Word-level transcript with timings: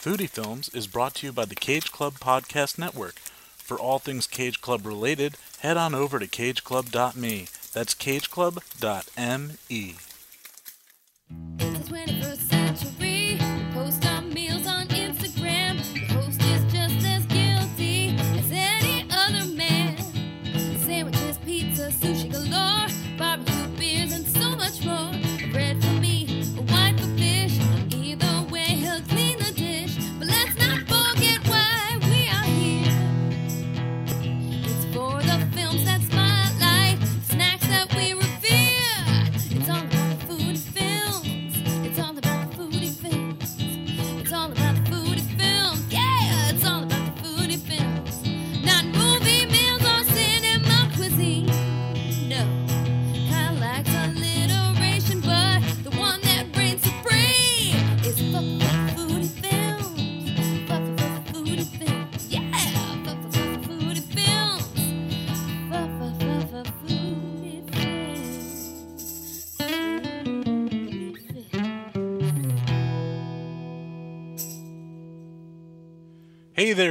Foodie 0.00 0.30
Films 0.30 0.68
is 0.68 0.86
brought 0.86 1.16
to 1.16 1.26
you 1.26 1.32
by 1.32 1.44
the 1.44 1.56
Cage 1.56 1.90
Club 1.90 2.20
Podcast 2.20 2.78
Network. 2.78 3.16
For 3.56 3.76
all 3.76 3.98
things 3.98 4.28
Cage 4.28 4.60
Club 4.60 4.86
related, 4.86 5.36
head 5.58 5.76
on 5.76 5.92
over 5.92 6.20
to 6.20 6.28
cageclub.me. 6.28 7.48
That's 7.72 7.94
cageclub.me. 7.94 9.96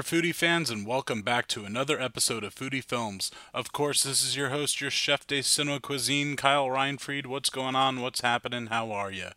foodie 0.07 0.33
fans, 0.33 0.69
and 0.69 0.87
welcome 0.87 1.21
back 1.21 1.49
to 1.49 1.65
another 1.65 1.99
episode 1.99 2.41
of 2.41 2.55
Foodie 2.55 2.81
Films. 2.81 3.29
Of 3.53 3.73
course, 3.73 4.03
this 4.03 4.23
is 4.23 4.37
your 4.37 4.51
host, 4.51 4.79
your 4.79 4.89
chef 4.89 5.27
de 5.27 5.41
cinema 5.41 5.81
cuisine, 5.81 6.37
Kyle 6.37 6.67
Reinfried. 6.67 7.25
What's 7.25 7.49
going 7.49 7.75
on? 7.75 7.99
What's 7.99 8.21
happening? 8.21 8.67
How 8.67 8.89
are 8.93 9.11
you? 9.11 9.31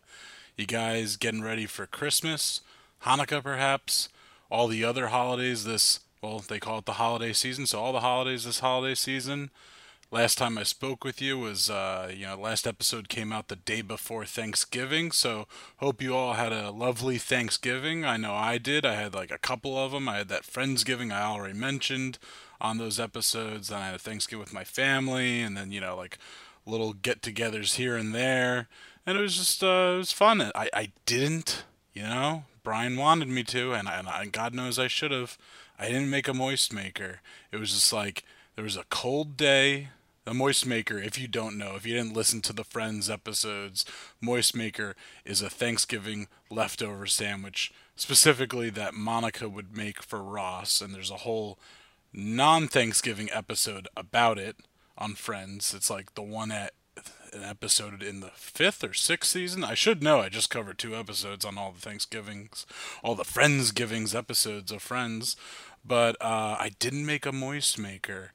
You 0.55 0.65
guys 0.65 1.17
getting 1.17 1.41
ready 1.41 1.65
for 1.65 1.87
Christmas, 1.87 2.61
Hanukkah, 3.03 3.43
perhaps? 3.43 4.07
All 4.49 4.69
the 4.69 4.85
other 4.85 5.07
holidays 5.07 5.65
this, 5.65 5.99
well, 6.21 6.39
they 6.39 6.57
call 6.57 6.79
it 6.79 6.85
the 6.85 6.93
holiday 6.93 7.33
season, 7.33 7.65
so 7.65 7.77
all 7.77 7.91
the 7.91 7.99
holidays 7.99 8.45
this 8.45 8.61
holiday 8.61 8.95
season. 8.95 9.49
Last 10.13 10.37
time 10.37 10.57
I 10.57 10.63
spoke 10.63 11.05
with 11.05 11.21
you 11.21 11.39
was, 11.39 11.69
uh, 11.69 12.11
you 12.13 12.25
know, 12.25 12.35
last 12.35 12.67
episode 12.67 13.07
came 13.07 13.31
out 13.31 13.47
the 13.47 13.55
day 13.55 13.81
before 13.81 14.25
Thanksgiving. 14.25 15.09
So 15.13 15.47
hope 15.77 16.01
you 16.01 16.13
all 16.13 16.33
had 16.33 16.51
a 16.51 16.69
lovely 16.69 17.17
Thanksgiving. 17.17 18.03
I 18.03 18.17
know 18.17 18.33
I 18.33 18.57
did. 18.57 18.85
I 18.85 18.95
had 18.95 19.13
like 19.13 19.31
a 19.31 19.37
couple 19.37 19.77
of 19.77 19.93
them. 19.93 20.09
I 20.09 20.17
had 20.17 20.27
that 20.27 20.43
Friendsgiving 20.43 21.13
I 21.13 21.21
already 21.21 21.57
mentioned 21.57 22.19
on 22.59 22.77
those 22.77 22.99
episodes. 22.99 23.69
Then 23.69 23.79
I 23.79 23.85
had 23.85 23.95
a 23.95 23.99
Thanksgiving 23.99 24.41
with 24.41 24.53
my 24.53 24.65
family, 24.65 25.41
and 25.41 25.55
then 25.55 25.71
you 25.71 25.79
know 25.79 25.95
like 25.95 26.17
little 26.65 26.91
get-togethers 26.91 27.75
here 27.75 27.95
and 27.95 28.13
there. 28.13 28.67
And 29.05 29.17
it 29.17 29.21
was 29.21 29.37
just, 29.37 29.63
uh, 29.63 29.93
it 29.95 29.97
was 29.99 30.11
fun. 30.11 30.41
I, 30.41 30.69
I 30.73 30.91
didn't, 31.05 31.63
you 31.93 32.03
know, 32.03 32.43
Brian 32.63 32.97
wanted 32.97 33.29
me 33.29 33.43
to, 33.45 33.71
and, 33.71 33.87
I, 33.87 33.97
and 33.99 34.09
I, 34.09 34.25
God 34.25 34.53
knows 34.53 34.77
I 34.77 34.87
should 34.87 35.11
have. 35.11 35.37
I 35.79 35.87
didn't 35.87 36.09
make 36.09 36.27
a 36.27 36.33
moist 36.33 36.73
maker. 36.73 37.21
It 37.51 37.57
was 37.57 37.73
just 37.73 37.93
like 37.93 38.25
there 38.55 38.65
was 38.65 38.75
a 38.75 38.83
cold 38.89 39.37
day. 39.37 39.87
A 40.27 40.35
moist 40.35 40.67
maker, 40.67 40.99
if 40.99 41.17
you 41.17 41.27
don't 41.27 41.57
know, 41.57 41.75
if 41.75 41.83
you 41.83 41.95
didn't 41.95 42.15
listen 42.15 42.41
to 42.41 42.53
the 42.53 42.63
Friends 42.63 43.09
episodes, 43.09 43.85
moist 44.21 44.55
maker 44.55 44.95
is 45.25 45.41
a 45.41 45.49
Thanksgiving 45.49 46.27
leftover 46.51 47.07
sandwich, 47.07 47.73
specifically 47.95 48.69
that 48.69 48.93
Monica 48.93 49.49
would 49.49 49.75
make 49.75 50.03
for 50.03 50.21
Ross. 50.21 50.79
And 50.79 50.93
there's 50.93 51.09
a 51.09 51.17
whole 51.17 51.57
non 52.13 52.67
Thanksgiving 52.67 53.29
episode 53.33 53.87
about 53.97 54.37
it 54.37 54.57
on 54.95 55.15
Friends. 55.15 55.73
It's 55.73 55.89
like 55.89 56.13
the 56.13 56.21
one 56.21 56.51
at 56.51 56.73
an 57.33 57.43
episode 57.43 58.03
in 58.03 58.19
the 58.19 58.31
fifth 58.35 58.83
or 58.83 58.93
sixth 58.93 59.31
season. 59.31 59.63
I 59.63 59.73
should 59.73 60.03
know. 60.03 60.19
I 60.19 60.29
just 60.29 60.51
covered 60.51 60.77
two 60.77 60.95
episodes 60.95 61.43
on 61.43 61.57
all 61.57 61.71
the 61.71 61.81
Thanksgivings, 61.81 62.67
all 63.03 63.15
the 63.15 63.23
Friendsgivings 63.23 64.13
episodes 64.13 64.71
of 64.71 64.83
Friends, 64.83 65.35
but 65.83 66.15
uh, 66.21 66.57
I 66.59 66.73
didn't 66.77 67.07
make 67.07 67.25
a 67.25 67.31
moist 67.31 67.79
maker. 67.79 68.33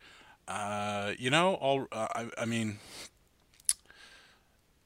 Uh, 0.49 1.13
you 1.19 1.31
know, 1.31 1.55
all 1.55 1.87
uh, 1.93 2.09
I, 2.15 2.29
I 2.39 2.45
mean, 2.45 2.79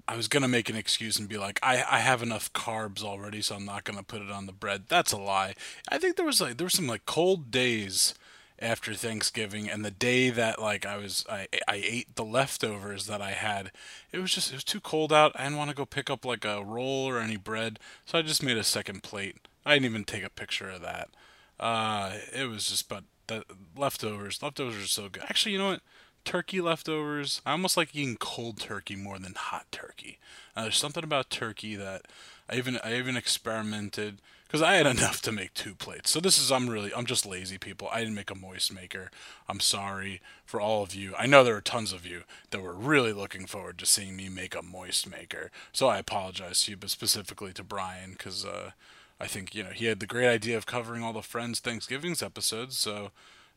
I 0.08 0.16
was 0.16 0.26
gonna 0.26 0.48
make 0.48 0.68
an 0.68 0.76
excuse 0.76 1.18
and 1.18 1.28
be 1.28 1.38
like, 1.38 1.60
I, 1.62 1.84
I 1.88 1.98
have 2.00 2.22
enough 2.22 2.52
carbs 2.52 3.02
already, 3.02 3.42
so 3.42 3.54
I'm 3.54 3.64
not 3.64 3.84
gonna 3.84 4.02
put 4.02 4.22
it 4.22 4.30
on 4.30 4.46
the 4.46 4.52
bread. 4.52 4.84
That's 4.88 5.12
a 5.12 5.18
lie. 5.18 5.54
I 5.88 5.98
think 5.98 6.16
there 6.16 6.26
was 6.26 6.40
like 6.40 6.56
there 6.56 6.64
were 6.64 6.70
some 6.70 6.86
like 6.86 7.06
cold 7.06 7.50
days 7.50 8.14
after 8.58 8.92
Thanksgiving, 8.94 9.70
and 9.70 9.84
the 9.84 9.90
day 9.90 10.30
that 10.30 10.60
like 10.60 10.84
I 10.84 10.96
was 10.96 11.24
I 11.30 11.46
I 11.68 11.76
ate 11.84 12.16
the 12.16 12.24
leftovers 12.24 13.06
that 13.06 13.22
I 13.22 13.32
had, 13.32 13.70
it 14.12 14.18
was 14.18 14.34
just 14.34 14.50
it 14.50 14.56
was 14.56 14.64
too 14.64 14.80
cold 14.80 15.12
out. 15.12 15.32
I 15.36 15.44
didn't 15.44 15.58
want 15.58 15.70
to 15.70 15.76
go 15.76 15.86
pick 15.86 16.10
up 16.10 16.24
like 16.24 16.44
a 16.44 16.64
roll 16.64 17.06
or 17.06 17.20
any 17.20 17.36
bread, 17.36 17.78
so 18.04 18.18
I 18.18 18.22
just 18.22 18.42
made 18.42 18.56
a 18.56 18.64
second 18.64 19.02
plate. 19.02 19.36
I 19.64 19.74
didn't 19.74 19.86
even 19.86 20.04
take 20.04 20.24
a 20.24 20.30
picture 20.30 20.70
of 20.70 20.82
that. 20.82 21.10
Uh, 21.58 22.14
it 22.34 22.48
was 22.48 22.68
just 22.68 22.88
but 22.88 23.04
the 23.30 23.44
leftovers 23.76 24.42
leftovers 24.42 24.76
are 24.76 24.86
so 24.86 25.08
good. 25.08 25.22
Actually, 25.22 25.52
you 25.52 25.58
know 25.58 25.70
what? 25.70 25.80
Turkey 26.24 26.60
leftovers. 26.60 27.40
I 27.46 27.52
almost 27.52 27.76
like 27.76 27.94
eating 27.94 28.16
cold 28.16 28.58
turkey 28.58 28.96
more 28.96 29.18
than 29.18 29.34
hot 29.34 29.66
turkey. 29.72 30.18
Uh, 30.54 30.62
there's 30.62 30.76
something 30.76 31.04
about 31.04 31.30
turkey 31.30 31.76
that 31.76 32.02
I 32.48 32.56
even 32.56 32.78
I 32.84 32.96
even 32.96 33.16
experimented 33.16 34.20
because 34.46 34.62
I 34.62 34.74
had 34.74 34.86
enough 34.86 35.22
to 35.22 35.32
make 35.32 35.54
two 35.54 35.74
plates. 35.74 36.10
So 36.10 36.18
this 36.20 36.38
is 36.38 36.50
I'm 36.50 36.68
really 36.68 36.92
I'm 36.94 37.06
just 37.06 37.24
lazy 37.24 37.56
people. 37.56 37.88
I 37.90 38.00
didn't 38.00 38.16
make 38.16 38.30
a 38.30 38.34
moist 38.34 38.74
maker. 38.74 39.10
I'm 39.48 39.60
sorry 39.60 40.20
for 40.44 40.60
all 40.60 40.82
of 40.82 40.94
you. 40.94 41.14
I 41.16 41.26
know 41.26 41.42
there 41.42 41.56
are 41.56 41.62
tons 41.62 41.92
of 41.92 42.04
you 42.04 42.24
that 42.50 42.60
were 42.60 42.74
really 42.74 43.12
looking 43.12 43.46
forward 43.46 43.78
to 43.78 43.86
seeing 43.86 44.16
me 44.16 44.28
make 44.28 44.54
a 44.54 44.62
moist 44.62 45.08
maker. 45.08 45.50
So 45.72 45.86
I 45.86 45.98
apologize 45.98 46.64
to 46.64 46.72
you, 46.72 46.76
but 46.76 46.90
specifically 46.90 47.52
to 47.54 47.64
Brian 47.64 48.12
because 48.12 48.44
uh, 48.44 48.72
I 49.20 49.26
think 49.26 49.54
you 49.54 49.62
know 49.62 49.70
he 49.70 49.86
had 49.86 50.00
the 50.00 50.06
great 50.06 50.28
idea 50.28 50.56
of 50.56 50.66
covering 50.66 51.02
all 51.02 51.12
the 51.12 51.22
Friends 51.22 51.60
Thanksgivings 51.60 52.22
episodes. 52.22 52.78
So 52.78 53.10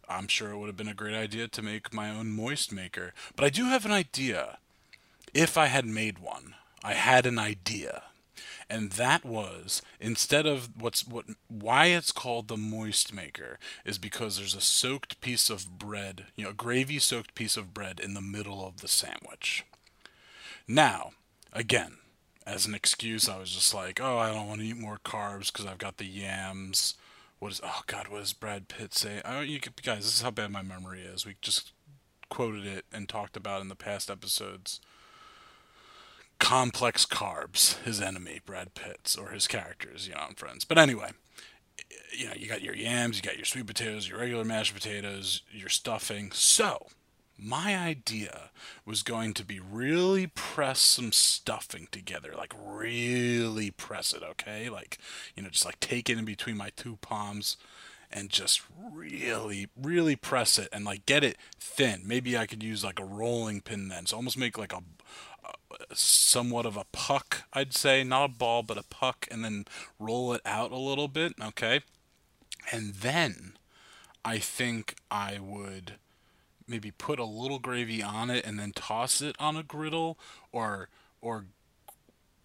I'm 0.09 0.27
sure 0.27 0.51
it 0.51 0.57
would 0.57 0.67
have 0.67 0.77
been 0.77 0.87
a 0.87 0.93
great 0.93 1.15
idea 1.15 1.47
to 1.47 1.61
make 1.61 1.93
my 1.93 2.09
own 2.09 2.31
moist 2.31 2.71
maker. 2.71 3.13
But 3.35 3.45
I 3.45 3.49
do 3.49 3.65
have 3.65 3.85
an 3.85 3.91
idea. 3.91 4.57
If 5.33 5.57
I 5.57 5.67
had 5.67 5.85
made 5.85 6.19
one, 6.19 6.55
I 6.83 6.93
had 6.93 7.25
an 7.25 7.39
idea. 7.39 8.03
And 8.69 8.91
that 8.93 9.23
was 9.23 9.81
instead 9.99 10.45
of 10.45 10.69
what's 10.79 11.07
what 11.07 11.25
why 11.47 11.87
it's 11.87 12.11
called 12.11 12.47
the 12.47 12.57
moist 12.57 13.13
maker 13.13 13.59
is 13.85 13.97
because 13.97 14.37
there's 14.37 14.55
a 14.55 14.61
soaked 14.61 15.21
piece 15.21 15.49
of 15.49 15.77
bread, 15.77 16.25
you 16.35 16.43
know, 16.43 16.49
a 16.51 16.53
gravy 16.53 16.99
soaked 16.99 17.35
piece 17.35 17.55
of 17.55 17.73
bread 17.73 17.99
in 17.99 18.13
the 18.13 18.21
middle 18.21 18.65
of 18.65 18.81
the 18.81 18.87
sandwich. 18.87 19.63
Now, 20.67 21.11
again, 21.51 21.97
as 22.45 22.65
an 22.65 22.75
excuse, 22.75 23.29
I 23.29 23.37
was 23.37 23.51
just 23.51 23.73
like, 23.73 23.99
oh, 24.01 24.17
I 24.17 24.31
don't 24.31 24.47
want 24.47 24.61
to 24.61 24.67
eat 24.67 24.77
more 24.77 24.99
carbs 25.03 25.51
because 25.51 25.65
I've 25.65 25.77
got 25.77 25.97
the 25.97 26.05
yams. 26.05 26.95
What 27.39 27.51
is? 27.51 27.61
Oh 27.63 27.81
God, 27.87 28.07
what 28.07 28.19
does 28.19 28.33
Brad 28.33 28.67
Pitt 28.67 28.93
say? 28.93 29.21
I 29.23 29.33
don't, 29.33 29.47
you 29.47 29.59
guys, 29.59 30.03
this 30.03 30.15
is 30.15 30.21
how 30.21 30.31
bad 30.31 30.51
my 30.51 30.61
memory 30.61 31.01
is. 31.01 31.25
We 31.25 31.35
just 31.41 31.71
quoted 32.29 32.65
it 32.65 32.85
and 32.91 33.07
talked 33.07 33.37
about 33.37 33.61
in 33.61 33.69
the 33.69 33.75
past 33.75 34.09
episodes. 34.09 34.79
Complex 36.39 37.05
carbs, 37.05 37.81
his 37.83 38.01
enemy, 38.01 38.41
Brad 38.45 38.73
Pitt's, 38.73 39.15
or 39.15 39.29
his 39.29 39.47
characters, 39.47 40.07
you 40.07 40.13
know, 40.13 40.21
on 40.21 40.35
Friends. 40.35 40.65
But 40.65 40.77
anyway, 40.77 41.11
you 42.11 42.27
know, 42.27 42.33
you 42.35 42.47
got 42.47 42.61
your 42.61 42.75
yams, 42.75 43.17
you 43.17 43.21
got 43.21 43.37
your 43.37 43.45
sweet 43.45 43.67
potatoes, 43.67 44.09
your 44.09 44.19
regular 44.19 44.43
mashed 44.43 44.73
potatoes, 44.73 45.43
your 45.51 45.69
stuffing. 45.69 46.31
So, 46.31 46.87
my 47.43 47.77
idea 47.77 48.51
was 48.85 49.03
going 49.03 49.33
to 49.33 49.45
be 49.45 49.59
really 49.59 50.27
press 50.27 50.79
some 50.79 51.11
stuffing 51.11 51.87
together, 51.91 52.33
like 52.37 52.53
really 52.57 53.71
press 53.71 54.13
it, 54.13 54.23
okay? 54.23 54.69
Like, 54.69 54.97
you 55.35 55.43
know, 55.43 55.49
just 55.49 55.65
like 55.65 55.79
take 55.79 56.09
it 56.09 56.17
in 56.17 56.25
between 56.25 56.57
my 56.57 56.71
two 56.75 56.97
palms 57.01 57.57
and 58.11 58.29
just 58.29 58.61
really, 58.79 59.67
really 59.75 60.15
press 60.15 60.57
it 60.57 60.69
and 60.71 60.85
like 60.85 61.05
get 61.05 61.23
it 61.23 61.37
thin. 61.59 62.03
Maybe 62.05 62.37
I 62.37 62.45
could 62.45 62.63
use 62.63 62.83
like 62.83 62.99
a 62.99 63.05
rolling 63.05 63.61
pin 63.61 63.89
then, 63.89 64.05
so 64.05 64.17
almost 64.17 64.37
make 64.37 64.57
like 64.57 64.73
a, 64.73 64.83
a 65.43 65.95
somewhat 65.95 66.65
of 66.65 66.77
a 66.77 66.85
puck, 66.91 67.43
I'd 67.51 67.73
say, 67.73 68.03
not 68.03 68.25
a 68.25 68.33
ball, 68.33 68.63
but 68.63 68.77
a 68.77 68.83
puck, 68.83 69.27
and 69.29 69.43
then 69.43 69.65
roll 69.99 70.33
it 70.33 70.41
out 70.45 70.71
a 70.71 70.77
little 70.77 71.07
bit, 71.07 71.33
okay? 71.41 71.81
And 72.71 72.93
then 72.93 73.57
I 74.23 74.37
think 74.37 74.95
I 75.11 75.39
would 75.39 75.95
maybe 76.67 76.91
put 76.91 77.19
a 77.19 77.25
little 77.25 77.59
gravy 77.59 78.01
on 78.01 78.29
it 78.29 78.45
and 78.45 78.59
then 78.59 78.71
toss 78.73 79.21
it 79.21 79.35
on 79.39 79.55
a 79.55 79.63
griddle 79.63 80.17
or 80.51 80.89
or 81.21 81.45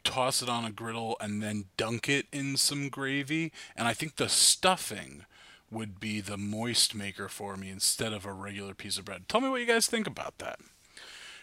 toss 0.05 0.43
it 0.43 0.49
on 0.49 0.65
a 0.65 0.71
griddle 0.71 1.17
and 1.21 1.43
then 1.43 1.67
dunk 1.77 2.09
it 2.09 2.27
in 2.33 2.57
some 2.57 2.89
gravy. 2.89 3.53
And 3.77 3.87
I 3.87 3.95
think 3.95 4.17
the 4.17 4.29
stuffing 4.29 5.25
would 5.71 6.01
be 6.01 6.21
the 6.21 6.39
moist 6.39 6.95
maker 6.95 7.29
for 7.29 7.57
me 7.57 7.69
instead 7.69 8.13
of 8.13 8.25
a 8.25 8.33
regular 8.33 8.75
piece 8.75 8.99
of 8.99 9.05
bread. 9.05 9.29
Tell 9.29 9.41
me 9.41 9.51
what 9.51 9.61
you 9.61 9.67
guys 9.67 9.87
think 9.87 10.07
about 10.07 10.39
that. 10.39 10.61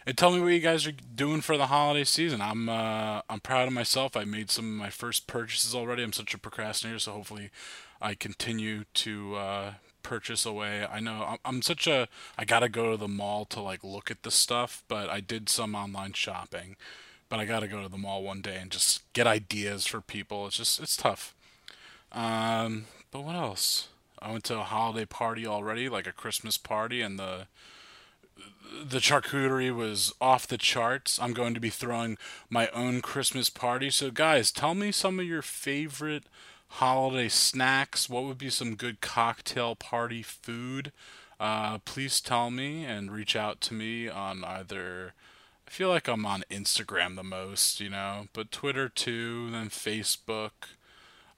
And 0.07 0.17
tell 0.17 0.31
me 0.31 0.39
what 0.39 0.49
you 0.49 0.59
guys 0.59 0.85
are 0.85 0.91
doing 0.91 1.41
for 1.41 1.57
the 1.57 1.67
holiday 1.67 2.03
season. 2.03 2.39
I'm 2.39 2.69
uh, 2.69 3.21
I'm 3.27 3.39
proud 3.39 3.67
of 3.67 3.73
myself. 3.73 4.15
I 4.15 4.23
made 4.23 4.51
some 4.51 4.65
of 4.65 4.71
my 4.71 4.91
first 4.91 5.25
purchases 5.25 5.73
already. 5.73 6.03
I'm 6.03 6.13
such 6.13 6.33
a 6.35 6.37
procrastinator, 6.37 6.99
so 6.99 7.13
hopefully 7.13 7.49
I 7.99 8.13
continue 8.13 8.83
to 8.95 9.35
uh, 9.35 9.73
purchase 10.05 10.45
away. 10.45 10.85
I 10.85 10.99
know 10.99 11.25
I'm, 11.27 11.37
I'm 11.43 11.61
such 11.61 11.87
a 11.87 12.07
I 12.37 12.45
gotta 12.45 12.69
go 12.69 12.91
to 12.91 12.97
the 12.97 13.07
mall 13.07 13.45
to 13.45 13.59
like 13.59 13.83
look 13.83 14.11
at 14.11 14.21
the 14.21 14.31
stuff, 14.31 14.83
but 14.87 15.09
I 15.09 15.19
did 15.19 15.49
some 15.49 15.73
online 15.73 16.13
shopping. 16.13 16.75
But 17.27 17.39
I 17.39 17.45
gotta 17.45 17.67
go 17.67 17.81
to 17.81 17.89
the 17.89 17.97
mall 17.97 18.21
one 18.23 18.41
day 18.41 18.57
and 18.61 18.69
just 18.69 19.01
get 19.13 19.25
ideas 19.25 19.85
for 19.87 19.99
people. 19.99 20.45
It's 20.45 20.57
just 20.57 20.79
it's 20.79 20.95
tough. 20.95 21.33
Um, 22.11 22.85
but 23.11 23.23
what 23.23 23.35
else? 23.35 23.89
I 24.21 24.31
went 24.31 24.43
to 24.45 24.59
a 24.59 24.63
holiday 24.63 25.05
party 25.05 25.45
already, 25.45 25.89
like 25.89 26.07
a 26.07 26.11
Christmas 26.11 26.57
party, 26.57 27.01
and 27.01 27.17
the 27.19 27.47
the 28.83 28.99
charcuterie 28.99 29.75
was 29.75 30.13
off 30.21 30.47
the 30.47 30.57
charts. 30.57 31.19
I'm 31.19 31.33
going 31.33 31.53
to 31.53 31.59
be 31.59 31.69
throwing 31.69 32.17
my 32.49 32.67
own 32.69 33.01
Christmas 33.01 33.49
party. 33.49 33.89
So, 33.89 34.11
guys, 34.11 34.51
tell 34.51 34.75
me 34.75 34.91
some 34.91 35.19
of 35.19 35.25
your 35.25 35.41
favorite 35.41 36.25
holiday 36.75 37.29
snacks. 37.29 38.09
What 38.09 38.25
would 38.25 38.37
be 38.37 38.49
some 38.49 38.75
good 38.75 39.01
cocktail 39.01 39.75
party 39.75 40.21
food? 40.21 40.91
Uh, 41.39 41.79
please 41.79 42.21
tell 42.21 42.49
me 42.51 42.85
and 42.85 43.11
reach 43.11 43.35
out 43.35 43.61
to 43.61 43.73
me 43.73 44.07
on 44.07 44.43
either. 44.43 45.13
I 45.67 45.71
feel 45.71 45.89
like 45.89 46.07
I'm 46.07 46.25
on 46.25 46.43
Instagram 46.49 47.15
the 47.15 47.23
most, 47.23 47.79
you 47.79 47.89
know, 47.89 48.27
but 48.33 48.51
Twitter 48.51 48.89
too, 48.89 49.49
then 49.51 49.69
Facebook. 49.69 50.51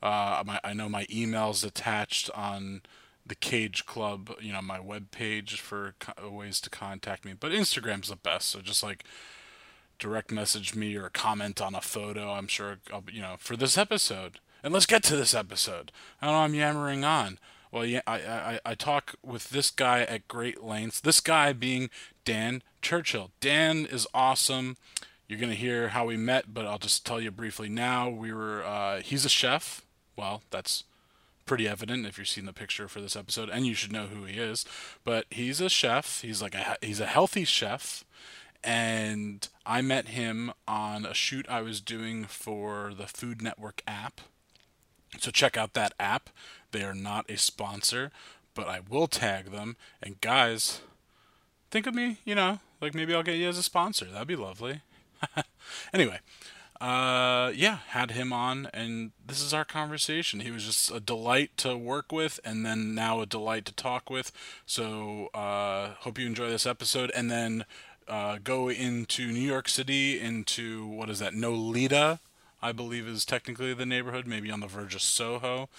Uh, 0.01 0.43
my, 0.45 0.59
I 0.63 0.73
know 0.73 0.89
my 0.89 1.05
email's 1.11 1.63
attached 1.63 2.29
on 2.35 2.81
the 3.25 3.35
Cage 3.35 3.85
Club, 3.85 4.31
you 4.39 4.53
know, 4.53 4.61
my 4.61 4.79
web 4.79 5.11
page 5.11 5.59
for 5.59 5.95
co- 5.99 6.29
ways 6.29 6.61
to 6.61 6.69
contact 6.69 7.25
me. 7.25 7.33
But 7.39 7.51
Instagram's 7.51 8.09
the 8.09 8.15
best. 8.15 8.49
So 8.49 8.61
just 8.61 8.83
like 8.83 9.03
direct 9.99 10.31
message 10.31 10.75
me 10.75 10.95
or 10.95 11.09
comment 11.09 11.61
on 11.61 11.75
a 11.75 11.81
photo. 11.81 12.31
I'm 12.31 12.47
sure 12.47 12.77
I'll, 12.93 13.03
you 13.11 13.21
know 13.21 13.35
for 13.39 13.55
this 13.55 13.77
episode. 13.77 14.39
And 14.63 14.73
let's 14.73 14.85
get 14.85 15.03
to 15.03 15.15
this 15.15 15.33
episode. 15.33 15.91
I 16.21 16.27
know 16.27 16.33
I'm 16.33 16.53
yammering 16.53 17.03
on. 17.03 17.39
Well, 17.71 17.85
yeah, 17.85 18.01
I, 18.07 18.15
I 18.15 18.59
I 18.65 18.75
talk 18.75 19.15
with 19.23 19.49
this 19.49 19.71
guy 19.71 20.01
at 20.01 20.27
great 20.27 20.63
lengths. 20.63 20.99
This 20.99 21.19
guy 21.19 21.53
being 21.53 21.89
Dan 22.25 22.63
Churchill. 22.81 23.31
Dan 23.39 23.85
is 23.85 24.07
awesome. 24.13 24.77
You're 25.27 25.39
gonna 25.39 25.53
hear 25.53 25.89
how 25.89 26.05
we 26.05 26.15
met, 26.15 26.53
but 26.53 26.65
I'll 26.65 26.77
just 26.77 27.05
tell 27.05 27.19
you 27.19 27.31
briefly 27.31 27.69
now. 27.69 28.09
We 28.09 28.31
were 28.33 28.63
uh, 28.63 29.01
he's 29.01 29.25
a 29.25 29.29
chef. 29.29 29.85
Well, 30.15 30.41
that's 30.49 30.85
pretty 31.45 31.67
evident 31.67 32.05
if 32.05 32.17
you've 32.17 32.27
seen 32.27 32.45
the 32.45 32.53
picture 32.53 32.87
for 32.87 33.01
this 33.01 33.15
episode, 33.15 33.49
and 33.49 33.65
you 33.65 33.73
should 33.73 33.91
know 33.91 34.07
who 34.07 34.23
he 34.25 34.39
is. 34.39 34.65
But 35.03 35.25
he's 35.29 35.59
a 35.59 35.69
chef. 35.69 36.21
He's 36.21 36.41
like 36.41 36.55
a 36.55 36.77
he's 36.81 37.01
a 37.01 37.05
healthy 37.05 37.43
chef, 37.43 38.05
and 38.63 39.47
I 39.65 39.81
met 39.81 40.09
him 40.09 40.53
on 40.67 41.05
a 41.05 41.13
shoot 41.13 41.45
I 41.49 41.61
was 41.61 41.81
doing 41.81 42.25
for 42.25 42.93
the 42.97 43.07
Food 43.07 43.41
Network 43.41 43.81
app. 43.85 44.21
So 45.19 45.31
check 45.31 45.57
out 45.57 45.73
that 45.73 45.93
app. 45.99 46.29
They 46.71 46.83
are 46.83 46.93
not 46.93 47.29
a 47.29 47.37
sponsor, 47.37 48.11
but 48.53 48.67
I 48.67 48.81
will 48.87 49.07
tag 49.07 49.51
them. 49.51 49.77
And 50.01 50.19
guys, 50.21 50.81
think 51.71 51.87
of 51.87 51.95
me. 51.95 52.17
You 52.25 52.35
know, 52.35 52.59
like 52.81 52.93
maybe 52.93 53.13
I'll 53.13 53.23
get 53.23 53.37
you 53.37 53.47
as 53.49 53.57
a 53.57 53.63
sponsor. 53.63 54.05
That'd 54.05 54.27
be 54.27 54.35
lovely. 54.35 54.81
anyway, 55.93 56.19
uh, 56.79 57.51
yeah, 57.55 57.79
had 57.87 58.11
him 58.11 58.31
on, 58.31 58.69
and 58.73 59.11
this 59.25 59.41
is 59.41 59.53
our 59.53 59.65
conversation. 59.65 60.41
He 60.41 60.51
was 60.51 60.65
just 60.65 60.91
a 60.91 60.99
delight 60.99 61.57
to 61.57 61.75
work 61.75 62.11
with, 62.11 62.39
and 62.43 62.65
then 62.65 62.93
now 62.93 63.21
a 63.21 63.25
delight 63.25 63.65
to 63.65 63.73
talk 63.73 64.09
with. 64.09 64.31
So, 64.65 65.27
uh, 65.33 65.93
hope 65.99 66.19
you 66.19 66.27
enjoy 66.27 66.49
this 66.49 66.67
episode, 66.67 67.11
and 67.15 67.31
then 67.31 67.65
uh, 68.07 68.37
go 68.43 68.69
into 68.69 69.31
New 69.31 69.39
York 69.39 69.67
City, 69.67 70.19
into 70.19 70.85
what 70.85 71.09
is 71.09 71.19
that, 71.19 71.33
Nolita, 71.33 72.19
I 72.61 72.71
believe 72.71 73.07
is 73.07 73.25
technically 73.25 73.73
the 73.73 73.85
neighborhood, 73.85 74.27
maybe 74.27 74.51
on 74.51 74.59
the 74.59 74.67
verge 74.67 74.95
of 74.95 75.01
Soho. 75.01 75.69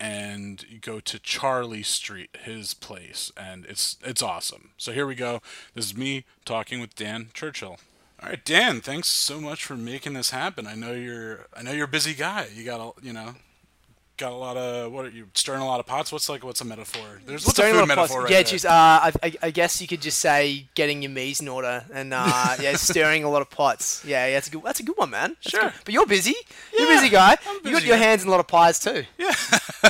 And 0.00 0.64
you 0.68 0.78
go 0.80 0.98
to 1.00 1.18
Charlie 1.20 1.84
Street, 1.84 2.36
his 2.42 2.74
place, 2.74 3.30
and 3.36 3.64
it's 3.66 3.96
it's 4.02 4.22
awesome. 4.22 4.70
So 4.76 4.90
here 4.90 5.06
we 5.06 5.14
go. 5.14 5.40
This 5.74 5.86
is 5.86 5.96
me 5.96 6.24
talking 6.44 6.80
with 6.80 6.96
Dan 6.96 7.28
Churchill. 7.32 7.78
All 8.20 8.30
right, 8.30 8.44
Dan. 8.44 8.80
Thanks 8.80 9.08
so 9.08 9.40
much 9.40 9.64
for 9.64 9.76
making 9.76 10.14
this 10.14 10.30
happen. 10.30 10.66
I 10.66 10.74
know 10.74 10.92
you're 10.92 11.46
I 11.56 11.62
know 11.62 11.70
you're 11.70 11.84
a 11.84 11.88
busy 11.88 12.12
guy. 12.12 12.48
You 12.52 12.64
got 12.64 12.80
a 12.80 13.06
you 13.06 13.12
know 13.12 13.36
got 14.16 14.32
a 14.32 14.36
lot 14.36 14.56
of 14.56 14.92
what 14.92 15.04
are 15.06 15.10
you 15.10 15.26
stirring 15.34 15.60
a 15.60 15.66
lot 15.66 15.80
of 15.80 15.86
pots? 15.86 16.12
What's 16.12 16.28
like 16.28 16.44
what's 16.44 16.60
a 16.60 16.64
metaphor? 16.64 17.20
There's 17.26 17.44
what's 17.44 17.56
Stirring 17.56 17.72
a 17.72 17.80
food 17.80 17.88
lot 17.88 17.90
of 17.90 17.96
pots. 17.96 18.10
metaphor 18.10 18.22
right 18.22 18.30
yeah, 18.30 18.36
there. 18.38 18.44
just, 18.44 18.64
uh, 18.66 18.70
I, 18.70 19.32
I, 19.42 19.50
guess 19.50 19.80
you 19.80 19.86
could 19.88 20.00
just 20.00 20.18
say 20.18 20.66
getting 20.74 21.02
your 21.02 21.10
mise 21.10 21.40
in 21.40 21.48
order 21.48 21.84
and 21.92 22.14
uh, 22.14 22.56
yeah, 22.60 22.76
stirring 22.76 23.24
a 23.24 23.30
lot 23.30 23.42
of 23.42 23.50
pots. 23.50 24.04
Yeah, 24.06 24.26
yeah, 24.26 24.34
that's 24.34 24.48
a 24.48 24.50
good. 24.52 24.62
That's 24.62 24.80
a 24.80 24.82
good 24.84 24.96
one, 24.96 25.10
man. 25.10 25.30
That's 25.42 25.50
Sure. 25.50 25.60
good. 25.62 25.72
But 25.84 25.94
you're 25.94 26.06
busy. 26.06 26.34
You're 26.76 26.86
a 26.90 26.94
busy 26.94 27.08
guy. 27.08 27.36
I'm 27.46 27.56
You 27.64 27.72
got 27.72 27.84
your 27.84 27.96
hands 27.96 28.22
in 28.22 28.28
a 28.28 28.30
lot 28.30 28.40
of 28.40 28.46
pies 28.46 28.78
too. 28.78 29.04
Yeah, 29.18 29.34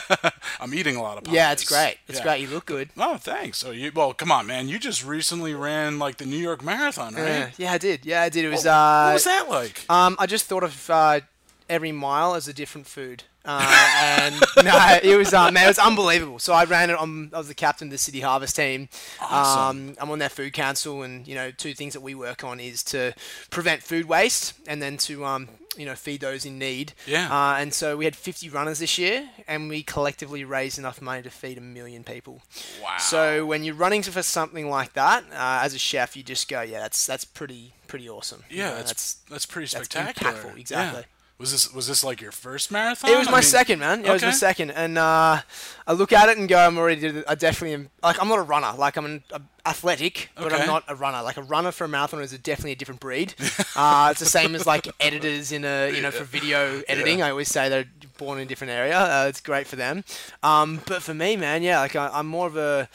I'm 0.61 0.73
eating 0.75 0.97
a 0.97 1.03
lot 1.03 1.19
of. 1.19 1.25
Pies. 1.25 1.35
Yeah, 1.35 1.53
it's 1.53 1.65
great. 1.69 1.99
It's 2.09 2.19
Yeah. 2.19 2.25
great. 2.25 2.41
You 2.41 2.49
look 2.49 2.67
good. 2.67 2.91
Oh, 2.97 3.17
thanks. 3.17 3.59
So 3.59 3.71
you 3.73 3.93
well, 3.95 4.15
come 4.15 4.33
on, 4.33 4.47
man. 4.47 4.69
You 4.69 4.79
just 4.79 5.05
recently 5.05 5.55
ran 5.55 5.99
like 5.99 6.17
the 6.17 6.27
New 6.27 6.39
York 6.39 6.63
Marathon, 6.65 7.15
right? 7.15 7.23
Yeah, 7.27 7.51
yeah, 7.59 7.73
I 7.73 7.79
did. 7.79 8.07
Yeah, 8.07 8.23
I 8.23 8.29
did. 8.29 8.45
It 8.45 8.49
was. 8.49 8.65
what, 8.65 8.71
uh, 8.73 9.05
what 9.09 9.15
was 9.15 9.25
that 9.25 9.49
like? 9.51 9.85
Um, 9.91 10.17
I 10.19 10.27
just 10.27 10.47
thought 10.47 10.65
of 10.65 10.89
uh, 10.91 11.21
every 11.69 11.93
mile 11.93 12.35
as 12.35 12.49
a 12.49 12.53
different 12.53 12.87
food. 12.87 13.25
Uh, 13.45 13.91
and 14.01 14.35
no, 14.65 14.99
it 15.03 15.17
was 15.17 15.35
uh, 15.35 15.51
man, 15.51 15.65
it 15.65 15.69
was 15.69 15.79
unbelievable. 15.79 16.39
So 16.39 16.53
I 16.53 16.65
ran 16.65 16.91
it 16.91 16.97
on. 16.97 17.31
I 17.33 17.39
was 17.39 17.49
the 17.49 17.55
captain 17.55 17.89
of 17.89 17.93
the 17.93 17.99
City 17.99 18.21
Harvest 18.21 18.57
team. 18.57 18.89
Awesome. 19.21 19.91
Um, 19.91 19.97
I'm 20.01 20.11
on 20.11 20.19
their 20.19 20.29
food 20.29 20.53
council, 20.53 21.03
and 21.03 21.27
you 21.27 21.35
know, 21.35 21.51
two 21.51 21.75
things 21.75 21.93
that 21.93 22.01
we 22.01 22.15
work 22.15 22.45
on 22.45 22.61
is 22.61 22.83
to 22.85 23.15
prevent 23.51 23.83
food 23.83 24.07
waste, 24.07 24.55
and 24.67 24.81
then 24.81 24.97
to 24.99 25.25
um, 25.25 25.49
you 25.77 25.87
know, 25.87 25.95
feed 25.95 26.21
those 26.21 26.45
in 26.45 26.59
need. 26.59 26.93
Yeah. 27.07 27.29
Uh, 27.31 27.57
and 27.57 27.73
so 27.75 27.97
we 27.97 28.05
had 28.05 28.17
50 28.17 28.49
runners 28.49 28.79
this 28.79 28.99
year, 28.99 29.29
and 29.47 29.69
we 29.69 29.83
collectively 29.83 30.45
raised 30.45 30.79
enough 30.79 31.01
money 31.01 31.23
to 31.23 31.31
feed 31.31 31.59
a 31.59 31.61
million 31.61 32.05
people. 32.05 32.43
Wow. 32.83 32.99
So 32.99 33.47
when 33.47 33.65
you're 33.65 33.75
running 33.75 34.03
for 34.03 34.23
something 34.23 34.69
like 34.69 34.93
that, 34.95 35.25
uh, 35.33 35.61
as 35.63 35.75
a 35.75 35.79
chef, 35.79 36.17
you 36.17 36.23
just 36.23 36.49
go, 36.49 36.63
yeah, 36.63 36.81
that's 36.81 37.07
that's 37.07 37.25
pretty 37.25 37.75
pretty 37.87 38.09
awesome. 38.09 38.45
You 38.49 38.59
yeah, 38.59 38.71
know, 38.71 38.77
that's 38.77 39.15
that's 39.29 39.47
pretty 39.47 39.73
that's 39.73 39.87
spectacular. 39.87 40.33
impactful, 40.33 40.59
exactly. 40.59 41.01
Yeah. 41.01 41.07
Was 41.37 41.51
this 41.51 41.73
was 41.75 41.89
this 41.89 42.05
like 42.05 42.21
your 42.21 42.31
first 42.31 42.71
marathon? 42.71 43.11
It 43.11 43.19
was 43.19 43.27
I 43.27 43.33
my 43.33 43.37
mean- 43.39 43.43
second, 43.43 43.79
man. 43.81 44.03
Yeah, 44.03 44.11
It 44.11 44.13
was 44.15 44.23
my 44.23 44.31
second, 44.31 44.71
and 44.71 44.97
uh, 44.97 45.41
I 45.87 45.93
look 45.93 46.13
at 46.13 46.29
it 46.29 46.39
and 46.39 46.49
go, 46.49 46.57
I'm 46.57 46.79
already. 46.79 47.01
Did. 47.01 47.25
I 47.27 47.35
definitely 47.35 47.75
am. 47.75 47.91
Like, 48.05 48.23
I'm 48.23 48.29
not 48.29 48.39
a 48.39 48.43
runner. 48.43 48.73
Like, 48.79 48.97
I'm 48.97 49.05
an 49.05 49.25
athletic, 49.67 50.31
but 50.37 50.53
Okay. 50.53 50.63
I'm 50.63 50.67
not 50.69 50.85
a 50.87 50.95
runner. 50.95 51.23
Like, 51.23 51.37
a 51.37 51.43
runner 51.43 51.73
for 51.73 51.85
a 51.85 51.89
marathon 51.89 52.23
is 52.23 52.33
a, 52.33 52.39
definitely 52.39 52.73
a 52.73 52.77
different 52.77 53.01
breed. 53.01 53.35
uh, 53.77 54.09
it's 54.13 54.21
the 54.21 54.27
same 54.27 54.55
as 54.55 54.65
like 54.65 54.87
editors 55.01 55.51
in 55.51 55.65
a 55.65 55.91
you 55.91 56.03
know 56.03 56.13
for 56.13 56.23
video 56.25 56.83
editing. 56.87 57.21
I 57.21 57.31
always 57.31 57.49
say 57.49 57.69
they're 57.69 57.87
born 58.17 58.39
in 58.39 58.45
a 58.45 58.49
different 58.49 58.71
area. 58.73 58.97
Uh, 58.97 59.27
it's 59.29 59.41
great 59.41 59.67
for 59.67 59.75
them. 59.77 60.05
Um, 60.45 60.83
but 60.87 61.03
for 61.03 61.15
me, 61.15 61.35
man, 61.37 61.65
yeah, 61.65 61.81
like 61.81 61.97
I, 61.97 62.11
I'm 62.13 62.29
more 62.29 62.47
of 62.47 62.57
a 62.57 62.89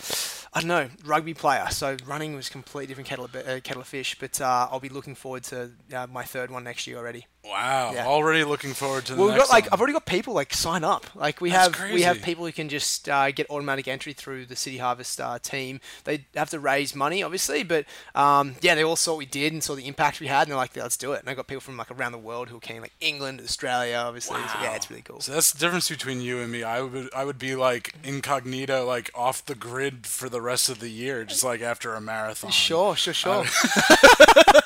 I 0.52 0.62
don't 0.62 0.68
know, 0.70 0.90
rugby 1.06 1.36
player. 1.36 1.68
So 1.70 1.96
running 2.08 2.36
was 2.36 2.48
a 2.48 2.52
completely 2.52 2.88
different 2.88 3.08
kettle 3.08 3.26
of, 3.26 3.36
uh, 3.36 3.60
kettle 3.60 3.82
of 3.82 3.88
fish. 3.88 4.18
But 4.20 4.42
uh, 4.42 4.68
I'll 4.72 4.80
be 4.80 4.90
looking 4.90 5.14
forward 5.14 5.44
to 5.44 5.70
uh, 5.94 6.08
my 6.08 6.24
third 6.24 6.50
one 6.50 6.64
next 6.64 6.88
year 6.88 6.98
already. 6.98 7.28
Wow. 7.50 7.92
Yeah. 7.94 8.06
Already 8.06 8.44
looking 8.44 8.74
forward 8.74 9.06
to 9.06 9.16
the 9.16 9.20
Well, 9.20 9.30
we've 9.30 9.38
got 9.38 9.50
like 9.50 9.66
one. 9.66 9.74
I've 9.74 9.80
already 9.80 9.94
got 9.94 10.06
people 10.06 10.34
like 10.34 10.54
sign 10.54 10.84
up. 10.84 11.06
Like 11.16 11.42
we 11.42 11.50
That's 11.50 11.78
have 11.78 11.92
we 11.92 12.04
have 12.04 12.22
people 12.22 12.46
who 12.46 12.52
can 12.52 12.70
just 12.70 13.10
uh, 13.10 13.32
get 13.32 13.50
automatic 13.50 13.88
entry 13.88 14.14
through 14.14 14.46
the 14.46 14.56
City 14.56 14.78
Harvest 14.78 15.20
uh, 15.20 15.40
team. 15.40 15.82
They 16.04 16.26
have 16.36 16.50
to 16.52 16.60
raise 16.60 16.96
money, 16.96 17.24
obviously, 17.24 17.64
but 17.64 17.86
um, 18.16 18.56
yeah, 18.62 18.76
they 18.76 18.84
all 18.84 18.96
saw 18.96 19.14
what 19.14 19.20
we 19.20 19.26
did 19.26 19.54
and 19.54 19.64
saw 19.64 19.76
the 19.76 19.88
impact 19.88 20.20
we 20.20 20.28
had, 20.28 20.44
and 20.44 20.52
they're 20.52 20.58
like, 20.58 20.76
let's 20.76 20.98
do 20.98 21.14
it. 21.14 21.22
And 21.22 21.30
I 21.30 21.34
got 21.34 21.48
people 21.48 21.62
from 21.62 21.78
like 21.78 21.92
around 21.92 22.12
the 22.12 22.18
world 22.18 22.50
who 22.50 22.58
are 22.58 22.62
keen, 22.62 22.82
like 22.82 22.94
England, 23.00 23.42
Australia, 23.42 23.98
obviously. 23.98 24.38
So, 24.42 24.62
yeah, 24.62 24.76
it's 24.76 24.90
really 24.90 25.02
cool. 25.02 25.20
So 25.22 25.34
that's 25.34 25.52
the 25.52 25.60
difference 25.60 25.90
between 25.90 26.22
you 26.22 26.40
and 26.40 26.52
me. 26.52 26.64
I 26.64 26.82
would 26.82 27.10
I 27.16 27.26
would 27.26 27.40
be 27.40 27.56
like 27.56 27.96
incognito, 28.04 28.86
like 28.86 29.10
off 29.16 29.44
the 29.46 29.56
grid 29.56 30.06
for 30.06 30.30
the 30.30 30.42
rest 30.42 30.70
of 30.70 30.80
the 30.80 30.90
year, 30.90 31.26
just 31.26 31.44
like 31.44 31.62
after 31.62 31.96
a 31.96 32.02
marathon. 32.02 32.52
Sure, 32.52 32.96
sure, 32.96 33.14
sure. 33.14 33.46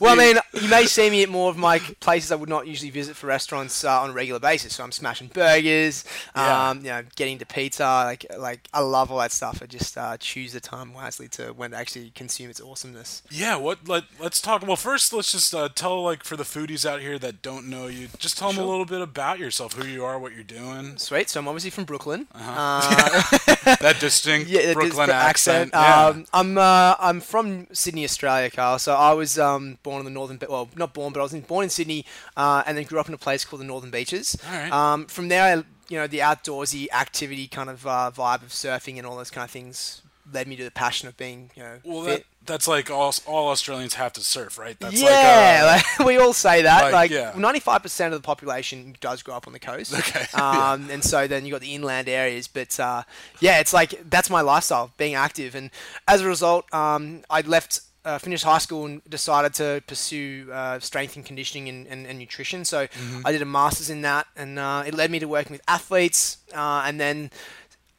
Well, 0.00 0.12
I 0.12 0.16
mean, 0.16 0.36
you 0.62 0.68
may 0.68 0.86
see 0.86 1.10
me 1.10 1.22
at 1.22 1.28
more 1.28 1.50
of 1.50 1.56
my 1.56 1.78
places 2.00 2.30
I 2.32 2.36
would 2.36 2.48
not 2.48 2.66
usually 2.66 2.90
visit 2.90 3.16
for 3.16 3.26
restaurants 3.26 3.84
uh, 3.84 4.00
on 4.02 4.10
a 4.10 4.12
regular 4.12 4.40
basis. 4.40 4.74
So 4.76 4.84
I'm 4.84 4.92
smashing 4.92 5.28
burgers, 5.28 6.04
Yeah. 6.36 6.70
um, 6.70 6.78
you 6.78 6.84
know, 6.84 7.02
getting 7.16 7.38
to 7.38 7.46
pizza. 7.46 7.84
Like, 7.84 8.26
like 8.38 8.68
I 8.72 8.80
love 8.80 9.10
all 9.10 9.18
that 9.18 9.32
stuff. 9.32 9.60
I 9.62 9.66
just 9.66 9.96
uh, 9.96 10.16
choose 10.18 10.52
the 10.52 10.60
time 10.60 10.92
wisely 10.94 11.28
to 11.28 11.48
when 11.52 11.70
to 11.72 11.76
actually 11.76 12.10
consume 12.14 12.50
its 12.50 12.60
awesomeness. 12.60 13.22
yeah. 13.30 13.56
What? 13.56 13.88
Let 13.88 14.04
Let's 14.20 14.40
talk. 14.40 14.66
Well, 14.66 14.76
first, 14.76 15.12
let's 15.12 15.32
just 15.32 15.54
uh, 15.54 15.68
tell 15.74 16.02
like 16.02 16.24
for 16.24 16.36
the 16.36 16.44
foodies 16.44 16.84
out 16.88 17.00
here 17.00 17.18
that 17.18 17.42
don't 17.42 17.68
know 17.68 17.86
you, 17.86 18.08
just 18.18 18.38
tell 18.38 18.52
them 18.52 18.62
a 18.62 18.66
little 18.66 18.84
bit 18.84 19.00
about 19.00 19.38
yourself, 19.38 19.74
who 19.74 19.86
you 19.86 20.04
are, 20.04 20.18
what 20.18 20.32
you're 20.34 20.42
doing. 20.44 20.98
Sweet. 20.98 21.28
So 21.30 21.40
I'm 21.40 21.48
obviously 21.48 21.70
from 21.70 21.84
Brooklyn. 21.84 22.26
Uh-huh. 22.34 23.36
that 23.80 23.96
distinct 24.00 24.48
Yeah, 24.50 24.72
Brooklyn 24.74 25.08
the 25.08 25.14
accent. 25.14 25.70
Yeah. 25.72 26.06
Um, 26.06 26.26
I'm 26.32 26.58
uh, 26.58 26.94
I'm 26.98 27.20
from 27.20 27.66
Sydney, 27.72 28.04
Australia, 28.04 28.50
Carl. 28.50 28.78
So 28.78 28.94
I 28.94 29.07
was 29.14 29.38
um, 29.38 29.78
born 29.82 29.98
in 30.00 30.04
the 30.04 30.10
northern, 30.10 30.36
Be- 30.36 30.46
well, 30.48 30.68
not 30.76 30.94
born, 30.94 31.12
but 31.12 31.20
I 31.20 31.22
was 31.22 31.32
in, 31.34 31.40
born 31.42 31.64
in 31.64 31.70
Sydney, 31.70 32.04
uh, 32.36 32.62
and 32.66 32.76
then 32.76 32.84
grew 32.84 32.98
up 33.00 33.08
in 33.08 33.14
a 33.14 33.18
place 33.18 33.44
called 33.44 33.60
the 33.60 33.66
Northern 33.66 33.90
Beaches. 33.90 34.36
Right. 34.50 34.70
Um, 34.72 35.06
from 35.06 35.28
there, 35.28 35.42
I, 35.58 35.64
you 35.88 35.96
know, 35.98 36.06
the 36.06 36.18
outdoorsy 36.18 36.86
activity 36.92 37.46
kind 37.48 37.70
of 37.70 37.86
uh, 37.86 38.10
vibe 38.14 38.42
of 38.42 38.48
surfing 38.50 38.98
and 38.98 39.06
all 39.06 39.16
those 39.16 39.30
kind 39.30 39.44
of 39.44 39.50
things 39.50 40.02
led 40.32 40.46
me 40.46 40.56
to 40.56 40.64
the 40.64 40.70
passion 40.70 41.08
of 41.08 41.16
being, 41.16 41.50
you 41.56 41.62
know, 41.62 41.78
Well, 41.84 42.04
fit. 42.04 42.18
that, 42.18 42.24
that's 42.44 42.68
like 42.68 42.90
all 42.90 43.14
all 43.26 43.48
Australians 43.48 43.94
have 43.94 44.12
to 44.14 44.20
surf, 44.20 44.58
right? 44.58 44.78
That's 44.78 45.00
yeah, 45.00 45.62
like, 45.74 45.84
uh, 45.84 45.88
like, 46.00 46.06
we 46.06 46.18
all 46.18 46.34
say 46.34 46.62
that. 46.62 46.82
like, 46.84 46.92
Like, 46.92 47.10
yeah. 47.10 47.32
ninety-five 47.34 47.82
percent 47.82 48.12
of 48.12 48.20
the 48.20 48.26
population 48.26 48.94
does 49.00 49.22
grow 49.22 49.34
up 49.36 49.46
on 49.46 49.54
the 49.54 49.58
coast. 49.58 49.94
Okay, 49.94 50.26
Um, 50.34 50.90
and 50.90 51.02
so 51.02 51.26
then 51.26 51.46
you 51.46 51.52
got 51.52 51.62
the 51.62 51.74
inland 51.74 52.08
areas, 52.10 52.46
but 52.46 52.78
uh, 52.78 53.04
yeah, 53.40 53.58
it's 53.60 53.72
like 53.72 53.98
that's 54.10 54.28
my 54.28 54.42
lifestyle, 54.42 54.92
being 54.98 55.14
active, 55.14 55.54
and 55.54 55.70
as 56.06 56.20
a 56.20 56.26
result, 56.26 56.72
um, 56.74 57.22
I 57.30 57.40
left. 57.40 57.80
Uh, 58.08 58.18
finished 58.18 58.44
high 58.44 58.58
school 58.66 58.86
and 58.86 59.02
decided 59.10 59.52
to 59.54 59.82
pursue 59.86 60.48
uh, 60.50 60.78
strength 60.80 61.14
and 61.16 61.24
conditioning 61.26 61.68
and, 61.68 61.86
and, 61.92 62.06
and 62.06 62.18
nutrition. 62.18 62.64
So 62.64 62.86
Mm-hmm. 62.86 63.26
I 63.26 63.32
did 63.32 63.42
a 63.42 63.44
master's 63.44 63.90
in 63.90 64.00
that, 64.02 64.26
and 64.34 64.58
uh, 64.58 64.82
it 64.86 64.94
led 64.94 65.10
me 65.10 65.18
to 65.18 65.28
working 65.28 65.52
with 65.52 65.62
athletes. 65.68 66.38
Uh, 66.54 66.82
and 66.86 66.98
then 66.98 67.30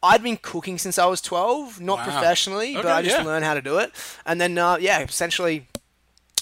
I'd 0.02 0.24
been 0.24 0.38
cooking 0.38 0.78
since 0.80 0.98
I 0.98 1.06
was 1.06 1.22
12, 1.22 1.80
not 1.82 2.00
Wow. 2.00 2.04
professionally, 2.06 2.74
but 2.74 2.86
I 2.88 3.02
just 3.04 3.18
yeah. 3.18 3.24
learned 3.24 3.46
how 3.46 3.54
to 3.54 3.62
do 3.62 3.78
it. 3.78 3.92
And 4.26 4.40
then, 4.42 4.58
uh, 4.58 4.78
yeah, 4.82 5.00
essentially, 5.02 5.68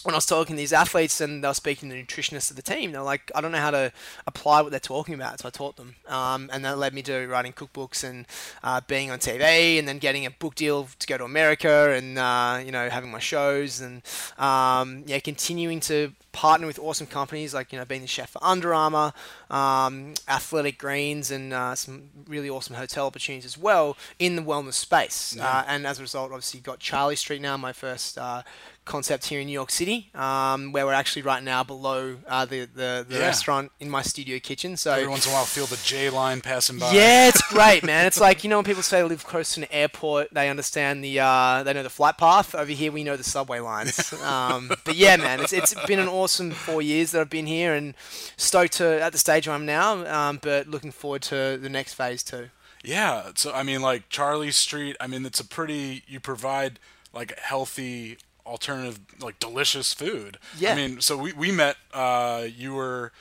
when 0.04 0.13
I 0.13 0.18
was 0.18 0.25
talking 0.25 0.56
to 0.56 0.60
these 0.60 0.74
athletes 0.74 1.22
and 1.22 1.44
they 1.44 1.48
were 1.48 1.54
speaking 1.54 1.89
to 1.89 1.96
the 1.96 2.04
nutritionists 2.04 2.50
of 2.50 2.56
the 2.56 2.62
team, 2.62 2.92
they're 2.92 3.01
like, 3.01 3.32
I 3.36 3.42
don't 3.42 3.51
know 3.51 3.60
how 3.60 3.72
to 3.72 3.92
apply 4.25 4.62
what 4.62 4.72
they're 4.72 4.80
talking 4.80 5.13
about, 5.13 5.39
so 5.39 5.48
I 5.48 5.51
taught 5.51 5.75
them. 5.75 5.96
Um, 6.08 6.50
and 6.51 6.63
that 6.66 6.77
led 6.77 6.94
me 6.94 7.01
to 7.04 7.27
writing 7.27 7.54
cookbooks 7.54 8.04
and 8.04 8.25
uh, 8.63 8.82
being 8.88 9.12
on 9.12 9.20
TV, 9.20 9.80
and 9.80 9.88
then 9.88 9.98
getting 9.98 10.25
a 10.25 10.32
book 10.32 10.56
deal 10.56 10.88
to 11.00 11.08
go 11.08 11.18
to 11.18 11.24
America, 11.24 11.92
and 11.92 12.18
uh, 12.18 12.62
you 12.63 12.72
know 12.72 12.89
having 12.89 13.12
my 13.12 13.20
shows, 13.20 13.82
and 13.82 14.01
um, 14.38 15.04
yeah, 15.06 15.20
continuing 15.20 15.80
to 15.82 16.13
partner 16.38 16.67
with 16.67 16.77
awesome 16.79 17.08
companies 17.08 17.53
like 17.53 17.74
you 17.74 17.79
know 17.79 17.86
being 17.86 18.01
the 18.01 18.08
chef 18.08 18.29
for 18.29 18.44
Under 18.44 18.74
Armour, 18.74 19.12
um, 19.50 20.13
Athletic 20.27 20.77
Greens, 20.77 21.32
and 21.32 21.51
uh, 21.53 21.74
some 21.75 22.03
really 22.27 22.50
awesome 22.50 22.75
hotel 22.75 23.08
opportunities 23.08 23.46
as 23.46 23.58
well 23.58 23.98
in 24.20 24.36
the 24.36 24.41
wellness 24.44 24.74
space. 24.74 25.36
Uh, 25.39 25.63
and 25.67 25.88
as 25.88 26.00
a 26.00 26.01
result, 26.03 26.32
obviously 26.32 26.60
got 26.60 26.79
Charlie 26.79 27.15
Street 27.15 27.41
now, 27.41 27.58
my 27.58 27.74
first. 27.74 28.17
Uh, 28.17 28.44
concept 28.86 29.25
here 29.25 29.41
in 29.41 29.48
New 29.48 29.51
York 29.51 29.70
City, 29.70 30.10
um, 30.15 30.72
where 30.72 30.86
we're 30.86 30.94
actually 30.94 31.22
right 31.22 31.44
now 31.44 31.62
below 31.62 32.15
uh, 32.25 32.46
the 32.46 32.62
the, 32.74 33.06
the 33.10 33.15
Yeah. 33.17 33.25
restaurant 33.25 33.70
in 33.82 33.89
my 33.89 34.01
studio 34.01 34.39
kitchen. 34.39 34.77
So 34.77 34.94
every 34.94 35.10
once 35.10 35.25
in 35.25 35.32
a 35.34 35.36
while, 35.36 35.44
feel 35.44 35.65
the 35.65 35.75
J 35.84 36.10
line 36.10 36.39
passing 36.39 36.79
by. 36.79 36.94
yeah, 36.94 37.27
it's 37.27 37.41
great, 37.50 37.84
man. 37.84 38.06
It's 38.06 38.17
like 38.22 38.46
you 38.46 38.50
know 38.50 38.58
when 38.60 38.63
people 38.63 38.84
say 38.84 39.01
they 39.01 39.08
live 39.10 39.25
close 39.25 39.56
to 39.56 39.62
an 39.63 39.67
airport, 39.72 40.34
they 40.34 40.48
understand 40.50 41.03
the 41.03 41.20
uh, 41.20 41.63
they 41.63 41.74
know 41.74 41.84
the 41.84 41.89
flight 41.89 42.17
path. 42.17 42.56
Over 42.56 42.72
here, 42.72 42.94
we 42.94 43.03
know 43.03 43.17
the 43.17 43.25
subway 43.25 43.60
lines. 43.60 44.13
Um, 44.24 44.72
but 44.86 44.96
yeah, 44.96 45.17
man, 45.17 45.41
it's 45.41 45.51
it's 45.51 45.74
been 45.86 46.00
an 46.00 46.08
awesome 46.08 46.27
four 46.28 46.82
years 46.82 47.12
that 47.12 47.22
I've 47.22 47.30
been 47.30 47.48
here, 47.48 47.74
and 47.74 47.94
stoked 48.36 48.74
to 48.74 49.02
at 49.02 49.12
the 49.12 49.18
stage 49.18 49.48
where 49.48 49.56
I'm 49.56 49.66
now. 49.66 50.06
Um, 50.08 50.40
but 50.42 50.68
looking 50.68 50.92
forward 50.92 51.22
to 51.24 51.58
the 51.58 51.70
next 51.70 51.94
phase 51.94 52.24
too. 52.24 52.50
Yeah, 52.84 53.32
so 53.36 53.52
I 53.54 53.64
mean, 53.64 53.82
like 53.82 54.10
Charlie 54.10 54.52
Street. 54.52 54.96
I 55.00 55.08
mean, 55.08 55.26
it's 55.26 55.40
a 55.40 55.46
pretty. 55.46 56.04
You 56.08 56.20
provide 56.20 56.80
like 57.14 57.38
healthy, 57.40 58.18
alternative, 58.46 59.00
like 59.20 59.40
delicious 59.40 59.94
food. 59.94 60.38
Yeah. 60.58 60.74
I 60.74 60.76
mean, 60.76 61.02
so 61.02 61.18
we 61.18 61.34
we 61.34 61.52
met. 61.52 61.78
Uh, 61.94 62.46
you 62.56 62.74
were. 62.74 63.12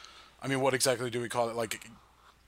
I 0.42 0.48
mean, 0.48 0.60
what 0.60 0.74
exactly 0.74 1.10
do 1.10 1.20
we 1.20 1.28
call 1.28 1.48
it? 1.48 1.56
Like 1.56 1.88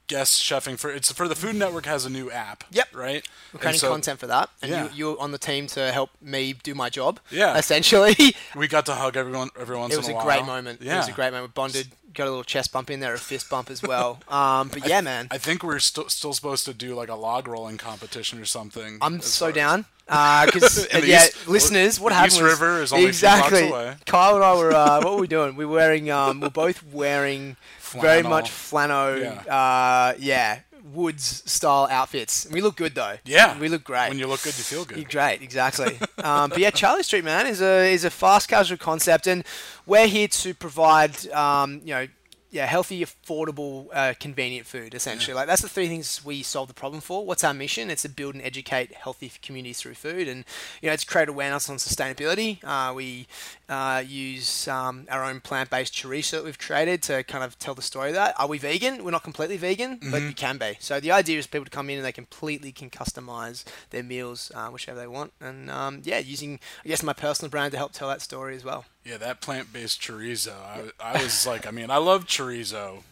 guest 0.08 0.42
chefing 0.42 0.78
for 0.78 0.90
it's 0.90 1.12
for 1.12 1.28
the 1.28 1.34
Food 1.36 1.54
Network 1.56 1.86
has 1.86 2.04
a 2.04 2.10
new 2.10 2.30
app. 2.30 2.64
Yep. 2.70 2.88
Right. 2.94 3.28
We're 3.52 3.60
creating 3.60 3.80
so 3.80 3.90
content 3.92 4.18
for 4.18 4.26
that, 4.26 4.50
and 4.62 4.70
Yeah. 4.70 4.84
you, 4.84 4.90
you're 4.94 5.20
on 5.20 5.30
the 5.32 5.38
team 5.38 5.66
to 5.68 5.92
help 5.92 6.10
me 6.20 6.54
do 6.54 6.74
my 6.74 6.88
job. 6.90 7.20
Yeah. 7.30 7.56
essentially. 7.56 8.16
We 8.56 8.66
got 8.66 8.86
to 8.86 8.94
hug 8.94 9.16
everyone 9.16 9.50
every 9.58 9.76
once 9.76 9.94
It 9.94 9.98
was 9.98 10.08
in 10.08 10.14
a 10.14 10.14
a 10.14 10.16
while. 10.18 10.26
great 10.26 10.44
moment. 10.46 10.80
Yeah. 10.82 10.94
It 10.94 10.98
was 10.98 11.08
a 11.08 11.12
great 11.12 11.32
moment. 11.32 11.54
Bonded, 11.54 11.88
got 12.14 12.24
a 12.26 12.30
little 12.30 12.42
chest 12.44 12.72
bump 12.72 12.90
in 12.90 13.00
there, 13.00 13.14
a 13.14 13.18
fist 13.18 13.48
bump 13.50 13.70
as 13.70 13.82
well. 13.82 14.20
Um, 14.28 14.68
but 14.68 14.88
yeah, 14.88 15.00
man, 15.00 15.28
I 15.30 15.38
think 15.38 15.62
we're 15.62 15.78
still 15.78 16.08
still 16.08 16.32
supposed 16.32 16.64
to 16.66 16.74
do 16.74 16.94
like 16.94 17.08
a 17.08 17.14
log 17.14 17.46
rolling 17.46 17.76
competition 17.78 18.40
or 18.40 18.44
something. 18.46 18.98
I'm 19.02 19.20
so 19.20 19.52
down. 19.52 19.84
Because 20.08 20.86
In 20.86 21.02
the 21.02 21.06
yeah, 21.06 21.24
East- 21.26 21.46
listeners, 21.48 22.00
what 22.00 22.12
happened 22.14 22.32
East 22.32 22.42
was 22.42 22.52
River 22.52 22.82
is 22.82 22.92
only 22.94 23.10
a 23.10 23.12
few 23.12 23.28
blocks 23.28 23.46
exactly. 23.52 23.68
away. 23.68 23.96
Kyle 24.06 24.36
and 24.36 24.44
I 24.44 24.54
were 24.56 24.72
uh, 24.72 25.00
what 25.02 25.14
were 25.14 25.20
we 25.20 25.26
doing? 25.28 25.54
We 25.54 25.66
were 25.66 25.74
wearing 25.76 26.10
um, 26.10 26.40
we're 26.40 26.48
both 26.48 26.82
wearing 26.82 27.56
very 27.92 28.22
much 28.22 28.50
flannel, 28.50 29.18
Yeah. 29.18 29.40
uh, 29.54 30.14
yeah, 30.18 30.60
woods 30.92 31.42
style 31.50 31.86
outfits. 31.90 32.46
We 32.50 32.60
look 32.60 32.76
good 32.76 32.94
though. 32.94 33.16
Yeah. 33.24 33.58
we 33.58 33.68
look 33.68 33.84
great. 33.84 34.08
When 34.08 34.18
you 34.18 34.26
look 34.26 34.42
good, 34.42 34.56
you 34.56 34.64
feel 34.64 34.84
good. 34.84 34.98
You're 34.98 35.08
great, 35.10 35.42
exactly. 35.42 35.98
um, 36.24 36.50
but 36.50 36.58
yeah, 36.58 36.70
Charlie 36.70 37.02
Street 37.02 37.24
Man 37.24 37.46
is 37.46 37.60
a 37.60 37.92
is 37.92 38.04
a 38.04 38.10
fast 38.10 38.48
casual 38.48 38.78
concept, 38.78 39.26
and 39.26 39.44
we're 39.86 40.06
here 40.06 40.28
to 40.28 40.54
provide 40.54 41.28
um, 41.32 41.80
you 41.84 41.94
know. 41.94 42.06
Yeah, 42.50 42.64
healthy, 42.64 43.04
affordable, 43.04 43.88
uh, 43.92 44.14
convenient 44.18 44.66
food. 44.66 44.94
Essentially, 44.94 45.34
like 45.34 45.46
that's 45.46 45.60
the 45.60 45.68
three 45.68 45.86
things 45.86 46.24
we 46.24 46.42
solve 46.42 46.68
the 46.68 46.74
problem 46.74 47.02
for. 47.02 47.26
What's 47.26 47.44
our 47.44 47.52
mission? 47.52 47.90
It's 47.90 48.02
to 48.02 48.08
build 48.08 48.34
and 48.34 48.42
educate 48.42 48.94
healthy 48.94 49.30
communities 49.42 49.80
through 49.80 49.94
food, 49.94 50.28
and 50.28 50.46
you 50.80 50.88
know, 50.88 50.94
it's 50.94 51.04
create 51.04 51.28
awareness 51.28 51.68
on 51.68 51.76
sustainability. 51.76 52.58
Uh, 52.64 52.94
we 52.94 53.26
uh, 53.68 54.02
use 54.06 54.66
um, 54.66 55.06
our 55.10 55.24
own 55.24 55.40
plant-based 55.40 55.92
chorizo 55.92 56.30
that 56.30 56.44
we've 56.44 56.58
created 56.58 57.02
to 57.02 57.22
kind 57.24 57.44
of 57.44 57.58
tell 57.58 57.74
the 57.74 57.82
story 57.82 58.08
of 58.08 58.14
that. 58.14 58.34
Are 58.40 58.48
we 58.48 58.56
vegan? 58.56 59.04
We're 59.04 59.10
not 59.10 59.24
completely 59.24 59.58
vegan, 59.58 59.98
but 60.10 60.22
we 60.22 60.32
can 60.32 60.56
be. 60.56 60.78
So 60.80 61.00
the 61.00 61.12
idea 61.12 61.38
is 61.38 61.46
people 61.46 61.66
to 61.66 61.70
come 61.70 61.90
in 61.90 61.96
and 61.96 62.04
they 62.04 62.12
completely 62.12 62.72
can 62.72 62.88
customize 62.88 63.64
their 63.90 64.02
meals 64.02 64.50
uh, 64.54 64.68
whichever 64.68 64.98
they 64.98 65.06
want, 65.06 65.34
and 65.38 65.70
um, 65.70 66.00
yeah, 66.02 66.18
using 66.18 66.60
I 66.82 66.88
guess 66.88 67.02
my 67.02 67.12
personal 67.12 67.50
brand 67.50 67.72
to 67.72 67.76
help 67.76 67.92
tell 67.92 68.08
that 68.08 68.22
story 68.22 68.56
as 68.56 68.64
well. 68.64 68.86
Yeah, 69.08 69.16
that 69.18 69.40
plant-based 69.40 70.00
chorizo. 70.02 70.52
I, 70.52 70.90
I 71.18 71.22
was 71.22 71.46
like, 71.46 71.66
I 71.66 71.70
mean, 71.70 71.90
I 71.90 71.96
love 71.96 72.26
chorizo. 72.26 73.02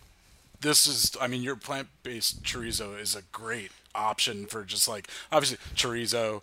This 0.60 0.86
is, 0.86 1.16
I 1.20 1.26
mean, 1.26 1.42
your 1.42 1.56
plant-based 1.56 2.42
chorizo 2.42 2.98
is 3.00 3.14
a 3.16 3.22
great 3.32 3.70
option 3.94 4.44
for 4.46 4.62
just 4.64 4.88
like 4.88 5.08
obviously 5.32 5.56
chorizo, 5.74 6.42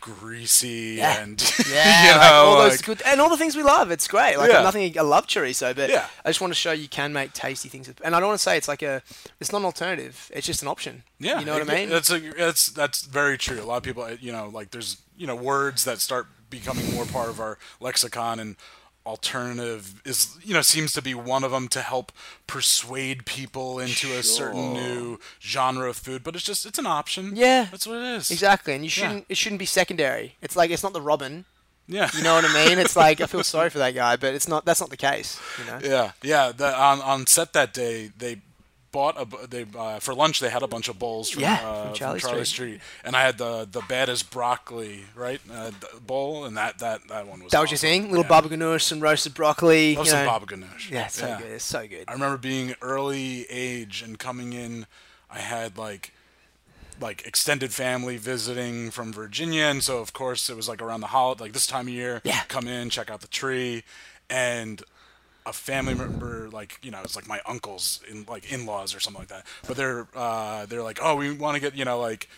greasy 0.00 0.96
Yeah. 0.98 1.22
and 1.22 1.40
Yeah, 1.70 2.04
you 2.04 2.10
like, 2.12 2.20
know, 2.30 2.32
all 2.36 2.58
those 2.62 2.72
like- 2.78 2.84
good 2.84 3.02
and 3.04 3.20
all 3.20 3.28
the 3.28 3.36
things 3.36 3.56
we 3.56 3.62
love. 3.62 3.90
It's 3.90 4.06
great. 4.08 4.36
Like 4.36 4.50
Yeah. 4.50 4.62
nothing. 4.62 4.96
I 4.98 5.02
love 5.02 5.26
chorizo, 5.26 5.74
but 5.74 5.90
Yeah. 5.90 6.06
I 6.24 6.28
just 6.28 6.40
want 6.40 6.52
to 6.52 6.54
show 6.58 6.72
you 6.72 6.88
can 6.88 7.12
make 7.12 7.32
tasty 7.32 7.68
things. 7.68 7.88
And 8.04 8.14
I 8.14 8.20
don't 8.20 8.28
want 8.28 8.38
to 8.38 8.42
say 8.42 8.56
it's 8.56 8.68
like 8.68 8.82
a. 8.82 9.02
It's 9.40 9.50
not 9.52 9.58
an 9.58 9.64
alternative. 9.64 10.30
It's 10.32 10.46
just 10.46 10.62
an 10.62 10.68
option. 10.68 11.02
Yeah, 11.18 11.40
you 11.40 11.46
know 11.46 11.54
what 11.54 11.62
it- 11.62 11.70
I 11.70 11.74
mean. 11.74 11.88
That's 11.90 12.10
a, 12.10 12.20
that's 12.20 12.66
that's 12.68 13.02
very 13.02 13.36
true. 13.38 13.60
A 13.60 13.64
lot 13.64 13.78
of 13.78 13.82
people, 13.82 14.02
uh, 14.04 14.16
you 14.20 14.32
know, 14.32 14.48
like 14.48 14.70
there's 14.70 14.98
you 15.16 15.26
know 15.26 15.36
words 15.36 15.84
that 15.84 15.98
start 16.00 16.26
becoming 16.50 16.94
more 16.94 17.04
part 17.04 17.28
of 17.28 17.40
our 17.40 17.58
lexicon, 17.80 18.38
and 18.40 18.56
alternative 19.08 20.00
is 20.04 20.36
you 20.42 20.52
know 20.54 20.60
seems 20.60 20.92
to 20.92 21.02
be 21.02 21.14
one 21.14 21.42
of 21.42 21.50
them 21.50 21.66
to 21.68 21.80
help 21.80 22.12
persuade 22.46 23.24
people 23.24 23.78
into 23.78 24.12
a 24.12 24.22
certain 24.22 24.74
new 24.74 25.18
genre 25.40 25.88
of 25.88 25.96
food. 25.96 26.22
But 26.22 26.36
it's 26.36 26.44
just 26.44 26.66
it's 26.66 26.78
an 26.78 26.86
option. 26.86 27.32
Yeah. 27.34 27.68
that's 27.70 27.86
what 27.86 27.96
it 27.96 28.16
is. 28.16 28.30
Exactly, 28.30 28.74
and 28.74 28.84
you 28.84 28.90
shouldn't. 28.90 29.24
It 29.28 29.36
shouldn't 29.36 29.58
be 29.58 29.66
secondary. 29.66 30.36
It's 30.42 30.56
like 30.56 30.70
it's 30.70 30.82
not 30.82 30.92
the 30.92 31.00
Robin. 31.00 31.46
Yeah. 31.88 32.10
You 32.14 32.22
know 32.22 32.34
what 32.34 32.44
I 32.44 32.52
mean? 32.52 32.78
It's 32.78 32.96
like 32.96 33.20
I 33.20 33.26
feel 33.26 33.42
sorry 33.56 33.70
for 33.70 33.78
that 33.78 33.94
guy, 33.94 34.16
but 34.16 34.34
it's 34.34 34.46
not. 34.46 34.64
That's 34.64 34.80
not 34.80 34.90
the 34.90 34.96
case. 34.96 35.40
You 35.58 35.64
know. 35.64 35.78
Yeah, 35.82 36.12
yeah. 36.22 36.52
The, 36.52 36.78
on 36.78 37.00
on 37.00 37.26
set 37.26 37.54
that 37.54 37.72
day, 37.72 38.10
they 38.16 38.42
bought 38.92 39.16
a 39.20 39.46
they 39.46 39.66
uh, 39.76 39.98
for 39.98 40.14
lunch. 40.14 40.40
They 40.40 40.50
had 40.50 40.62
a 40.62 40.66
bunch 40.66 40.88
of 40.88 40.98
bowls 40.98 41.30
from, 41.30 41.42
Yeah, 41.42 41.54
uh, 41.54 41.84
from 41.86 41.94
Charlie 41.94 42.20
Street. 42.20 42.46
Street, 42.46 42.80
and 43.04 43.16
I 43.16 43.22
had 43.22 43.38
the 43.38 43.68
the 43.70 43.82
baddest 43.88 44.30
broccoli 44.30 45.04
right 45.14 45.40
uh, 45.52 45.70
bowl, 46.06 46.44
and 46.44 46.56
that 46.56 46.78
that 46.78 47.08
that 47.08 47.26
one 47.26 47.42
was. 47.42 47.52
That 47.52 47.60
was 47.60 47.70
your 47.70 47.78
thing? 47.78 48.08
Little 48.08 48.24
yeah. 48.24 48.28
baba 48.28 48.48
ganoush, 48.48 48.82
some 48.82 49.00
roasted 49.00 49.34
broccoli. 49.34 49.96
Love 49.96 50.06
you 50.06 50.10
some 50.10 50.24
know. 50.24 50.30
baba 50.30 50.46
ganoush. 50.46 50.90
Yeah, 50.90 51.06
it's 51.06 51.16
so 51.16 51.36
good. 51.38 51.46
It's 51.52 51.64
so 51.64 51.86
good. 51.86 52.04
I 52.08 52.12
remember 52.12 52.38
being 52.38 52.74
early 52.80 53.46
age 53.50 54.02
and 54.02 54.18
coming 54.18 54.52
in. 54.52 54.86
I 55.30 55.40
had 55.40 55.76
like 55.76 56.12
like 57.00 57.26
extended 57.26 57.72
family 57.72 58.16
visiting 58.16 58.90
from 58.90 59.12
Virginia, 59.12 59.64
and 59.64 59.82
so 59.82 59.98
of 59.98 60.12
course 60.12 60.50
it 60.50 60.56
was 60.56 60.68
like 60.68 60.82
around 60.82 61.00
the 61.00 61.08
holiday, 61.08 61.44
like 61.44 61.52
this 61.52 61.66
time 61.66 61.86
of 61.86 61.94
year. 61.94 62.20
Yeah. 62.24 62.42
Come 62.48 62.66
in, 62.66 62.90
check 62.90 63.10
out 63.10 63.20
the 63.20 63.28
tree, 63.28 63.84
and 64.30 64.82
a 65.48 65.52
family 65.52 65.94
member, 65.94 66.48
like 66.50 66.78
you 66.82 66.90
know, 66.90 67.00
it's 67.02 67.16
like 67.16 67.26
my 67.26 67.40
uncles 67.46 68.00
in 68.10 68.24
like 68.28 68.52
in-laws 68.52 68.94
or 68.94 69.00
something 69.00 69.20
like 69.20 69.28
that. 69.28 69.46
But 69.66 69.76
they're 69.76 70.06
uh, 70.14 70.66
they're 70.66 70.82
like, 70.82 70.98
oh, 71.02 71.16
we 71.16 71.30
want 71.32 71.54
to 71.54 71.60
get 71.60 71.74
you 71.74 71.84
know 71.84 71.98
like 72.00 72.28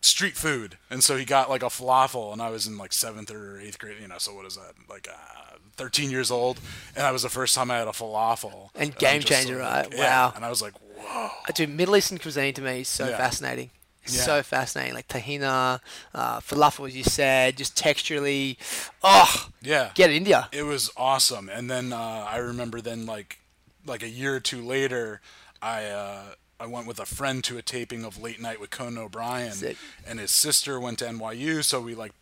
street 0.00 0.36
food, 0.36 0.76
and 0.90 1.02
so 1.04 1.16
he 1.16 1.24
got 1.24 1.48
like 1.50 1.62
a 1.62 1.66
falafel, 1.66 2.32
and 2.32 2.42
I 2.42 2.50
was 2.50 2.66
in 2.66 2.76
like 2.78 2.92
seventh 2.92 3.30
or 3.30 3.60
eighth 3.60 3.78
grade, 3.78 3.96
you 4.00 4.08
know. 4.08 4.18
So 4.18 4.34
what 4.34 4.46
is 4.46 4.56
that? 4.56 4.72
Like 4.88 5.08
uh, 5.08 5.56
thirteen 5.76 6.10
years 6.10 6.30
old, 6.30 6.58
and 6.96 7.04
that 7.04 7.12
was 7.12 7.22
the 7.22 7.28
first 7.28 7.54
time 7.54 7.70
I 7.70 7.78
had 7.78 7.88
a 7.88 7.92
falafel. 7.92 8.70
And 8.74 8.90
I'm 8.92 8.96
game 8.98 9.20
changer, 9.22 9.58
like- 9.58 9.86
right? 9.90 9.94
yeah. 9.94 10.26
Wow. 10.28 10.32
And 10.36 10.44
I 10.44 10.50
was 10.50 10.60
like, 10.62 10.74
whoa. 10.98 11.28
Dude, 11.54 11.70
Middle 11.70 11.96
Eastern 11.96 12.18
cuisine 12.18 12.54
to 12.54 12.62
me 12.62 12.80
is 12.80 12.88
so 12.88 13.08
Yeah. 13.08 13.16
fascinating. 13.16 13.70
Yeah. 14.06 14.22
So 14.22 14.42
fascinating. 14.42 14.94
Like 14.94 15.08
tahina, 15.08 15.80
uh, 16.14 16.40
falafel, 16.40 16.88
as 16.88 16.96
you 16.96 17.04
said, 17.04 17.56
just 17.56 17.76
texturally. 17.76 18.56
Oh, 19.02 19.48
Yeah. 19.62 19.90
get 19.94 20.10
India. 20.10 20.48
it 20.52 20.64
was 20.64 20.90
awesome 20.96 21.48
and 21.48 21.70
then 21.70 21.92
uh, 21.92 22.26
i 22.28 22.36
remember 22.38 22.80
then 22.80 23.06
like 23.06 23.38
like 23.86 24.02
a 24.02 24.08
year 24.08 24.34
or 24.36 24.40
two 24.40 24.60
later 24.62 25.20
i 25.60 25.84
uh, 25.84 26.34
i 26.60 26.66
went 26.66 26.86
with 26.86 26.98
a 27.00 27.06
friend 27.06 27.42
to 27.44 27.58
a 27.58 27.62
taping 27.62 28.04
of 28.04 28.20
late 28.20 28.40
night 28.40 28.60
with 28.60 28.70
conan 28.70 28.98
o'brien 28.98 29.52
Sick. 29.52 29.76
and 30.06 30.18
his 30.20 30.30
sister 30.30 30.78
went 30.80 30.98
to 30.98 31.04
nyu 31.06 31.62
so 31.64 31.80
we 31.80 31.94
like 31.94 32.12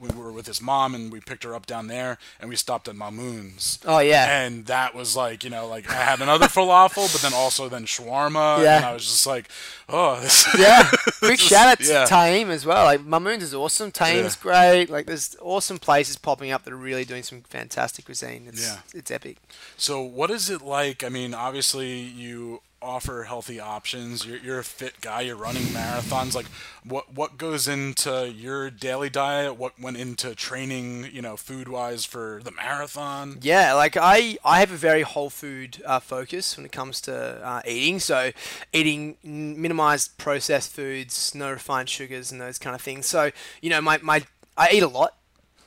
we 0.00 0.08
were 0.16 0.32
with 0.32 0.46
his 0.46 0.60
mom 0.60 0.94
and 0.96 1.12
we 1.12 1.20
picked 1.20 1.44
her 1.44 1.54
up 1.54 1.64
down 1.66 1.86
there 1.86 2.18
and 2.40 2.50
we 2.50 2.56
stopped 2.56 2.88
at 2.88 2.96
Mamoun's. 2.96 3.78
Oh 3.84 4.00
yeah. 4.00 4.40
And 4.42 4.66
that 4.66 4.94
was 4.94 5.14
like, 5.16 5.44
you 5.44 5.50
know, 5.50 5.68
like 5.68 5.88
I 5.88 5.94
had 5.94 6.20
another 6.20 6.46
falafel, 6.56 7.12
but 7.12 7.22
then 7.22 7.32
also 7.32 7.68
then 7.68 7.84
shawarma, 7.86 8.62
Yeah. 8.62 8.76
and 8.78 8.84
I 8.86 8.92
was 8.92 9.04
just 9.04 9.26
like, 9.26 9.48
oh, 9.88 10.18
this, 10.20 10.46
yeah. 10.58 10.90
Quick 11.20 11.38
shout 11.38 11.68
out 11.68 11.78
to 11.80 11.86
yeah. 11.92 12.06
Taim 12.06 12.48
as 12.48 12.66
well. 12.66 12.84
Like 12.84 13.00
Mamoun's 13.00 13.44
is 13.44 13.54
awesome. 13.54 13.92
Taim's 13.92 14.36
Yeah. 14.36 14.42
great. 14.42 14.90
Like 14.90 15.06
there's 15.06 15.36
awesome 15.40 15.78
places 15.78 16.16
popping 16.16 16.50
up 16.50 16.64
that 16.64 16.72
are 16.72 16.76
really 16.76 17.04
doing 17.04 17.22
some 17.22 17.42
fantastic 17.42 18.06
cuisine. 18.06 18.46
It's 18.48 18.62
Yeah. 18.66 18.78
it's 18.92 19.10
epic. 19.10 19.36
So, 19.76 20.02
what 20.02 20.30
is 20.30 20.50
it 20.50 20.62
like? 20.62 21.04
I 21.04 21.08
mean, 21.08 21.32
obviously, 21.32 21.92
you 22.00 22.60
offer 22.84 23.24
healthy 23.24 23.58
options. 23.58 24.26
You're, 24.26 24.38
you're 24.38 24.58
a 24.58 24.64
fit 24.64 25.00
guy. 25.00 25.22
You're 25.22 25.36
running 25.36 25.62
marathons. 25.64 26.34
Like, 26.34 26.46
what 26.84 27.14
what 27.14 27.38
goes 27.38 27.66
into 27.66 28.30
your 28.30 28.70
daily 28.70 29.10
diet? 29.10 29.56
What 29.56 29.80
went 29.80 29.96
into 29.96 30.34
training? 30.34 31.08
You 31.12 31.22
know, 31.22 31.36
food 31.36 31.68
wise 31.68 32.04
for 32.04 32.40
the 32.44 32.50
marathon. 32.50 33.38
Yeah, 33.40 33.72
like 33.74 33.96
I, 33.96 34.36
I 34.44 34.60
have 34.60 34.70
a 34.70 34.76
very 34.76 35.02
whole 35.02 35.30
food 35.30 35.82
uh, 35.86 36.00
focus 36.00 36.56
when 36.56 36.66
it 36.66 36.72
comes 36.72 37.00
to 37.02 37.14
uh, 37.14 37.62
eating. 37.66 37.98
So, 37.98 38.32
eating 38.72 39.16
minimized 39.22 40.18
processed 40.18 40.72
foods, 40.72 41.34
no 41.34 41.50
refined 41.50 41.88
sugars, 41.88 42.30
and 42.30 42.40
those 42.40 42.58
kind 42.58 42.74
of 42.74 42.82
things. 42.82 43.06
So, 43.06 43.30
you 43.60 43.70
know, 43.70 43.80
my, 43.80 43.98
my 44.02 44.24
I 44.56 44.70
eat 44.72 44.82
a 44.82 44.88
lot. 44.88 45.16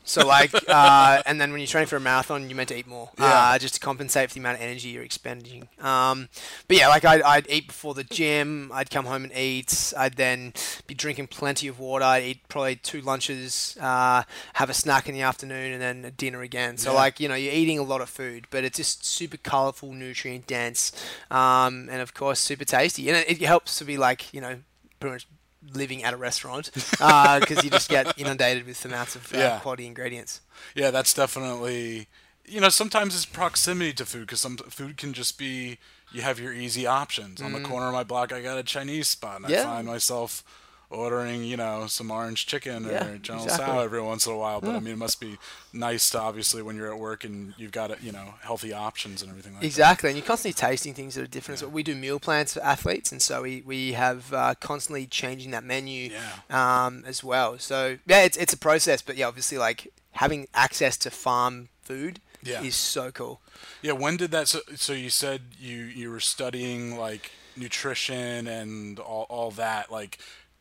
So 0.08 0.26
like, 0.26 0.54
uh, 0.70 1.22
and 1.26 1.40
then 1.40 1.52
when 1.52 1.60
you're 1.60 1.68
training 1.68 1.88
for 1.88 1.98
a 1.98 2.00
marathon, 2.00 2.50
you're 2.50 2.56
meant 2.56 2.70
to 2.70 2.78
eat 2.78 2.88
more, 2.88 3.10
Yeah. 3.20 3.26
uh, 3.52 3.60
just 3.60 3.74
to 3.74 3.80
compensate 3.82 4.30
for 4.30 4.36
the 4.36 4.40
amount 4.40 4.56
of 4.56 4.62
energy 4.64 4.88
you're 4.88 5.04
expending. 5.04 5.68
Um, 5.82 6.30
but 6.70 6.78
yeah, 6.78 6.88
like 6.88 7.04
I'd, 7.04 7.22
I'd 7.24 7.46
eat 7.50 7.68
before 7.68 7.94
the 7.94 8.06
gym. 8.06 8.72
I'd 8.74 8.90
come 8.90 9.04
home 9.06 9.26
and 9.26 9.34
eat. 9.38 9.94
I'd 9.98 10.14
then 10.16 10.54
be 10.88 10.94
drinking 10.94 11.28
plenty 11.28 11.68
of 11.68 11.78
water. 11.78 12.06
I'd 12.06 12.24
eat 12.24 12.48
probably 12.48 12.78
two 12.78 13.02
lunches, 13.02 13.78
uh, 13.82 14.24
have 14.54 14.70
a 14.70 14.74
snack 14.74 15.10
in 15.10 15.14
the 15.14 15.22
afternoon, 15.24 15.74
and 15.74 15.82
then 15.82 16.06
a 16.06 16.12
dinner 16.12 16.42
again. 16.42 16.78
So 16.78 16.92
Yeah. 16.94 17.00
like, 17.00 17.20
you 17.20 17.28
know, 17.28 17.36
you're 17.36 17.54
eating 17.54 17.78
a 17.78 17.84
lot 17.84 18.00
of 18.00 18.10
food, 18.10 18.48
but 18.50 18.64
it's 18.64 18.78
just 18.78 19.04
super 19.06 19.36
colorful, 19.38 19.92
nutrient 19.92 20.48
dense, 20.48 20.94
um, 21.30 21.90
and 21.92 22.02
of 22.02 22.14
course 22.14 22.40
super 22.40 22.64
tasty. 22.64 23.10
And 23.10 23.18
it, 23.18 23.42
it 23.42 23.46
helps 23.46 23.78
to 23.80 23.84
be 23.84 23.98
like, 23.98 24.34
you 24.34 24.40
know, 24.40 24.60
pretty 25.02 25.14
much 25.16 25.28
living 25.74 26.03
at 26.03 26.13
a 26.13 26.17
restaurant 26.17 26.69
because 26.74 27.63
you 27.63 27.69
just 27.69 27.89
get 27.89 28.13
inundated 28.17 28.65
with 28.65 28.83
amounts 28.86 29.15
of 29.15 29.33
uh, 29.33 29.38
Yeah. 29.38 29.59
quality 29.59 29.86
ingredients. 29.86 30.41
Yeah, 30.75 30.91
that's 30.91 31.13
definitely. 31.13 32.07
You 32.45 32.62
know, 32.62 32.69
sometimes 32.69 33.13
it's 33.15 33.25
proximity 33.25 33.93
to 33.93 34.05
food 34.05 34.21
because 34.21 34.39
some 34.41 34.57
food 34.57 34.97
can 34.97 35.13
just 35.13 35.38
be 35.38 35.77
you 36.12 36.21
have 36.21 36.39
your 36.39 36.53
easy 36.53 36.88
options. 36.88 37.41
On 37.41 37.51
the 37.51 37.59
corner 37.59 37.88
of 37.88 37.93
my 37.93 38.03
block, 38.03 38.31
I 38.31 38.41
got 38.41 38.57
a 38.57 38.63
Chinese 38.63 39.09
spot, 39.09 39.38
and 39.38 39.45
I 39.47 39.50
Mm. 39.51 39.63
Find 39.63 39.88
myself 39.88 40.43
ordering, 40.89 41.44
you 41.44 41.58
know, 41.58 41.86
some 41.88 42.10
orange 42.12 42.46
chicken 42.46 42.86
or 42.86 42.91
Yeah, 42.91 43.17
General 43.22 43.44
exactly. 43.46 43.65
Tso 43.75 43.79
every 43.84 44.01
once 44.01 44.25
in 44.25 44.32
a 44.34 44.38
while. 44.38 44.62
But 44.62 44.75
I 44.75 44.79
mean, 44.79 44.94
it 44.94 44.98
must 44.98 45.20
be 45.20 45.38
nice 45.74 46.10
to 46.12 46.20
obviously 46.22 46.62
when 46.62 46.75
you're 46.77 46.91
at 46.94 46.98
work 47.00 47.24
and 47.25 47.53
you've 47.58 47.74
got 47.74 48.01
you 48.01 48.12
know 48.13 48.36
healthy 48.41 48.72
options 48.72 49.22
and 49.22 49.29
everything 49.29 49.53
like 49.56 49.63
Exactly, 49.63 50.10
and 50.10 50.17
you're 50.17 50.25
constantly 50.25 50.53
tasting 50.53 50.94
things 50.94 51.15
that 51.15 51.24
are 51.24 51.27
different. 51.27 51.60
So 51.60 51.67
we 51.67 51.84
do 51.84 51.94
meal 51.96 52.20
plans 52.20 52.53
for 52.53 52.63
athletes, 52.63 53.12
and 53.12 53.22
so 53.22 53.41
we, 53.41 53.62
we 53.65 53.94
have 53.94 54.32
uh, 54.34 54.56
constantly 54.60 55.06
changing 55.08 55.51
that 55.51 55.63
menu 55.65 56.10
Yeah. 56.12 56.86
um, 56.86 57.03
as 57.06 57.24
well. 57.24 57.60
So 57.60 57.98
yeah, 58.06 58.22
it's 58.24 58.38
it's 58.38 58.53
a 58.53 58.58
process, 58.58 59.01
but 59.01 59.17
yeah, 59.17 59.27
obviously 59.27 59.58
like 59.58 59.91
having 60.13 60.48
access 60.53 60.96
to 60.98 61.12
farm 61.12 61.67
food 61.84 62.20
Yeah. 62.44 62.63
is 62.63 62.75
so 62.77 63.12
cool. 63.12 63.41
Yeah. 63.82 63.91
When 63.94 64.15
did 64.17 64.32
that? 64.32 64.48
So, 64.48 64.60
so 64.75 64.94
you 64.94 65.10
said 65.10 65.41
you 65.60 65.75
you 65.84 66.10
were 66.12 66.22
studying 66.22 66.98
like 66.98 67.32
nutrition 67.58 68.48
and 68.48 69.00
all 69.00 69.25
all 69.29 69.51
that 69.51 69.91
like. 69.91 70.17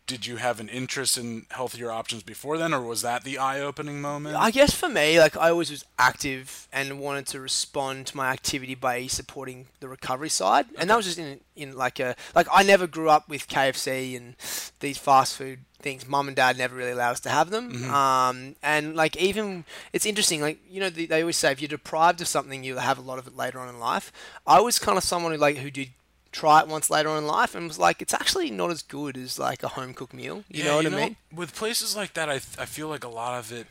Did 0.06 0.25
you 0.25 0.36
have 0.36 0.60
an 0.60 0.68
interest 0.68 1.18
in 1.18 1.46
healthier 1.50 1.90
options 1.90 2.22
before 2.22 2.58
then, 2.58 2.72
or 2.72 2.80
was 2.80 3.02
that 3.02 3.25
the 3.25 3.38
eye-opening 3.38 4.00
moment? 4.00 4.36
I 4.36 4.52
guess 4.52 4.72
for 4.72 4.88
me, 4.88 5.18
like 5.18 5.36
I 5.36 5.50
always 5.50 5.70
was 5.70 5.84
active 5.98 6.68
and 6.72 7.00
wanted 7.00 7.26
to 7.28 7.40
respond 7.40 8.06
to 8.08 8.16
my 8.16 8.30
activity 8.30 8.76
by 8.76 9.08
supporting 9.08 9.66
the 9.80 9.88
recovery 9.88 10.28
side, 10.28 10.66
and 10.78 10.88
that 10.88 10.96
was 10.96 11.06
just 11.06 11.18
in 11.18 11.40
in 11.56 11.76
like 11.76 11.98
a 11.98 12.14
like 12.36 12.46
I 12.52 12.62
never 12.62 12.86
grew 12.86 13.10
up 13.10 13.28
with 13.28 13.48
KFC 13.48 14.16
and 14.16 14.36
these 14.78 14.96
fast 14.96 15.36
food 15.36 15.60
things. 15.80 16.06
Mum 16.06 16.28
and 16.28 16.36
dad 16.36 16.56
never 16.56 16.76
really 16.76 16.92
allowed 16.92 17.12
us 17.12 17.20
to 17.20 17.30
have 17.30 17.50
them, 17.50 17.90
um, 17.92 18.54
and 18.62 18.95
like 18.95 19.16
even 19.16 19.64
it's 19.92 20.06
interesting. 20.06 20.40
Like 20.40 20.58
you 20.71 20.78
know, 20.80 20.88
they, 20.90 21.06
they 21.06 21.21
always 21.23 21.36
say 21.36 21.50
if 21.50 21.60
you're 21.60 21.69
deprived 21.69 22.21
of 22.21 22.28
something, 22.28 22.62
you'll 22.62 22.78
have 22.78 22.99
a 22.99 23.02
lot 23.02 23.19
of 23.19 23.26
it 23.26 23.36
later 23.36 23.58
on 23.58 23.69
in 23.69 23.80
life. 23.80 24.12
I 24.47 24.60
was 24.60 24.78
kind 24.78 24.97
of 24.97 25.02
someone 25.02 25.32
who 25.32 25.38
like 25.38 25.56
who 25.56 25.71
did 25.71 25.88
try 26.36 26.60
it 26.60 26.68
once 26.68 26.90
later 26.90 27.08
on 27.08 27.18
in 27.18 27.26
life 27.26 27.54
and 27.54 27.66
was 27.66 27.78
like 27.78 28.02
it's 28.02 28.12
actually 28.14 28.50
not 28.50 28.70
as 28.70 28.82
good 28.82 29.16
as 29.16 29.38
like 29.38 29.62
a 29.62 29.68
home 29.68 29.92
cooked 29.94 30.12
meal 30.14 30.44
you 30.49 30.62
know 30.64 30.76
what 30.76 30.86
i 30.86 30.90
mean 30.90 31.16
With 31.32 31.54
places 31.54 31.96
like 31.96 32.12
that, 32.14 32.28
I, 32.28 32.38
th- 32.44 32.58
I 32.58 32.66
feel 32.66 32.88
like 32.88 33.04
a 33.04 33.08
lot 33.22 33.38
of 33.38 33.50
it 33.52 33.66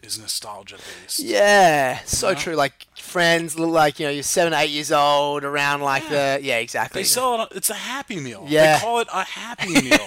is 0.00 0.16
nostalgia 0.18 0.76
based. 0.76 1.18
Yeah, 1.18 1.98
so 2.04 2.28
know? 2.28 2.34
true. 2.38 2.54
Like 2.54 2.86
friends, 2.96 3.58
look 3.58 3.70
like 3.72 3.98
you 3.98 4.06
know, 4.06 4.12
you're 4.12 4.22
seven, 4.22 4.52
eight 4.54 4.70
years 4.70 4.92
old, 4.92 5.42
around 5.42 5.80
like 5.82 6.08
the 6.08 6.38
yeah, 6.40 6.58
exactly. 6.58 7.00
They 7.00 7.04
sell 7.04 7.42
it. 7.42 7.48
It's 7.58 7.68
a 7.68 7.74
Happy 7.74 8.20
Meal. 8.20 8.44
Yeah. 8.48 8.74
They 8.76 8.80
call 8.84 9.00
it 9.00 9.08
a 9.12 9.24
Happy 9.24 9.72
Meal. 9.82 10.06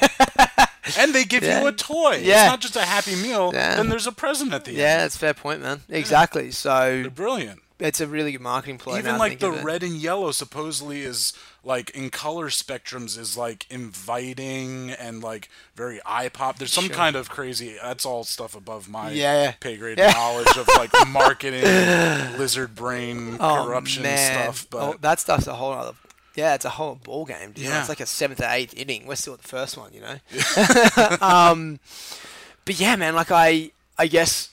and 0.98 1.14
they 1.14 1.26
give 1.26 1.44
Yeah. 1.44 1.62
you 1.62 1.68
a 1.68 1.72
toy. 1.74 2.22
Yeah. 2.24 2.44
It's 2.46 2.52
not 2.52 2.62
just 2.62 2.76
a 2.78 2.86
Happy 2.86 3.16
Meal. 3.16 3.52
Yeah. 3.54 3.76
Then 3.76 3.90
there's 3.90 4.08
a 4.08 4.14
present 4.14 4.54
at 4.54 4.64
the 4.64 4.72
end. 4.72 4.80
yeah, 4.80 4.98
that's 5.00 5.16
a 5.16 5.20
fair 5.20 5.34
point, 5.34 5.62
man. 5.62 5.82
Exactly. 5.90 6.52
So 6.52 7.02
They're 7.02 7.10
brilliant. 7.12 7.60
it's 7.80 8.00
a 8.00 8.08
really 8.08 8.32
good 8.32 8.42
marketing 8.42 8.78
ploy. 8.78 9.00
Even 9.00 9.18
like 9.18 9.40
the 9.40 9.52
red 9.52 9.84
and 9.84 9.96
yellow 9.96 10.32
supposedly 10.32 11.02
is 11.02 11.34
like 11.64 11.92
in 11.92 12.10
color 12.10 12.50
spectrums 12.50 13.18
is 13.20 13.38
like 13.38 13.66
inviting 13.70 14.92
and 14.92 15.22
like 15.24 15.50
very 15.76 16.00
eye 16.06 16.30
pop. 16.30 16.58
There's 16.58 16.74
some 16.74 16.86
Sure. 16.88 16.96
kind 16.96 17.16
of 17.16 17.30
crazy. 17.30 17.78
That's 17.82 18.06
all 18.06 18.24
stuff 18.24 18.56
above 18.56 18.90
my 18.90 19.12
Yeah, 19.12 19.52
pay 19.60 19.78
grade 19.78 19.98
Yeah. 19.98 20.12
knowledge 20.12 20.58
of 20.58 20.68
like 20.78 20.92
marketing, 21.08 21.62
lizard 22.40 22.76
brain 22.76 23.38
Oh, 23.40 23.66
corruption 23.66 24.04
man. 24.04 24.42
stuff. 24.54 24.68
But 24.70 24.82
oh, 24.82 24.96
that 25.02 25.20
stuff's 25.20 25.48
a 25.48 25.54
whole 25.54 25.74
other. 25.74 25.94
Yeah, 26.36 26.56
it's 26.56 26.64
a 26.66 26.70
whole 26.70 26.96
ball 26.96 27.26
game. 27.26 27.52
Dude. 27.52 27.66
Yeah. 27.66 27.80
It's 27.82 27.90
like 27.90 28.00
a 28.00 28.06
seventh 28.06 28.40
or 28.42 28.48
eighth 28.50 28.74
inning. 28.76 29.06
We're 29.06 29.16
still 29.16 29.34
at 29.34 29.42
the 29.42 29.48
first 29.50 29.78
one, 29.78 29.92
you 29.94 30.00
know. 30.02 30.16
um, 31.22 31.80
but 32.66 32.80
yeah, 32.80 32.96
man. 32.96 33.16
Like 33.16 33.32
I, 33.32 33.72
I 33.98 34.08
guess 34.08 34.50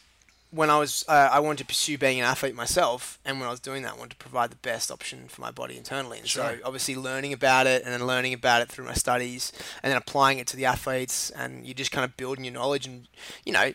when 0.50 0.70
I 0.70 0.78
was, 0.78 1.04
uh, 1.08 1.28
I 1.30 1.40
wanted 1.40 1.58
to 1.58 1.64
pursue 1.66 1.98
being 1.98 2.18
an 2.20 2.24
athlete 2.24 2.54
myself, 2.54 3.18
and 3.24 3.38
when 3.38 3.46
I 3.46 3.50
was 3.50 3.60
doing 3.60 3.82
that, 3.82 3.92
I 3.94 3.96
wanted 3.96 4.10
to 4.10 4.16
provide 4.16 4.50
the 4.50 4.56
best 4.56 4.90
option 4.90 5.28
for 5.28 5.40
my 5.42 5.50
body 5.50 5.76
internally. 5.76 6.18
And 6.18 6.26
so, 6.28 6.58
obviously, 6.64 6.96
learning 6.96 7.32
about 7.34 7.66
it, 7.66 7.82
and 7.84 7.92
then 7.92 8.06
learning 8.06 8.32
about 8.32 8.62
it 8.62 8.68
through 8.70 8.86
my 8.86 8.94
studies, 8.94 9.52
and 9.82 9.90
then 9.90 9.98
applying 9.98 10.38
it 10.38 10.46
to 10.48 10.56
the 10.56 10.64
athletes, 10.64 11.28
and 11.30 11.66
you 11.66 11.74
just 11.74 11.92
kind 11.92 12.04
of 12.04 12.16
building 12.16 12.44
your 12.44 12.54
knowledge, 12.54 12.86
and 12.86 13.08
you 13.44 13.52
know, 13.52 13.72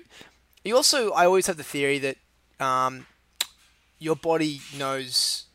you 0.63 0.75
also, 0.75 1.11
I 1.11 1.25
always 1.25 1.45
have 1.47 1.57
the 1.57 1.63
theory 1.63 1.99
that 1.99 2.17
um, 2.59 3.05
your 3.99 4.15
body 4.15 4.61
knows 4.77 5.45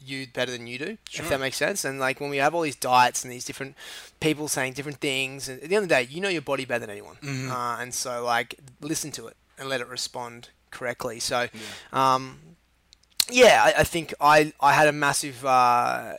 you 0.00 0.26
better 0.32 0.52
than 0.52 0.66
you 0.66 0.78
do, 0.78 0.96
Sure. 1.10 1.24
if 1.24 1.28
that 1.30 1.40
makes 1.40 1.56
sense. 1.56 1.84
And 1.84 1.98
like 2.00 2.20
when 2.20 2.30
we 2.30 2.36
have 2.38 2.54
all 2.54 2.62
these 2.62 2.76
diets 2.76 3.24
and 3.24 3.32
these 3.32 3.44
different 3.44 3.74
people 4.20 4.46
saying 4.48 4.74
different 4.74 4.98
things, 5.00 5.48
and 5.48 5.60
at 5.62 5.68
the 5.68 5.74
end 5.76 5.82
of 5.82 5.88
the 5.88 5.94
day, 5.96 6.02
you 6.08 6.20
know 6.20 6.28
your 6.28 6.40
body 6.42 6.64
better 6.64 6.80
than 6.86 6.90
anyone. 6.90 7.16
Mhm. 7.20 7.50
Uh, 7.50 7.82
and 7.82 7.92
so 7.92 8.24
like 8.24 8.54
listen 8.80 9.10
to 9.12 9.26
it 9.26 9.36
and 9.58 9.68
let 9.68 9.80
it 9.80 9.88
respond 9.88 10.50
correctly. 10.70 11.20
So, 11.20 11.48
um, 11.92 12.38
yeah, 13.30 13.62
I, 13.64 13.80
I 13.80 13.84
think 13.84 14.14
I 14.20 14.52
I 14.60 14.72
had 14.72 14.88
a 14.88 14.92
massive. 14.92 15.44
Uh, 15.44 16.14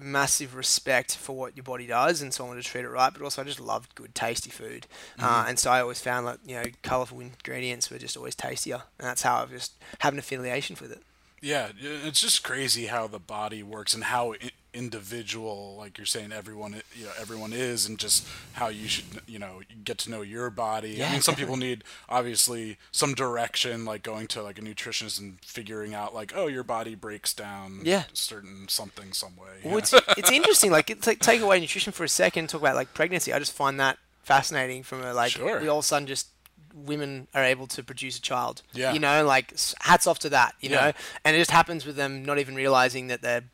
massive 0.00 0.54
respect 0.54 1.14
for 1.16 1.36
what 1.36 1.54
your 1.54 1.62
body 1.62 1.86
does 1.86 2.22
and 2.22 2.32
so 2.32 2.44
I 2.44 2.48
wanted 2.48 2.62
to 2.64 2.68
treat 2.68 2.86
it 2.86 2.88
right 2.88 3.12
but 3.12 3.20
also 3.20 3.42
I 3.42 3.44
just 3.44 3.60
loved 3.60 3.94
good 3.94 4.14
tasty 4.14 4.48
food 4.48 4.86
uh, 5.20 5.44
and 5.46 5.58
so 5.58 5.70
I 5.70 5.82
always 5.82 6.00
found 6.00 6.26
that 6.26 6.38
you 6.46 6.54
know 6.54 6.64
colourful 6.82 7.20
ingredients 7.20 7.90
were 7.90 7.98
just 7.98 8.16
always 8.16 8.34
tastier 8.34 8.82
and 8.98 9.06
that's 9.06 9.20
how 9.20 9.42
I've 9.42 9.50
just 9.50 9.74
have 9.98 10.14
an 10.14 10.18
affiliation 10.18 10.76
with 10.80 10.92
it 10.92 11.02
Yeah, 11.42 11.72
it's 11.78 12.22
just 12.22 12.42
crazy 12.42 12.86
how 12.86 13.06
the 13.06 13.18
body 13.18 13.62
works 13.62 13.92
and 13.92 14.04
how 14.04 14.32
I- 14.32 14.50
individual, 14.74 15.74
like 15.78 15.98
you're 15.98 16.06
saying, 16.06 16.32
everyone 16.32 16.82
you 16.94 17.04
know 17.06 17.10
everyone 17.20 17.52
is, 17.52 17.86
and 17.86 17.98
just 17.98 18.26
how 18.54 18.68
you 18.68 18.88
should 18.88 19.04
you 19.26 19.38
know 19.38 19.60
get 19.84 19.98
to 19.98 20.10
know 20.10 20.22
your 20.22 20.50
body. 20.50 20.94
I 20.96 21.06
Yeah, 21.06 21.12
mean, 21.12 21.22
some 21.22 21.34
people 21.34 21.56
need 21.56 21.84
obviously 22.08 22.78
some 22.90 23.14
direction, 23.14 23.84
like 23.84 24.02
going 24.02 24.26
to 24.28 24.42
like 24.42 24.58
a 24.58 24.62
nutritionist 24.62 25.18
and 25.20 25.38
figuring 25.44 25.94
out 25.94 26.14
like, 26.14 26.32
oh, 26.34 26.46
your 26.46 26.62
body 26.64 26.94
breaks 26.94 27.32
down 27.34 27.80
Yeah. 27.84 28.04
certain 28.12 28.68
something 28.68 29.12
some 29.12 29.36
way. 29.36 29.60
Well, 29.64 29.78
it's, 29.78 29.92
it's 30.16 30.30
interesting. 30.30 30.70
Like, 30.70 30.90
it's 30.90 31.06
like, 31.06 31.18
take 31.20 31.40
away 31.40 31.60
nutrition 31.60 31.92
for 31.92 32.04
a 32.04 32.08
second. 32.08 32.48
Talk 32.48 32.60
about 32.60 32.76
like 32.76 32.94
pregnancy. 32.94 33.32
I 33.32 33.38
just 33.38 33.52
find 33.52 33.78
that 33.80 33.98
fascinating. 34.22 34.82
From 34.82 35.02
a 35.02 35.12
like, 35.12 35.32
Sure. 35.32 35.60
we 35.60 35.68
all 35.68 35.78
of 35.78 35.84
a 35.84 35.86
sudden 35.88 36.06
just 36.06 36.28
women 36.74 37.28
are 37.34 37.44
able 37.44 37.66
to 37.68 37.82
produce 37.82 38.18
a 38.18 38.20
child. 38.22 38.62
Yeah. 38.72 38.92
You 38.92 38.98
know, 39.00 39.24
like 39.24 39.54
hats 39.80 40.06
off 40.06 40.18
to 40.20 40.28
that. 40.30 40.54
You 40.60 40.70
Yeah. 40.70 40.80
know, 40.86 40.92
and 41.24 41.36
it 41.36 41.38
just 41.38 41.50
happens 41.50 41.84
with 41.84 41.96
them 41.96 42.24
not 42.24 42.38
even 42.38 42.54
realizing 42.54 43.08
that 43.08 43.22
they're 43.22 43.44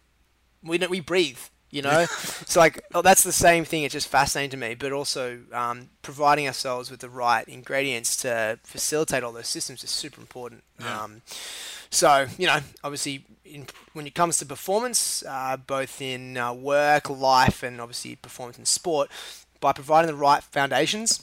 we 0.63 0.79
don't 0.79 0.91
we 0.91 1.01
breathe. 1.01 1.39
You 1.71 1.83
know, 1.83 2.07
so 2.47 2.61
like 2.61 2.83
oh, 2.95 3.03
that's 3.03 3.23
the 3.23 3.33
same 3.33 3.65
thing. 3.67 3.83
It's 3.83 3.93
just 3.93 4.09
fascinating 4.09 4.51
to 4.51 4.57
me, 4.57 4.75
but 4.75 4.93
also 4.93 5.41
um, 5.53 5.91
providing 6.01 6.47
ourselves 6.47 6.91
with 6.91 7.01
the 7.01 7.11
right 7.11 7.47
ingredients 7.47 8.17
to 8.19 8.59
facilitate 8.65 9.23
all 9.23 9.33
those 9.33 9.49
systems 9.49 9.85
is 9.85 9.91
super 9.91 10.21
important. 10.21 10.65
Yeah. 10.81 11.03
Um, 11.03 11.23
so, 11.91 12.27
you 12.37 12.47
know, 12.47 12.59
obviously, 12.85 13.25
in, 13.45 13.67
when 13.93 14.07
it 14.07 14.15
comes 14.15 14.39
to 14.39 14.47
performance, 14.47 15.23
uh, 15.27 15.57
both 15.57 16.01
in 16.03 16.37
uh, 16.37 16.53
work, 16.53 17.09
life, 17.09 17.63
and 17.63 17.81
obviously 17.81 18.17
performance 18.17 18.59
in 18.59 18.65
sport, 18.65 19.11
by 19.61 19.73
providing 19.73 20.09
the 20.09 20.17
right 20.17 20.43
foundations, 20.43 21.23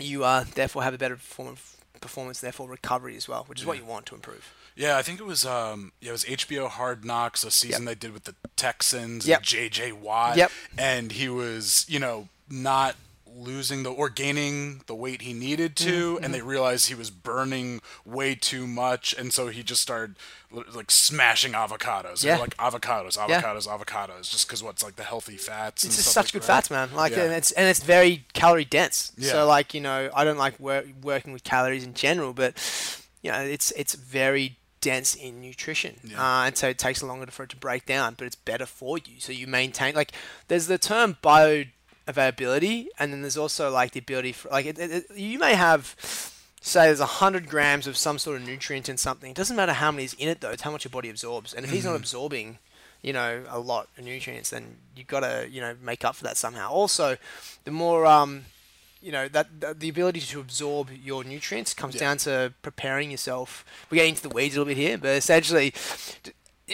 you 0.00 0.24
uh, 0.24 0.44
therefore 0.54 0.82
have 0.82 0.94
a 0.94 0.98
better 0.98 1.16
perform- 1.16 1.56
performance, 2.00 2.40
therefore 2.40 2.68
recovery 2.68 3.16
as 3.16 3.28
well, 3.28 3.44
which 3.46 3.60
is 3.60 3.66
what 3.66 3.78
you 3.78 3.84
want 3.84 4.06
to 4.06 4.14
improve. 4.14 4.52
Yeah, 4.78 4.96
I 4.96 5.02
think 5.02 5.18
it 5.20 5.26
was 5.26 5.44
um 5.44 5.92
yeah, 6.00 6.10
it 6.10 6.12
was 6.12 6.24
HBO 6.24 6.68
Hard 6.68 7.04
Knocks, 7.04 7.42
a 7.44 7.50
season 7.50 7.82
Yep. 7.82 7.88
they 7.90 7.94
did 8.06 8.12
with 8.14 8.24
the 8.24 8.34
Texans, 8.56 9.26
Yep. 9.26 9.38
and 9.40 9.46
JJ 9.46 9.92
Watt. 9.92 10.36
Yep. 10.36 10.50
And 10.78 11.12
he 11.12 11.28
was, 11.28 11.84
you 11.88 11.98
know, 11.98 12.28
not 12.48 12.94
losing 13.36 13.82
the 13.84 13.90
or 13.92 14.08
gaining 14.08 14.80
the 14.86 14.94
weight 14.94 15.22
he 15.22 15.32
needed 15.32 15.76
to 15.76 16.14
Mm-hmm. 16.14 16.24
and 16.24 16.34
they 16.34 16.42
realized 16.42 16.88
he 16.88 16.94
was 16.94 17.08
burning 17.10 17.80
way 18.04 18.34
too 18.34 18.66
much 18.66 19.14
and 19.16 19.32
so 19.32 19.46
he 19.48 19.62
just 19.62 19.80
started 19.82 20.16
like 20.50 20.90
smashing 20.90 21.52
avocados 21.52 22.24
Yeah. 22.24 22.38
like 22.38 22.56
avocados 22.56 23.16
Yeah. 23.16 23.40
avocados 23.40 23.68
avocados 23.68 24.30
just 24.30 24.48
because 24.48 24.62
what's 24.62 24.82
like 24.82 24.96
the 24.96 25.04
healthy 25.04 25.36
fats 25.36 25.84
It's 25.84 25.96
just 25.96 26.10
such 26.12 26.26
like 26.28 26.32
good 26.32 26.42
that. 26.42 26.46
fats, 26.46 26.70
man. 26.70 26.92
Like, 26.94 27.12
Yeah. 27.12 27.24
and 27.24 27.32
it's 27.32 27.50
and 27.52 27.68
it's 27.68 27.80
very 27.80 28.24
calorie 28.32 28.64
dense. 28.64 29.12
Yeah. 29.16 29.30
So, 29.32 29.46
like, 29.46 29.72
you 29.74 29.80
know, 29.82 30.10
I 30.14 30.24
don't 30.24 30.38
like 30.38 30.58
wor- 30.58 30.84
working 31.02 31.32
with 31.32 31.44
calories 31.44 31.84
in 31.84 31.94
general, 31.94 32.32
but 32.32 32.54
you 33.22 33.30
know, 33.30 33.40
it's 33.40 33.70
it's 33.72 33.94
very 33.94 34.56
dense 34.80 35.14
in 35.14 35.40
nutrition, 35.40 36.00
Yeah. 36.04 36.20
uh, 36.20 36.46
and 36.46 36.56
so 36.56 36.68
it 36.68 36.78
takes 36.78 37.02
longer 37.02 37.26
for 37.30 37.44
it 37.44 37.50
to 37.50 37.56
break 37.56 37.86
down. 37.86 38.14
But 38.16 38.26
it's 38.26 38.36
better 38.36 38.66
for 38.66 38.98
you, 38.98 39.20
so 39.20 39.32
you 39.32 39.46
maintain. 39.46 39.94
Like, 39.94 40.12
there's 40.48 40.66
the 40.66 40.78
term 40.78 41.16
bioavailability, 41.22 42.86
and 42.98 43.12
then 43.12 43.22
there's 43.22 43.36
also 43.36 43.70
like 43.70 43.92
the 43.92 44.00
ability 44.00 44.32
for 44.32 44.48
like 44.50 44.66
it, 44.66 44.78
it, 44.78 45.06
you 45.14 45.38
may 45.38 45.54
have. 45.54 45.94
Say 46.60 46.86
there's 46.86 46.98
100 46.98 47.48
grams 47.48 47.86
of 47.86 47.96
some 47.96 48.18
sort 48.18 48.40
of 48.40 48.46
nutrient 48.46 48.88
in 48.88 48.96
something. 48.96 49.30
It 49.30 49.36
doesn't 49.36 49.54
matter 49.56 49.72
how 49.74 49.92
many 49.92 50.04
is 50.04 50.14
in 50.14 50.28
it, 50.28 50.40
though. 50.40 50.50
It's 50.50 50.62
how 50.62 50.72
much 50.72 50.84
your 50.84 50.90
body 50.90 51.08
absorbs. 51.08 51.54
And 51.54 51.64
if 51.64 51.70
he's 51.70 51.84
not 51.84 51.94
absorbing 51.94 52.58
you 53.00 53.12
know, 53.12 53.44
a 53.48 53.60
lot 53.60 53.88
of 53.96 54.04
nutrients, 54.04 54.50
then 54.50 54.76
you've 54.96 55.06
got 55.06 55.20
to, 55.20 55.46
you 55.48 55.60
know, 55.60 55.76
make 55.80 56.04
up 56.04 56.16
for 56.16 56.24
that 56.24 56.36
somehow. 56.36 56.68
Also, 56.68 57.16
the 57.62 57.70
more, 57.70 58.04
um, 58.06 58.44
you 59.00 59.12
know, 59.12 59.28
that, 59.28 59.60
that 59.60 59.80
the 59.80 59.88
ability 59.88 60.20
to 60.20 60.40
absorb 60.40 60.90
your 60.90 61.24
nutrients 61.24 61.72
comes 61.74 61.94
Yeah. 61.94 62.00
down 62.00 62.16
to 62.18 62.52
preparing 62.62 63.10
yourself. 63.10 63.64
We're 63.90 63.96
getting 63.96 64.10
into 64.14 64.22
the 64.22 64.28
weeds 64.34 64.56
a 64.56 64.58
little 64.60 64.70
bit 64.72 64.76
here, 64.76 64.98
but 64.98 65.10
essentially, 65.10 65.72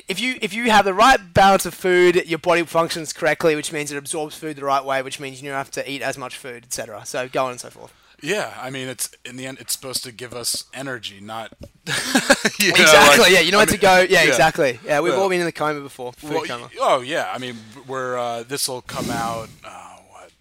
if 0.09 0.19
you 0.21 0.39
if 0.43 0.53
you 0.53 0.71
have 0.71 0.85
the 0.85 0.95
right 0.95 1.21
balance 1.35 1.67
of 1.67 1.75
food, 1.75 2.27
your 2.27 2.39
body 2.41 2.63
functions 2.65 3.13
correctly, 3.13 3.55
which 3.55 3.73
means 3.73 3.93
it 3.93 3.97
absorbs 3.97 4.35
food 4.37 4.57
the 4.57 4.65
right 4.65 4.85
way, 4.85 5.03
which 5.03 5.21
means 5.21 5.41
you 5.43 5.49
don't 5.51 5.57
have 5.59 5.71
to 5.73 5.89
eat 5.91 6.03
as 6.03 6.19
much 6.19 6.37
food, 6.37 6.65
etc. 6.65 7.03
So 7.07 7.29
go 7.29 7.45
on 7.45 7.53
and 7.53 7.61
so 7.61 7.71
forth. 7.71 7.93
yeah 8.23 8.55
i 8.63 8.71
mean 8.71 8.89
it's 8.89 9.11
in 9.29 9.37
the 9.37 9.45
end 9.45 9.59
it's 9.61 9.73
supposed 9.75 10.03
to 10.05 10.11
give 10.13 10.33
us 10.33 10.65
energy 10.73 11.19
not 11.21 11.53
you 12.59 12.71
know, 12.71 12.81
exactly. 12.81 13.19
like- 13.25 13.33
yeah. 13.33 13.41
You 13.41 13.53
know 13.53 13.59
I 13.59 13.65
where 13.67 13.75
to 13.75 13.77
go. 13.79 13.97
Yeah, 13.99 14.23
yeah. 14.23 14.29
Exactly. 14.29 14.79
Yeah. 14.85 15.01
We've 15.01 15.15
all 15.15 15.29
been 15.29 15.41
in 15.41 15.47
the 15.47 15.53
coma 15.53 15.81
before. 15.81 16.13
Food 16.15 16.31
Well, 16.31 16.45
coma. 16.45 16.71
oh 16.81 17.01
yeah, 17.03 17.31
I 17.35 17.39
mean, 17.39 17.57
we're 17.87 18.17
uh, 18.17 18.43
this 18.45 18.67
will 18.69 18.83
come 18.83 19.11
out 19.11 19.49
uh, 19.65 19.94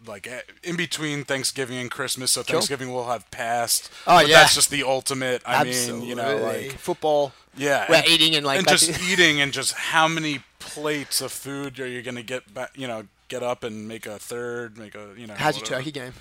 like 0.06 0.28
eh, 0.28 0.42
in 0.64 0.76
between 0.76 1.24
Thanksgiving 1.24 1.78
and 1.78 1.90
Christmas, 1.90 2.32
so 2.32 2.44
Thanksgiving 2.44 2.92
will 2.92 3.08
have 3.08 3.30
passed. 3.32 3.92
Oh, 4.08 4.18
but 4.18 4.28
yeah. 4.28 4.40
that's 4.40 4.56
just 4.56 4.70
the 4.70 4.84
ultimate. 4.84 5.42
I 5.46 5.56
Absolutely. 5.56 6.00
mean, 6.00 6.10
you 6.10 6.16
know, 6.16 6.38
like 6.38 6.72
football. 6.74 7.34
yeah, 7.56 7.86
We're 7.90 7.96
and, 7.98 8.08
eating 8.08 8.36
and 8.36 8.46
like 8.46 8.60
and 8.60 8.68
just 8.68 9.02
eating 9.10 9.42
and 9.42 9.52
just 9.54 9.74
how 9.74 10.08
many 10.08 10.44
plates 10.60 11.22
of 11.22 11.32
food 11.32 11.80
are 11.80 11.88
you 11.88 12.02
gonna 12.02 12.24
get 12.24 12.54
back? 12.54 12.72
You 12.76 12.88
know, 12.88 13.08
get 13.28 13.44
up 13.44 13.64
and 13.64 13.88
make 13.88 14.06
a 14.06 14.20
third, 14.20 14.78
make 14.78 14.96
a 14.96 15.14
you 15.18 15.28
know. 15.28 15.36
How's 15.36 15.58
your 15.58 15.66
turkey 15.66 15.92
game? 15.92 16.14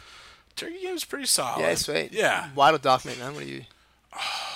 Turkey 0.56 0.80
game's 0.82 1.04
pretty 1.04 1.26
solid. 1.26 1.60
Yeah, 1.62 1.74
sweet. 1.74 2.12
Yeah, 2.12 2.48
White 2.50 2.74
or 2.74 2.78
dark 2.78 3.04
meat, 3.04 3.18
man? 3.18 3.34
What 3.34 3.44
are 3.44 3.46
you? 3.46 3.62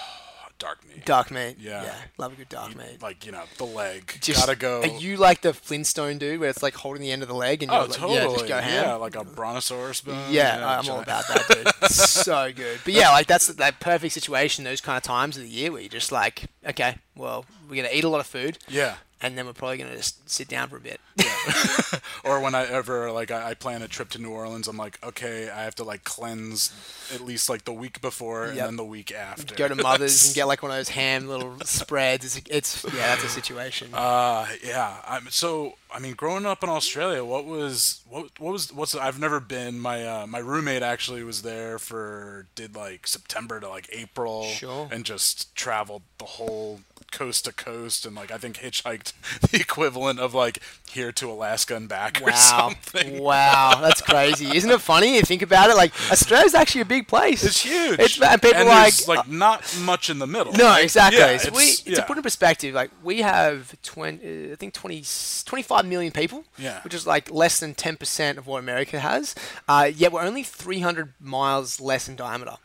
dark 0.59 0.79
meat. 0.89 1.05
Dark 1.05 1.31
meat. 1.31 1.57
Yeah. 1.59 1.95
Love 2.19 2.33
a 2.33 2.37
good 2.37 2.49
dark 2.49 2.75
meat. 2.77 3.03
Like 3.03 3.25
you 3.27 3.33
know, 3.33 3.43
the 3.59 3.65
leg. 3.65 4.19
Just, 4.21 4.41
Gotta 4.47 4.57
go. 4.59 4.81
Are 4.83 4.87
you 4.87 5.17
like 5.17 5.43
the 5.43 5.53
Flintstone 5.53 6.19
dude, 6.19 6.41
where 6.41 6.49
it's 6.51 6.63
like 6.63 6.75
holding 6.75 7.03
the 7.03 7.13
end 7.13 7.23
of 7.23 7.29
the 7.29 7.35
leg 7.35 7.63
and 7.63 7.71
you're 7.71 7.81
Oh, 7.81 7.85
like, 7.85 7.93
totally. 7.97 8.15
yeah, 8.15 8.25
just 8.29 8.47
go 8.49 8.59
ham? 8.59 8.85
Yeah, 8.85 8.95
like 8.95 9.17
a 9.17 9.25
brontosaurus 9.25 10.01
bone. 10.01 10.19
Yeah, 10.33 10.57
I'm 10.81 10.89
all 10.91 11.01
about 11.01 11.27
that, 11.29 11.73
dude. 11.81 11.91
So 11.91 12.53
good. 12.53 12.81
But 12.85 12.95
yeah, 12.95 13.11
like 13.11 13.27
that's 13.27 13.49
that 13.49 13.81
perfect 13.81 14.15
situation. 14.15 14.65
Those 14.65 14.81
kind 14.81 14.97
of 14.97 15.03
times 15.03 15.37
of 15.37 15.43
the 15.43 15.49
year 15.49 15.71
where 15.73 15.81
you're 15.81 15.89
just 15.89 16.13
like, 16.13 16.45
okay, 16.67 16.97
well, 17.15 17.45
we're 17.69 17.77
gonna 17.83 17.95
eat 17.95 18.05
a 18.05 18.09
lot 18.09 18.21
of 18.21 18.27
food, 18.27 18.59
Yeah. 18.69 18.97
And 19.21 19.37
then 19.37 19.47
we're 19.47 19.53
probably 19.53 19.79
gonna 19.79 19.97
just 19.97 20.29
sit 20.29 20.49
down 20.49 20.69
for 20.69 20.77
a 20.77 20.81
bit. 20.81 21.01
yeah. 21.17 21.27
Or 22.25 22.41
when 22.41 22.55
I 22.57 22.65
ever 22.67 23.13
like 23.13 23.31
I, 23.31 23.51
I 23.51 23.55
plan 23.55 23.83
a 23.83 23.89
trip 23.89 24.09
to 24.11 24.19
New 24.21 24.31
Orleans, 24.31 24.67
I'm 24.67 24.77
like, 24.77 24.99
okay, 25.05 25.49
I 25.49 25.63
have 25.63 25.77
to 25.77 25.85
like 25.85 26.03
cleanse 26.03 26.73
at 27.15 27.21
least 27.21 27.49
like 27.49 27.65
the 27.65 27.73
week 27.73 28.01
before 28.01 28.47
and 28.47 28.59
then 28.59 28.77
the 28.77 28.85
week 28.85 29.13
after. 29.13 29.55
Go 29.55 29.69
to 29.69 29.77
Mother's 29.77 30.27
and 30.27 30.35
get 30.35 30.45
like 30.49 30.63
one 30.63 30.73
of 30.73 30.77
those 30.77 30.89
ham 30.89 31.29
little 31.29 31.57
spreads. 31.61 32.25
It's, 32.25 32.41
it's 32.51 32.85
yeah, 32.85 33.15
that's 33.15 33.25
a 33.25 33.29
situation. 33.29 33.91
Uh, 33.95 34.47
yeah. 34.65 34.97
I'm 35.07 35.29
so. 35.31 35.75
I 35.95 35.99
mean, 35.99 36.15
growing 36.15 36.47
up 36.47 36.63
in 36.63 36.69
Australia, 36.69 37.25
what 37.25 37.45
was 37.47 38.01
what 38.09 38.39
what 38.39 38.53
was 38.53 38.73
what's 38.73 38.95
I've 38.95 39.19
never 39.21 39.41
been. 39.41 39.79
My 39.79 40.07
uh, 40.07 40.27
my 40.27 40.39
roommate 40.39 40.83
actually 40.83 41.23
was 41.23 41.43
there 41.43 41.79
for 41.79 42.47
did 42.55 42.75
like 42.77 43.07
September 43.07 43.61
to 43.61 43.69
like 43.69 43.89
April, 43.93 44.45
Sure. 44.45 44.89
and 44.91 45.05
just 45.05 45.55
traveled 45.55 46.03
the 46.19 46.25
whole 46.25 46.81
coast 47.13 47.45
to 47.45 47.53
coast 47.53 48.05
and 48.05 48.17
like 48.17 48.31
I 48.33 48.37
think 48.37 48.57
hitchhiked 48.59 49.13
the 49.51 49.61
equivalent 49.61 50.19
of 50.19 50.35
like 50.35 50.59
here 50.91 51.13
to 51.13 51.31
Alaska 51.31 51.77
and 51.77 51.89
back 51.89 52.21
or 52.21 52.27
Wow, 52.27 52.35
something. 52.35 53.23
wow, 53.23 53.79
that's 53.81 54.03
crazy. 54.03 54.47
Isn't 54.57 54.71
it 54.71 54.81
funny? 54.81 55.17
You 55.17 55.23
think 55.23 55.43
about 55.43 55.71
it. 55.71 55.77
Like 55.77 55.93
Australia's 56.11 56.55
actually 56.55 56.81
a 56.83 56.87
big 56.87 57.07
place. 57.07 57.45
It's 57.45 57.63
huge. 57.63 58.01
It's 58.01 58.21
and 58.21 58.43
people 58.43 58.59
and 58.59 58.69
like, 58.69 59.07
like 59.07 59.29
not 59.29 59.79
much 59.83 60.11
in 60.11 60.19
the 60.19 60.27
middle. 60.27 60.53
No, 60.55 60.75
exactly. 60.77 61.21
Yeah, 61.21 61.37
so 61.39 61.51
we, 61.53 61.63
it's- 61.63 61.81
to 61.83 61.91
yeah. 61.93 62.05
put 62.05 62.17
in 62.17 62.23
perspective, 62.23 62.75
like 62.75 62.91
we 63.05 63.21
have 63.23 63.75
20, 63.83 64.51
uh, 64.51 64.53
I 64.53 64.57
think 64.57 64.75
20, 64.75 65.05
25 65.45 65.76
million 65.85 66.13
people, 66.13 66.45
Yeah. 66.57 66.81
which 66.83 66.95
is 66.95 67.07
like 67.07 67.31
less 67.31 67.61
than 67.61 67.75
10% 67.75 68.39
of 68.39 68.47
what 68.47 68.59
America 68.61 68.99
has. 69.01 69.35
Uh, 69.69 69.91
yet 69.95 70.13
we're 70.13 70.23
only 70.23 70.43
300 70.43 71.13
miles 71.21 71.81
less 71.81 72.09
in 72.09 72.17
diameter. 72.17 72.57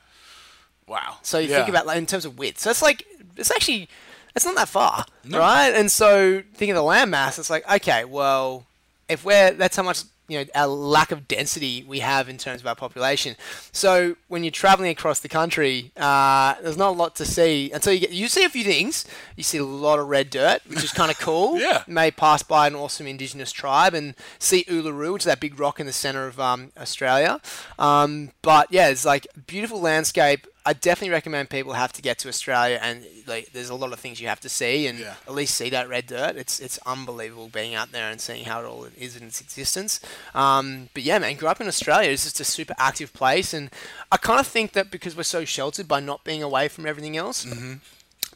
wow. 0.88 1.18
So 1.22 1.40
you 1.40 1.50
Yeah. 1.50 1.58
think 1.58 1.70
about 1.70 1.86
like 1.86 1.98
in 1.98 2.06
terms 2.06 2.26
of 2.26 2.38
width. 2.38 2.60
So 2.60 2.70
it's 2.70 2.82
like 2.82 3.06
it's 3.38 3.52
actually 3.52 3.88
it's 4.36 4.46
not 4.46 4.56
that 4.56 4.70
far, 4.70 5.06
No. 5.26 5.40
right? 5.40 5.70
And 5.74 5.92
so 5.92 6.42
thinking 6.54 6.72
of 6.72 6.76
the 6.78 6.84
land 6.84 7.12
mass, 7.12 7.38
it's 7.40 7.50
like 7.50 7.70
okay, 7.70 8.06
well, 8.06 8.66
if 9.10 9.24
we're 9.26 9.52
that's 9.52 9.76
how 9.76 9.84
much 9.84 10.04
you 10.32 10.40
know 10.40 10.46
our 10.56 10.68
lack 10.68 11.12
of 11.12 11.28
density 11.28 11.84
we 11.86 12.00
have 12.00 12.30
in 12.30 12.38
terms 12.38 12.62
of 12.62 12.68
our 12.68 12.76
population. 12.76 13.36
So 13.74 14.16
when 14.30 14.44
you're 14.44 14.52
traveling 14.52 14.90
across 14.90 15.20
the 15.20 15.28
country, 15.28 15.92
uh, 15.98 16.56
there's 16.62 16.78
not 16.78 16.90
a 16.90 16.98
lot 16.98 17.16
to 17.18 17.26
see 17.26 17.70
until 17.72 17.94
you 17.94 18.00
get 18.00 18.12
you 18.12 18.28
see 18.30 18.46
a 18.46 18.50
few 18.50 18.64
things. 18.64 19.06
You 19.36 19.44
see 19.44 19.58
a 19.58 19.66
lot 19.66 20.00
of 20.00 20.08
red 20.08 20.30
dirt, 20.30 20.62
which 20.68 20.84
is 20.84 20.94
kind 20.94 21.12
of 21.12 21.20
cool. 21.28 21.60
Yeah. 21.60 21.84
You 21.86 21.94
may 21.94 22.12
pass 22.12 22.44
by 22.44 22.68
an 22.68 22.76
awesome 22.76 23.08
indigenous 23.08 23.52
tribe 23.52 23.94
and 23.94 24.16
see 24.40 24.64
Uluru, 24.66 25.14
which 25.14 25.24
is 25.24 25.26
that 25.26 25.42
big 25.42 25.60
rock 25.60 25.80
in 25.80 25.86
the 25.86 25.94
center 25.94 26.28
of 26.28 26.40
um, 26.40 26.72
Australia. 26.78 27.42
Um, 27.78 28.32
but 28.42 28.72
yeah, 28.72 28.88
it's 28.88 29.06
like 29.06 29.28
beautiful 29.48 29.82
landscape. 29.82 30.48
I 30.64 30.74
definitely 30.74 31.10
recommend 31.10 31.50
people 31.50 31.74
have 31.74 31.92
to 31.94 32.02
get 32.04 32.20
to 32.20 32.28
Australia, 32.30 32.78
and 32.82 33.04
like, 33.26 33.52
there's 33.52 33.70
a 33.70 33.76
lot 33.76 33.92
of 33.94 34.00
things 34.00 34.22
you 34.22 34.28
have 34.28 34.40
to 34.42 34.50
see, 34.50 34.86
and 34.88 35.00
Yeah. 35.00 35.16
at 35.28 35.34
least 35.34 35.56
see 35.56 35.70
that 35.72 35.90
red 35.90 36.06
dirt. 36.06 36.36
It's 36.36 36.60
it's 36.60 36.78
unbelievable 36.86 37.48
being 37.50 37.74
out 37.74 37.92
there 37.92 38.12
and 38.12 38.22
seeing 38.22 38.46
how 38.46 38.62
it 38.62 38.66
all 38.66 38.86
is 38.98 39.16
in 39.16 39.24
its 39.24 39.42
existence. 39.42 40.00
Um, 40.36 40.90
but 40.94 41.02
yeah, 41.04 41.18
man, 41.18 41.36
grew 41.36 41.48
up 41.48 41.62
in 41.62 41.68
Australia. 41.68 42.12
It's 42.12 42.24
just 42.26 42.40
a 42.40 42.44
super 42.44 42.76
active 42.78 43.12
place, 43.14 43.54
and 43.56 43.72
I 44.12 44.18
kind 44.18 44.40
of 44.40 44.46
think 44.46 44.74
that 44.74 44.92
because 44.92 45.16
we're 45.16 45.24
so 45.24 45.46
sheltered 45.46 45.88
by 45.88 46.00
not 46.00 46.24
being 46.24 46.44
away 46.44 46.68
from 46.68 46.86
everything 46.86 47.18
else, 47.18 47.46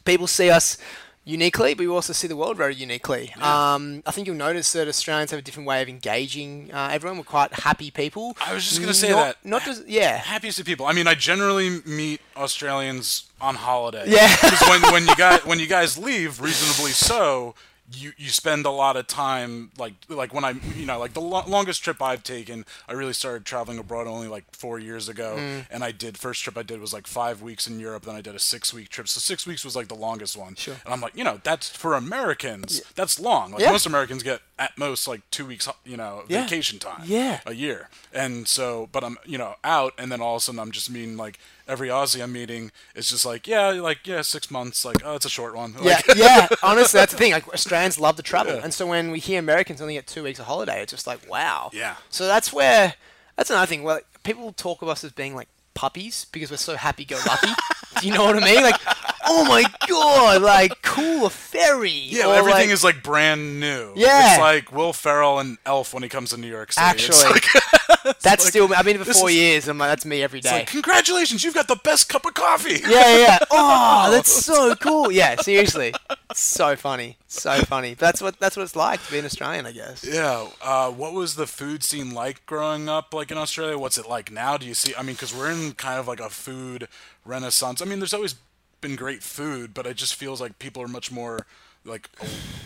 people 0.04 0.26
see 0.26 0.50
us 0.50 0.78
uniquely, 1.26 1.74
but 1.74 1.80
we 1.80 1.88
also 1.88 2.12
see 2.14 2.28
the 2.28 2.36
world 2.36 2.56
very 2.56 2.74
uniquely. 2.74 3.34
Um, 3.42 4.02
I 4.06 4.12
think 4.12 4.26
you'll 4.26 4.36
notice 4.36 4.72
that 4.72 4.88
Australians 4.88 5.32
have 5.32 5.40
a 5.40 5.42
different 5.42 5.66
way 5.66 5.82
of 5.82 5.88
engaging 5.88 6.70
uh, 6.72 6.88
everyone. 6.92 7.18
We're 7.18 7.24
quite 7.24 7.52
happy 7.52 7.90
people. 7.90 8.36
I 8.40 8.54
was 8.54 8.64
just 8.66 8.80
gonna 8.80 8.94
say 8.94 9.10
Not- 9.10 9.16
that. 9.42 9.44
Not 9.44 9.62
just 9.64 9.86
yeah. 9.88 10.16
happiest 10.34 10.60
of 10.60 10.64
people. 10.66 10.86
I 10.86 10.92
mean, 10.92 11.06
I 11.08 11.14
generally 11.14 11.80
meet 11.84 12.20
Australians 12.36 13.26
on 13.40 13.56
holiday. 13.56 14.04
Yeah. 14.06 14.28
Because 14.46 14.62
when, 14.68 14.92
when 14.92 15.06
you 15.06 15.16
guys 15.16 15.44
when 15.44 15.58
you 15.58 15.66
guys 15.66 15.98
leave, 15.98 16.40
reasonably 16.40 16.92
so, 16.92 17.54
you 17.92 18.12
you 18.16 18.30
spend 18.30 18.66
a 18.66 18.70
lot 18.70 18.96
of 18.96 19.06
time 19.06 19.70
like 19.78 19.94
like 20.08 20.34
when 20.34 20.44
I 20.44 20.54
you 20.76 20.86
know 20.86 20.98
like 20.98 21.12
the 21.14 21.20
lo- 21.20 21.44
longest 21.46 21.82
trip 21.84 22.02
I've 22.02 22.22
taken. 22.22 22.64
I 22.88 22.92
really 22.94 23.12
started 23.12 23.44
traveling 23.44 23.78
abroad 23.78 24.06
only 24.06 24.28
like 24.28 24.44
four 24.52 24.78
years 24.78 25.08
ago, 25.08 25.36
Mm. 25.38 25.66
and 25.70 25.84
I 25.84 25.92
did 25.92 26.18
first 26.18 26.42
trip 26.42 26.56
I 26.58 26.62
did 26.62 26.80
was 26.80 26.92
like 26.92 27.06
five 27.06 27.42
weeks 27.42 27.66
in 27.66 27.78
Europe. 27.78 28.04
Then 28.04 28.16
I 28.16 28.20
did 28.20 28.34
a 28.34 28.38
six 28.38 28.72
week 28.74 28.88
trip. 28.88 29.06
So 29.08 29.20
six 29.20 29.46
weeks 29.46 29.64
was 29.64 29.76
like 29.76 29.88
the 29.88 29.94
longest 29.94 30.36
one. 30.36 30.54
Sure. 30.56 30.76
And 30.84 30.92
I'm 30.94 31.00
like, 31.00 31.14
you 31.16 31.24
know, 31.24 31.40
that's 31.44 31.68
for 31.68 31.94
Americans. 31.94 32.82
That's 32.94 33.20
long. 33.20 33.52
Like 33.52 33.60
Yeah. 33.60 33.70
most 33.72 33.86
Americans 33.86 34.22
get 34.22 34.40
at 34.58 34.76
most 34.78 35.06
like 35.06 35.20
two 35.30 35.44
weeks, 35.44 35.68
you 35.84 35.96
know, 35.98 36.24
Yeah. 36.28 36.42
vacation 36.44 36.78
time 36.78 37.02
Yeah. 37.04 37.40
a 37.44 37.52
year. 37.54 37.90
And 38.12 38.48
so, 38.48 38.88
but 38.90 39.04
I'm, 39.04 39.18
you 39.26 39.36
know, 39.36 39.56
out, 39.62 39.92
and 39.98 40.10
then 40.10 40.22
all 40.22 40.36
of 40.36 40.40
a 40.40 40.44
sudden 40.44 40.58
I'm 40.58 40.70
just 40.72 40.88
meeting 40.90 41.16
like 41.18 41.38
every 41.68 41.88
Aussie 41.88 42.22
I'm 42.22 42.32
meeting 42.32 42.72
is 42.94 43.10
just 43.10 43.26
like, 43.26 43.46
yeah, 43.46 43.68
like, 43.68 44.06
yeah, 44.06 44.22
six 44.22 44.50
months. 44.50 44.82
Like, 44.84 44.96
oh, 45.04 45.14
it's 45.16 45.26
a 45.26 45.30
short 45.30 45.54
one. 45.54 45.74
Yeah, 45.82 46.00
Like, 46.06 46.06
yeah. 46.16 46.48
Honestly, 46.62 46.98
that's 47.00 47.12
the 47.12 47.18
thing. 47.18 47.32
Like 47.32 47.46
Australians 47.48 47.98
love 48.00 48.16
to 48.16 48.22
travel, 48.22 48.54
Yeah. 48.54 48.60
and 48.64 48.72
so 48.72 48.86
when 48.86 49.10
we 49.10 49.18
hear 49.18 49.38
Americans 49.38 49.82
only 49.82 49.94
get 49.94 50.06
two 50.06 50.22
weeks 50.22 50.38
of 50.38 50.46
holiday, 50.46 50.80
it's 50.82 50.92
just 50.92 51.06
like 51.06 51.28
wow. 51.28 51.70
Yeah. 51.74 51.96
So 52.08 52.26
that's 52.26 52.50
where 52.52 52.94
that's 53.36 53.50
another 53.50 53.66
thing. 53.66 53.82
Well, 53.82 54.00
people 54.22 54.52
talk 54.52 54.80
of 54.80 54.88
us 54.88 55.04
as 55.04 55.12
being 55.12 55.34
like 55.34 55.48
puppies 55.74 56.24
because 56.32 56.50
we're 56.50 56.56
so 56.56 56.76
happy-go-lucky. 56.76 57.50
Do 58.00 58.06
you 58.08 58.14
know 58.14 58.24
what 58.24 58.42
I 58.42 58.44
mean? 58.44 58.62
Like 58.62 58.80
oh 59.26 59.44
my 59.44 59.64
god, 59.88 60.42
like 60.42 60.82
cool 60.82 61.28
fairy. 61.28 61.90
Yeah, 61.90 62.28
everything 62.30 62.68
like, 62.68 62.70
is 62.70 62.84
like 62.84 63.02
brand 63.02 63.60
new. 63.60 63.92
Yeah. 63.96 64.32
it's 64.32 64.40
like 64.40 64.72
Will 64.72 64.92
Ferrell 64.92 65.38
and 65.38 65.58
Elf 65.66 65.92
when 65.94 66.02
he 66.02 66.08
comes 66.08 66.30
to 66.30 66.36
New 66.36 66.48
York 66.48 66.72
City. 66.72 66.84
Actually, 66.84 67.24
like- 67.24 67.44
that's 68.22 68.24
like, 68.24 68.40
still. 68.40 68.72
I've 68.74 68.84
been 68.84 68.96
here 68.96 69.04
for 69.04 69.12
four 69.12 69.30
is- 69.30 69.36
years, 69.36 69.68
and 69.68 69.78
like, 69.78 69.90
that's 69.90 70.04
me 70.04 70.22
every 70.22 70.40
like, 70.42 70.66
congratulations, 70.68 71.44
you've 71.44 71.54
got 71.54 71.68
the 71.68 71.80
best 71.82 72.08
cup 72.08 72.24
of 72.24 72.34
coffee. 72.34 72.80
yeah, 72.88 73.18
yeah. 73.18 73.38
Oh, 73.50 74.10
that's 74.10 74.30
so 74.44 74.74
cool. 74.76 75.10
Yeah, 75.10 75.36
seriously, 75.36 75.94
so 76.34 76.76
funny, 76.76 77.16
so 77.26 77.60
funny. 77.62 77.94
That's 77.94 78.20
what 78.20 78.38
that's 78.38 78.56
what 78.56 78.62
it's 78.64 78.76
like 78.76 79.04
to 79.06 79.12
be 79.12 79.18
an 79.18 79.24
Australian, 79.24 79.66
I 79.66 79.72
guess. 79.72 80.04
Yeah. 80.04 80.48
Uh, 80.62 80.90
what 80.90 81.12
was 81.14 81.36
the 81.36 81.46
food 81.46 81.82
scene 81.82 82.12
like 82.12 82.44
growing 82.46 82.88
up, 82.88 83.14
like 83.14 83.30
in 83.30 83.38
Australia? 83.38 83.78
What's 83.78 83.98
it 83.98 84.08
like 84.08 84.30
now? 84.30 84.56
Do 84.56 84.66
you 84.66 84.74
see? 84.74 84.94
I 84.96 85.02
mean, 85.02 85.14
because 85.14 85.34
we're 85.34 85.50
in 85.50 85.72
kind 85.72 85.98
of 85.98 86.06
like 86.06 86.20
a 86.20 86.28
food 86.30 86.88
renaissance. 87.24 87.80
I 87.80 87.84
mean, 87.86 87.98
there's 87.98 88.14
always 88.14 88.34
been 88.80 88.96
great 88.96 89.22
food, 89.22 89.74
but 89.74 89.86
it 89.86 89.96
just 89.96 90.14
feels 90.14 90.40
like 90.40 90.58
people 90.58 90.82
are 90.82 90.88
much 90.88 91.10
more 91.10 91.46
like 91.84 92.10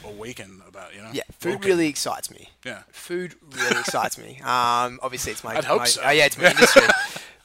awakened 0.04 0.62
about. 0.66 0.94
You 0.94 1.02
know? 1.02 1.10
Yeah, 1.12 1.22
food 1.38 1.54
Woken. 1.56 1.68
really 1.68 1.86
excites 1.88 2.30
me. 2.30 2.50
Yeah. 2.64 2.82
Food 2.90 3.34
really 3.52 3.80
excites 3.80 4.18
me. 4.18 4.40
Um, 4.42 4.98
obviously, 5.02 5.32
it's 5.32 5.44
my. 5.44 5.56
I'd 5.56 5.64
hope 5.64 5.80
my- 5.80 5.84
so. 5.86 6.02
Oh, 6.04 6.10
yeah, 6.10 6.26
it's 6.26 6.38
my 6.38 6.50
industry. 6.50 6.82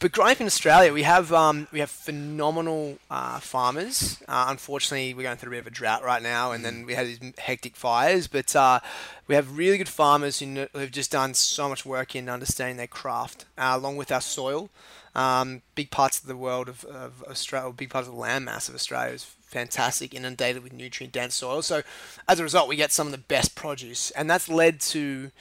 but 0.06 0.12
growing 0.12 0.36
in 0.40 0.46
Australia, 0.46 0.94
we 0.94 1.02
have 1.02 1.34
um, 1.34 1.68
we 1.72 1.80
have 1.80 1.90
phenomenal 1.90 3.00
uh, 3.10 3.40
farmers. 3.40 4.22
Uh, 4.28 4.46
unfortunately, 4.50 5.16
we're 5.16 5.24
going 5.24 5.36
through 5.36 5.50
a 5.50 5.56
bit 5.56 5.62
of 5.62 5.66
a 5.66 5.72
drought 5.72 6.04
right 6.04 6.22
now, 6.22 6.52
and 6.52 6.64
then 6.64 6.86
we 6.86 6.94
had 6.94 7.08
these 7.08 7.20
hectic 7.40 7.76
fires. 7.76 8.28
But 8.28 8.56
uh, 8.56 8.82
we 9.26 9.34
have 9.34 9.58
really 9.58 9.80
good 9.80 9.90
farmers 9.90 10.38
who 10.38 10.68
who've 10.74 10.92
just 10.92 11.12
done 11.12 11.34
so 11.34 11.68
much 11.68 11.88
work 11.88 12.16
in 12.16 12.30
understanding 12.30 12.78
their 12.78 12.86
craft, 12.86 13.46
uh, 13.58 13.72
along 13.74 13.98
with 13.98 14.12
our 14.12 14.22
soil. 14.22 14.70
Um, 15.16 15.64
big 15.74 15.90
parts 15.90 16.20
of 16.20 16.28
the 16.28 16.38
world 16.38 16.70
of, 16.70 16.86
of 16.86 17.24
Australia, 17.24 17.74
big 17.74 17.90
parts 17.90 18.08
of 18.08 18.14
the 18.14 18.22
landmass 18.22 18.70
of 18.70 18.76
Australia 18.76 19.16
is 19.16 19.24
fantastic, 19.24 20.14
inundated 20.14 20.62
with 20.62 20.72
nutrient 20.72 21.14
dense 21.14 21.34
soil. 21.34 21.64
So 21.64 21.82
as 22.28 22.40
a 22.40 22.44
result, 22.44 22.70
we 22.70 22.76
get 22.76 22.92
some 22.92 23.08
of 23.08 23.12
the 23.12 23.18
best 23.18 23.56
produce, 23.56 24.12
and 24.12 24.30
that's 24.30 24.50
led 24.50 24.82
to, 24.82 25.32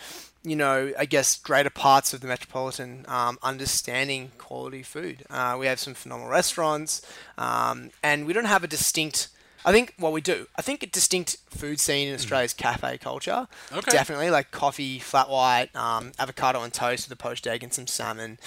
you 0.44 0.54
know, 0.54 0.92
I 0.98 1.06
guess 1.06 1.36
greater 1.36 1.70
parts 1.70 2.12
of 2.12 2.20
the 2.20 2.26
metropolitan 2.26 3.06
um, 3.08 3.38
understanding 3.42 4.30
quality 4.36 4.82
food. 4.82 5.24
Uh, 5.30 5.56
we 5.58 5.66
have 5.66 5.80
some 5.80 5.94
phenomenal 5.94 6.30
restaurants, 6.30 7.00
um, 7.38 7.90
and 8.02 8.26
we 8.26 8.32
don't 8.34 8.44
have 8.44 8.62
a 8.62 8.68
distinct. 8.68 9.28
I 9.64 9.72
think 9.72 9.94
what 9.98 10.12
we 10.12 10.20
do, 10.20 10.46
I 10.56 10.62
think 10.62 10.82
a 10.82 10.86
distinct 10.86 11.38
food 11.48 11.80
scene 11.80 12.08
in 12.08 12.14
Australia 12.14 12.44
is 12.44 12.52
cafe 12.52 12.98
culture. 12.98 13.48
Okay. 13.72 13.90
Definitely, 13.90 14.28
like 14.30 14.50
coffee, 14.50 14.98
flat 14.98 15.30
white, 15.30 15.74
um, 15.74 16.12
avocado 16.18 16.60
on 16.60 16.70
toast 16.70 17.08
with 17.08 17.18
a 17.18 17.22
poached 17.22 17.46
egg 17.46 17.62
and 17.62 17.72
some 17.72 17.86
salmon. 17.86 18.38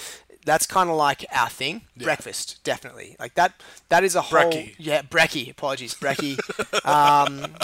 That's 0.44 0.66
kind 0.66 0.88
of 0.88 0.96
like 0.96 1.26
our 1.32 1.48
thing. 1.48 1.82
Breakfast, 1.96 2.62
definitely. 2.64 3.16
Like 3.18 3.34
that. 3.34 3.60
That 3.88 4.04
is 4.04 4.14
a 4.14 4.22
whole. 4.22 4.50
Brekkie. 4.50 4.74
Yeah, 4.78 5.02
brekkie. 5.02 5.50
Apologies, 5.50 5.94
brekkie. 5.94 6.38
um, 6.86 7.54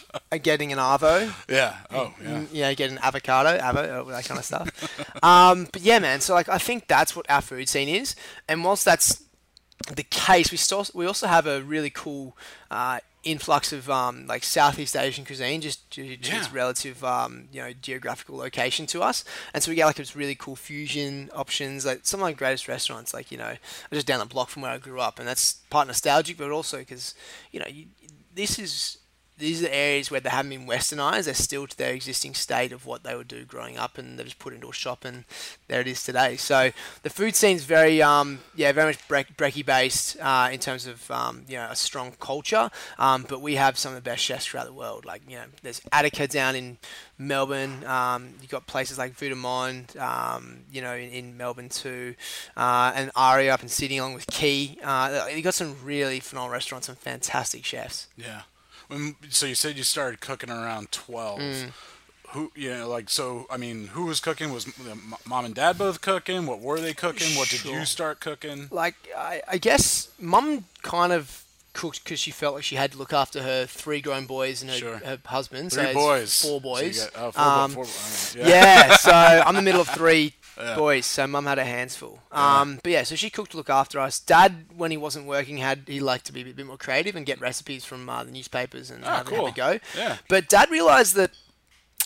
getting 0.43 0.73
an 0.73 0.79
arvo. 0.79 1.33
Yeah. 1.49 1.77
Oh, 1.91 2.13
yeah. 2.21 2.29
Mm, 2.29 2.49
yeah, 2.53 2.75
get 2.75 2.91
an 2.91 2.99
avocado, 2.99 3.59
avo, 3.59 4.09
that 4.09 4.25
kind 4.25 4.39
of 4.39 4.45
stuff. 4.45 5.23
um, 5.23 5.69
but 5.73 5.83
yeah, 5.83 5.99
man. 5.99 6.21
So 6.21 6.35
like, 6.35 6.49
I 6.49 6.59
think 6.59 6.89
that's 6.89 7.17
what 7.17 7.29
our 7.31 7.41
food 7.41 7.69
scene 7.69 7.89
is. 7.89 8.17
And 8.49 8.65
whilst 8.65 8.85
that's 8.85 9.23
the 9.95 10.03
case, 10.03 10.51
we 10.51 10.57
still 10.57 10.87
we 10.95 11.07
also 11.07 11.27
have 11.27 11.47
a 11.47 11.63
really 11.63 11.91
cool 11.91 12.37
uh, 12.71 13.01
influx 13.25 13.73
of 13.73 13.91
um, 13.91 14.27
like 14.27 14.45
Southeast 14.45 14.97
Asian 14.97 15.25
cuisine, 15.25 15.61
just 15.61 15.89
due 15.91 16.17
to 16.17 16.37
its 16.37 16.53
relative 16.53 17.03
um, 17.05 17.49
you 17.53 17.61
know 17.61 17.73
geographical 17.73 18.37
location 18.37 18.87
to 18.87 19.03
us. 19.03 19.25
And 19.53 19.63
so 19.63 19.71
we 19.71 19.77
get 19.77 19.87
like 19.87 19.97
this 19.97 20.17
really 20.17 20.35
cool 20.35 20.57
fusion 20.57 21.31
options, 21.35 21.85
like 21.85 22.01
some 22.03 22.21
of 22.21 22.25
my 22.25 22.33
greatest 22.33 22.69
restaurants, 22.69 23.15
like 23.15 23.31
you 23.31 23.39
know, 23.39 23.45
are 23.45 23.59
just 23.93 24.07
down 24.07 24.21
the 24.21 24.27
block 24.27 24.49
from 24.49 24.63
where 24.63 24.73
I 24.73 24.79
grew 24.79 25.01
up, 25.01 25.19
and 25.19 25.27
that's 25.27 25.55
part 25.71 25.87
nostalgic, 25.87 26.37
but 26.37 26.51
also 26.51 26.79
because 26.79 27.15
you 27.51 27.61
know 27.61 27.67
you, 27.67 27.87
this 28.35 28.59
is 28.59 28.99
these 29.37 29.61
are 29.61 29.65
the 29.65 29.75
areas 29.75 30.11
where 30.11 30.21
they 30.21 30.31
haven't 30.31 30.51
been 30.51 30.67
westernized. 30.67 31.25
They're 31.25 31.35
still 31.35 31.67
to 31.67 31.77
their 31.77 31.93
existing 31.93 32.35
state 32.35 32.73
of 32.73 32.87
what 32.87 33.03
they 33.03 33.17
would 33.17 33.27
do 33.27 33.45
growing 33.45 33.77
up, 33.77 33.99
and 33.99 34.17
they've 34.17 34.27
just 34.27 34.39
put 34.39 34.55
into 34.55 34.69
a 34.69 34.73
shop, 34.73 35.05
and 35.05 35.25
there 35.67 35.81
it 35.81 35.89
is 35.89 36.05
today. 36.05 36.37
So 36.37 36.71
the 37.03 37.11
food 37.11 37.35
scene's 37.35 37.65
very, 37.65 38.01
um, 38.01 38.41
yeah, 38.55 38.71
very 38.71 38.91
much 38.91 39.09
break, 39.09 39.37
brekkie 39.37 39.67
based 39.67 40.17
uh, 40.21 40.51
in 40.53 40.61
terms 40.61 40.87
of 40.87 41.11
um, 41.11 41.43
you 41.49 41.57
know 41.57 41.69
a 41.69 41.77
strong 41.77 42.13
culture. 42.21 42.71
Um, 42.99 43.27
but 43.29 43.41
we 43.41 43.57
have 43.57 43.77
some 43.77 43.91
of 43.91 43.97
the 43.97 44.09
best 44.09 44.23
chefs 44.23 44.47
throughout 44.47 44.67
the 44.67 44.73
world. 44.73 45.05
Like 45.05 45.23
you 45.29 45.37
know, 45.37 45.45
there's 45.63 45.81
Attica 45.91 46.29
down 46.29 46.55
in 46.55 46.79
Melbourne. 47.19 47.85
Um, 47.85 48.35
you've 48.41 48.51
got 48.51 48.69
places 48.69 48.99
like 48.99 49.15
Vue 49.15 49.31
de 49.31 49.35
monde, 49.35 49.97
um, 49.99 50.61
you 50.71 50.81
know, 50.81 50.95
in, 50.95 51.11
in 51.11 51.37
Melbourne 51.37 51.71
too, 51.71 52.15
uh, 52.57 52.93
and 52.95 53.11
Aria 53.17 53.53
up 53.53 53.63
in 53.63 53.69
Sydney 53.69 53.99
along 53.99 54.15
with 54.15 54.29
Quay. 54.29 54.79
Uh, 54.83 55.27
you've 55.35 55.43
got 55.43 55.55
some 55.55 55.75
really 55.83 56.21
phenomenal 56.21 56.53
restaurants 56.53 56.89
and 56.89 56.97
fantastic 56.97 57.65
chefs. 57.65 58.07
Yeah. 58.17 58.43
When, 58.89 59.17
so 59.31 59.47
you 59.47 59.55
said 59.55 59.77
you 59.77 59.83
started 59.85 60.21
cooking 60.21 60.51
around 60.51 60.93
twelve. 60.93 61.41
Mm. 61.41 61.71
Who, 62.31 62.51
you 62.57 62.71
know, 62.71 62.89
like 62.89 63.09
so. 63.11 63.47
I 63.51 63.57
mean, 63.57 63.89
who 63.89 64.07
was 64.07 64.19
cooking? 64.21 64.53
Was 64.53 64.67
mom 65.25 65.45
and 65.45 65.55
dad 65.55 65.79
both 65.79 66.01
cooking? 66.01 66.47
What 66.47 66.61
were 66.61 66.81
they 66.81 66.93
cooking? 66.95 67.37
What 67.39 67.49
did 67.49 67.61
Sure. 67.61 67.79
you 67.79 67.85
start 67.85 68.21
cooking? 68.21 68.69
like 68.71 68.95
I, 69.17 69.41
I 69.49 69.59
guess 69.59 70.09
mom 70.19 70.65
kind 70.83 71.13
of 71.13 71.45
cooked 71.75 72.03
because 72.05 72.19
she 72.21 72.31
felt 72.33 72.55
like 72.57 72.65
she 72.65 72.77
had 72.77 72.93
to 72.93 72.99
look 72.99 73.13
after 73.13 73.43
her 73.43 73.67
three 73.67 74.01
grown 74.01 74.27
boys 74.27 74.63
and 74.63 74.71
her, 74.71 74.77
Sure. 74.77 74.97
her 74.99 75.19
husband. 75.27 75.73
Three 75.73 75.85
it's 75.85 75.95
boys. 75.95 76.43
four 76.43 76.59
So 76.59 76.61
boys. 76.61 77.05
got- 77.07 77.23
oh, 77.23 77.31
four, 77.33 77.45
Um, 77.45 77.71
four, 77.73 77.85
four, 77.85 78.41
yeah. 78.43 78.49
yeah. 78.49 78.97
so 78.97 79.13
I'm 79.13 79.55
the 79.55 79.63
middle 79.63 79.81
of 79.81 79.89
three 79.89 80.35
Yeah. 80.59 80.77
boys, 80.77 81.07
so 81.07 81.27
mum 81.27 81.47
had 81.47 81.59
her 81.59 81.65
hands 81.65 81.97
full. 81.97 82.21
Um, 82.31 82.79
but 82.83 82.93
yeah, 82.93 83.03
so 83.03 83.15
she 83.17 83.29
cooked 83.31 83.51
to 83.53 83.57
look 83.57 83.71
after 83.71 83.99
us. 83.99 84.21
Dad, 84.21 84.67
when 84.77 84.91
he 84.91 84.97
wasn't 84.97 85.27
working, 85.27 85.57
had 85.59 85.83
he 85.87 85.99
liked 86.01 86.27
to 86.27 86.33
be 86.33 86.43
a 86.43 86.45
bit 86.53 86.65
more 86.67 86.77
creative 86.77 87.17
and 87.17 87.27
get 87.27 87.41
recipes 87.41 87.85
from 87.85 88.09
uh, 88.09 88.23
the 88.25 88.31
newspapers 88.31 88.91
and 88.91 89.05
Ah, 89.05 89.17
have, 89.19 89.27
cool. 89.27 89.47
have 89.47 89.55
a 89.55 89.57
go. 89.57 89.79
Yeah. 89.97 90.19
But 90.29 90.49
Dad 90.49 90.71
realised 90.71 91.15
that 91.17 91.33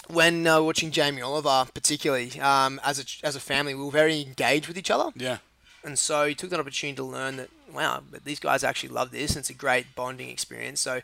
when 0.08 0.46
uh, 0.46 0.62
watching 0.62 0.90
Jamie 0.90 1.20
Oliver, 1.22 1.66
particularly 1.74 2.40
um, 2.40 2.80
as 2.82 2.98
a 2.98 3.26
as 3.26 3.36
a 3.36 3.40
family, 3.40 3.74
we 3.74 3.84
were 3.84 3.90
very 3.90 4.22
engaged 4.22 4.66
with 4.68 4.78
each 4.78 4.90
other. 4.90 5.10
Yeah. 5.14 5.38
And 5.84 5.98
so 5.98 6.26
he 6.26 6.34
took 6.34 6.50
that 6.50 6.58
opportunity 6.60 6.96
to 6.96 7.04
learn 7.04 7.36
that, 7.36 7.50
wow, 7.72 8.02
but 8.10 8.24
these 8.24 8.40
guys 8.40 8.64
actually 8.64 8.88
love 8.90 9.10
this 9.12 9.30
and 9.30 9.38
it's 9.38 9.48
a 9.50 9.54
great 9.54 9.86
bonding 9.94 10.28
experience. 10.28 10.80
So 10.80 11.00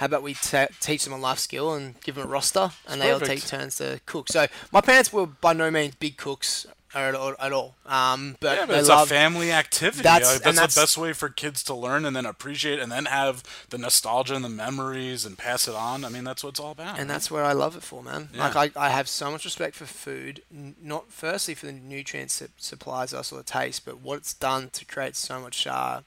how 0.00 0.06
about 0.06 0.22
we 0.22 0.34
ta 0.34 0.66
teach 0.80 1.04
them 1.04 1.12
a 1.12 1.16
life 1.18 1.38
skill 1.38 1.72
and 1.74 1.98
give 2.02 2.16
them 2.16 2.24
a 2.24 2.28
roster 2.28 2.70
and 2.88 3.00
they 3.00 3.12
all 3.12 3.20
perfect. 3.20 3.42
take 3.42 3.48
turns 3.48 3.76
to 3.76 4.00
cook. 4.04 4.28
So 4.28 4.46
my 4.72 4.80
parents 4.80 5.12
were 5.12 5.26
by 5.26 5.52
no 5.52 5.70
means 5.70 5.94
big 5.94 6.16
cooks 6.16 6.66
at 6.94 7.14
all. 7.14 7.34
At 7.38 7.52
all. 7.52 7.74
Um, 7.84 8.36
but 8.40 8.58
Yeah, 8.58 8.66
but 8.66 8.78
it's 8.78 8.88
love, 8.88 9.06
a 9.10 9.14
family 9.14 9.52
activity. 9.52 10.02
That's- 10.02 10.32
Like, 10.34 10.42
that's, 10.42 10.56
that's- 10.56 10.74
the 10.74 10.80
best 10.80 10.96
way 10.98 11.12
for 11.12 11.28
kids 11.28 11.62
to 11.64 11.74
learn 11.74 12.04
and 12.04 12.14
then 12.16 12.24
appreciate 12.26 12.78
and 12.78 12.90
then 12.90 13.04
have 13.06 13.42
the 13.70 13.78
nostalgia 13.78 14.34
and 14.34 14.44
the 14.44 14.48
memories 14.48 15.24
and 15.24 15.36
pass 15.36 15.68
it 15.68 15.74
on. 15.74 16.04
I 16.04 16.08
mean, 16.08 16.24
that's 16.24 16.42
what 16.42 16.50
it's 16.50 16.60
all 16.60 16.70
about. 16.72 16.98
and 16.98 17.08
that's 17.10 17.30
where 17.30 17.44
I 17.44 17.52
love 17.52 17.76
it 17.76 17.82
for, 17.82 18.02
man. 18.02 18.30
Yeah. 18.34 18.48
Like 18.48 18.76
I, 18.76 18.86
I 18.86 18.88
have 18.90 19.08
so 19.08 19.30
much 19.30 19.44
respect 19.44 19.74
for 19.76 19.86
food, 19.86 20.42
not 20.50 21.10
firstly 21.12 21.54
for 21.54 21.66
the 21.66 21.72
nutrients 21.72 22.40
it 22.40 22.50
supplies 22.56 23.12
us 23.12 23.32
or 23.32 23.36
the 23.36 23.42
taste, 23.44 23.84
but 23.84 24.00
what 24.00 24.18
it's 24.18 24.34
done 24.34 24.70
to 24.70 24.84
create 24.84 25.16
so 25.16 25.40
much 25.40 25.66
uh, 25.66 26.00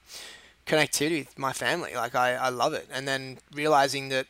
connectivity 0.66 1.26
with 1.26 1.38
my 1.38 1.52
family. 1.52 1.94
Like 1.94 2.14
I, 2.14 2.34
I 2.34 2.48
love 2.48 2.72
it, 2.74 2.88
and 2.92 3.06
then 3.06 3.38
realizing 3.54 4.08
that 4.10 4.26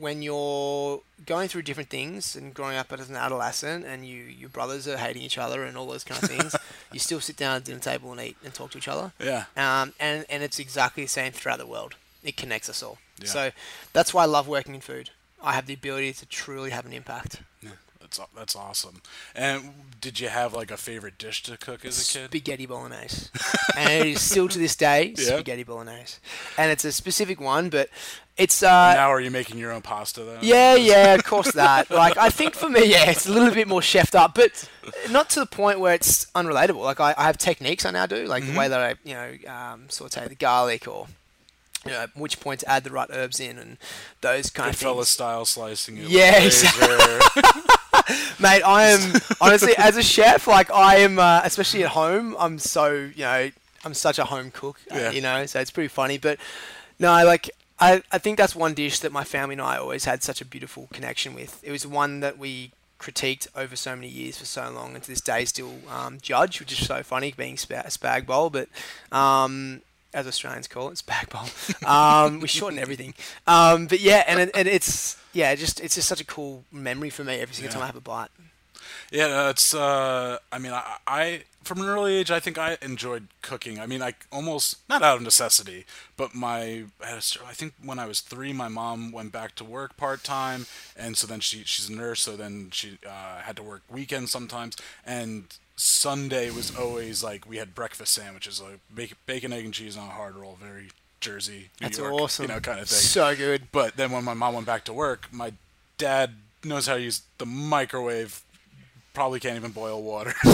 when 0.00 0.22
you're 0.22 1.02
going 1.26 1.48
through 1.48 1.62
different 1.62 1.90
things 1.90 2.34
and 2.34 2.54
growing 2.54 2.76
up 2.76 2.90
as 2.92 3.10
an 3.10 3.16
adolescent, 3.16 3.84
and 3.84 4.06
you 4.06 4.16
your 4.24 4.48
brothers 4.48 4.88
are 4.88 4.96
hating 4.96 5.22
each 5.22 5.38
other 5.38 5.62
and 5.64 5.76
all 5.76 5.86
those 5.86 6.04
kind 6.04 6.22
of 6.22 6.28
things, 6.28 6.56
you 6.92 6.98
still 6.98 7.20
sit 7.20 7.36
down 7.36 7.56
at 7.56 7.64
the 7.64 7.72
dinner 7.72 7.80
table 7.82 8.10
and 8.12 8.20
eat 8.20 8.36
and 8.42 8.54
talk 8.54 8.70
to 8.72 8.78
each 8.78 8.88
other. 8.88 9.12
yeah. 9.20 9.44
Um, 9.56 9.92
and, 10.00 10.24
and 10.30 10.42
it's 10.42 10.58
exactly 10.58 11.04
the 11.04 11.08
same 11.08 11.32
throughout 11.32 11.58
the 11.58 11.66
world. 11.66 11.94
It 12.24 12.36
connects 12.36 12.68
us 12.68 12.82
all. 12.82 12.98
Yeah. 13.18 13.28
So 13.28 13.50
that's 13.92 14.12
why 14.14 14.22
I 14.22 14.26
love 14.26 14.48
working 14.48 14.74
in 14.74 14.80
food. 14.80 15.10
I 15.42 15.52
have 15.52 15.66
the 15.66 15.74
ability 15.74 16.12
to 16.14 16.26
truly 16.26 16.70
have 16.70 16.86
an 16.86 16.92
impact. 16.92 17.42
Yeah, 17.62 17.70
that's 18.16 18.28
that's 18.36 18.56
awesome. 18.56 19.02
And 19.34 19.72
did 20.00 20.18
you 20.20 20.28
have 20.28 20.52
like 20.54 20.70
a 20.70 20.76
favorite 20.76 21.18
dish 21.18 21.42
to 21.44 21.56
cook 21.56 21.84
as 21.84 21.98
a 22.00 22.18
kid? 22.18 22.26
Spaghetti 22.26 22.66
bolognese. 22.66 23.28
and 23.76 23.90
it 23.92 24.06
is 24.08 24.20
still 24.22 24.48
to 24.48 24.58
this 24.58 24.74
day 24.76 25.14
spaghetti 25.16 25.62
bolognese. 25.62 26.18
And 26.58 26.70
it's 26.70 26.84
a 26.84 26.92
specific 26.92 27.40
one, 27.40 27.68
but 27.70 27.88
it's. 28.36 28.62
Uh, 28.62 28.94
now 28.94 29.10
are 29.12 29.20
you 29.20 29.30
making 29.30 29.58
your 29.58 29.70
own 29.72 29.82
pasta 29.82 30.22
though? 30.24 30.38
Yeah, 30.40 30.74
yeah, 30.74 31.14
of 31.14 31.24
course 31.24 31.52
that. 31.54 31.90
Like, 31.90 32.16
I 32.16 32.30
think 32.30 32.54
for 32.54 32.68
me, 32.68 32.84
yeah, 32.86 33.10
it's 33.10 33.26
a 33.28 33.32
little 33.32 33.52
bit 33.54 33.68
more 33.68 33.80
chefed 33.82 34.14
up, 34.14 34.34
but 34.34 34.68
not 35.10 35.30
to 35.30 35.40
the 35.40 35.46
point 35.46 35.78
where 35.78 35.94
it's 35.94 36.24
unrelatable. 36.32 36.82
Like, 36.82 37.00
I, 37.00 37.14
I 37.16 37.24
have 37.24 37.38
techniques 37.38 37.84
I 37.84 37.90
now 37.90 38.06
do, 38.06 38.24
like 38.26 38.42
Mm-hmm. 38.42 38.52
the 38.54 38.58
way 38.58 38.68
that 38.68 38.80
I, 38.80 38.94
you 39.04 39.14
know, 39.14 39.52
um, 39.52 39.84
saute 39.90 40.26
the 40.28 40.34
garlic 40.34 40.88
or, 40.88 41.06
you 41.84 41.92
know, 41.92 42.06
which 42.14 42.40
point 42.40 42.60
to 42.60 42.68
add 42.70 42.84
the 42.84 42.90
right 42.90 43.08
herbs 43.12 43.40
in 43.40 43.58
and 43.58 43.76
those 44.22 44.48
kind 44.50 44.70
of 44.70 44.76
Goodfellas 44.76 44.94
things. 44.96 45.08
style 45.10 45.44
slicing 45.44 45.98
it. 45.98 46.08
Yeah, 46.08 46.38
razor. 46.38 47.20
Mate, 48.40 48.62
I 48.62 48.84
am 48.88 49.20
honestly 49.40 49.74
as 49.76 49.96
a 49.96 50.02
chef, 50.02 50.46
like 50.46 50.70
I 50.70 50.96
am, 50.96 51.18
uh, 51.18 51.42
especially 51.44 51.84
at 51.84 51.90
home. 51.90 52.36
I'm 52.38 52.58
so 52.58 52.90
you 53.14 53.22
know, 53.24 53.50
I'm 53.84 53.94
such 53.94 54.18
a 54.18 54.24
home 54.24 54.50
cook. 54.50 54.80
uh, 54.90 55.10
you 55.12 55.20
know, 55.20 55.46
so 55.46 55.60
it's 55.60 55.70
pretty 55.70 55.88
funny. 55.88 56.18
But 56.18 56.38
no, 56.98 57.24
like 57.24 57.50
I, 57.78 58.02
I 58.10 58.18
think 58.18 58.38
that's 58.38 58.54
one 58.54 58.74
dish 58.74 59.00
that 59.00 59.12
my 59.12 59.24
family 59.24 59.54
and 59.54 59.62
I 59.62 59.76
always 59.76 60.04
had 60.04 60.22
such 60.22 60.40
a 60.40 60.44
beautiful 60.44 60.88
connection 60.92 61.34
with. 61.34 61.62
It 61.62 61.72
was 61.72 61.86
one 61.86 62.20
that 62.20 62.38
we 62.38 62.72
critiqued 62.98 63.46
over 63.56 63.76
so 63.76 63.94
many 63.94 64.08
years 64.08 64.38
for 64.38 64.44
so 64.44 64.70
long, 64.70 64.94
and 64.94 65.02
to 65.02 65.10
this 65.10 65.20
day 65.20 65.44
still 65.44 65.74
um, 65.90 66.18
judge, 66.20 66.60
which 66.60 66.72
is 66.72 66.86
so 66.86 67.02
funny 67.02 67.34
being 67.36 67.56
spa- 67.56 67.84
spag 67.84 68.26
bowl. 68.26 68.50
But 68.50 68.68
um, 69.12 69.82
as 70.12 70.26
Australians 70.26 70.66
call 70.68 70.88
it. 70.88 70.92
It's 70.92 71.02
bag 71.02 71.28
bowl. 71.28 71.42
Um, 71.86 72.40
we 72.40 72.48
shorten 72.48 72.78
everything. 72.78 73.14
Um, 73.46 73.86
but 73.86 74.00
yeah, 74.00 74.24
and, 74.26 74.40
it, 74.40 74.50
and 74.54 74.68
it's 74.68 75.16
yeah, 75.32 75.54
just 75.54 75.80
it's 75.80 75.94
just 75.94 76.08
such 76.08 76.20
a 76.20 76.24
cool 76.26 76.64
memory 76.72 77.10
for 77.10 77.24
me 77.24 77.34
every 77.40 77.54
single 77.54 77.68
Yeah. 77.70 77.74
time 77.74 77.82
I 77.82 77.86
have 77.86 77.96
a 77.96 78.00
bite. 78.00 78.28
Yeah, 79.12 79.28
no, 79.28 79.48
it's. 79.50 79.74
Uh, 79.74 80.38
I 80.52 80.58
mean, 80.58 80.72
I, 80.72 80.96
I 81.06 81.42
from 81.62 81.80
an 81.80 81.88
early 81.88 82.14
age, 82.14 82.30
I 82.30 82.40
think 82.40 82.58
I 82.58 82.76
enjoyed 82.80 83.28
cooking. 83.42 83.78
I 83.78 83.86
mean, 83.86 84.02
I 84.02 84.14
almost 84.32 84.76
not 84.88 85.02
out 85.02 85.16
of 85.16 85.22
necessity, 85.22 85.84
but 86.16 86.34
my 86.34 86.84
I 87.02 87.06
had 87.06 87.18
a 87.18 87.22
st- 87.22 87.46
I 87.46 87.52
think 87.52 87.74
when 87.84 87.98
I 87.98 88.06
was 88.06 88.20
three, 88.20 88.52
my 88.52 88.68
mom 88.68 89.12
went 89.12 89.32
back 89.32 89.54
to 89.56 89.64
work 89.64 89.96
part 89.96 90.24
time, 90.24 90.66
and 90.96 91.16
so 91.16 91.26
then 91.26 91.40
she 91.40 91.62
she's 91.64 91.88
a 91.88 91.92
nurse, 91.92 92.20
so 92.22 92.36
then 92.36 92.68
she 92.72 92.98
uh, 93.06 93.40
had 93.40 93.56
to 93.56 93.62
work 93.62 93.82
weekends 93.90 94.30
sometimes, 94.30 94.76
and 95.04 95.44
Sunday 95.76 96.50
was 96.50 96.74
always 96.76 97.22
like 97.22 97.48
we 97.48 97.56
had 97.58 97.74
breakfast 97.74 98.14
sandwiches, 98.14 98.60
like 98.60 98.78
bacon, 98.94 99.16
bacon 99.26 99.52
egg 99.52 99.64
and 99.64 99.74
cheese 99.74 99.96
on 99.96 100.08
a 100.08 100.12
hard 100.12 100.36
roll, 100.36 100.56
very 100.60 100.88
Jersey, 101.20 101.70
New 101.80 101.86
That's 101.86 101.98
York, 101.98 102.12
awesome. 102.12 102.44
you 102.44 102.48
know, 102.48 102.60
kind 102.60 102.80
of 102.80 102.88
thing. 102.88 102.98
So 102.98 103.34
good. 103.36 103.68
But 103.72 103.96
then 103.96 104.10
when 104.10 104.24
my 104.24 104.34
mom 104.34 104.54
went 104.54 104.66
back 104.66 104.84
to 104.86 104.92
work, 104.92 105.28
my 105.32 105.52
dad 105.98 106.34
knows 106.64 106.86
how 106.86 106.94
to 106.94 107.00
use 107.00 107.22
the 107.38 107.46
microwave. 107.46 108.42
Probably 109.12 109.40
can't 109.40 109.56
even 109.56 109.72
boil 109.72 110.02
water. 110.02 110.34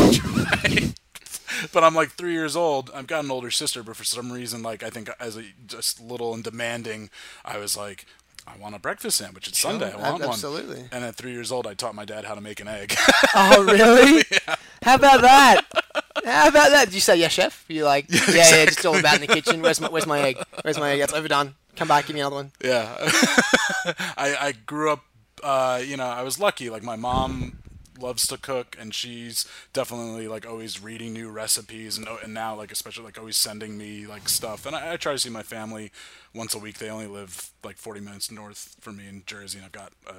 but 1.72 1.85
I'm 1.85 1.94
like 1.94 2.12
three 2.12 2.33
years 2.33 2.57
old. 2.57 2.90
I've 2.94 3.07
got 3.07 3.24
an 3.24 3.31
older 3.31 3.50
sister, 3.50 3.83
but 3.83 3.96
for 3.96 4.05
some 4.05 4.33
reason, 4.33 4.62
like 4.62 4.83
I 4.83 4.90
think 4.90 5.11
as 5.20 5.37
a 5.37 5.44
just 5.66 6.00
little 6.00 6.35
and 6.35 6.42
demanding, 6.42 7.11
I 7.44 7.59
was 7.59 7.76
like, 7.76 8.07
I 8.46 8.56
want 8.59 8.74
a 8.74 8.78
breakfast 8.78 9.18
sandwich. 9.18 9.48
It's 9.48 9.59
Sunday. 9.59 9.92
I 9.92 9.96
want 9.96 10.20
one. 10.20 10.30
absolutely. 10.30 10.85
And 10.92 11.04
at 11.04 11.16
three 11.16 11.32
years 11.32 11.50
old, 11.52 11.66
I 11.66 11.74
taught 11.74 11.94
my 11.94 12.04
dad 12.04 12.24
how 12.24 12.35
to 12.35 12.40
make 12.40 12.61
an 12.61 12.68
egg. 12.68 12.94
Oh 13.35 13.64
really? 13.68 14.24
How 14.82 14.94
about 14.94 15.20
that? 15.22 15.62
How 16.24 16.48
about 16.48 16.70
that? 16.70 16.87
Did 16.87 16.94
you 16.94 17.00
say 17.00 17.16
yes, 17.16 17.32
chef? 17.32 17.64
You 17.68 17.85
like 17.85 18.06
yeah, 18.09 18.22
yeah, 18.28 18.64
just 18.66 18.85
all 18.87 18.96
about 18.96 19.16
in 19.16 19.20
the 19.22 19.26
kitchen. 19.26 19.61
Where's 19.62 19.80
my 19.80 19.88
where's 19.88 20.06
my 20.06 20.20
egg? 20.20 20.38
Where's 20.62 20.78
my 20.78 20.92
egg? 20.92 21.00
That's 21.00 21.12
overdone. 21.12 21.54
Come 21.76 21.88
back, 21.88 22.06
give 22.06 22.14
me 22.14 22.20
another 22.20 22.37
one. 22.37 22.52
Yeah. 22.64 22.96
I, 24.16 24.37
I 24.40 24.54
grew 24.64 24.90
up, 24.90 25.04
uh, 25.42 25.82
you 25.85 25.98
know, 25.98 26.06
I 26.06 26.22
was 26.22 26.40
lucky. 26.40 26.70
Like, 26.70 26.82
my 26.82 26.96
mom 26.96 27.59
loves 27.98 28.26
to 28.28 28.38
cook, 28.38 28.76
and 28.78 28.94
she's 28.94 29.46
definitely, 29.72 30.28
like, 30.28 30.46
always 30.46 30.82
reading 30.82 31.12
new 31.12 31.30
recipes, 31.30 31.98
and, 31.98 32.06
and 32.22 32.35
now, 32.35 32.54
like, 32.54 32.72
especially, 32.72 33.04
like, 33.04 33.18
always 33.18 33.37
sending 33.37 33.76
me, 33.76 34.06
like, 34.06 34.28
stuff. 34.28 34.66
And 34.66 34.74
I, 34.76 34.92
I 34.92 34.96
try 34.96 35.12
to 35.12 35.18
see 35.18 35.30
my 35.30 35.42
family 35.42 35.90
once 36.35 36.54
a 36.54 36.59
week. 36.59 36.78
They 36.78 36.90
only 36.90 37.06
live, 37.06 37.50
like, 37.64 37.76
40 37.76 38.00
minutes 38.00 38.30
north 38.30 38.76
from 38.80 38.96
me 38.96 39.09
in 39.09 39.22
Jersey, 39.26 39.59
and 39.59 39.66
I've 39.66 39.72
got 39.72 39.92
a, 40.06 40.14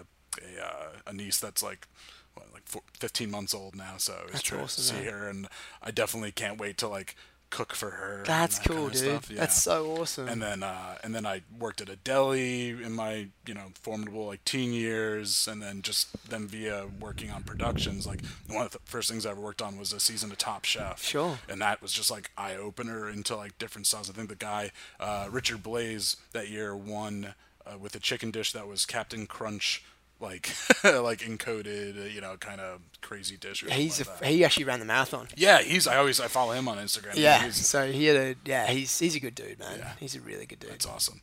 a, 0.62 0.66
uh, 0.66 0.88
a 1.08 1.14
niece 1.14 1.40
that's, 1.40 1.64
like, 1.64 1.88
what, 2.34 2.48
like 2.54 2.64
four, 2.66 2.82
15 3.00 3.32
months 3.32 3.54
old 3.54 3.76
now, 3.76 3.96
so 3.98 4.14
it's 4.24 4.32
That's 4.34 4.44
trying 4.44 4.64
awesome, 4.64 4.84
to 4.84 4.90
see 4.90 5.04
man. 5.06 5.14
her, 5.14 5.30
and 5.30 5.48
I 5.82 5.92
definitely 5.92 6.32
can't 6.32 6.60
wait 6.60 6.78
to, 6.80 6.88
like, 6.88 7.16
cook 7.50 7.74
for 7.74 7.92
her. 7.92 8.24
That's 8.26 8.60
that 8.60 8.68
cool, 8.68 8.90
kinda 8.90 8.92
dude. 8.94 9.04
stuff. 9.24 9.30
Yeah 9.32 9.40
That's 9.40 9.62
so 9.62 9.98
awesome. 10.02 10.28
and 10.28 10.42
then 10.42 10.64
uh, 10.64 10.98
and 11.04 11.16
then 11.16 11.26
I 11.26 11.42
worked 11.60 11.82
at 11.82 11.90
a 11.90 11.96
deli 11.96 12.70
in 12.70 12.92
my 12.94 13.28
you 13.46 13.54
know 13.54 13.68
formidable 13.82 14.26
like 14.28 14.44
teen 14.46 14.74
years, 14.74 15.48
and 15.48 15.62
then 15.62 15.82
just 15.82 16.08
then 16.30 16.48
via 16.48 16.88
working 17.00 17.32
on 17.32 17.44
productions, 17.44 18.06
like 18.06 18.22
one 18.48 18.66
of 18.66 18.72
the 18.72 18.80
first 18.86 19.10
things 19.10 19.26
I 19.26 19.32
ever 19.32 19.42
worked 19.42 19.62
on 19.62 19.78
was 19.78 19.94
a 19.94 20.00
season 20.00 20.32
of 20.32 20.38
Top 20.38 20.66
Chef. 20.66 21.02
Sure. 21.04 21.40
And 21.50 21.62
that 21.62 21.82
was 21.82 21.92
just 21.94 22.12
like 22.12 22.32
eye 22.38 22.56
opener 22.56 23.10
into 23.10 23.36
like 23.36 23.58
different 23.58 23.88
styles. 23.88 24.10
I 24.10 24.14
think 24.14 24.30
the 24.30 24.36
guy 24.36 24.72
uh, 25.00 25.28
Richard 25.32 25.64
Blais 25.64 26.18
that 26.34 26.50
year 26.50 26.76
won 26.76 27.34
uh, 27.66 27.78
with 27.78 27.96
a 27.96 28.00
chicken 28.00 28.32
dish 28.32 28.52
that 28.54 28.68
was 28.68 28.86
Captain 28.86 29.26
Crunch. 29.28 29.84
Like, 30.20 30.50
like 30.84 31.20
encoded, 31.20 32.02
uh, 32.02 32.06
you 32.06 32.22
know, 32.22 32.38
kind 32.38 32.60
of 32.60 32.80
crazy 33.02 33.38
dish. 33.38 33.64
Or 33.64 33.70
he's 33.72 33.96
something 33.96 34.28
a, 34.28 34.32
he 34.32 34.44
actually 34.44 34.66
ran 34.66 34.80
the 34.80 34.86
marathon. 34.86 35.28
yeah, 35.36 35.62
he's. 35.62 35.86
I 35.88 35.98
always 35.98 36.20
I 36.20 36.28
follow 36.28 36.54
him 36.54 36.68
on 36.68 36.78
Instagram. 36.78 37.16
Yeah, 37.16 37.44
he's, 37.44 37.66
so 37.68 37.92
he 37.92 38.06
had 38.06 38.16
a 38.18 38.36
yeah. 38.46 38.68
He's 38.68 38.98
he's 38.98 39.16
a 39.16 39.20
good 39.20 39.36
dude, 39.36 39.60
man. 39.60 39.78
Yeah. 39.80 39.92
He's 40.00 40.16
a 40.16 40.22
really 40.22 40.46
good 40.46 40.60
dude. 40.60 40.72
It's 40.72 40.86
awesome. 40.86 41.22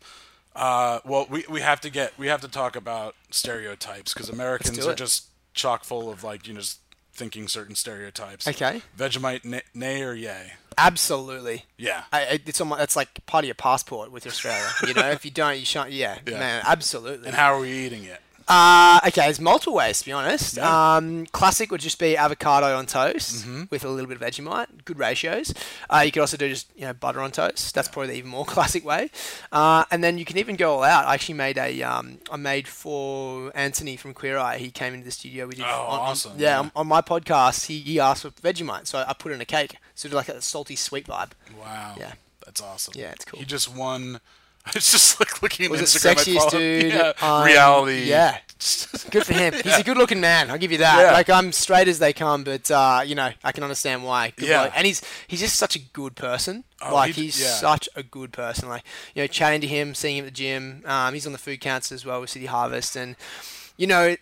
Uh, 0.55 1.01
well, 1.05 1.27
we, 1.29 1.45
we 1.49 1.61
have 1.61 1.81
to 1.81 1.91
get 1.91 2.17
we 2.19 2.29
have 2.29 2.41
to 2.43 2.49
talk 2.49 2.77
about 2.77 3.17
stereotypes 3.31 4.15
because 4.15 4.29
Americans 4.29 4.87
are 4.87 4.95
just 4.95 5.27
chock 5.55 5.83
full 5.85 6.11
of 6.11 6.23
like 6.23 6.47
you 6.47 6.55
know 6.55 6.61
just 6.61 6.79
thinking 7.13 7.49
certain 7.49 7.75
stereotypes. 7.75 8.47
Okay. 8.47 8.83
Vegemite, 8.99 9.45
nay, 9.45 9.63
nay 9.73 10.03
or 10.03 10.15
yay? 10.15 10.53
Absolutely. 10.77 11.65
Yeah. 11.79 12.05
I, 12.13 12.41
it's 12.45 12.61
on 12.61 12.69
my, 12.69 12.77
that's 12.79 12.97
like 12.97 13.25
part 13.27 13.45
of 13.45 13.47
your 13.47 13.55
passport 13.55 14.11
with 14.11 14.27
Australia. 14.27 14.69
You 14.87 14.95
know, 14.95 15.11
if 15.11 15.25
you 15.25 15.31
don't, 15.31 15.59
you 15.59 15.65
shan't. 15.65 15.93
Yeah, 15.93 16.19
Yeah. 16.27 16.39
man, 16.39 16.63
absolutely. 16.67 17.29
and 17.29 17.37
how 17.37 17.55
are 17.55 17.61
we 17.61 17.71
eating 17.71 18.05
it? 18.05 18.21
Uh, 18.47 19.01
okay, 19.07 19.23
there's 19.23 19.41
multiple 19.41 19.75
ways 19.75 20.01
to 20.01 20.05
be 20.05 20.13
honest. 20.13 20.57
Yeah. 20.57 20.65
Mm-hmm. 20.65 20.75
Um, 21.21 21.27
classic 21.27 21.71
would 21.71 21.81
just 21.81 21.99
be 21.99 22.17
avocado 22.17 22.77
on 22.77 22.87
toast 22.87 23.47
with 23.71 23.85
a 23.85 23.89
little 23.89 24.07
bit 24.07 24.21
of 24.21 24.29
Vegemite. 24.29 24.85
Good 24.85 24.99
ratios. 24.99 25.55
Uh, 25.89 26.03
you 26.05 26.13
could 26.13 26.21
also 26.21 26.37
do 26.37 26.49
just 26.49 26.69
you 26.77 26.83
know 26.87 26.93
butter 26.93 27.21
on 27.21 27.31
toast. 27.31 27.75
That's 27.75 27.89
probably 27.89 28.09
the 28.13 28.19
even 28.19 28.31
more 28.31 28.45
classic 28.55 28.85
way. 28.85 29.11
Uh, 29.51 29.85
and 29.91 30.05
then 30.05 30.19
you 30.19 30.25
can 30.25 30.39
even 30.39 30.57
go 30.57 30.75
all 30.77 30.83
out. 30.85 31.07
I 31.07 31.15
actually 31.15 31.35
made 31.37 31.57
a 31.59 31.83
um, 31.83 32.19
I 32.31 32.37
made 32.37 32.69
for 32.69 33.51
Anthony 33.55 33.97
from 33.97 34.15
Queer 34.15 34.37
Eye. 34.39 34.59
He 34.59 34.71
came 34.71 34.95
into 34.95 35.05
the 35.07 35.11
studio. 35.11 35.47
We 35.47 35.55
did 35.55 35.65
Oh, 35.65 35.87
on, 35.89 36.01
on- 36.01 36.09
awesome, 36.11 36.33
yeah, 36.37 36.49
yeah. 36.49 36.59
On, 36.61 36.73
on 36.77 36.87
my 36.87 37.01
podcast, 37.01 37.67
he, 37.67 37.79
he 37.79 37.99
asked 37.99 38.23
for 38.23 38.31
Vegemite, 38.31 38.87
so 38.87 39.05
I 39.07 39.13
put 39.15 39.33
it 39.33 39.37
in 39.37 39.41
a 39.41 39.45
cake. 39.47 39.77
sort 39.95 40.13
of 40.13 40.17
like 40.17 40.29
a 40.29 40.41
salty 40.43 40.77
sweet 40.77 41.07
vibe. 41.07 41.31
Wow. 41.59 41.95
Yeah. 41.99 42.13
That's 42.45 42.61
awesome. 42.61 42.93
Yeah, 42.95 43.13
it's 43.13 43.25
cool. 43.25 43.41
He 43.41 43.47
just 43.47 43.75
won. 43.75 44.21
It's 44.75 44.91
just 44.93 45.21
like 45.21 45.43
looking 45.43 45.67
at 45.67 45.71
Was 45.71 45.81
it 45.83 45.85
Instagram. 45.99 46.11
I 46.11 46.15
sexiest 46.15 46.51
dude? 46.51 46.93
Yeah. 46.93 47.13
Um, 47.21 47.45
reality. 47.45 48.05
yeah. 48.09 48.39
Good 49.11 49.27
for 49.27 49.35
him. 49.35 49.53
He's 49.53 49.77
a 49.79 49.83
good-looking 49.85 50.21
man. 50.23 50.51
I'll 50.51 50.57
give 50.57 50.73
you 50.73 50.79
that. 50.79 50.99
Yeah. 50.99 51.13
Like 51.13 51.29
I'm 51.29 51.53
straight 51.53 51.87
as 51.87 51.99
they 51.99 52.15
come, 52.15 52.45
but 52.45 52.71
uh, 52.71 53.03
you 53.05 53.15
know 53.15 53.29
I 53.43 53.53
can 53.53 53.63
understand 53.63 54.05
why. 54.05 54.33
Good 54.37 54.49
Yeah. 54.49 54.63
bloke. 54.63 54.73
and 54.79 54.87
he's 54.87 55.03
he's 55.27 55.41
just 55.41 55.57
such 55.57 55.77
a 55.77 55.79
good 55.81 56.17
person. 56.17 56.65
Oh, 56.81 56.95
like 56.95 57.15
he's 57.15 57.39
yeah. 57.39 57.49
such 57.49 57.91
a 57.95 58.03
good 58.03 58.33
person. 58.33 58.71
Like 58.71 58.85
you 59.15 59.23
know, 59.23 59.27
chatting 59.27 59.61
to 59.61 59.67
him, 59.67 59.95
seeing 59.95 60.17
him 60.17 60.25
at 60.25 60.29
the 60.33 60.37
gym. 60.37 60.83
Um, 60.87 61.13
he's 61.13 61.27
on 61.27 61.33
the 61.33 61.39
food 61.39 61.61
counts 61.61 61.93
as 61.93 62.07
well 62.07 62.23
with 62.23 62.31
City 62.31 62.47
Harvest, 62.47 62.97
and 62.97 63.17
you 63.77 63.87
know. 63.87 64.17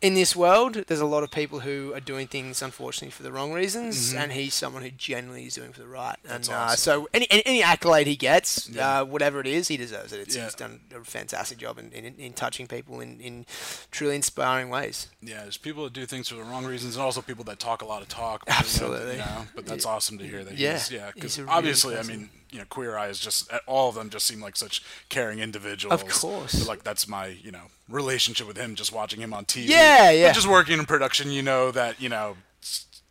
In 0.00 0.14
this 0.14 0.36
world, 0.36 0.74
there's 0.86 1.00
a 1.00 1.06
lot 1.06 1.24
of 1.24 1.32
people 1.32 1.58
who 1.60 1.92
are 1.92 1.98
doing 1.98 2.28
things, 2.28 2.62
unfortunately, 2.62 3.10
for 3.10 3.24
the 3.24 3.32
wrong 3.32 3.52
reasons, 3.52 4.14
and 4.14 4.30
he's 4.30 4.54
someone 4.54 4.84
who 4.84 4.90
generally 4.92 5.46
is 5.46 5.56
doing 5.56 5.72
for 5.72 5.80
the 5.80 5.88
right. 5.88 6.14
And 6.22 6.28
Mm-hmm. 6.28 6.32
That's 6.34 6.48
uh, 6.48 6.54
awesome. 6.54 6.78
so, 7.02 7.08
any, 7.12 7.26
any 7.30 7.62
accolade 7.64 8.06
he 8.06 8.14
gets, 8.14 8.68
Yeah. 8.68 9.00
uh, 9.00 9.04
whatever 9.04 9.40
it 9.40 9.48
is, 9.48 9.66
he 9.66 9.76
deserves 9.76 10.12
it. 10.12 10.20
It's, 10.20 10.36
Yeah. 10.36 10.44
He's 10.44 10.54
done 10.54 10.80
a 10.94 11.00
fantastic 11.02 11.58
job 11.58 11.78
in, 11.78 11.90
in, 11.90 12.14
in 12.16 12.32
touching 12.32 12.68
people 12.68 13.00
in, 13.00 13.18
in 13.20 13.44
truly 13.90 14.14
inspiring 14.14 14.68
ways. 14.68 15.08
Yeah, 15.20 15.42
there's 15.42 15.56
people 15.56 15.82
that 15.84 15.94
do 15.94 16.06
things 16.06 16.28
for 16.28 16.36
the 16.36 16.44
wrong 16.44 16.64
reasons, 16.64 16.94
and 16.94 17.02
also 17.02 17.20
people 17.20 17.42
that 17.44 17.58
talk 17.58 17.82
a 17.82 17.84
lot 17.86 18.00
of 18.00 18.06
talk. 18.08 18.44
but, 18.46 18.52
you 18.52 18.54
know, 18.54 18.58
Absolutely. 18.60 19.12
You 19.14 19.18
know, 19.18 19.46
but 19.56 19.66
that's 19.66 19.84
awesome 19.84 20.16
to 20.18 20.24
hear 20.24 20.44
that. 20.44 20.56
Yeah, 20.56 20.74
he's, 20.74 20.92
yeah. 20.92 21.10
Because 21.12 21.36
really 21.40 21.50
obviously, 21.50 21.96
I 21.98 22.02
mean, 22.04 22.30
you 22.50 22.58
know, 22.58 22.64
Queer 22.68 22.96
Eye 22.96 23.08
is 23.08 23.18
just 23.20 23.50
all 23.66 23.88
of 23.88 23.94
them 23.94 24.10
just 24.10 24.26
seem 24.26 24.40
like 24.40 24.56
such 24.56 24.82
caring 25.08 25.38
individuals. 25.38 26.00
Of 26.02 26.08
course. 26.08 26.58
But, 26.58 26.68
like 26.68 26.82
that's 26.84 27.06
my 27.08 27.26
you 27.26 27.50
know 27.50 27.64
relationship 27.88 28.46
with 28.46 28.56
him. 28.56 28.74
Just 28.74 28.92
watching 28.92 29.20
him 29.20 29.32
on 29.34 29.44
TV. 29.44 29.68
Yeah, 29.68 30.10
yeah. 30.10 30.28
But 30.28 30.34
just 30.34 30.46
working 30.48 30.78
in 30.78 30.86
production, 30.86 31.30
you 31.30 31.42
know 31.42 31.70
that 31.70 32.00
you 32.00 32.08
know. 32.08 32.36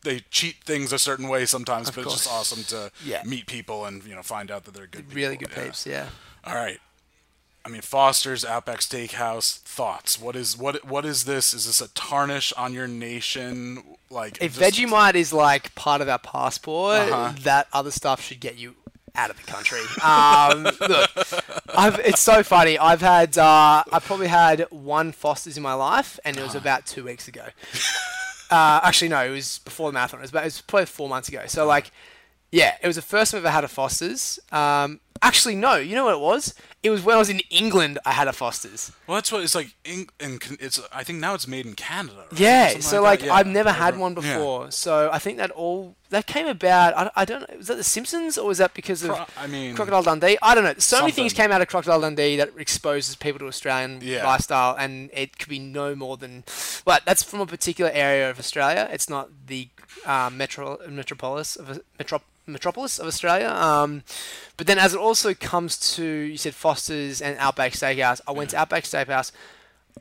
They 0.04 0.20
cheat 0.30 0.58
things 0.64 0.94
a 0.94 1.00
certain 1.00 1.28
way 1.28 1.46
sometimes, 1.46 1.90
of 1.90 1.96
but 1.96 2.06
it's 2.06 2.14
just 2.14 2.30
awesome 2.32 2.64
to 2.66 2.92
Yeah. 3.04 3.24
meet 3.26 3.46
people 3.48 3.84
and 3.86 4.04
you 4.06 4.16
know 4.16 4.22
find 4.22 4.50
out 4.52 4.64
that 4.66 4.74
they're 4.74 4.88
good. 4.88 5.12
Really 5.14 5.38
people. 5.38 5.56
good 5.56 5.76
Yeah. 5.86 5.92
yeah. 6.46 6.50
All 6.50 6.56
right. 6.56 6.80
I 7.66 7.70
mean, 7.70 7.82
Foster's 7.82 8.46
Outback 8.46 8.80
Steakhouse. 8.80 9.58
Thoughts? 9.64 10.22
What 10.22 10.38
is 10.38 10.56
what? 10.56 10.86
What 10.86 11.04
is 11.04 11.26
this? 11.26 11.54
Is 11.54 11.66
this 11.66 11.82
a 11.82 11.90
tarnish 11.90 12.54
on 12.54 12.74
your 12.74 12.88
nation? 12.88 13.84
Like 14.10 14.38
If 14.40 14.58
just- 14.58 14.78
Vegemite 14.80 15.16
is 15.16 15.34
like 15.34 15.76
part 15.76 16.00
of 16.00 16.08
our 16.08 16.20
passport, 16.20 17.00
Uh-huh. 17.12 17.34
that 17.42 17.68
other 17.74 17.92
stuff 17.92 18.22
should 18.22 18.40
get 18.40 18.56
you 18.56 18.76
out 19.18 19.30
of 19.30 19.38
the 19.38 19.52
country. 19.52 19.82
Um, 20.04 20.64
look, 20.64 21.10
I've, 21.76 22.00
it's 22.00 22.22
so 22.22 22.44
funny. 22.44 22.78
I've 22.78 23.02
had, 23.02 23.38
uh, 23.38 23.84
I 23.92 24.00
probably 24.00 24.28
had 24.28 24.68
one 24.70 25.12
Foster's 25.12 25.58
in 25.58 25.64
my 25.64 25.74
life, 25.74 26.20
and 26.24 26.38
it 26.38 26.44
was 26.44 26.56
about 26.56 26.86
two 26.86 27.04
weeks 27.04 27.28
ago. 27.28 27.48
Uh, 28.50 28.80
actually, 28.84 29.10
no, 29.10 29.26
it 29.26 29.32
was 29.32 29.60
before 29.60 29.90
the 29.90 29.94
marathon. 29.94 30.20
It 30.20 30.24
was, 30.24 30.30
about, 30.30 30.44
it 30.44 30.46
was 30.46 30.62
probably 30.62 30.86
four 30.86 31.10
months 31.10 31.28
ago. 31.28 31.42
So, 31.48 31.66
like, 31.66 31.92
yeah, 32.52 32.76
it 32.82 32.88
was 32.88 32.96
the 32.96 33.02
first 33.02 33.32
time 33.32 33.40
I've 33.40 33.46
ever 33.46 33.52
had 33.52 33.64
a 33.64 33.68
Foster's. 33.68 34.40
Um, 34.52 35.02
actually, 35.22 35.56
no, 35.56 35.76
you 35.76 35.96
know 35.96 36.06
what 36.06 36.14
it 36.14 36.22
was? 36.22 36.54
It 36.84 36.92
was 36.92 37.02
when 37.04 37.16
I 37.16 37.20
was 37.20 37.30
in 37.30 37.40
England. 37.50 37.98
I 38.06 38.12
had 38.12 38.28
a 38.28 38.34
Foster's. 38.34 38.92
Well, 39.08 39.16
that's 39.16 39.32
what 39.32 39.42
it's 39.44 39.56
like. 39.56 39.74
In, 39.84 40.08
in 40.20 40.40
it's. 40.60 40.80
I 40.94 41.04
think 41.04 41.20
now 41.20 41.34
it's 41.34 41.48
made 41.48 41.66
in 41.66 41.74
Canada. 41.74 42.26
Right? 42.32 42.40
Yeah, 42.40 42.68
Something 42.68 42.82
so 42.84 43.02
like 43.02 43.20
that. 43.22 43.26
Yeah, 43.26 43.34
I've 43.34 43.48
never 43.48 43.72
had 43.72 43.98
one 43.98 44.14
Yeah. 44.14 44.22
before. 44.38 44.72
So 44.72 45.10
I 45.12 45.18
think 45.20 45.38
that 45.38 45.50
all 45.52 45.96
that 46.12 46.28
came 46.28 46.46
about. 46.46 46.96
I, 46.96 47.12
I 47.16 47.26
don't 47.26 47.42
know. 47.50 47.58
Was 47.58 47.68
that 47.68 47.76
The 47.78 47.84
Simpsons 47.84 48.38
or 48.38 48.48
was 48.48 48.60
that 48.60 48.76
because 48.76 49.02
of 49.04 49.10
Pro- 49.16 49.26
I 49.38 49.48
mean, 49.48 49.76
Crocodile 49.76 50.04
Dundee? 50.04 50.38
I 50.42 50.54
don't 50.54 50.64
know. 50.64 50.76
So 50.78 51.00
many 51.02 51.12
things 51.12 51.34
came 51.34 51.52
out 51.52 51.62
of 51.62 51.68
Crocodile 51.68 52.00
Dundee 52.02 52.38
that 52.38 52.52
exposes 52.58 53.16
people 53.16 53.40
to 53.40 53.48
Australian 53.48 54.00
Yeah. 54.04 54.24
lifestyle, 54.26 54.76
and 54.78 55.10
it 55.14 55.40
could 55.40 55.50
be 55.50 55.60
no 55.60 55.96
more 55.96 56.16
than. 56.16 56.44
But 56.86 57.04
that's 57.06 57.24
from 57.24 57.42
a 57.42 57.48
particular 57.48 57.90
area 57.92 58.30
of 58.30 58.38
Australia. 58.40 58.88
It's 58.92 59.10
not 59.10 59.30
the 59.48 59.70
uh, 60.06 60.30
metro 60.32 60.78
metropolis 60.88 61.56
of 61.56 61.82
metro, 61.98 62.22
metropolis 62.48 62.98
of 63.00 63.08
Australia. 63.08 63.50
Um, 63.50 64.04
but 64.58 64.68
then, 64.68 64.80
as 64.80 64.94
it 64.94 65.00
also 65.00 65.34
comes 65.34 65.78
to 65.96 66.04
you 66.04 66.38
said 66.38 66.56
Foster's 66.56 67.22
and 67.22 67.38
Outback 67.40 67.74
Steakhouse, 67.74 68.22
I 68.28 68.32
went 68.32 68.52
to 68.52 68.58
Outback 68.58 68.84
Steakhouse. 68.86 69.32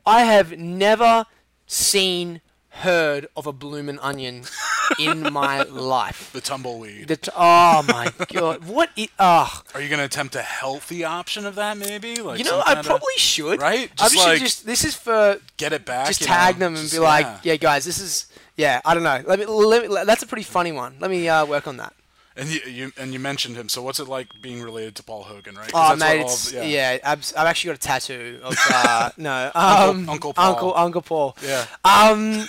I 0.05 0.21
have 0.23 0.57
never 0.57 1.25
seen, 1.65 2.41
heard 2.69 3.27
of 3.35 3.47
a 3.47 3.51
bloomin' 3.53 3.97
onion 3.99 4.43
in 4.99 5.33
my 5.33 5.63
life. 5.63 6.31
The 6.31 6.41
tumbleweed. 6.41 7.07
The 7.07 7.17
t- 7.17 7.31
oh 7.35 7.83
my 7.87 8.13
god, 8.31 8.65
what? 8.65 8.89
I- 8.97 9.09
oh, 9.19 9.61
Are 9.73 9.81
you 9.81 9.89
gonna 9.89 10.03
attempt 10.03 10.35
a 10.35 10.41
healthy 10.41 11.03
option 11.03 11.45
of 11.45 11.55
that? 11.55 11.77
Maybe 11.77 12.17
like 12.21 12.37
you 12.39 12.45
know, 12.45 12.61
I 12.65 12.75
probably 12.81 13.17
should. 13.17 13.59
right? 13.59 13.91
I 13.99 14.03
Just 14.03 14.13
should 14.15 14.23
like- 14.23 14.39
just. 14.39 14.65
This 14.65 14.83
is 14.85 14.95
for 14.95 15.39
get 15.57 15.73
it 15.73 15.85
back. 15.85 16.07
just 16.07 16.21
tag 16.23 16.55
know? 16.55 16.65
them 16.67 16.73
and 16.75 16.81
Just- 16.83 16.93
be 16.93 16.99
like, 16.99 17.25
yeah. 17.25 17.39
yeah. 17.53 17.55
guys, 17.57 17.85
this 17.85 17.99
is. 17.99 18.27
Yeah, 18.55 18.81
I 18.85 18.93
don't 18.95 19.03
know. 19.03 19.21
Let 19.25 19.39
me. 19.39 19.45
Let 19.45 19.87
me. 19.89 19.95
That's 20.05 20.23
a 20.23 20.27
pretty 20.27 20.43
funny 20.43 20.71
one. 20.71 20.95
Let 20.99 21.11
me 21.11 21.27
uh, 21.29 21.45
work 21.45 21.67
on 21.67 21.77
that. 21.77 21.93
And 22.37 22.49
you, 22.49 22.59
you 22.69 22.91
and 22.97 23.13
you 23.13 23.19
mentioned 23.19 23.55
him. 23.55 23.67
So 23.67 23.81
what's 23.81 23.99
it 23.99 24.07
like 24.07 24.27
being 24.41 24.61
related 24.61 24.95
to 24.95 25.03
Paul 25.03 25.23
Hogan, 25.23 25.55
right? 25.55 25.71
Oh, 25.73 25.95
mate, 25.95 26.21
all 26.23 26.29
of- 26.31 26.53
yeah, 26.53 26.97
abs- 27.03 27.33
I've 27.33 27.47
actually 27.47 27.69
got 27.69 27.75
a 27.77 27.87
tattoo 27.87 28.39
of 28.43 28.55
uh, 28.69 29.09
no 29.17 29.51
Uncle- 29.55 29.89
um, 29.89 30.09
Uncle 30.09 30.33
Paul. 30.33 30.45
Uncle 30.53 30.73
Uncle 30.75 31.01
Paul. 31.01 31.37
Yeah. 31.43 31.65
Um, 31.83 32.47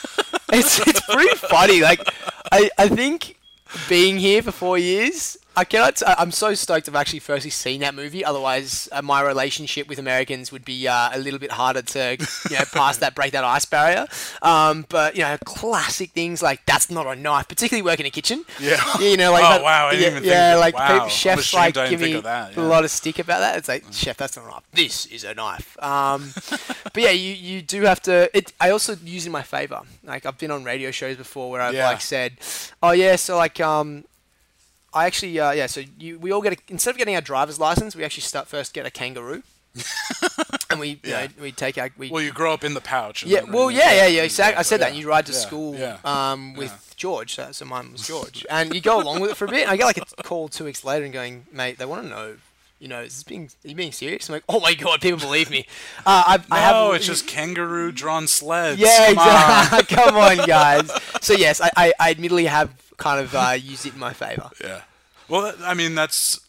it's 0.53 0.79
it's 0.87 1.01
pretty 1.01 1.35
funny. 1.37 1.81
Like, 1.81 2.01
I 2.53 2.71
I 2.77 2.89
think 2.89 3.39
being 3.89 4.19
here 4.19 4.43
for 4.43 4.53
four 4.53 4.77
years, 4.79 5.37
I 5.59 5.65
cannot. 5.65 5.97
T- 5.97 6.05
I'm 6.07 6.31
so 6.31 6.55
stoked 6.55 6.89
I've 6.89 6.95
actually 6.95 7.19
firstly 7.19 7.51
seen 7.51 7.81
that 7.81 7.95
movie. 7.95 8.25
Otherwise, 8.25 8.89
uh, 8.93 9.03
my 9.03 9.21
relationship 9.23 9.89
with 9.89 9.99
Americans 9.99 10.53
would 10.53 10.65
be 10.65 10.87
uh, 10.87 11.11
a 11.13 11.19
little 11.19 11.41
bit 11.41 11.51
harder 11.51 11.83
to 11.83 12.17
you 12.51 12.57
know 12.57 12.65
pass 12.73 12.99
that 12.99 13.15
break 13.17 13.33
that 13.33 13.43
ice 13.45 13.65
barrier. 13.65 14.07
Um, 14.43 14.87
but 14.89 15.17
you 15.17 15.23
know, 15.23 15.37
classic 15.45 16.11
things 16.13 16.43
like 16.43 16.65
that's 16.67 16.91
not 16.91 17.07
a 17.07 17.17
knife, 17.17 17.49
particularly 17.49 17.83
working 17.83 18.07
in 18.07 18.09
a 18.09 18.13
kitchen. 18.13 18.45
Yeah. 18.61 18.81
You 19.01 19.17
know, 19.17 19.33
like 19.33 19.43
Oh, 19.49 19.49
that- 19.51 19.63
wow, 19.65 19.89
I 19.89 19.91
didn't 19.93 20.03
yeah, 20.03 20.09
even 20.11 20.23
think 20.23 20.33
yeah, 20.33 20.53
of 20.53 20.55
that. 20.57 20.61
like 20.61 20.75
Wow, 20.75 20.93
people, 20.95 21.09
chefs 21.09 21.53
like 21.55 21.75
give 21.75 22.01
me 22.01 22.21
that, 22.21 22.57
a 22.57 22.63
lot 22.63 22.85
of 22.85 22.91
stick 22.91 23.19
about 23.19 23.41
that. 23.41 23.57
It's 23.59 23.69
like, 23.69 23.85
chef, 23.91 24.17
that's 24.17 24.37
not 24.37 24.47
a 24.47 24.49
knife. 24.51 24.63
This 24.73 25.07
is 25.07 25.25
a 25.25 25.35
knife. 25.35 25.77
Um, 25.83 26.31
but 26.93 27.03
yeah, 27.03 27.11
you, 27.11 27.33
you 27.33 27.63
do 27.63 27.83
have 27.83 28.01
to. 28.03 28.31
It. 28.37 28.53
I 28.61 28.71
also 28.71 28.95
use 29.05 29.27
in 29.27 29.33
my 29.33 29.43
favor. 29.43 29.81
Like 30.05 30.25
I've 30.25 30.39
been 30.39 30.51
on 30.53 30.63
radio 30.63 30.91
shows 30.93 31.17
before 31.17 31.51
where 31.51 31.63
I've 31.63 31.75
Yeah. 31.75 31.89
like 31.89 32.01
said, 32.01 32.35
oh 32.83 32.93
yeah, 32.93 33.17
so 33.17 33.37
like 33.37 33.59
um. 33.61 34.05
I 34.99 35.07
actually, 35.07 35.39
uh, 35.41 35.53
yeah. 35.53 35.67
So 35.67 35.83
you, 35.99 36.19
we 36.19 36.31
all 36.33 36.43
get 36.43 36.53
a, 36.53 36.57
instead 36.69 36.91
of 36.93 36.99
getting 36.99 37.15
our 37.15 37.21
driver's 37.21 37.59
license, 37.59 37.95
we 37.97 38.05
actually 38.05 38.23
start 38.23 38.47
first 38.49 38.73
get 38.75 38.87
a 38.87 38.91
kangaroo, 38.91 39.43
and 40.71 40.81
we, 40.81 41.01
you 41.03 41.11
know, 41.11 41.27
we 41.41 41.53
take 41.53 41.79
our, 41.79 41.91
we, 41.97 42.11
Well, 42.11 42.23
you 42.23 42.33
grow 42.33 42.53
up 42.53 42.65
in 42.65 42.75
the 42.75 42.81
pouch. 42.81 43.23
yeah, 43.25 43.43
well, 43.43 43.71
yeah, 43.71 43.93
yeah, 43.93 44.07
yeah. 44.07 44.23
Exactly. 44.23 44.59
I 44.59 44.63
said 44.63 44.81
that. 44.81 44.91
And 44.91 44.99
you 44.99 45.09
ride 45.09 45.27
to 45.27 45.33
Yeah, 45.33 45.39
school 45.39 45.75
Yeah. 45.77 45.97
um, 46.05 46.55
with 46.55 46.95
George. 46.97 47.35
So, 47.35 47.53
so 47.53 47.65
mine 47.65 47.93
was 47.93 48.07
George. 48.07 48.45
And 48.51 48.75
you 48.75 48.81
go 48.81 49.01
along 49.01 49.21
with 49.21 49.31
it 49.33 49.37
for 49.37 49.45
a 49.45 49.49
bit. 49.49 49.63
And 49.63 49.71
I 49.71 49.77
get 49.77 49.85
like 49.85 49.99
a 49.99 50.23
call 50.23 50.49
two 50.49 50.65
weeks 50.65 50.85
later 50.85 51.05
and 51.05 51.13
going, 51.13 51.47
mate, 51.53 51.79
they 51.79 51.87
want 51.87 52.03
to 52.05 52.09
know. 52.09 52.37
You 52.79 52.89
know, 52.89 53.01
is 53.01 53.15
this 53.15 53.23
being 53.25 53.51
are 53.65 53.69
you 53.69 53.75
being 53.75 53.93
serious? 53.93 54.29
I'm 54.29 54.35
like, 54.35 54.45
oh 54.49 54.61
my 54.61 54.75
god, 54.75 55.01
people 55.01 55.19
believe 55.19 55.51
me. 55.51 55.67
Uh, 56.07 56.23
I, 56.27 56.39
I 56.51 56.59
have. 56.61 56.75
No, 56.75 56.93
it's 56.93 57.07
just 57.07 57.27
kangaroo 57.27 57.91
drawn 57.93 58.29
sleds. 58.29 58.81
yeah, 58.81 59.09
Come 59.09 59.19
on. 59.19 59.85
Come 59.87 60.17
on, 60.17 60.47
guys. 60.47 60.91
So 61.21 61.35
yes, 61.35 61.61
I, 61.61 61.71
I, 61.77 61.93
I 61.99 62.11
admittedly 62.13 62.45
have 62.45 62.71
kind 62.97 63.21
of 63.21 63.35
uh, 63.35 63.57
used 63.59 63.85
it 63.87 63.95
in 63.95 63.99
my 63.99 64.13
favor. 64.13 64.51
Yeah. 64.63 64.83
Well, 65.29 65.53
I 65.63 65.75
mean, 65.75 65.95
that's 65.95 66.41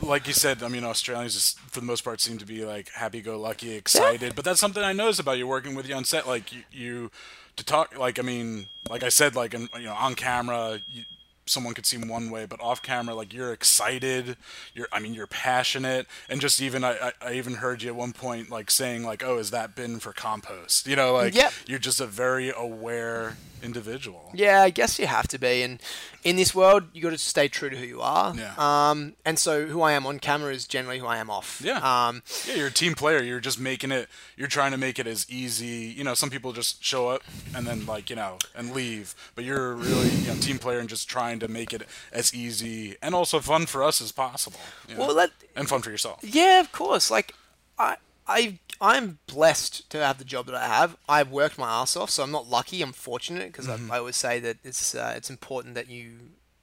like 0.00 0.26
you 0.26 0.32
said. 0.32 0.62
I 0.62 0.68
mean, 0.68 0.82
Australians 0.84 1.34
just, 1.34 1.58
for 1.60 1.80
the 1.80 1.86
most 1.86 2.04
part 2.04 2.20
seem 2.20 2.38
to 2.38 2.46
be 2.46 2.64
like 2.64 2.90
happy-go-lucky, 2.90 3.74
excited. 3.74 4.34
But 4.34 4.44
that's 4.44 4.60
something 4.60 4.82
I 4.82 4.92
noticed 4.92 5.20
about 5.20 5.38
you 5.38 5.46
working 5.46 5.74
with 5.74 5.86
you 5.88 5.94
on 5.94 6.04
set. 6.04 6.26
Like 6.26 6.52
you, 6.52 6.62
you 6.72 7.10
to 7.56 7.64
talk. 7.64 7.98
Like 7.98 8.18
I 8.18 8.22
mean, 8.22 8.66
like 8.88 9.02
I 9.02 9.08
said, 9.10 9.36
like 9.36 9.52
in, 9.54 9.68
you 9.76 9.84
know, 9.84 9.94
on 9.94 10.14
camera. 10.14 10.80
You, 10.88 11.02
Someone 11.46 11.74
could 11.74 11.84
seem 11.86 12.08
one 12.08 12.30
way, 12.30 12.46
but 12.46 12.60
off 12.60 12.80
camera, 12.82 13.14
like 13.14 13.32
you're 13.34 13.52
excited. 13.52 14.36
You're, 14.74 14.88
I 14.92 14.98
mean, 14.98 15.12
you're 15.12 15.26
passionate, 15.26 16.06
and 16.28 16.40
just 16.40 16.60
even 16.62 16.84
I, 16.84 16.92
I, 16.96 17.12
I 17.20 17.32
even 17.34 17.54
heard 17.54 17.82
you 17.82 17.90
at 17.90 17.96
one 17.96 18.12
point 18.12 18.50
like 18.50 18.70
saying 18.70 19.04
like, 19.04 19.22
"Oh, 19.22 19.36
is 19.38 19.50
that 19.50 19.74
bin 19.76 19.98
for 19.98 20.12
compost?" 20.12 20.86
You 20.86 20.96
know, 20.96 21.12
like 21.12 21.34
Yep. 21.34 21.52
you're 21.66 21.78
just 21.78 22.00
a 22.00 22.06
very 22.06 22.50
aware 22.56 23.36
individual. 23.64 24.30
Yeah, 24.34 24.62
I 24.62 24.70
guess 24.70 24.98
you 24.98 25.06
have 25.06 25.26
to 25.28 25.38
be, 25.38 25.62
and 25.62 25.80
in 26.22 26.36
this 26.36 26.54
world, 26.54 26.84
you 26.92 27.02
got 27.02 27.10
to 27.10 27.18
stay 27.18 27.48
true 27.48 27.70
to 27.70 27.76
who 27.76 27.84
you 27.84 28.00
are. 28.00 28.34
Yeah. 28.36 28.54
Um, 28.56 29.14
and 29.24 29.38
so 29.38 29.66
who 29.66 29.82
I 29.82 29.92
am 29.92 30.06
on 30.06 30.18
camera 30.18 30.52
is 30.52 30.66
generally 30.66 30.98
who 30.98 31.06
I 31.06 31.16
am 31.16 31.30
off. 31.30 31.60
Yeah. 31.64 31.78
Um, 31.78 32.22
Yeah, 32.46 32.54
you're 32.56 32.66
a 32.68 32.72
team 32.72 32.94
player. 32.94 33.22
You're 33.22 33.40
just 33.40 33.58
making 33.58 33.90
it. 33.92 34.08
You're 34.36 34.48
trying 34.48 34.72
to 34.72 34.78
make 34.78 34.98
it 34.98 35.06
as 35.06 35.26
easy. 35.28 35.92
You 35.96 36.04
know, 36.04 36.14
some 36.14 36.30
people 36.30 36.52
just 36.52 36.82
show 36.84 37.08
up 37.08 37.22
and 37.54 37.66
then 37.66 37.86
like 37.86 38.10
you 38.10 38.16
know 38.16 38.38
and 38.54 38.72
leave, 38.72 39.14
but 39.34 39.44
you're 39.44 39.74
really 39.74 40.08
you 40.10 40.28
know 40.28 40.34
team 40.36 40.58
player 40.58 40.78
and 40.78 40.88
just 40.88 41.08
trying 41.08 41.38
to 41.40 41.48
make 41.48 41.72
it 41.72 41.82
as 42.12 42.34
easy 42.34 42.96
and 43.02 43.14
also 43.14 43.40
fun 43.40 43.66
for 43.66 43.82
us 43.82 44.00
as 44.00 44.12
possible. 44.12 44.60
you 44.88 44.94
know, 44.94 45.06
well, 45.06 45.14
that 45.14 45.30
and 45.56 45.68
fun 45.68 45.82
for 45.82 45.90
yourself. 45.90 46.20
Yeah, 46.22 46.60
of 46.60 46.72
course. 46.72 47.10
Like, 47.10 47.34
I, 47.78 47.96
I, 48.26 48.58
I'm 48.84 49.18
blessed 49.26 49.88
to 49.90 49.98
have 49.98 50.18
the 50.18 50.24
job 50.24 50.44
that 50.46 50.54
I 50.54 50.66
have. 50.66 50.96
I've 51.08 51.30
worked 51.30 51.56
my 51.56 51.70
ass 51.80 51.96
off, 51.96 52.10
so 52.10 52.22
I'm 52.22 52.30
not 52.30 52.50
lucky. 52.50 52.82
I'm 52.82 52.92
fortunate 52.92 53.46
because 53.50 53.66
I, 53.66 53.78
I 53.90 53.98
always 53.98 54.16
say 54.16 54.40
that 54.40 54.58
it's 54.62 54.94
uh, 54.94 55.14
it's 55.16 55.30
important 55.30 55.74
that 55.74 55.88
you, 55.88 56.04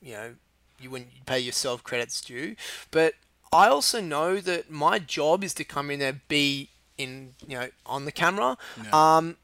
you 0.01 0.13
know, 0.13 0.36
you 0.80 0.91
when 0.91 1.03
you 1.15 1.22
pay 1.26 1.39
yourself 1.39 1.84
credits 1.84 2.22
due. 2.22 2.55
But 2.91 3.15
I 3.51 3.67
also 3.67 3.99
know 4.01 4.39
that 4.39 4.69
my 4.69 4.99
job 4.99 5.43
is 5.43 5.53
to 5.55 5.63
come 5.63 5.89
in 5.89 5.97
there, 5.99 6.22
be 6.28 6.69
in, 6.97 7.34
you 7.47 7.57
know, 7.57 7.69
on 7.88 8.05
the 8.05 8.11
camera. 8.11 8.55
Um, 8.93 9.38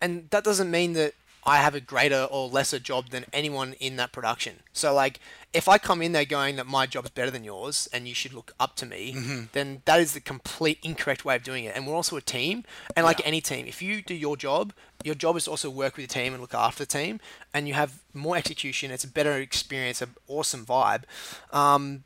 and 0.00 0.28
that 0.30 0.42
doesn't 0.42 0.70
mean 0.70 0.94
that 0.94 1.14
I 1.46 1.58
have 1.58 1.74
a 1.76 1.80
greater 1.80 2.24
or 2.24 2.48
lesser 2.48 2.80
job 2.80 3.10
than 3.10 3.24
anyone 3.32 3.74
in 3.74 3.94
that 3.96 4.10
production. 4.12 4.56
So 4.72 4.92
like 4.92 5.20
if 5.52 5.68
I 5.68 5.78
come 5.78 6.02
in 6.02 6.10
there 6.12 6.24
going 6.24 6.56
that 6.56 6.66
my 6.66 6.86
job's 6.86 7.10
better 7.10 7.30
than 7.30 7.44
yours 7.44 7.88
and 7.92 8.08
you 8.08 8.14
should 8.14 8.34
look 8.34 8.52
up 8.58 8.74
to 8.76 8.86
me, 8.86 9.14
Mm-hmm. 9.14 9.44
then 9.52 9.82
that 9.84 10.00
is 10.00 10.12
the 10.12 10.20
complete 10.20 10.78
incorrect 10.82 11.24
way 11.24 11.36
of 11.36 11.44
doing 11.44 11.64
it. 11.64 11.74
And 11.76 11.86
we're 11.86 11.94
also 11.94 12.16
a 12.16 12.20
team, 12.20 12.64
and 12.96 13.04
like 13.06 13.20
Yeah. 13.20 13.26
any 13.26 13.40
team, 13.40 13.66
if 13.66 13.80
you 13.80 14.02
do 14.02 14.14
your 14.14 14.36
job, 14.36 14.72
your 15.04 15.14
job 15.14 15.36
is 15.36 15.44
to 15.44 15.50
also 15.52 15.70
work 15.70 15.96
with 15.96 16.08
the 16.08 16.12
team 16.14 16.32
and 16.34 16.40
look 16.40 16.52
after 16.54 16.84
the 16.84 16.90
team, 16.98 17.20
and 17.54 17.68
you 17.68 17.74
have 17.74 18.02
more 18.12 18.36
execution. 18.36 18.90
It's 18.90 19.04
a 19.04 19.08
better 19.08 19.34
experience, 19.38 20.02
an 20.02 20.14
awesome 20.26 20.66
vibe. 20.66 21.04
Um, 21.52 22.04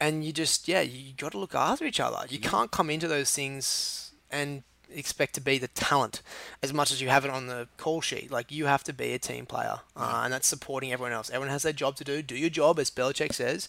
and 0.00 0.24
you 0.24 0.32
just 0.32 0.66
yeah, 0.66 0.80
you 0.80 1.12
got 1.14 1.32
to 1.32 1.38
look 1.38 1.54
after 1.54 1.84
each 1.84 2.00
other. 2.00 2.26
You 2.28 2.40
can't 2.40 2.70
come 2.70 2.90
into 2.90 3.06
those 3.06 3.30
things 3.30 4.12
and 4.30 4.62
expect 4.94 5.34
to 5.34 5.40
be 5.40 5.58
the 5.58 5.68
talent 5.68 6.22
as 6.62 6.72
much 6.72 6.90
as 6.92 7.00
you 7.00 7.08
have 7.08 7.24
it 7.24 7.30
on 7.30 7.46
the 7.46 7.68
call 7.76 8.00
sheet. 8.00 8.30
Like 8.30 8.50
you 8.50 8.66
have 8.66 8.84
to 8.84 8.92
be 8.92 9.12
a 9.12 9.18
team 9.18 9.46
player, 9.46 9.80
uh, 9.96 10.22
and 10.24 10.32
that's 10.32 10.46
supporting 10.46 10.92
everyone 10.92 11.12
else. 11.12 11.30
Everyone 11.30 11.50
has 11.50 11.62
their 11.62 11.72
job 11.72 11.96
to 11.96 12.04
do. 12.04 12.22
Do 12.22 12.36
your 12.36 12.50
job, 12.50 12.78
as 12.78 12.90
Belichick 12.90 13.34
says, 13.34 13.68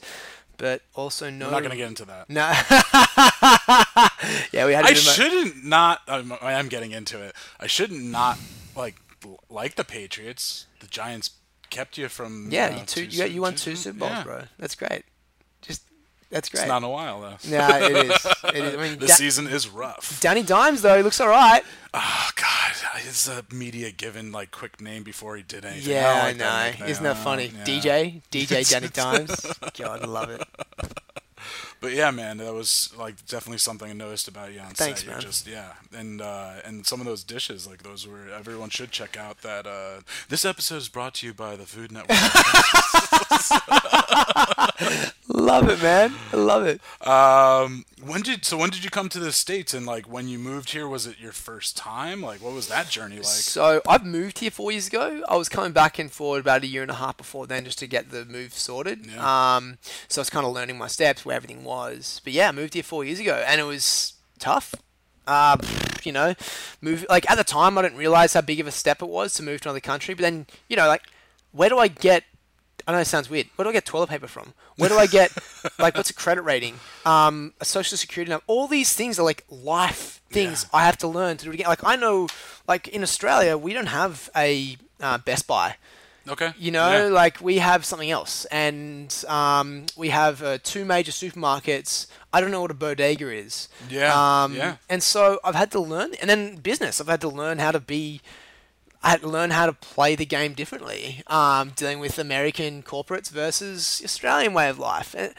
but 0.57 0.81
also 0.95 1.29
know. 1.29 1.45
We're 1.47 1.51
not 1.51 1.59
going 1.59 1.71
to 1.71 1.77
get 1.77 1.87
into 1.87 2.05
that. 2.05 2.29
No. 2.29 2.41
yeah, 4.51 4.65
we 4.65 4.73
had. 4.73 4.85
a 4.85 4.87
I 4.87 4.93
bit 4.93 5.01
of 5.01 5.07
a- 5.07 5.11
shouldn't 5.11 5.65
not. 5.65 6.01
I'm, 6.07 6.33
I 6.41 6.53
am 6.53 6.67
getting 6.67 6.91
into 6.91 7.21
it. 7.21 7.35
I 7.59 7.67
shouldn't 7.67 8.03
not 8.03 8.37
like 8.75 8.95
like 9.49 9.75
the 9.75 9.83
Patriots. 9.83 10.67
The 10.79 10.87
Giants 10.87 11.31
kept 11.69 11.97
you 11.97 12.07
from. 12.09 12.49
Yeah, 12.51 12.67
uh, 12.67 12.79
you 12.79 12.85
two. 12.85 13.07
two 13.07 13.17
You, 13.17 13.25
you 13.25 13.41
won 13.41 13.55
two 13.55 13.75
Super 13.75 13.99
Bowls, 13.99 14.11
yeah. 14.11 14.23
bro. 14.23 14.41
That's 14.59 14.75
great. 14.75 15.03
That's 16.31 16.49
great. 16.49 16.61
It's 16.61 16.67
not 16.67 16.77
in 16.77 16.83
a 16.85 16.89
while 16.89 17.21
though. 17.21 17.35
yeah, 17.43 17.77
it 17.85 17.91
is. 17.91 18.25
It 18.45 18.55
is. 18.55 18.75
I 18.75 18.77
mean, 18.81 18.99
The 18.99 19.07
Da- 19.07 19.13
season 19.13 19.47
is 19.47 19.67
rough. 19.69 20.19
Danny 20.21 20.41
Dimes 20.43 20.81
though, 20.81 20.97
he 20.97 21.03
looks 21.03 21.19
all 21.19 21.27
right. 21.27 21.61
Oh 21.93 22.29
God, 22.35 22.71
is 23.05 23.27
a 23.27 23.43
media 23.53 23.91
given 23.91 24.31
like 24.31 24.51
quick 24.51 24.79
name 24.79 25.03
before 25.03 25.35
he 25.35 25.43
did 25.43 25.65
anything? 25.65 25.91
Yeah, 25.91 26.07
I, 26.07 26.11
I 26.11 26.23
like 26.29 26.37
that 26.37 26.63
know. 26.63 26.71
nickname. 26.71 26.89
Isn't 26.89 27.03
that 27.03 27.17
oh, 27.17 27.23
funny? 27.23 27.51
Yeah. 27.57 27.63
DJ, 27.65 28.21
DJ 28.31 28.69
Danny 28.69 28.87
Dimes. 28.93 29.45
God, 29.77 30.01
I 30.01 30.05
love 30.05 30.29
it. 30.29 30.41
But 31.81 31.93
yeah, 31.93 32.11
man, 32.11 32.37
that 32.37 32.53
was 32.53 32.93
like 32.95 33.25
definitely 33.25 33.57
something 33.57 33.89
I 33.89 33.93
noticed 33.93 34.27
about 34.27 34.53
you 34.53 34.59
on 34.59 34.75
Thanks, 34.75 35.01
set. 35.01 35.09
You're. 35.09 35.19
Just 35.19 35.47
yeah, 35.47 35.73
and 35.97 36.21
uh, 36.21 36.53
and 36.63 36.85
some 36.85 36.99
of 36.99 37.07
those 37.07 37.23
dishes, 37.23 37.67
like 37.67 37.81
those 37.81 38.07
were 38.07 38.29
everyone 38.37 38.69
should 38.69 38.91
check 38.91 39.17
out. 39.17 39.41
That 39.41 39.65
uh, 39.65 40.01
this 40.29 40.45
episode 40.45 40.75
is 40.77 40.89
brought 40.89 41.15
to 41.15 41.27
you 41.27 41.33
by 41.33 41.55
the 41.55 41.65
Food 41.65 41.91
Network. 41.91 42.11
Love 45.27 45.69
it, 45.69 45.81
man. 45.81 46.13
I 46.33 46.37
love 46.37 46.65
it. 46.65 46.81
um, 47.07 47.85
when 48.03 48.21
did 48.21 48.45
so 48.45 48.57
when 48.57 48.69
did 48.69 48.83
you 48.83 48.89
come 48.89 49.09
to 49.09 49.19
the 49.19 49.31
states 49.31 49.73
and 49.73 49.85
like 49.85 50.05
when 50.05 50.27
you 50.27 50.39
moved 50.39 50.71
here? 50.71 50.87
Was 50.87 51.05
it 51.05 51.19
your 51.19 51.31
first 51.31 51.77
time? 51.77 52.21
Like 52.21 52.41
what 52.41 52.53
was 52.53 52.67
that 52.67 52.89
journey 52.89 53.17
like? 53.17 53.25
So 53.25 53.81
I've 53.87 54.05
moved 54.05 54.39
here 54.39 54.51
four 54.51 54.71
years 54.71 54.87
ago. 54.87 55.23
I 55.27 55.35
was 55.35 55.49
coming 55.49 55.71
back 55.71 55.99
and 55.99 56.11
forward 56.11 56.39
about 56.39 56.63
a 56.63 56.67
year 56.67 56.81
and 56.81 56.91
a 56.91 56.95
half 56.95 57.17
before 57.17 57.47
then 57.47 57.65
just 57.65 57.79
to 57.79 57.87
get 57.87 58.09
the 58.09 58.25
move 58.25 58.53
sorted. 58.53 59.05
Yeah. 59.05 59.55
Um, 59.55 59.77
so 60.07 60.19
I 60.19 60.21
was 60.21 60.29
kind 60.29 60.45
of 60.45 60.53
learning 60.53 60.77
my 60.77 60.87
steps 60.87 61.25
where 61.25 61.35
everything 61.35 61.63
was. 61.63 62.21
But 62.23 62.33
yeah, 62.33 62.49
I 62.49 62.51
moved 62.51 62.73
here 62.73 62.83
four 62.83 63.03
years 63.03 63.19
ago 63.19 63.43
and 63.47 63.61
it 63.61 63.65
was 63.65 64.13
tough. 64.39 64.73
Uh, 65.27 65.57
you 66.03 66.11
know, 66.11 66.33
move 66.81 67.05
like 67.09 67.29
at 67.29 67.35
the 67.35 67.43
time 67.43 67.77
I 67.77 67.83
didn't 67.83 67.97
realize 67.97 68.33
how 68.33 68.41
big 68.41 68.59
of 68.59 68.67
a 68.67 68.71
step 68.71 69.01
it 69.01 69.09
was 69.09 69.33
to 69.35 69.43
move 69.43 69.61
to 69.61 69.69
another 69.69 69.79
country. 69.79 70.13
But 70.13 70.23
then 70.23 70.47
you 70.67 70.75
know, 70.75 70.87
like, 70.87 71.03
where 71.51 71.69
do 71.69 71.77
I 71.77 71.87
get? 71.87 72.23
I 72.87 72.93
know 72.93 72.97
it 72.97 73.05
sounds 73.05 73.29
weird. 73.29 73.47
Where 73.55 73.63
do 73.63 73.69
I 73.69 73.73
get 73.73 73.85
toilet 73.85 74.09
paper 74.09 74.27
from? 74.27 74.53
Where 74.81 74.89
do 74.89 74.97
I 74.97 75.07
get 75.07 75.31
like 75.79 75.95
what's 75.95 76.09
a 76.09 76.13
credit 76.13 76.41
rating? 76.41 76.75
Um, 77.05 77.53
a 77.61 77.65
social 77.65 77.97
security 77.97 78.29
number. 78.31 78.43
All 78.47 78.67
these 78.67 78.93
things 78.93 79.17
are 79.19 79.23
like 79.23 79.45
life 79.49 80.21
things 80.29 80.65
Yeah. 80.73 80.79
I 80.79 80.85
have 80.85 80.97
to 80.99 81.07
learn 81.07 81.37
to 81.37 81.43
do 81.45 81.51
it 81.51 81.55
again. 81.55 81.67
Like 81.67 81.83
I 81.83 81.95
know, 81.95 82.27
like 82.67 82.87
in 82.87 83.03
Australia, 83.03 83.57
we 83.57 83.73
don't 83.73 83.87
have 84.01 84.29
a 84.35 84.77
uh, 84.99 85.17
Best 85.19 85.47
Buy. 85.47 85.75
Okay, 86.29 86.53
You 86.59 86.69
know, 86.71 86.91
Yeah. 86.91 87.03
like 87.23 87.41
we 87.41 87.57
have 87.57 87.83
something 87.83 88.11
else, 88.11 88.45
and 88.51 89.09
um, 89.27 89.87
we 89.97 90.09
have 90.09 90.43
uh, 90.43 90.59
two 90.61 90.85
major 90.85 91.11
supermarkets. 91.11 92.05
I 92.31 92.39
don't 92.41 92.51
know 92.51 92.61
what 92.61 92.69
a 92.69 92.75
bodega 92.75 93.29
is. 93.33 93.67
Yeah, 93.89 94.13
Um, 94.43 94.55
yeah. 94.55 94.75
And 94.87 95.01
so 95.01 95.39
I've 95.43 95.55
had 95.55 95.71
to 95.71 95.79
learn, 95.79 96.13
and 96.21 96.29
then 96.29 96.57
business. 96.57 97.01
I've 97.01 97.07
had 97.07 97.21
to 97.21 97.27
learn 97.27 97.57
how 97.57 97.71
to 97.71 97.79
be 97.79 98.21
I 99.03 99.09
had 99.11 99.21
to 99.21 99.27
learn 99.27 99.49
how 99.51 99.65
to 99.65 99.73
play 99.73 100.15
the 100.15 100.25
game 100.25 100.53
differently, 100.53 101.23
um, 101.27 101.71
dealing 101.75 101.99
with 101.99 102.19
American 102.19 102.83
corporates 102.83 103.29
versus 103.31 104.01
Australian 104.03 104.53
way 104.53 104.69
of 104.69 104.77
life. 104.77 105.15
And, 105.17 105.33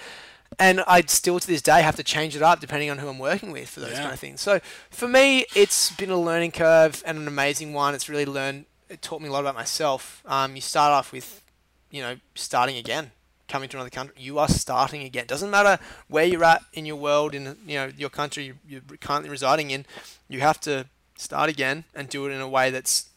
and 0.58 0.80
I 0.86 1.02
still 1.02 1.38
to 1.38 1.46
this 1.46 1.62
day 1.62 1.80
have 1.82 1.96
to 1.96 2.02
change 2.02 2.34
it 2.36 2.42
up 2.42 2.60
depending 2.60 2.90
on 2.90 2.98
who 2.98 3.08
I'm 3.08 3.18
working 3.18 3.52
with 3.52 3.68
for 3.68 3.80
those 3.80 3.92
Yeah. 3.92 4.00
kind 4.02 4.12
of 4.12 4.18
things. 4.20 4.40
So 4.40 4.60
for 4.90 5.06
me, 5.08 5.46
it's 5.54 5.90
been 5.92 6.10
a 6.10 6.20
learning 6.20 6.50
curve 6.52 7.02
and 7.06 7.16
an 7.18 7.28
amazing 7.28 7.72
one. 7.72 7.94
It's 7.94 8.08
really 8.08 8.26
learned. 8.26 8.66
It 8.88 9.00
taught 9.00 9.22
me 9.22 9.28
a 9.28 9.32
lot 9.32 9.40
about 9.40 9.54
myself. 9.54 10.22
Um, 10.26 10.54
you 10.56 10.60
start 10.60 10.92
off 10.92 11.12
with, 11.12 11.42
you 11.90 12.02
know, 12.02 12.16
starting 12.34 12.76
again, 12.76 13.12
coming 13.48 13.68
to 13.70 13.76
another 13.76 13.90
country. 13.90 14.14
You 14.18 14.38
are 14.40 14.48
starting 14.48 15.02
again. 15.04 15.26
Doesn't 15.26 15.50
matter 15.50 15.78
where 16.08 16.24
you're 16.24 16.44
at 16.44 16.62
in 16.74 16.84
your 16.84 16.96
world, 16.96 17.34
in 17.34 17.56
you 17.66 17.76
know 17.76 17.90
your 17.96 18.10
country 18.10 18.54
you're 18.68 18.82
currently 19.00 19.30
residing 19.30 19.70
in. 19.70 19.86
You 20.28 20.40
have 20.40 20.60
to 20.62 20.86
start 21.16 21.48
again 21.48 21.84
and 21.94 22.08
do 22.08 22.26
it 22.26 22.32
in 22.32 22.40
a 22.40 22.48
way 22.48 22.70
that's 22.70 23.08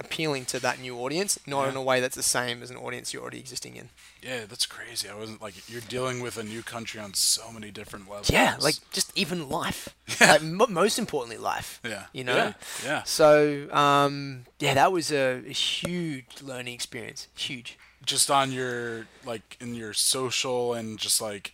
appealing 0.00 0.44
to 0.46 0.60
that 0.60 0.78
new 0.80 0.96
audience, 0.98 1.38
not 1.46 1.64
Yeah. 1.64 1.70
in 1.70 1.76
a 1.76 1.82
way 1.82 2.00
that's 2.00 2.14
the 2.16 2.22
same 2.22 2.62
as 2.62 2.70
an 2.70 2.76
audience 2.76 3.12
you're 3.12 3.22
already 3.22 3.40
existing 3.40 3.76
in. 3.76 3.88
Yeah, 4.22 4.46
that's 4.46 4.66
crazy. 4.66 5.08
I 5.08 5.14
wasn't 5.14 5.40
like 5.42 5.68
you're 5.68 5.80
dealing 5.80 6.20
with 6.20 6.36
a 6.38 6.42
new 6.44 6.62
country 6.62 7.00
on 7.00 7.14
so 7.14 7.50
many 7.52 7.70
different 7.70 8.08
levels. 8.08 8.30
Yeah, 8.30 8.56
like 8.60 8.76
just 8.92 9.10
even 9.16 9.48
life. 9.48 9.88
Like 10.20 10.42
mo 10.42 10.66
most 10.68 10.98
importantly, 10.98 11.36
life. 11.38 11.80
yeah, 11.84 12.04
You 12.12 12.24
know. 12.24 12.36
yeah, 12.36 12.52
yeah. 12.84 13.02
So 13.04 13.68
um, 13.72 14.44
yeah, 14.58 14.74
that 14.74 14.90
was 14.92 15.10
a, 15.12 15.42
a 15.46 15.52
huge 15.52 16.42
learning 16.42 16.74
experience. 16.74 17.28
Huge. 17.36 17.78
Just 18.04 18.30
on 18.30 18.50
your 18.52 19.06
like 19.24 19.56
in 19.60 19.74
your 19.74 19.92
social 19.92 20.74
and 20.74 20.98
just 20.98 21.20
like 21.20 21.52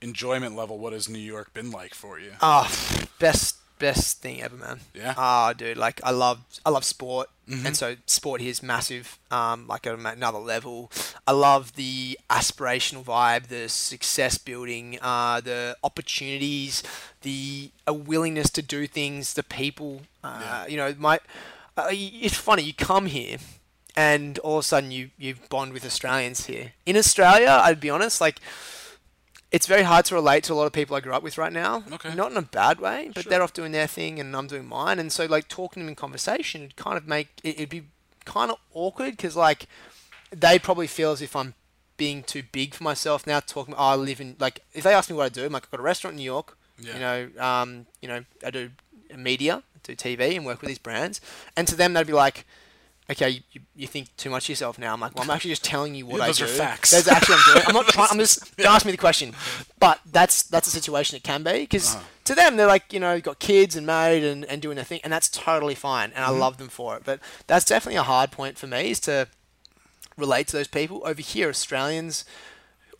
enjoyment 0.00 0.54
level, 0.56 0.78
what 0.78 0.92
has 0.92 1.08
New 1.08 1.18
York 1.18 1.52
been 1.54 1.70
like 1.70 1.94
for 1.94 2.18
you? 2.20 2.32
Oh, 2.40 2.70
best 3.18 3.56
best 3.78 4.22
thing 4.22 4.40
ever, 4.42 4.56
man. 4.56 4.80
Yeah. 4.94 5.14
Ah, 5.16 5.52
dude, 5.52 5.76
like 5.76 6.00
I 6.04 6.10
love 6.10 6.40
I 6.64 6.70
love 6.70 6.84
sport, 6.84 7.28
and 7.48 7.76
so 7.76 7.94
sport 8.06 8.40
here 8.40 8.50
is 8.50 8.62
massive. 8.62 9.18
Um, 9.30 9.66
like 9.68 9.86
at 9.86 9.98
another 9.98 10.38
level. 10.38 10.90
I 11.26 11.32
love 11.32 11.74
the 11.74 12.18
aspirational 12.28 13.04
vibe, 13.04 13.46
the 13.46 13.68
success 13.68 14.36
building, 14.38 14.98
uh, 15.00 15.40
the 15.40 15.76
opportunities, 15.84 16.82
the 17.22 17.70
a 17.86 17.92
willingness 17.94 18.50
to 18.50 18.62
do 18.62 18.86
things, 18.86 19.34
the 19.34 19.42
people. 19.44 20.02
Uh, 20.24 20.40
Yeah. 20.40 20.66
You 20.66 20.76
know, 20.76 20.94
my. 20.98 21.20
Uh, 21.76 21.88
it's 21.92 22.36
funny. 22.36 22.62
You 22.62 22.74
come 22.74 23.06
here. 23.06 23.38
And 23.98 24.38
all 24.40 24.58
of 24.58 24.64
a 24.64 24.68
sudden, 24.68 24.90
you, 24.90 25.10
you 25.16 25.36
bond 25.48 25.72
with 25.72 25.84
Australians 25.84 26.46
here. 26.46 26.72
In 26.84 26.96
Australia, 26.98 27.60
I'd 27.62 27.80
be 27.80 27.88
honest, 27.88 28.20
like 28.20 28.40
it's 29.52 29.66
very 29.66 29.82
hard 29.84 30.04
to 30.06 30.14
relate 30.14 30.44
to 30.44 30.52
a 30.52 30.56
lot 30.56 30.66
of 30.66 30.72
people 30.72 30.96
I 30.96 31.00
grew 31.00 31.12
up 31.12 31.22
with 31.22 31.38
right 31.38 31.52
now. 31.52 31.84
Okay. 31.92 32.14
Not 32.14 32.30
in 32.32 32.36
a 32.36 32.42
bad 32.42 32.80
way, 32.80 33.10
but 33.14 33.22
Sure. 33.24 33.30
they're 33.30 33.42
off 33.42 33.52
doing 33.52 33.72
their 33.72 33.86
thing 33.86 34.18
and 34.18 34.34
I'm 34.36 34.46
doing 34.48 34.66
mine. 34.66 34.98
And 34.98 35.12
so, 35.12 35.26
like, 35.26 35.48
talking 35.48 35.80
to 35.80 35.84
them 35.84 35.88
in 35.88 35.94
conversation, 35.94 36.62
it'd 36.62 36.76
kind 36.76 36.96
of 36.96 37.06
make 37.06 37.28
it, 37.44 37.56
it'd 37.56 37.68
be 37.68 37.84
kind 38.24 38.50
of 38.50 38.58
awkward 38.74 39.12
because, 39.12 39.36
like, 39.36 39.66
they 40.30 40.58
probably 40.58 40.88
feel 40.88 41.12
as 41.12 41.22
if 41.22 41.36
I'm 41.36 41.54
being 41.96 42.22
too 42.24 42.42
big 42.50 42.74
for 42.74 42.82
myself 42.84 43.26
now. 43.26 43.40
Talking, 43.40 43.74
oh, 43.74 43.84
I 43.84 43.94
live 43.94 44.20
in 44.20 44.36
like, 44.38 44.60
if 44.74 44.82
they 44.84 44.92
ask 44.92 45.08
me 45.08 45.16
what 45.16 45.26
I 45.26 45.28
do, 45.28 45.44
I'm 45.44 45.52
like, 45.52 45.64
I've 45.64 45.70
got 45.70 45.80
a 45.80 45.84
restaurant 45.84 46.14
in 46.14 46.18
New 46.18 46.24
York. 46.24 46.58
Yeah. 46.78 46.94
You 46.94 47.00
know, 47.00 47.42
um, 47.44 47.86
you 48.02 48.08
know, 48.08 48.24
I 48.44 48.50
do 48.50 48.70
media, 49.16 49.62
do 49.84 49.94
TV, 49.94 50.36
and 50.36 50.44
work 50.44 50.60
with 50.60 50.68
these 50.68 50.78
brands. 50.78 51.20
And 51.56 51.66
to 51.68 51.76
them, 51.76 51.92
they'd 51.94 52.06
be 52.06 52.12
like, 52.12 52.44
okay, 53.10 53.42
you, 53.52 53.60
you 53.74 53.86
think 53.86 54.14
too 54.16 54.30
much 54.30 54.44
of 54.46 54.48
yourself 54.50 54.78
now. 54.78 54.92
I'm 54.92 55.00
like, 55.00 55.14
well, 55.14 55.24
I'm 55.24 55.30
actually 55.30 55.50
just 55.52 55.64
telling 55.64 55.94
you 55.94 56.06
what 56.06 56.18
Yeah, 56.18 56.24
I 56.24 56.26
those 56.28 56.38
do. 56.38 56.44
are 56.44 56.48
facts. 56.48 56.90
That's 56.90 57.08
actually 57.08 57.36
I'm 57.36 57.54
doing. 57.54 57.64
I'm 57.68 57.74
not 57.74 57.86
trying. 57.88 58.08
I'm 58.10 58.18
just 58.18 58.56
don't 58.56 58.66
ask 58.72 58.84
me 58.86 58.92
the 58.92 58.98
question. 58.98 59.34
But 59.78 60.00
that's 60.10 60.42
that's 60.44 60.66
a 60.68 60.70
situation 60.70 61.16
it 61.16 61.22
can 61.22 61.42
be 61.42 61.60
because 61.60 61.94
Uh-huh. 61.94 62.04
to 62.24 62.34
them 62.34 62.56
they're 62.56 62.66
like 62.66 62.92
you 62.92 63.00
know 63.00 63.20
got 63.20 63.38
kids 63.38 63.76
and 63.76 63.86
married 63.86 64.24
and, 64.24 64.44
and 64.46 64.60
doing 64.62 64.76
their 64.76 64.84
thing 64.84 65.00
and 65.04 65.12
that's 65.12 65.28
totally 65.28 65.74
fine 65.74 66.10
and 66.14 66.24
Mm-hmm. 66.24 66.34
I 66.34 66.38
love 66.38 66.56
them 66.58 66.68
for 66.68 66.96
it. 66.96 67.02
But 67.04 67.20
that's 67.46 67.64
definitely 67.64 67.96
a 67.96 68.02
hard 68.02 68.30
point 68.32 68.58
for 68.58 68.66
me 68.66 68.90
is 68.90 69.00
to 69.00 69.28
relate 70.16 70.48
to 70.48 70.56
those 70.56 70.68
people 70.68 71.02
over 71.04 71.20
here. 71.22 71.48
Australians 71.48 72.24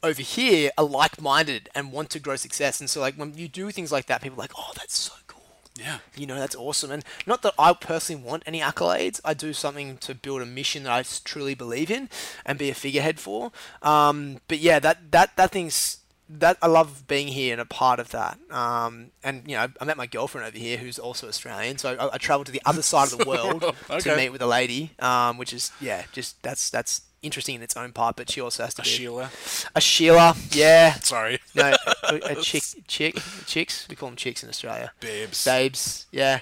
over 0.03 0.23
here 0.23 0.71
are 0.79 0.85
like-minded 0.85 1.69
and 1.75 1.91
want 1.91 2.11
to 2.11 2.21
grow 2.21 2.37
success 2.37 2.79
and 2.81 2.89
so 2.89 3.01
like 3.01 3.15
when 3.17 3.33
you 3.35 3.49
do 3.49 3.71
things 3.71 3.91
like 3.91 4.07
that 4.07 4.21
people 4.23 4.39
are 4.39 4.43
like 4.45 4.53
oh 4.57 4.71
that's 4.77 4.97
so 4.97 5.13
Yeah, 5.79 5.99
you 6.17 6.27
know, 6.27 6.37
that's 6.37 6.55
awesome. 6.57 6.91
And 6.91 7.05
not 7.27 7.43
that 7.43 7.55
I 7.59 7.73
personally 7.75 8.23
want 8.23 8.43
any 8.47 8.61
accolades. 8.61 9.21
I 9.25 9.35
do 9.35 9.53
something 9.53 9.99
to 9.99 10.15
build 10.15 10.43
a 10.43 10.47
mission 10.47 10.85
that 10.85 10.93
I 10.93 11.03
truly 11.25 11.55
believe 11.55 11.91
in 11.91 12.09
and 12.45 12.59
be 12.59 12.71
a 12.71 12.75
figurehead 12.75 13.21
for. 13.21 13.53
Um, 13.83 14.41
but 14.49 14.59
yeah, 14.59 14.79
that, 14.81 15.13
that, 15.13 15.37
that 15.37 15.51
thing's, 15.51 15.99
that 16.29 16.57
I 16.61 16.67
love 16.67 17.07
being 17.07 17.29
here 17.29 17.53
and 17.53 17.61
a 17.61 17.65
part 17.67 18.01
of 18.01 18.11
that. 18.11 18.39
Um, 18.51 19.11
and 19.23 19.43
you 19.47 19.57
know, 19.57 19.69
I 19.81 19.85
met 19.85 19.97
my 19.97 20.07
girlfriend 20.07 20.47
over 20.47 20.59
here 20.59 20.79
who's 20.79 20.99
also 20.99 21.29
Australian. 21.29 21.79
So 21.79 21.95
I, 21.95 22.15
I 22.15 22.19
traveled 22.19 22.47
to 22.47 22.53
the 22.53 22.63
other 22.65 22.83
side 22.83 23.13
of 23.13 23.19
the 23.19 23.25
world 23.29 23.63
Okay. 23.91 24.01
to 24.01 24.17
meet 24.17 24.31
with 24.31 24.43
a 24.43 24.47
lady, 24.47 24.93
um, 24.99 25.37
which 25.39 25.53
is, 25.53 25.71
yeah, 25.81 26.05
just 26.13 26.43
that's, 26.43 26.71
that's 26.71 27.03
interesting 27.23 27.55
in 27.57 27.63
its 27.63 27.77
own 27.77 27.93
part, 27.93 28.17
but 28.17 28.31
she 28.31 28.41
also 28.41 28.63
has 28.65 28.75
to 28.75 28.83
be 28.83 28.89
a 28.89 28.93
be 28.93 28.97
Sheila. 28.97 29.31
a 29.75 29.81
Sheila. 29.81 30.37
Yeah. 30.51 30.95
Sorry, 30.95 31.41
No, 31.55 31.75
a, 32.05 32.15
a 32.31 32.35
chick, 32.43 32.63
chick, 32.87 33.17
chicks. 33.47 33.87
We 33.89 33.97
call 33.97 34.09
them 34.11 34.17
chicks 34.17 34.43
in 34.43 34.49
Australia. 34.49 34.93
babes. 35.01 35.45
Babes, 35.45 36.07
yeah. 36.13 36.41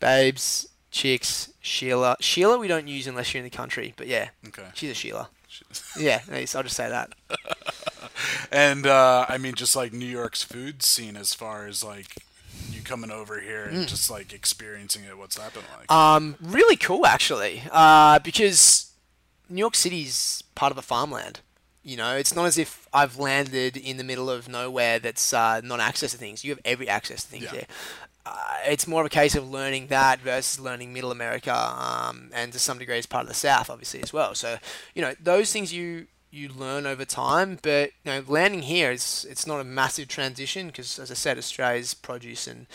Babes, 0.00 0.68
chicks, 0.90 1.52
Sheila. 1.60 2.16
Sheila 2.20 2.58
we 2.58 2.68
don't 2.68 2.86
use 2.88 3.06
unless 3.06 3.32
you're 3.32 3.38
in 3.42 3.44
the 3.50 3.56
country, 3.56 3.94
but 3.96 4.06
yeah, 4.06 4.30
Okay. 4.48 4.64
she's 4.74 4.90
a 4.90 4.94
Sheila. 4.94 5.28
Yeah, 5.98 6.20
I'll 6.30 6.62
just 6.62 6.76
say 6.76 6.88
that. 6.88 7.10
And 8.52 8.86
uh, 8.86 9.24
I 9.28 9.38
mean, 9.38 9.54
just 9.54 9.74
like 9.76 9.92
New 9.92 10.04
York's 10.06 10.42
food 10.42 10.82
scene, 10.82 11.16
as 11.16 11.32
far 11.32 11.66
as 11.66 11.82
like 11.82 12.16
you 12.70 12.82
coming 12.82 13.10
over 13.10 13.40
here 13.40 13.64
and 13.64 13.88
just 13.88 14.10
like 14.10 14.32
experiencing 14.32 15.04
it, 15.04 15.16
what's 15.16 15.36
that 15.36 15.54
been 15.54 15.62
like? 15.78 15.86
Mm. 15.88 15.94
Um, 16.16 16.36
really 16.42 16.76
cool 16.76 17.06
actually, 17.06 17.62
uh, 17.70 18.18
because 18.18 18.89
New 19.50 19.58
York 19.60 19.74
City's 19.74 20.42
part 20.54 20.72
of 20.72 20.78
a 20.78 20.82
farmland. 20.82 21.40
You 21.82 21.96
know, 21.96 22.14
it's 22.16 22.34
not 22.34 22.44
as 22.46 22.58
if 22.58 22.86
I've 22.92 23.18
landed 23.18 23.76
in 23.76 23.96
the 23.96 24.04
middle 24.04 24.28
of 24.30 24.48
nowhere 24.48 24.98
that's 24.98 25.32
uh, 25.32 25.60
not 25.64 25.80
access 25.80 26.12
to 26.12 26.18
things. 26.18 26.44
You 26.44 26.50
have 26.52 26.60
every 26.64 26.88
access 26.88 27.22
to 27.24 27.28
things 27.28 27.44
Yeah. 27.44 27.52
there. 27.52 27.66
Uh, 28.26 28.36
it's 28.66 28.86
more 28.86 29.00
of 29.00 29.06
a 29.06 29.10
case 29.10 29.34
of 29.34 29.48
learning 29.50 29.86
that 29.86 30.20
versus 30.20 30.60
learning 30.60 30.92
Middle 30.92 31.10
America, 31.10 31.54
um, 31.54 32.30
and 32.34 32.52
to 32.52 32.58
some 32.58 32.78
degree, 32.78 32.98
it's 32.98 33.06
part 33.06 33.22
of 33.22 33.28
the 33.28 33.34
South, 33.34 33.70
obviously 33.70 34.02
as 34.02 34.12
well. 34.12 34.34
So, 34.34 34.58
you 34.94 35.00
know, 35.00 35.14
those 35.18 35.52
things 35.52 35.72
you 35.72 36.06
you 36.30 36.48
learn 36.48 36.86
over 36.86 37.04
time. 37.06 37.58
But 37.60 37.90
you 38.04 38.12
know, 38.12 38.22
landing 38.28 38.62
here 38.62 38.92
is 38.92 39.26
it's 39.28 39.46
not 39.46 39.58
a 39.58 39.64
massive 39.64 40.06
transition 40.06 40.66
because, 40.68 40.98
as 40.98 41.10
I 41.10 41.14
said, 41.14 41.38
Australia's 41.38 41.94
produce 41.94 42.46
and 42.46 42.66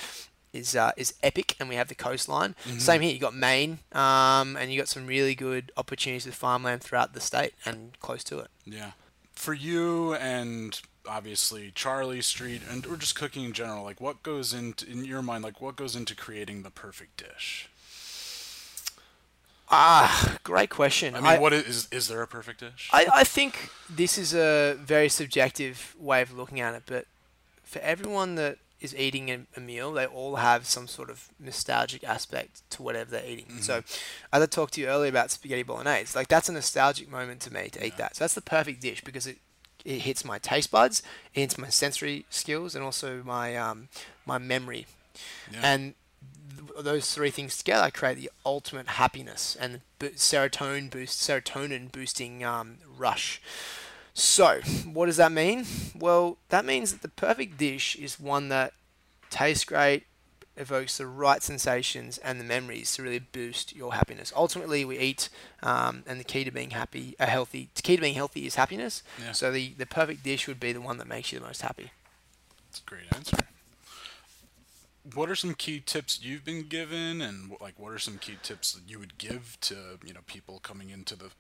is 0.56 0.76
uh, 0.76 0.92
is 0.98 1.14
epic, 1.22 1.56
and 1.60 1.70
we 1.70 1.76
have 1.76 1.88
the 1.88 1.96
coastline. 1.96 2.56
Same 2.78 3.02
here. 3.02 3.12
You 3.12 3.20
got 3.20 3.36
Maine, 3.36 3.80
um, 3.92 4.56
and 4.56 4.72
you 4.72 4.80
got 4.80 4.88
some 4.88 5.06
really 5.06 5.36
good 5.36 5.72
opportunities 5.78 6.26
with 6.26 6.36
farmland 6.36 6.82
throughout 6.82 7.14
the 7.14 7.22
state 7.22 7.54
and 7.66 8.00
close 8.00 8.24
to 8.26 8.40
it. 8.40 8.48
Yeah. 8.66 8.92
For 9.34 9.54
you 9.54 10.14
and 10.16 10.80
obviously 11.08 11.72
Charley 11.76 12.22
Street 12.22 12.62
and 12.70 12.86
or 12.86 12.96
just 12.98 13.16
cooking 13.16 13.44
in 13.44 13.54
general, 13.54 13.84
like 13.84 14.02
what 14.02 14.24
goes 14.24 14.54
into 14.54 14.90
in 14.90 15.06
your 15.06 15.22
mind, 15.22 15.44
like 15.44 15.62
what 15.62 15.76
goes 15.76 15.96
into 15.96 16.16
creating 16.16 16.64
the 16.64 16.72
perfect 16.72 17.18
dish? 17.18 17.70
Ah, 19.70 20.38
great 20.44 20.70
question. 20.70 21.16
I 21.16 21.22
mean, 21.22 21.42
what 21.42 21.52
is 21.52 21.66
is, 21.66 21.88
is 21.92 22.08
there 22.08 22.22
a 22.22 22.28
perfect 22.28 22.60
dish? 22.60 22.90
I, 22.94 23.08
I 23.14 23.24
think 23.24 23.70
this 23.90 24.18
is 24.18 24.34
a 24.34 24.76
very 24.80 25.10
subjective 25.10 25.96
way 26.00 26.22
of 26.22 26.32
looking 26.32 26.60
at 26.60 26.76
it, 26.76 26.84
but 26.86 27.06
for 27.64 27.80
everyone 27.80 28.36
that 28.36 28.58
is 28.86 28.96
eating 28.96 29.30
a, 29.30 29.40
a 29.58 29.60
meal, 29.60 29.92
they 29.92 30.06
all 30.06 30.38
have 30.38 30.66
some 30.66 30.88
sort 30.88 31.10
of 31.10 31.28
nostalgic 31.40 32.04
aspect 32.04 32.62
to 32.72 32.82
whatever 32.82 33.12
they're 33.12 33.26
eating. 33.26 33.62
So, 33.62 33.84
as 34.32 34.42
I 34.42 34.46
talked 34.46 34.76
to 34.76 34.82
you 34.82 34.88
earlier 34.88 35.10
about 35.10 35.32
spaghetti 35.32 35.64
bolognese, 35.64 36.18
like 36.18 36.30
that's 36.30 36.48
a 36.48 36.54
nostalgic 36.54 37.12
moment 37.12 37.42
to 37.42 37.54
me 37.54 37.70
to 37.70 37.86
eat 37.86 37.98
that. 37.98 38.16
So 38.16 38.24
that's 38.24 38.36
the 38.36 38.42
perfect 38.42 38.82
dish 38.82 39.04
because 39.04 39.28
it 39.28 39.40
it 39.84 40.00
hits 40.00 40.26
my 40.26 40.40
taste 40.40 40.72
buds, 40.72 41.04
it 41.34 41.42
hits 41.42 41.58
my 41.58 41.70
sensory 41.70 42.26
skills, 42.30 42.76
and 42.76 42.84
also 42.84 43.22
my 43.24 43.56
um, 43.56 43.90
my 44.26 44.38
memory. 44.38 44.88
Yeah. 45.52 45.60
And 45.64 45.94
th- 46.58 46.84
those 46.84 47.14
three 47.14 47.30
things 47.30 47.58
together 47.58 47.92
create 47.92 48.18
the 48.18 48.32
ultimate 48.46 48.88
happiness 48.88 49.56
and 49.60 49.82
bo- 50.00 50.10
serotonin 50.10 50.90
boost, 50.90 51.20
serotonin 51.20 51.92
boosting 51.92 52.44
um, 52.44 52.78
rush. 52.98 53.42
So, 54.18 54.62
what 54.94 55.08
does 55.08 55.18
that 55.18 55.34
mean? 55.34 55.66
Well, 55.94 56.38
that 56.48 56.64
means 56.64 56.94
that 56.94 57.02
the 57.02 57.10
perfect 57.10 57.58
dish 57.58 57.98
is 57.98 58.18
one 58.18 58.48
that 58.48 58.72
tastes 59.30 59.66
great, 59.66 60.06
evokes 60.56 60.98
the 60.98 61.06
right 61.06 61.44
sensations 61.44 62.18
and 62.20 62.40
the 62.40 62.46
memories 62.46 62.96
to 62.96 63.04
really 63.04 63.20
boost 63.20 63.76
your 63.76 63.94
happiness. 63.94 64.32
Ultimately, 64.34 64.86
we 64.86 64.98
eat, 64.98 65.28
um, 65.62 66.04
and 66.08 66.18
the 66.18 66.24
key 66.24 66.46
to 66.46 66.52
being 66.52 66.70
happy, 66.70 67.14
a 67.20 67.26
healthy, 67.26 67.68
the 67.76 67.82
key 67.82 67.98
to 67.98 68.02
being 68.02 68.16
healthy 68.16 68.46
is 68.46 68.56
happiness. 68.56 69.04
Yeah. 69.22 69.34
So 69.34 69.52
the 69.52 69.74
the 69.78 69.86
perfect 69.86 70.24
dish 70.24 70.48
would 70.48 70.62
be 70.62 70.72
the 70.72 70.80
one 70.80 70.98
that 71.00 71.08
makes 71.08 71.34
you 71.34 71.40
the 71.40 71.46
most 71.46 71.62
happy. 71.62 71.92
That's 72.70 72.80
a 72.80 72.84
great 72.84 73.14
answer. 73.14 73.38
What 75.14 75.30
are 75.30 75.36
some 75.36 75.56
key 75.56 75.82
tips 75.82 76.20
you've 76.24 76.46
been 76.46 76.70
given, 76.70 77.22
and 77.22 77.52
like 77.60 77.78
what 77.78 77.92
are 77.92 78.00
some 78.00 78.18
key 78.18 78.38
tips 78.42 78.72
that 78.72 78.90
you 78.90 78.98
would 78.98 79.18
give 79.18 79.58
to 79.62 80.00
you 80.06 80.14
know 80.14 80.22
people 80.26 80.60
coming 80.64 80.90
into 80.90 81.18
the 81.18 81.32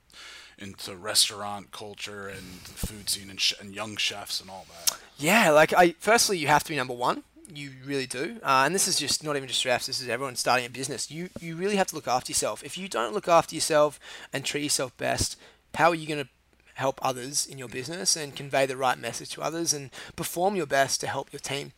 into 0.57 0.95
restaurant 0.95 1.71
culture 1.71 2.27
and 2.27 2.59
the 2.63 2.87
food 2.87 3.09
scene 3.09 3.29
and, 3.29 3.39
sh- 3.39 3.53
and 3.59 3.73
young 3.73 3.97
chefs 3.97 4.41
and 4.41 4.49
all 4.49 4.65
that? 4.69 4.97
Yeah, 5.17 5.51
like 5.51 5.73
I 5.73 5.95
firstly 5.99 6.37
you 6.37 6.47
have 6.47 6.63
to 6.63 6.69
be 6.69 6.75
number 6.75 6.93
one. 6.93 7.23
You 7.53 7.71
really 7.85 8.07
do. 8.07 8.37
Uh, 8.41 8.63
and 8.65 8.73
this 8.73 8.87
is 8.87 8.97
just 8.97 9.23
not 9.23 9.35
even 9.35 9.47
just 9.47 9.63
refs, 9.65 9.85
this 9.85 10.01
is 10.01 10.09
everyone 10.09 10.35
starting 10.35 10.65
a 10.65 10.69
business. 10.69 11.11
You, 11.11 11.29
you 11.39 11.55
really 11.55 11.75
have 11.75 11.87
to 11.87 11.95
look 11.95 12.07
after 12.07 12.31
yourself. 12.31 12.63
If 12.63 12.77
you 12.77 12.87
don't 12.87 13.13
look 13.13 13.27
after 13.27 13.53
yourself 13.53 13.99
and 14.33 14.43
treat 14.43 14.63
yourself 14.63 14.97
best, 14.97 15.37
how 15.75 15.89
are 15.89 15.95
you 15.95 16.07
going 16.07 16.23
to 16.23 16.29
help 16.73 16.99
others 17.03 17.45
in 17.45 17.57
your 17.57 17.67
business 17.67 18.15
and 18.15 18.35
convey 18.35 18.65
the 18.65 18.75
right 18.75 18.97
message 18.97 19.29
to 19.29 19.41
others 19.41 19.73
and 19.73 19.91
perform 20.15 20.55
your 20.55 20.65
best 20.65 20.99
to 21.01 21.07
help 21.07 21.31
your 21.31 21.39
team? 21.39 21.71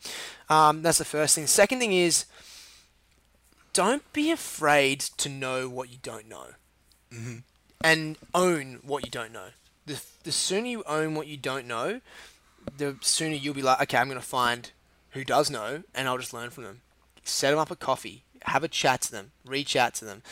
Um, 0.48 0.82
that's 0.82 0.98
the 0.98 1.04
first 1.04 1.34
thing. 1.34 1.46
Second 1.46 1.80
thing 1.80 1.92
is 1.92 2.24
don't 3.74 4.10
be 4.12 4.30
afraid 4.30 5.00
to 5.00 5.28
know 5.28 5.68
what 5.68 5.90
you 5.90 5.98
don't 6.02 6.28
know 6.28 6.46
and 7.82 8.16
own 8.34 8.80
what 8.82 9.04
you 9.04 9.10
don't 9.10 9.32
know. 9.32 9.48
The, 9.86 10.02
the 10.24 10.32
sooner 10.32 10.66
you 10.66 10.82
own 10.84 11.14
what 11.14 11.26
you 11.26 11.36
don't 11.36 11.66
know, 11.66 12.00
the 12.76 12.96
sooner 13.00 13.34
you'll 13.34 13.54
be 13.54 13.62
like, 13.62 13.80
okay, 13.82 13.98
I'm 13.98 14.08
going 14.08 14.20
to 14.20 14.26
find 14.26 14.70
who 15.10 15.24
does 15.24 15.50
know 15.50 15.82
and 15.94 16.08
I'll 16.08 16.18
just 16.18 16.34
learn 16.34 16.50
from 16.50 16.64
them. 16.64 16.80
Set 17.24 17.50
them 17.50 17.58
up 17.58 17.70
a 17.70 17.76
coffee, 17.76 18.24
have 18.42 18.64
a 18.64 18.68
chat 18.68 19.02
to 19.02 19.12
them, 19.12 19.32
reach 19.44 19.76
out 19.76 19.94
to 19.94 20.04
them. 20.04 20.22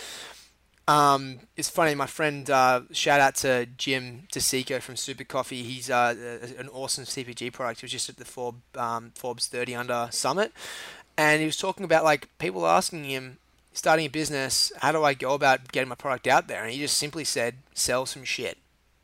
Um, 0.89 1.41
it's 1.57 1.69
funny, 1.69 1.97
my 1.97 2.07
friend, 2.07 2.49
uh, 2.49 2.83
shout 2.93 3.21
out 3.21 3.35
to 3.37 3.67
Jim 3.77 4.29
DeCicco 4.33 4.81
from 4.81 4.95
Super 4.95 5.25
Coffee. 5.25 5.65
He's 5.65 5.91
uh, 5.91 6.39
an 6.59 6.69
awesome 6.69 7.05
CPG 7.05 7.53
product. 7.53 7.81
He 7.81 7.85
was 7.87 7.93
just 7.93 8.09
at 8.09 8.19
the 8.19 8.25
Forbes, 8.25 8.61
um, 8.77 9.11
Forbes 9.17 9.49
30 9.49 9.75
Under 9.75 10.09
Summit. 10.13 10.53
And 11.19 11.41
he 11.41 11.47
was 11.47 11.57
talking 11.57 11.85
about 11.85 12.05
like 12.05 12.29
people 12.39 12.67
asking 12.67 13.05
him, 13.05 13.39
starting 13.77 14.07
a 14.07 14.09
business, 14.09 14.72
how 14.79 14.91
do 14.91 15.05
I 15.05 15.12
go 15.12 15.35
about 15.35 15.70
getting 15.70 15.89
my 15.89 15.95
product 15.95 16.27
out 16.27 16.49
there? 16.49 16.62
And 16.62 16.72
he 16.72 16.79
just 16.79 16.97
simply 16.97 17.24
said, 17.24 17.57
sell 17.74 18.07
some 18.07 18.24
shit. 18.24 18.57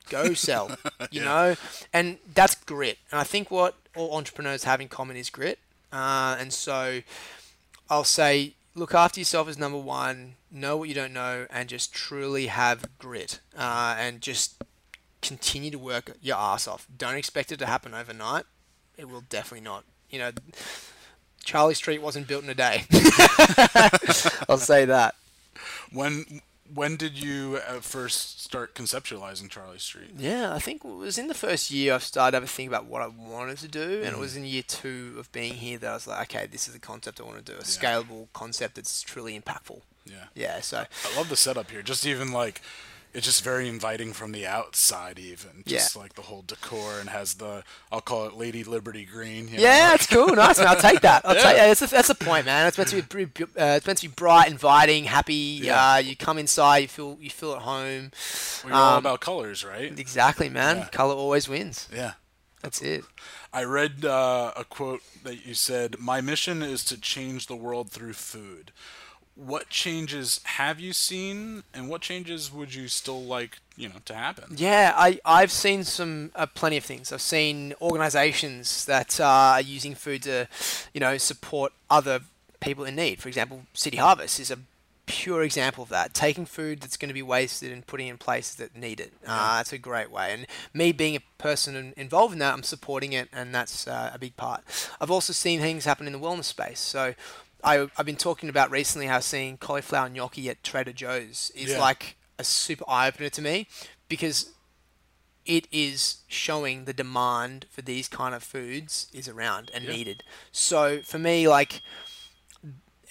Go 0.08 0.32
sell, 0.34 0.76
you 1.10 1.20
know? 1.20 1.56
And 1.92 2.18
that's 2.34 2.54
grit. 2.54 2.98
And 3.10 3.20
I 3.20 3.24
think 3.24 3.50
what 3.50 3.76
all 3.94 4.16
entrepreneurs 4.16 4.64
have 4.64 4.80
in 4.80 4.88
common 4.88 5.16
is 5.16 5.28
grit. 5.28 5.58
Uh, 5.92 6.36
and 6.40 6.54
so 6.54 7.02
I'll 7.90 8.02
say, 8.02 8.54
look 8.74 8.94
after 8.94 9.20
yourself 9.20 9.46
as 9.46 9.58
number 9.58 9.78
one, 9.78 10.36
know 10.50 10.78
what 10.78 10.88
you 10.88 10.94
don't 10.94 11.12
know, 11.12 11.46
and 11.50 11.68
just 11.68 11.92
truly 11.92 12.46
have 12.46 12.98
grit. 12.98 13.40
Uh, 13.54 13.94
and 13.98 14.22
just 14.22 14.62
continue 15.20 15.70
to 15.70 15.78
work 15.78 16.16
your 16.22 16.38
ass 16.38 16.66
off. 16.66 16.86
Don't 16.96 17.16
expect 17.16 17.52
it 17.52 17.58
to 17.58 17.66
happen 17.66 17.92
overnight. 17.92 18.44
It 18.96 19.10
will 19.10 19.24
definitely 19.28 19.64
not. 19.64 19.84
You 20.08 20.18
know, 20.18 20.30
Charley 21.42 21.74
Street 21.74 22.00
wasn't 22.02 22.26
built 22.26 22.44
in 22.44 22.50
a 22.50 22.54
day. 22.54 22.84
I'll 24.48 24.58
say 24.58 24.84
that. 24.84 25.14
When 25.92 26.40
when 26.74 26.96
did 26.96 27.22
you 27.22 27.60
uh, 27.68 27.80
first 27.80 28.42
start 28.42 28.74
conceptualizing 28.74 29.50
Charley 29.50 29.78
Street? 29.78 30.10
Yeah, 30.16 30.54
I 30.54 30.58
think 30.58 30.84
it 30.84 30.88
was 30.88 31.18
in 31.18 31.28
the 31.28 31.34
first 31.34 31.70
year 31.70 31.94
I 31.94 31.98
started 31.98 32.40
to 32.40 32.46
think 32.46 32.68
about 32.68 32.86
what 32.86 33.02
I 33.02 33.08
wanted 33.08 33.58
to 33.58 33.68
do, 33.68 34.02
and 34.04 34.14
it 34.14 34.18
was 34.18 34.36
in 34.36 34.44
year 34.44 34.62
two 34.66 35.16
of 35.18 35.30
being 35.32 35.54
here 35.54 35.78
that 35.78 35.90
I 35.90 35.94
was 35.94 36.06
like, 36.06 36.34
okay, 36.34 36.46
this 36.46 36.66
is 36.66 36.74
the 36.74 36.80
concept 36.80 37.20
I 37.20 37.24
want 37.24 37.44
to 37.44 37.52
do, 37.52 37.58
a 37.58 37.62
scalable 37.62 38.28
concept 38.32 38.76
that's 38.76 39.02
truly 39.02 39.38
impactful. 39.38 39.82
Yeah. 40.06 40.24
Yeah, 40.34 40.60
so 40.60 40.78
I 41.04 41.16
love 41.16 41.28
the 41.28 41.36
setup 41.36 41.70
here. 41.70 41.82
Just 41.82 42.06
even 42.06 42.32
like 42.32 42.62
it's 43.14 43.26
just 43.26 43.44
very 43.44 43.68
inviting 43.68 44.12
from 44.12 44.32
the 44.32 44.46
outside 44.46 45.18
even. 45.18 45.62
Just 45.66 45.96
like 45.96 46.14
the 46.14 46.22
whole 46.22 46.42
decor 46.46 46.98
and 46.98 47.10
has 47.10 47.34
the 47.34 47.62
I'll 47.90 48.00
call 48.00 48.26
it 48.26 48.34
Lady 48.34 48.64
Liberty 48.64 49.04
green. 49.04 49.48
you 49.48 49.56
know, 49.58 49.62
yeah, 49.62 49.90
that's 49.90 50.06
cool. 50.06 50.28
Nice, 50.34 50.58
man. 50.58 50.68
I'll 50.68 50.76
take 50.76 51.00
that. 51.02 51.22
I'll 51.24 51.34
Yeah. 51.36 51.42
take. 51.42 51.56
That's, 51.56 51.80
the, 51.80 51.86
that's 51.88 52.08
the 52.08 52.14
point, 52.14 52.46
man. 52.46 52.66
It's 52.66 52.78
meant 52.78 52.90
to 52.90 53.02
be 53.02 53.24
uh, 53.44 53.74
it's 53.76 53.86
meant 53.86 53.98
to 54.00 54.08
be 54.08 54.14
bright, 54.14 54.50
inviting, 54.50 55.04
happy. 55.04 55.60
Yeah. 55.62 55.92
Uh, 55.92 55.96
you 55.98 56.16
come 56.16 56.38
inside, 56.38 56.78
you 56.78 56.88
feel 56.88 57.18
you 57.20 57.30
feel 57.30 57.52
at 57.54 57.62
home. 57.62 58.12
we're 58.64 58.72
all 58.72 58.92
um, 58.94 58.98
about 58.98 59.20
colors, 59.20 59.64
right? 59.64 59.98
Exactly, 59.98 60.48
man. 60.48 60.78
Yeah. 60.78 60.88
Color 60.88 61.14
always 61.14 61.48
wins. 61.48 61.88
Yeah. 61.94 62.12
That's 62.62 62.80
it. 62.80 63.04
I 63.52 63.64
read 63.64 64.04
uh, 64.04 64.52
a 64.56 64.64
quote 64.64 65.02
that 65.24 65.44
you 65.44 65.52
said, 65.54 65.96
"My 65.98 66.20
mission 66.20 66.62
is 66.62 66.84
to 66.86 66.98
change 66.98 67.46
the 67.48 67.56
world 67.56 67.90
through 67.90 68.12
food." 68.14 68.70
What 69.34 69.70
changes 69.70 70.40
have 70.44 70.78
you 70.78 70.92
seen, 70.92 71.62
and 71.72 71.88
what 71.88 72.02
changes 72.02 72.52
would 72.52 72.74
you 72.74 72.86
still 72.88 73.22
like, 73.22 73.60
you 73.76 73.88
know, 73.88 73.96
to 74.04 74.14
happen? 74.14 74.54
Yeah, 74.54 74.92
I, 74.94 75.20
I've 75.24 75.50
seen 75.50 75.84
some 75.84 76.32
uh, 76.36 76.44
plenty 76.46 76.76
of 76.76 76.84
things. 76.84 77.12
I've 77.12 77.22
seen 77.22 77.72
organisations 77.80 78.84
that 78.84 79.18
uh, 79.18 79.24
are 79.24 79.60
using 79.62 79.94
food 79.94 80.24
to, 80.24 80.48
you 80.92 81.00
know, 81.00 81.16
support 81.16 81.72
other 81.88 82.20
people 82.60 82.84
in 82.84 82.94
need. 82.94 83.20
For 83.20 83.28
example, 83.28 83.62
City 83.72 83.96
Harvest 83.96 84.38
is 84.38 84.50
a 84.50 84.58
pure 85.06 85.42
example 85.42 85.82
of 85.82 85.88
that. 85.88 86.12
Taking 86.12 86.44
food 86.44 86.80
that's 86.80 86.98
going 86.98 87.08
to 87.08 87.14
be 87.14 87.22
wasted 87.22 87.72
and 87.72 87.86
putting 87.86 88.08
it 88.08 88.10
in 88.10 88.18
places 88.18 88.56
that 88.56 88.76
need 88.76 89.00
it. 89.00 89.14
Uh, 89.26 89.56
that's 89.56 89.72
a 89.72 89.78
great 89.78 90.10
way. 90.10 90.34
And 90.34 90.46
me 90.74 90.92
being 90.92 91.16
a 91.16 91.22
person 91.38 91.94
involved 91.96 92.34
in 92.34 92.38
that, 92.40 92.52
I'm 92.52 92.62
supporting 92.62 93.14
it, 93.14 93.30
and 93.32 93.54
that's 93.54 93.88
uh, 93.88 94.10
a 94.12 94.18
big 94.18 94.36
part. 94.36 94.62
I've 95.00 95.10
also 95.10 95.32
seen 95.32 95.60
things 95.60 95.86
happen 95.86 96.06
in 96.06 96.12
the 96.12 96.20
wellness 96.20 96.44
space. 96.44 96.80
So. 96.80 97.14
I, 97.62 97.88
I've 97.96 98.06
been 98.06 98.16
talking 98.16 98.48
about 98.48 98.70
recently 98.70 99.06
how 99.06 99.20
seeing 99.20 99.56
cauliflower 99.56 100.08
gnocchi 100.08 100.48
at 100.50 100.62
Trader 100.62 100.92
Joe's 100.92 101.50
is 101.54 101.70
Yeah. 101.70 101.80
like 101.80 102.16
a 102.38 102.44
super 102.44 102.84
eye 102.88 103.08
opener 103.08 103.28
to 103.30 103.42
me 103.42 103.68
because 104.08 104.50
it 105.44 105.66
is 105.72 106.18
showing 106.28 106.84
the 106.84 106.92
demand 106.92 107.66
for 107.70 107.82
these 107.82 108.08
kind 108.08 108.34
of 108.34 108.42
foods 108.42 109.08
is 109.12 109.28
around 109.28 109.70
and 109.74 109.84
Yeah. 109.84 109.92
needed. 109.92 110.24
So 110.52 111.02
for 111.02 111.18
me, 111.18 111.48
like, 111.48 111.82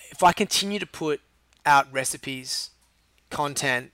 if 0.09 0.23
I 0.23 0.31
continue 0.33 0.79
to 0.79 0.85
put 0.85 1.21
out 1.65 1.91
recipes, 1.91 2.71
content, 3.29 3.91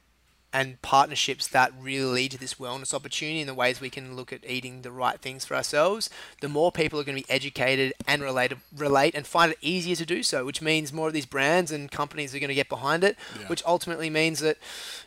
and 0.58 0.82
partnerships 0.82 1.46
that 1.50 1.72
really 1.80 2.12
lead 2.12 2.32
to 2.32 2.38
this 2.40 2.56
wellness 2.56 2.92
opportunity 2.92 3.40
and 3.42 3.48
the 3.48 3.54
ways 3.54 3.80
we 3.80 3.92
can 3.92 4.16
look 4.16 4.34
at 4.34 4.40
eating 4.50 4.82
the 4.82 4.92
right 4.92 5.20
things 5.22 5.46
for 5.46 5.56
ourselves, 5.56 6.10
the 6.42 6.50
more 6.50 6.72
people 6.72 7.00
are 7.00 7.04
going 7.04 7.16
to 7.16 7.24
be 7.24 7.32
educated 7.32 7.94
and 8.08 8.24
relate, 8.24 8.54
relate 8.76 9.14
and 9.14 9.28
find 9.28 9.52
it 9.52 9.58
easier 9.62 9.96
to 9.96 10.06
do 10.06 10.24
so, 10.24 10.44
which 10.46 10.60
means 10.60 10.92
more 10.92 11.08
of 11.10 11.14
these 11.14 11.28
brands 11.28 11.72
and 11.72 11.92
companies 11.92 12.34
are 12.34 12.40
going 12.40 12.48
to 12.48 12.56
get 12.56 12.70
behind 12.70 13.04
it, 13.04 13.16
Yeah. 13.40 13.48
which 13.48 13.62
ultimately 13.68 14.10
means 14.10 14.40
that, 14.40 14.58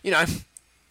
you 0.04 0.12
know, 0.12 0.24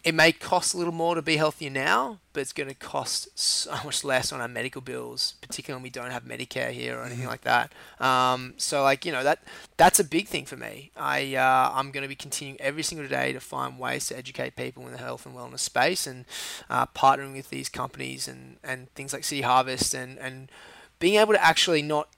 it 0.02 0.14
may 0.14 0.32
cost 0.32 0.72
a 0.72 0.78
little 0.78 0.94
more 0.94 1.14
to 1.14 1.20
be 1.20 1.36
healthier 1.36 1.68
now, 1.68 2.20
but 2.32 2.40
it's 2.40 2.54
going 2.54 2.70
to 2.70 2.74
cost 2.74 3.38
so 3.38 3.70
much 3.84 4.02
less 4.02 4.32
on 4.32 4.40
our 4.40 4.48
medical 4.48 4.80
bills, 4.80 5.34
particularly 5.42 5.76
when 5.78 5.82
we 5.82 5.90
don't 5.90 6.10
have 6.10 6.24
Medicare 6.24 6.70
here 6.70 6.98
or 6.98 7.02
anything 7.04 7.26
like 7.26 7.42
that. 7.42 7.70
Um, 8.00 8.54
so, 8.56 8.82
like 8.82 9.04
you 9.04 9.12
know, 9.12 9.22
that 9.22 9.40
that's 9.76 10.00
a 10.00 10.04
big 10.04 10.26
thing 10.26 10.46
for 10.46 10.56
me. 10.56 10.90
I 10.96 11.34
uh, 11.34 11.72
I'm 11.74 11.90
going 11.90 12.02
to 12.02 12.08
be 12.08 12.14
continuing 12.14 12.58
every 12.60 12.82
single 12.82 13.06
day 13.08 13.32
to 13.34 13.40
find 13.40 13.78
ways 13.78 14.06
to 14.06 14.16
educate 14.16 14.56
people 14.56 14.86
in 14.86 14.92
the 14.92 14.98
health 14.98 15.26
and 15.26 15.34
wellness 15.34 15.60
space, 15.60 16.06
and 16.06 16.24
uh, 16.70 16.86
partnering 16.86 17.34
with 17.34 17.50
these 17.50 17.68
companies 17.68 18.26
and 18.26 18.56
and 18.64 18.90
things 18.94 19.12
like 19.12 19.24
City 19.24 19.42
Harvest 19.42 19.92
and 19.94 20.18
and 20.18 20.50
being 20.98 21.16
able 21.20 21.34
to 21.34 21.44
actually 21.44 21.82
not 21.82 22.08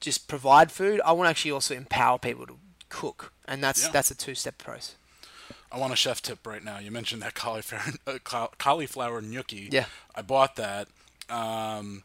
just 0.00 0.26
provide 0.28 0.72
food. 0.72 1.00
I 1.04 1.12
want 1.12 1.26
to 1.26 1.30
actually 1.30 1.50
also 1.50 1.74
empower 1.74 2.18
people 2.18 2.46
to 2.46 2.56
cook, 2.88 3.32
and 3.46 3.62
that's 3.62 3.84
Yeah. 3.84 3.90
that's 3.92 4.10
a 4.10 4.14
two 4.14 4.34
step 4.34 4.56
process. 4.56 4.94
I 5.70 5.78
want 5.78 5.92
a 5.92 5.96
chef 5.96 6.22
tip 6.22 6.46
right 6.46 6.62
now. 6.64 6.78
You 6.78 6.90
mentioned 6.90 7.22
that 7.22 7.34
cauliflower 7.34 7.92
uh, 8.06 8.18
caul- 8.24 8.52
cauliflower 8.58 9.20
gnocchi. 9.20 9.68
Yeah. 9.70 9.86
I 10.14 10.22
bought 10.22 10.56
that. 10.56 10.88
Um, 11.28 12.04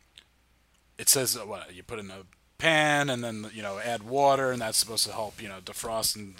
it 0.97 1.09
says 1.09 1.37
uh, 1.37 1.41
what 1.45 1.73
you 1.73 1.83
put 1.83 1.99
in 1.99 2.11
a 2.11 2.23
pan 2.63 3.09
and 3.09 3.21
then 3.23 3.49
you 3.53 3.61
know 3.61 3.77
add 3.79 4.03
water 4.03 4.51
and 4.51 4.61
that's 4.61 4.77
supposed 4.77 5.05
to 5.05 5.11
help 5.11 5.41
you 5.41 5.49
know 5.49 5.59
defrost 5.63 6.15
and 6.15 6.35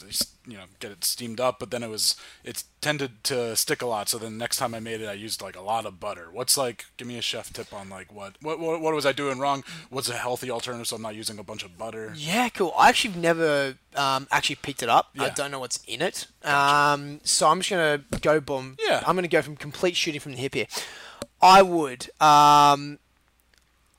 you 0.48 0.58
know 0.58 0.64
get 0.80 0.92
it 0.92 1.04
steamed 1.04 1.40
up. 1.40 1.60
But 1.60 1.70
then 1.72 1.84
it 1.84 1.90
was 1.90 2.16
it 2.44 2.64
tended 2.80 3.24
to 3.26 3.56
stick 3.56 3.82
a 3.82 3.86
lot. 3.86 4.08
So 4.08 4.18
then 4.18 4.38
next 4.38 4.58
time 4.58 4.74
I 4.74 4.80
made 4.80 5.02
it, 5.02 5.08
I 5.08 5.14
used 5.14 5.42
like 5.42 5.58
a 5.58 5.62
lot 5.62 5.86
of 5.86 6.00
butter. 6.00 6.30
What's 6.32 6.58
like? 6.58 6.86
Give 6.98 7.08
me 7.08 7.18
a 7.18 7.22
chef 7.22 7.52
tip 7.52 7.74
on 7.74 7.90
like 7.90 8.14
what 8.14 8.38
what 8.42 8.60
what, 8.60 8.80
what 8.80 8.94
was 8.94 9.06
I 9.06 9.12
doing 9.12 9.38
wrong? 9.38 9.64
What's 9.90 10.10
a 10.10 10.14
healthy 10.14 10.50
alternative 10.50 10.88
so 10.88 10.96
I'm 10.96 11.02
not 11.02 11.16
using 11.16 11.40
a 11.40 11.44
bunch 11.44 11.64
of 11.64 11.78
butter? 11.78 12.14
Yeah, 12.16 12.48
cool. 12.50 12.74
I 12.78 12.90
actually 12.90 13.20
never 13.20 13.76
um, 13.96 14.28
actually 14.32 14.56
picked 14.56 14.82
it 14.82 14.90
up. 14.90 15.10
I 15.20 15.30
don't 15.30 15.52
know 15.52 15.60
what's 15.60 15.84
in 15.88 16.02
it. 16.02 16.28
Um, 16.44 17.20
so 17.24 17.50
I'm 17.50 17.60
just 17.60 17.70
gonna 17.70 18.04
go 18.22 18.40
boom. 18.40 18.78
Yeah. 18.80 19.04
I'm 19.06 19.16
gonna 19.16 19.28
go 19.28 19.42
from 19.42 19.58
complete 19.58 19.98
shooting 19.98 20.22
from 20.22 20.34
the 20.34 20.38
hip 20.38 20.54
here. 20.54 20.68
I 21.42 21.62
would. 21.62 22.10
Um, 22.22 23.00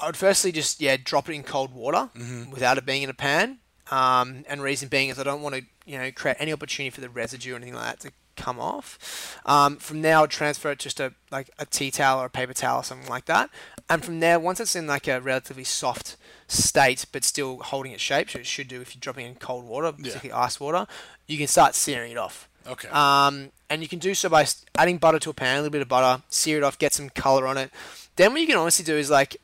I 0.01 0.07
would 0.07 0.16
firstly 0.16 0.53
just 0.53 0.80
yeah 0.80 0.97
drop 1.03 1.28
it 1.28 1.32
in 1.34 1.42
cold 1.42 1.72
water 1.72 2.11
Mm-hmm. 2.14 2.51
without 2.51 2.78
it 2.78 2.86
being 2.86 3.03
in 3.03 3.11
a 3.11 3.14
pan. 3.14 3.59
Um, 3.90 4.45
and 4.49 4.62
reason 4.62 4.88
being 4.88 5.11
is 5.11 5.18
I 5.18 5.24
don't 5.24 5.42
want 5.42 5.55
to 5.57 5.62
you 5.86 5.99
know 5.99 6.11
create 6.12 6.36
any 6.40 6.53
opportunity 6.53 6.90
for 6.90 7.01
the 7.01 7.09
residue 7.11 7.53
or 7.53 7.57
anything 7.57 7.74
like 7.74 7.84
that 7.84 8.01
to 8.01 8.12
come 8.36 8.59
off. 8.59 9.38
Um, 9.47 9.76
from 9.76 10.03
there, 10.03 10.16
I'll 10.16 10.26
transfer 10.26 10.70
it 10.72 10.78
just 10.80 10.99
a 11.01 11.12
like 11.30 11.51
a 11.59 11.66
tea 11.66 11.90
towel 11.90 12.20
or 12.22 12.26
a 12.26 12.30
paper 12.30 12.55
towel 12.55 12.80
or 12.80 12.84
something 12.84 13.09
like 13.09 13.26
that. 13.26 13.51
And 13.88 14.03
from 14.05 14.20
there, 14.20 14.40
once 14.40 14.59
it's 14.61 14.74
in 14.74 14.86
like 14.86 15.07
a 15.07 15.20
relatively 15.20 15.64
soft 15.64 16.16
state 16.49 17.05
but 17.12 17.22
still 17.24 17.59
holding 17.59 17.92
its 17.92 18.03
shape, 18.03 18.30
so 18.30 18.38
it 18.38 18.47
should 18.47 18.68
do 18.68 18.80
if 18.80 18.95
you're 18.95 19.01
dropping 19.01 19.26
it 19.26 19.28
in 19.30 19.34
cold 19.36 19.64
water, 19.66 19.92
particularly 19.92 20.32
ice 20.32 20.59
water, 20.59 20.86
you 21.26 21.36
can 21.38 21.47
start 21.47 21.74
searing 21.74 22.12
it 22.12 22.18
off. 22.18 22.49
Okay. 22.66 22.88
Um, 22.88 23.51
and 23.68 23.82
you 23.82 23.88
can 23.88 23.99
do 23.99 24.14
so 24.14 24.28
by 24.30 24.47
adding 24.78 24.97
butter 24.97 25.18
to 25.18 25.30
a 25.30 25.34
pan, 25.34 25.57
a 25.57 25.59
little 25.61 25.70
bit 25.70 25.82
of 25.82 25.88
butter, 25.88 26.22
sear 26.30 26.57
it 26.59 26.64
off, 26.64 26.78
get 26.78 26.95
some 26.95 27.11
color 27.11 27.47
on 27.47 27.59
it. 27.59 27.70
Then 28.16 28.32
what 28.32 28.40
you 28.40 28.47
can 28.47 28.57
honestly 28.57 28.84
do 28.84 28.97
is 28.97 29.11
like 29.11 29.36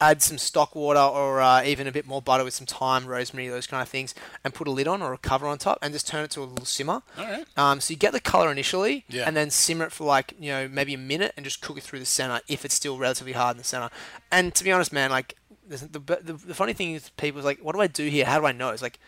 add 0.00 0.20
some 0.22 0.36
stock 0.38 0.74
water 0.74 0.98
or 1.00 1.40
uh, 1.40 1.62
even 1.62 1.86
a 1.86 1.92
bit 1.92 2.06
more 2.06 2.20
butter 2.20 2.44
with 2.44 2.52
some 2.52 2.66
thyme, 2.66 3.06
rosemary, 3.06 3.48
those 3.48 3.66
kind 3.66 3.80
of 3.80 3.88
things, 3.88 4.14
and 4.42 4.52
put 4.52 4.66
a 4.66 4.70
lid 4.70 4.88
on 4.88 5.00
or 5.02 5.12
a 5.14 5.18
cover 5.18 5.46
on 5.46 5.56
top, 5.56 5.78
and 5.80 5.92
just 5.94 6.06
turn 6.08 6.24
it 6.24 6.30
to 6.32 6.40
a 6.40 6.44
little 6.44 6.64
simmer. 6.66 7.02
All 7.16 7.24
right. 7.24 7.44
Um, 7.56 7.80
so 7.80 7.92
you 7.92 7.96
get 7.98 8.12
the 8.12 8.20
color 8.20 8.50
initially, 8.50 9.04
Yeah. 9.08 9.24
and 9.26 9.36
then 9.36 9.50
simmer 9.50 9.84
it 9.86 9.92
for 9.92 10.04
like 10.04 10.34
you 10.38 10.50
know 10.50 10.68
maybe 10.68 10.94
a 10.94 10.98
minute, 10.98 11.32
and 11.36 11.44
just 11.44 11.60
cook 11.60 11.78
it 11.78 11.82
through 11.84 12.00
the 12.00 12.06
center 12.06 12.40
if 12.48 12.64
it's 12.64 12.74
still 12.74 12.98
relatively 12.98 13.32
hard 13.32 13.54
in 13.56 13.58
the 13.58 13.64
center. 13.64 13.88
And 14.30 14.54
to 14.54 14.64
be 14.64 14.72
honest, 14.72 14.92
man, 14.92 15.10
like 15.10 15.36
the, 15.66 15.76
the 15.78 16.32
the 16.34 16.54
funny 16.54 16.72
thing 16.74 16.92
is, 16.92 17.08
people 17.10 17.16
people's 17.16 17.44
like, 17.44 17.60
what 17.60 17.74
do 17.74 17.80
I 17.80 17.86
do 17.86 18.06
here? 18.08 18.26
How 18.26 18.38
do 18.40 18.46
I 18.46 18.52
know? 18.52 18.70
It's 18.70 18.82
like, 18.82 18.98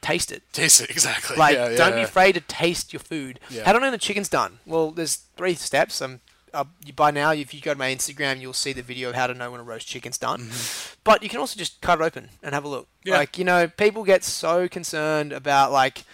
taste 0.00 0.32
it. 0.32 0.42
Taste 0.52 0.80
it 0.80 0.90
exactly. 0.90 1.36
Like, 1.36 1.54
yeah, 1.56 1.70
yeah, 1.70 1.76
don't 1.76 1.92
be 1.92 1.98
yeah. 1.98 2.04
afraid 2.04 2.32
to 2.36 2.40
taste 2.40 2.92
your 2.92 3.00
food. 3.00 3.40
How 3.64 3.72
do 3.72 3.78
I 3.78 3.82
know 3.82 3.90
the 3.90 3.98
chicken's 3.98 4.28
done? 4.28 4.60
Well, 4.64 4.90
there's 4.92 5.16
three 5.36 5.54
steps. 5.54 6.00
Um, 6.00 6.20
uh, 6.52 6.64
by 6.96 7.10
now, 7.10 7.32
if 7.32 7.52
you 7.54 7.60
go 7.60 7.72
to 7.72 7.78
my 7.78 7.94
Instagram, 7.94 8.40
you'll 8.40 8.52
see 8.52 8.72
the 8.72 8.82
video 8.82 9.10
of 9.10 9.14
how 9.14 9.26
to 9.26 9.34
know 9.34 9.50
when 9.50 9.60
a 9.60 9.62
roast 9.64 9.86
chicken's 9.86 10.18
done. 10.18 10.50
But 11.04 11.22
you 11.22 11.28
can 11.28 11.40
also 11.40 11.58
just 11.58 11.80
cut 11.80 12.00
it 12.00 12.04
open 12.04 12.30
and 12.42 12.54
have 12.54 12.64
a 12.64 12.68
look. 12.68 12.86
Mm-hmm. 12.86 13.08
Yeah. 13.08 13.16
Like, 13.18 13.38
you 13.38 13.44
know, 13.44 13.68
people 13.68 14.04
get 14.04 14.24
so 14.24 14.68
concerned 14.68 15.32
about, 15.32 15.72
like, 15.72 16.04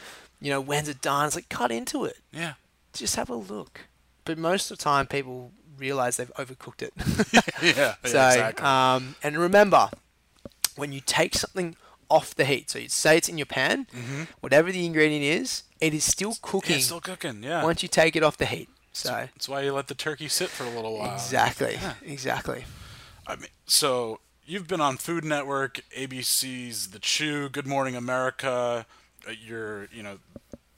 you 0.41 0.51
know, 0.51 0.61
when's 0.61 0.89
it 0.89 1.01
done? 1.01 1.27
It's 1.27 1.35
like, 1.37 1.49
cut 1.49 1.71
into 1.73 2.05
it. 2.05 2.19
Yeah. 2.33 2.55
Just 2.93 3.17
have 3.17 3.31
a 3.31 3.35
look. 3.37 3.83
But 4.25 4.39
most 4.39 4.71
of 4.71 4.79
the 4.79 4.83
time, 4.85 5.07
people 5.07 5.53
realize 5.79 6.17
they've 6.17 6.33
overcooked 6.39 6.83
it. 6.83 6.93
yeah. 7.33 7.41
yeah, 7.77 7.95
So, 8.05 8.27
exactly. 8.27 8.65
um, 8.67 9.17
and 9.23 9.37
remember, 9.39 9.89
when 10.77 10.93
you 10.93 11.01
take 11.01 11.35
something 11.35 11.77
off 12.09 12.35
the 12.35 12.45
heat, 12.45 12.71
so 12.71 12.79
you 12.79 12.89
say 12.89 13.17
it's 13.17 13.29
in 13.29 13.37
your 13.39 13.47
pan, 13.47 13.87
whatever 14.41 14.71
the 14.73 14.85
ingredient 14.87 15.25
is, 15.25 15.65
it 15.81 15.93
is 15.95 16.05
still 16.05 16.31
Mm-hmm. 16.33 16.47
Yeah, 16.47 16.51
cooking 16.53 16.77
it's 16.77 16.85
still 16.87 17.01
cooking. 17.01 17.43
Yeah. 17.43 17.63
once 17.65 17.83
you 17.83 17.89
take 17.89 18.17
it 18.17 18.23
off 18.23 18.37
the 18.37 18.47
heat. 18.47 18.69
So, 18.97 19.11
That's 19.11 19.49
why 19.49 19.61
you 19.61 19.73
let 19.75 19.89
the 19.89 19.95
turkey 19.95 20.27
sit 20.29 20.49
for 20.49 20.65
a 20.65 20.71
little 20.71 20.97
while. 20.99 21.13
exactly, 21.15 21.79
exactly. 22.05 22.65
I 23.27 23.37
mean, 23.37 23.49
so 23.67 24.21
you've 24.47 24.67
been 24.67 24.81
on 24.81 24.97
Food 24.97 25.23
Network, 25.25 25.81
ABC's 25.95 26.89
The 26.89 26.99
Chew, 26.99 27.49
Good 27.51 27.67
Morning 27.67 27.95
America. 27.95 28.87
uh, 29.29 29.33
You're, 29.39 29.89
you 29.93 30.03
know, 30.03 30.19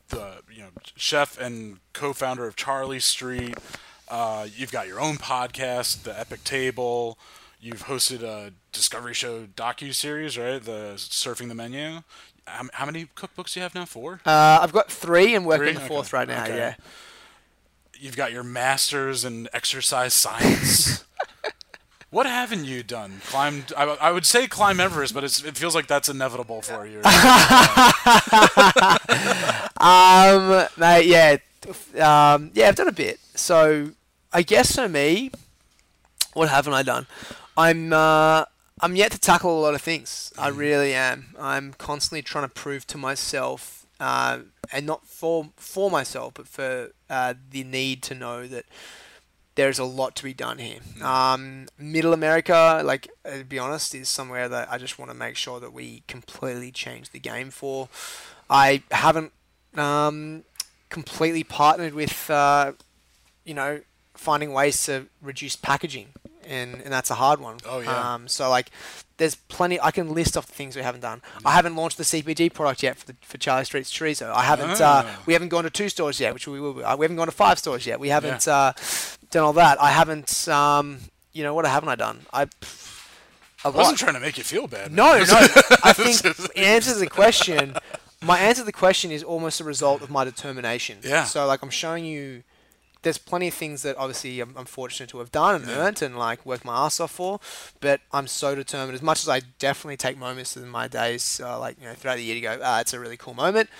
the 0.08 0.38
you 0.50 0.62
know 0.62 0.68
chef 0.96 1.38
and 1.40 1.78
co-founder 1.92 2.44
of 2.46 2.56
Charley 2.56 2.98
Street. 2.98 3.56
Uh, 4.08 4.48
you've 4.56 4.72
got 4.72 4.88
your 4.88 4.98
own 5.00 5.16
podcast, 5.16 6.02
The 6.02 6.18
Epic 6.18 6.42
Table. 6.42 7.18
You've 7.60 7.84
hosted 7.86 8.22
a 8.22 8.52
Discovery 8.72 9.14
Show 9.14 9.44
docu 9.46 9.94
series, 9.94 10.36
right? 10.38 10.60
The 10.62 10.94
Surfing 10.96 11.48
the 11.48 11.54
Menu. 11.54 12.00
How, 12.46 12.64
how 12.72 12.86
many 12.86 13.04
cookbooks 13.14 13.52
do 13.52 13.60
you 13.60 13.62
have 13.64 13.74
now? 13.74 13.84
Four. 13.84 14.20
Uh, 14.24 14.58
I've 14.62 14.72
got 14.72 14.90
three 14.90 15.34
and 15.34 15.44
working 15.44 15.74
Three? 15.74 15.74
the 15.74 15.80
fourth 15.88 16.08
Okay, 16.14 16.16
right 16.16 16.28
now. 16.28 16.44
okay. 16.44 16.56
Yeah. 16.56 16.74
You've 17.98 18.16
got 18.16 18.32
your 18.32 18.44
masters 18.44 19.24
in 19.24 19.48
exercise 19.52 20.14
science. 20.14 21.04
what 22.10 22.26
haven't 22.26 22.64
you 22.64 22.82
done? 22.82 23.20
Climbed? 23.26 23.72
I, 23.76 23.84
I 23.84 24.12
would 24.12 24.24
say 24.24 24.46
climb 24.46 24.78
Everest, 24.80 25.14
but 25.14 25.24
it's, 25.24 25.42
it 25.42 25.56
feels 25.56 25.74
like 25.74 25.86
that's 25.88 26.08
inevitable 26.08 26.62
for 26.62 26.86
you. 26.86 27.00
Um, 29.80 30.66
mate, 30.76 31.06
yeah, 31.06 31.36
um, 32.00 32.50
yeah, 32.52 32.68
I've 32.68 32.74
done 32.74 32.88
a 32.88 32.92
bit. 32.92 33.20
So 33.34 33.92
I 34.32 34.42
guess 34.42 34.74
for 34.74 34.88
me, 34.88 35.30
what 36.34 36.48
haven't 36.48 36.74
I 36.74 36.82
done? 36.82 37.06
I'm 37.56 37.92
uh, 37.92 38.44
I'm 38.80 38.96
yet 38.96 39.12
to 39.12 39.18
tackle 39.18 39.58
a 39.58 39.62
lot 39.62 39.74
of 39.74 39.82
things. 39.82 40.32
I 40.36 40.48
really 40.48 40.94
am. 40.94 41.34
I'm 41.38 41.74
constantly 41.74 42.22
trying 42.22 42.44
to 42.44 42.52
prove 42.52 42.86
to 42.88 42.98
myself, 42.98 43.86
uh, 44.00 44.40
and 44.72 44.84
not 44.84 45.06
for 45.06 45.50
for 45.56 45.90
myself, 45.90 46.34
but 46.34 46.48
for 46.48 46.90
uh, 47.10 47.34
the 47.50 47.64
need 47.64 48.02
to 48.04 48.14
know 48.14 48.46
that 48.46 48.64
there's 49.54 49.80
a 49.80 49.84
lot 49.84 50.14
to 50.14 50.22
be 50.22 50.32
done 50.32 50.58
here. 50.58 50.78
Um, 51.02 51.66
Middle 51.78 52.12
America, 52.12 52.80
like 52.84 53.10
uh, 53.24 53.38
to 53.38 53.44
be 53.44 53.58
honest, 53.58 53.94
is 53.94 54.08
somewhere 54.08 54.48
that 54.48 54.70
I 54.70 54.78
just 54.78 54.98
want 54.98 55.10
to 55.10 55.16
make 55.16 55.36
sure 55.36 55.58
that 55.58 55.72
we 55.72 56.04
completely 56.06 56.70
change 56.70 57.10
the 57.10 57.18
game 57.18 57.50
for. 57.50 57.88
I 58.48 58.82
haven't 58.92 59.32
um, 59.76 60.44
completely 60.90 61.42
partnered 61.44 61.92
with, 61.92 62.30
uh, 62.30 62.72
you 63.44 63.54
know, 63.54 63.80
finding 64.14 64.52
ways 64.52 64.84
to 64.86 65.06
reduce 65.20 65.56
packaging, 65.56 66.08
and, 66.48 66.74
and 66.82 66.92
that's 66.92 67.10
a 67.10 67.14
hard 67.14 67.40
one. 67.40 67.58
Oh, 67.66 67.80
yeah. 67.80 68.14
Um, 68.14 68.26
so 68.28 68.48
like, 68.50 68.70
there's 69.18 69.34
plenty. 69.34 69.80
I 69.80 69.90
can 69.90 70.12
list 70.14 70.36
off 70.36 70.46
the 70.46 70.52
things 70.54 70.76
we 70.76 70.82
haven't 70.82 71.00
done. 71.00 71.22
I 71.44 71.52
haven't 71.52 71.76
launched 71.76 71.98
the 71.98 72.04
CPG 72.04 72.52
product 72.54 72.82
yet 72.82 72.96
for 72.96 73.06
the, 73.06 73.16
for 73.22 73.36
Charley 73.38 73.64
Street's 73.64 73.92
chorizo. 73.92 74.32
I 74.32 74.42
haven't. 74.42 74.80
Uh, 74.80 75.02
Ah. 75.06 75.22
we 75.26 75.32
haven't 75.32 75.48
gone 75.48 75.64
to 75.64 75.70
two 75.70 75.88
stores 75.88 76.18
yet, 76.20 76.32
which 76.34 76.46
we 76.48 76.60
will. 76.60 76.74
Be. 76.74 76.82
Uh, 76.82 76.96
we 76.96 77.04
haven't 77.04 77.16
gone 77.16 77.26
to 77.26 77.32
five 77.32 77.58
stores 77.58 77.86
yet. 77.86 77.98
We 78.00 78.08
haven't 78.10 78.46
uh, 78.48 78.72
done 79.30 79.44
all 79.44 79.52
that. 79.54 79.80
I 79.82 79.90
haven't. 79.90 80.48
Um, 80.48 80.98
you 81.32 81.42
know 81.42 81.52
what 81.54 81.66
haven't 81.66 81.88
I 81.88 81.94
done? 81.96 82.26
I 82.32 82.46
wasn't 83.70 83.98
trying 83.98 84.14
to 84.14 84.20
make 84.20 84.38
you 84.38 84.44
feel 84.44 84.66
bad. 84.68 84.92
No, 84.92 85.18
no. 85.18 85.24
I 85.84 85.92
think 85.92 86.24
in 86.56 86.62
answer 86.64 86.92
to 86.92 86.98
the 86.98 87.08
question, 87.08 87.74
my 88.22 88.38
answer 88.38 88.62
to 88.62 88.66
the 88.66 88.72
question 88.72 89.10
is 89.10 89.22
almost 89.24 89.60
a 89.60 89.64
result 89.64 90.00
of 90.02 90.10
my 90.10 90.24
determination. 90.24 90.98
Yeah. 91.02 91.24
So 91.24 91.44
like 91.46 91.62
I'm 91.62 91.70
showing 91.70 92.04
you, 92.04 92.44
there's 93.02 93.18
plenty 93.18 93.48
of 93.48 93.54
things 93.54 93.82
that 93.82 93.96
obviously 93.96 94.40
I'm, 94.40 94.54
I'm 94.56 94.64
fortunate 94.64 95.08
to 95.10 95.18
have 95.18 95.30
done 95.30 95.62
and 95.62 95.70
earned 95.70 96.02
and 96.02 96.18
like 96.18 96.44
worked 96.44 96.64
my 96.64 96.86
ass 96.86 97.00
off 97.00 97.12
for, 97.12 97.40
but 97.80 98.00
I'm 98.12 98.26
so 98.26 98.54
determined. 98.54 98.94
As 98.94 99.02
much 99.02 99.22
as 99.22 99.28
I 99.28 99.40
definitely 99.58 99.96
take 99.96 100.18
moments 100.18 100.56
in 100.56 100.68
my 100.68 100.88
days, 100.88 101.40
uh, 101.42 101.58
like 101.58 101.80
you 101.80 101.86
know 101.86 101.94
throughout 101.94 102.16
the 102.16 102.24
year 102.24 102.34
to 102.34 102.40
go, 102.40 102.60
ah, 102.62 102.80
it's 102.80 102.92
a 102.92 103.00
really 103.00 103.16
cool 103.16 103.34
moment. 103.34 103.70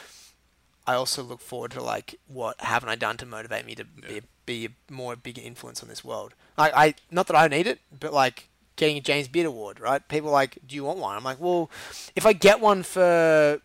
I 0.87 0.95
also 0.95 1.23
look 1.23 1.41
forward 1.41 1.73
to 1.73 1.83
like 1.83 2.19
what 2.27 2.61
haven't 2.61 2.89
I 2.89 2.97
done 2.97 3.17
to 3.19 3.27
motivate 3.27 3.67
me 3.67 3.75
to 3.75 3.85
be, 3.85 4.23
be 4.47 4.67
a 4.67 4.93
more 4.93 5.17
bigger 5.17 5.43
influence 5.43 5.83
on 5.83 5.89
this 5.89 6.03
world. 6.03 6.35
Like 6.57 6.73
I, 6.75 6.95
not 7.11 7.27
that 7.27 7.37
I 7.37 7.49
need 7.49 7.67
it, 7.67 7.81
but 7.99 8.15
like 8.15 8.49
getting 8.77 8.97
a 8.97 9.01
James 9.01 9.29
Beard 9.29 9.47
Award, 9.47 9.81
right? 9.81 10.07
People 10.09 10.31
are 10.31 10.33
like, 10.33 10.59
do 10.67 10.75
you 10.75 10.85
want 10.85 10.99
one? 10.99 11.17
I'm 11.17 11.25
like, 11.25 11.41
well, 11.41 11.71
if 12.17 12.25
I 12.25 12.33
get 12.33 12.61
one 12.61 12.83
for 12.83 13.61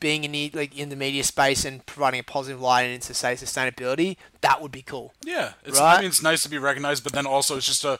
being 0.00 0.24
in 0.24 0.32
the 0.32 0.50
like 0.54 0.76
in 0.78 0.88
the 0.88 0.96
media 0.96 1.24
space 1.24 1.64
and 1.64 1.84
providing 1.86 2.20
a 2.20 2.22
positive 2.22 2.60
light 2.60 2.84
into 2.90 3.14
say 3.14 3.34
sustainability, 3.34 4.16
that 4.42 4.60
would 4.60 4.72
be 4.72 4.82
cool. 4.82 5.12
Yeah, 5.24 5.52
it's, 5.64 5.78
Right? 5.80 5.94
I 5.96 6.00
mean, 6.00 6.08
it's 6.08 6.22
nice 6.22 6.42
to 6.42 6.48
be 6.48 6.58
recognized, 6.58 7.02
but 7.04 7.12
then 7.12 7.26
also 7.26 7.56
it's 7.56 7.66
just 7.66 7.84
a 7.84 7.98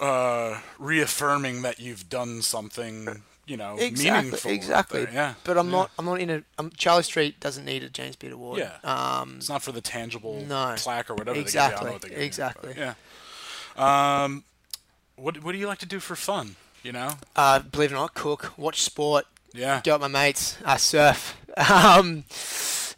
uh, 0.00 0.60
reaffirming 0.78 1.62
that 1.62 1.80
you've 1.80 2.08
done 2.08 2.42
something, 2.42 3.22
you 3.46 3.56
know, 3.56 3.76
Exactly, 3.78 4.22
meaningful. 4.22 4.50
exactly. 4.52 5.06
Yeah, 5.12 5.34
But 5.44 5.58
I'm 5.58 5.66
yeah. 5.66 5.72
not. 5.72 5.90
I'm 5.98 6.04
not 6.04 6.20
in 6.20 6.30
a. 6.30 6.42
Um, 6.58 6.70
Charley 6.76 7.02
Street 7.02 7.40
doesn't 7.40 7.64
need 7.64 7.82
a 7.82 7.88
James 7.88 8.14
Beard 8.16 8.32
Award. 8.32 8.58
Yeah. 8.60 8.76
Um, 8.84 9.36
It's 9.38 9.48
not 9.48 9.62
for 9.62 9.72
the 9.72 9.80
tangible 9.80 10.44
No. 10.46 10.74
plaque 10.76 11.10
or 11.10 11.14
whatever. 11.14 11.38
Exactly, 11.38 11.88
They 11.88 11.88
give 11.88 11.88
you. 11.88 11.88
I 11.88 11.90
don't 11.90 11.92
what 11.92 12.02
they 12.02 12.08
give 12.10 12.18
you, 12.18 12.24
exactly. 12.24 12.74
but 12.74 12.96
yeah. 13.76 14.22
Um, 14.24 14.44
what 15.16 15.42
what 15.42 15.52
do 15.52 15.58
you 15.58 15.66
like 15.66 15.78
to 15.78 15.86
do 15.86 15.98
for 16.00 16.14
fun? 16.16 16.56
You 16.84 16.92
know? 16.92 17.10
uh, 17.34 17.58
believe 17.58 17.90
it 17.90 17.94
or 17.94 17.98
not, 17.98 18.14
cook, 18.14 18.52
watch 18.56 18.82
sport, 18.82 19.26
Yeah. 19.54 19.80
go 19.84 19.94
out 19.94 20.00
with 20.00 20.10
my 20.12 20.20
mates, 20.26 20.56
I 20.64 20.76
surf. 20.76 21.36
Um, 21.58 22.22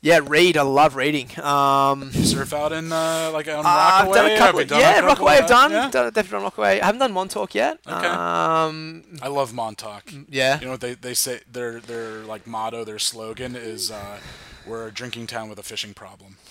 yeah, 0.03 0.21
read. 0.23 0.59
I 0.59 0.63
love 0.63 0.95
reading. 0.95 1.31
Um, 1.41 2.13
Surf 2.13 2.53
out 2.53 2.73
in 2.73 2.93
uh, 2.93 3.31
like 3.33 3.49
on 3.49 3.65
Uh, 3.65 3.69
I've 3.69 4.07
Rockaway. 4.09 4.15
done 4.19 4.27
a 4.27 4.29
Have 4.31 4.39
couple. 4.39 4.59
we 4.59 4.65
done 4.67 4.81
yeah, 4.81 5.01
Rockaway. 5.01 5.33
I've 5.33 5.47
done. 5.49 5.71
Yeah? 5.71 5.91
done 5.91 6.05
definitely 6.13 6.31
done 6.31 6.43
Rockaway. 6.43 6.81
I 6.81 6.85
haven't 6.85 6.99
done 6.99 7.13
Montauk 7.13 7.55
yet. 7.55 7.79
Okay. 7.87 8.07
Um, 8.07 9.03
I 9.23 9.29
love 9.29 9.55
Montauk. 9.55 10.05
yeah. 10.29 10.59
You 10.61 10.67
know 10.67 10.73
what 10.73 10.81
they, 10.83 10.93
they 10.95 11.15
say 11.15 11.41
their 11.51 11.81
their 11.81 12.19
like 12.25 12.47
motto, 12.47 12.85
their 12.85 12.99
slogan 12.99 13.57
is 13.57 13.91
uh, 13.91 14.19
we're 14.67 14.89
a 14.89 14.93
drinking 14.93 15.27
town 15.27 15.49
with 15.49 15.59
a 15.59 15.63
fishing 15.63 15.95
problem. 15.95 16.37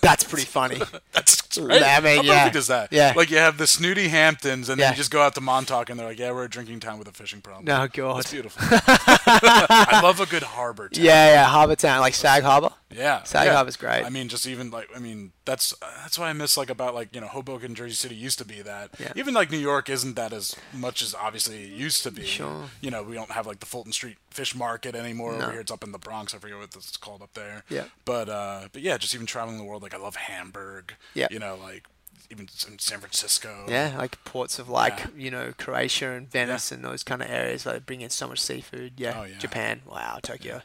That's 0.00 0.24
pretty 0.24 0.44
funny. 0.46 0.80
That's 1.12 1.58
right. 1.58 1.82
I 1.82 2.00
mean, 2.00 2.16
How 2.18 2.22
yeah. 2.22 2.38
perfect 2.44 2.56
is 2.56 2.66
that? 2.68 2.92
Yeah. 2.92 3.12
Like 3.16 3.30
you 3.30 3.38
have 3.38 3.58
the 3.58 3.66
snooty 3.66 4.08
Hamptons 4.08 4.68
and 4.68 4.78
Yeah. 4.78 4.86
then 4.86 4.92
you 4.94 4.96
just 4.98 5.10
go 5.10 5.20
out 5.22 5.34
to 5.34 5.40
Montauk 5.40 5.90
and 5.90 5.98
they're 5.98 6.06
like, 6.08 6.18
Yeah, 6.18 6.30
we're 6.32 6.44
a 6.44 6.48
drinking 6.48 6.80
town 6.80 6.98
with 6.98 7.08
a 7.08 7.12
fishing 7.12 7.40
problem. 7.40 7.64
no, 7.64 7.88
God. 7.88 8.18
That's 8.18 8.30
beautiful. 8.32 8.62
I 8.70 10.00
love 10.02 10.20
a 10.20 10.26
good 10.26 10.42
harbor 10.42 10.88
town. 10.92 11.04
Yeah, 11.04 11.32
yeah, 11.32 11.44
Harbour 11.44 11.76
Town, 11.76 12.00
like 12.00 12.14
Sag 12.14 12.42
Harbor. 12.42 12.70
Yeah, 12.90 13.22
Sag 13.24 13.46
yeah. 13.46 13.54
Harbor's 13.54 13.76
great. 13.76 14.02
I 14.04 14.08
mean, 14.08 14.28
just 14.28 14.46
even 14.46 14.70
like, 14.70 14.88
I 14.96 14.98
mean, 14.98 15.32
that's 15.44 15.74
that's 16.02 16.18
why 16.18 16.30
I 16.30 16.32
miss 16.32 16.56
like 16.56 16.70
about 16.70 16.94
like 16.94 17.14
you 17.14 17.20
know 17.20 17.26
Hoboken, 17.26 17.74
Jersey 17.74 17.94
City 17.94 18.14
used 18.14 18.38
to 18.38 18.44
be 18.46 18.62
that. 18.62 18.90
Yeah. 18.98 19.12
Even 19.14 19.34
like 19.34 19.50
New 19.50 19.58
York 19.58 19.90
isn't 19.90 20.14
that 20.16 20.32
as 20.32 20.56
much 20.72 21.02
as 21.02 21.14
obviously 21.14 21.64
it 21.64 21.70
used 21.72 22.02
to 22.04 22.10
be. 22.10 22.24
Sure. 22.24 22.64
You 22.80 22.90
know, 22.90 23.02
we 23.02 23.14
don't 23.14 23.30
have 23.32 23.46
like 23.46 23.60
the 23.60 23.66
Fulton 23.66 23.92
Street 23.92 24.16
Fish 24.30 24.54
Market 24.54 24.94
anymore 24.94 25.32
No. 25.32 25.42
over 25.44 25.52
here. 25.52 25.60
It's 25.60 25.70
up 25.72 25.84
in 25.84 25.92
the 25.92 25.98
Bronx. 25.98 26.34
I 26.34 26.38
forget 26.38 26.56
what 26.56 26.74
it's 26.74 26.96
called 26.96 27.20
up 27.20 27.34
there. 27.34 27.62
Yeah. 27.68 27.84
But 28.06 28.28
uh, 28.30 28.68
but 28.72 28.80
yeah, 28.80 28.96
just 28.96 29.14
even 29.14 29.26
traveling 29.26 29.58
the 29.58 29.64
world, 29.64 29.82
like 29.82 29.94
I 29.94 29.98
love 29.98 30.16
Hamburg. 30.16 30.94
Yeah. 31.12 31.28
You 31.30 31.40
know, 31.40 31.56
like 31.62 31.84
even 32.30 32.46
San 32.48 33.00
Francisco. 33.00 33.64
Yeah, 33.68 33.96
like 33.98 34.22
ports 34.24 34.58
of 34.58 34.68
like 34.70 34.98
Yeah. 34.98 35.06
you 35.16 35.30
know 35.30 35.52
Croatia 35.58 36.12
and 36.12 36.30
Venice 36.30 36.72
and 36.72 36.82
those 36.84 37.02
kind 37.02 37.20
of 37.22 37.28
areas 37.30 37.64
where 37.66 37.74
they 37.74 37.80
bring 37.80 38.00
in 38.00 38.08
so 38.10 38.28
much 38.28 38.40
seafood. 38.40 38.94
Yeah, 38.96 39.18
Oh, 39.20 39.24
yeah. 39.24 39.36
Japan. 39.38 39.82
Wow, 39.86 40.20
Tokyo. 40.22 40.62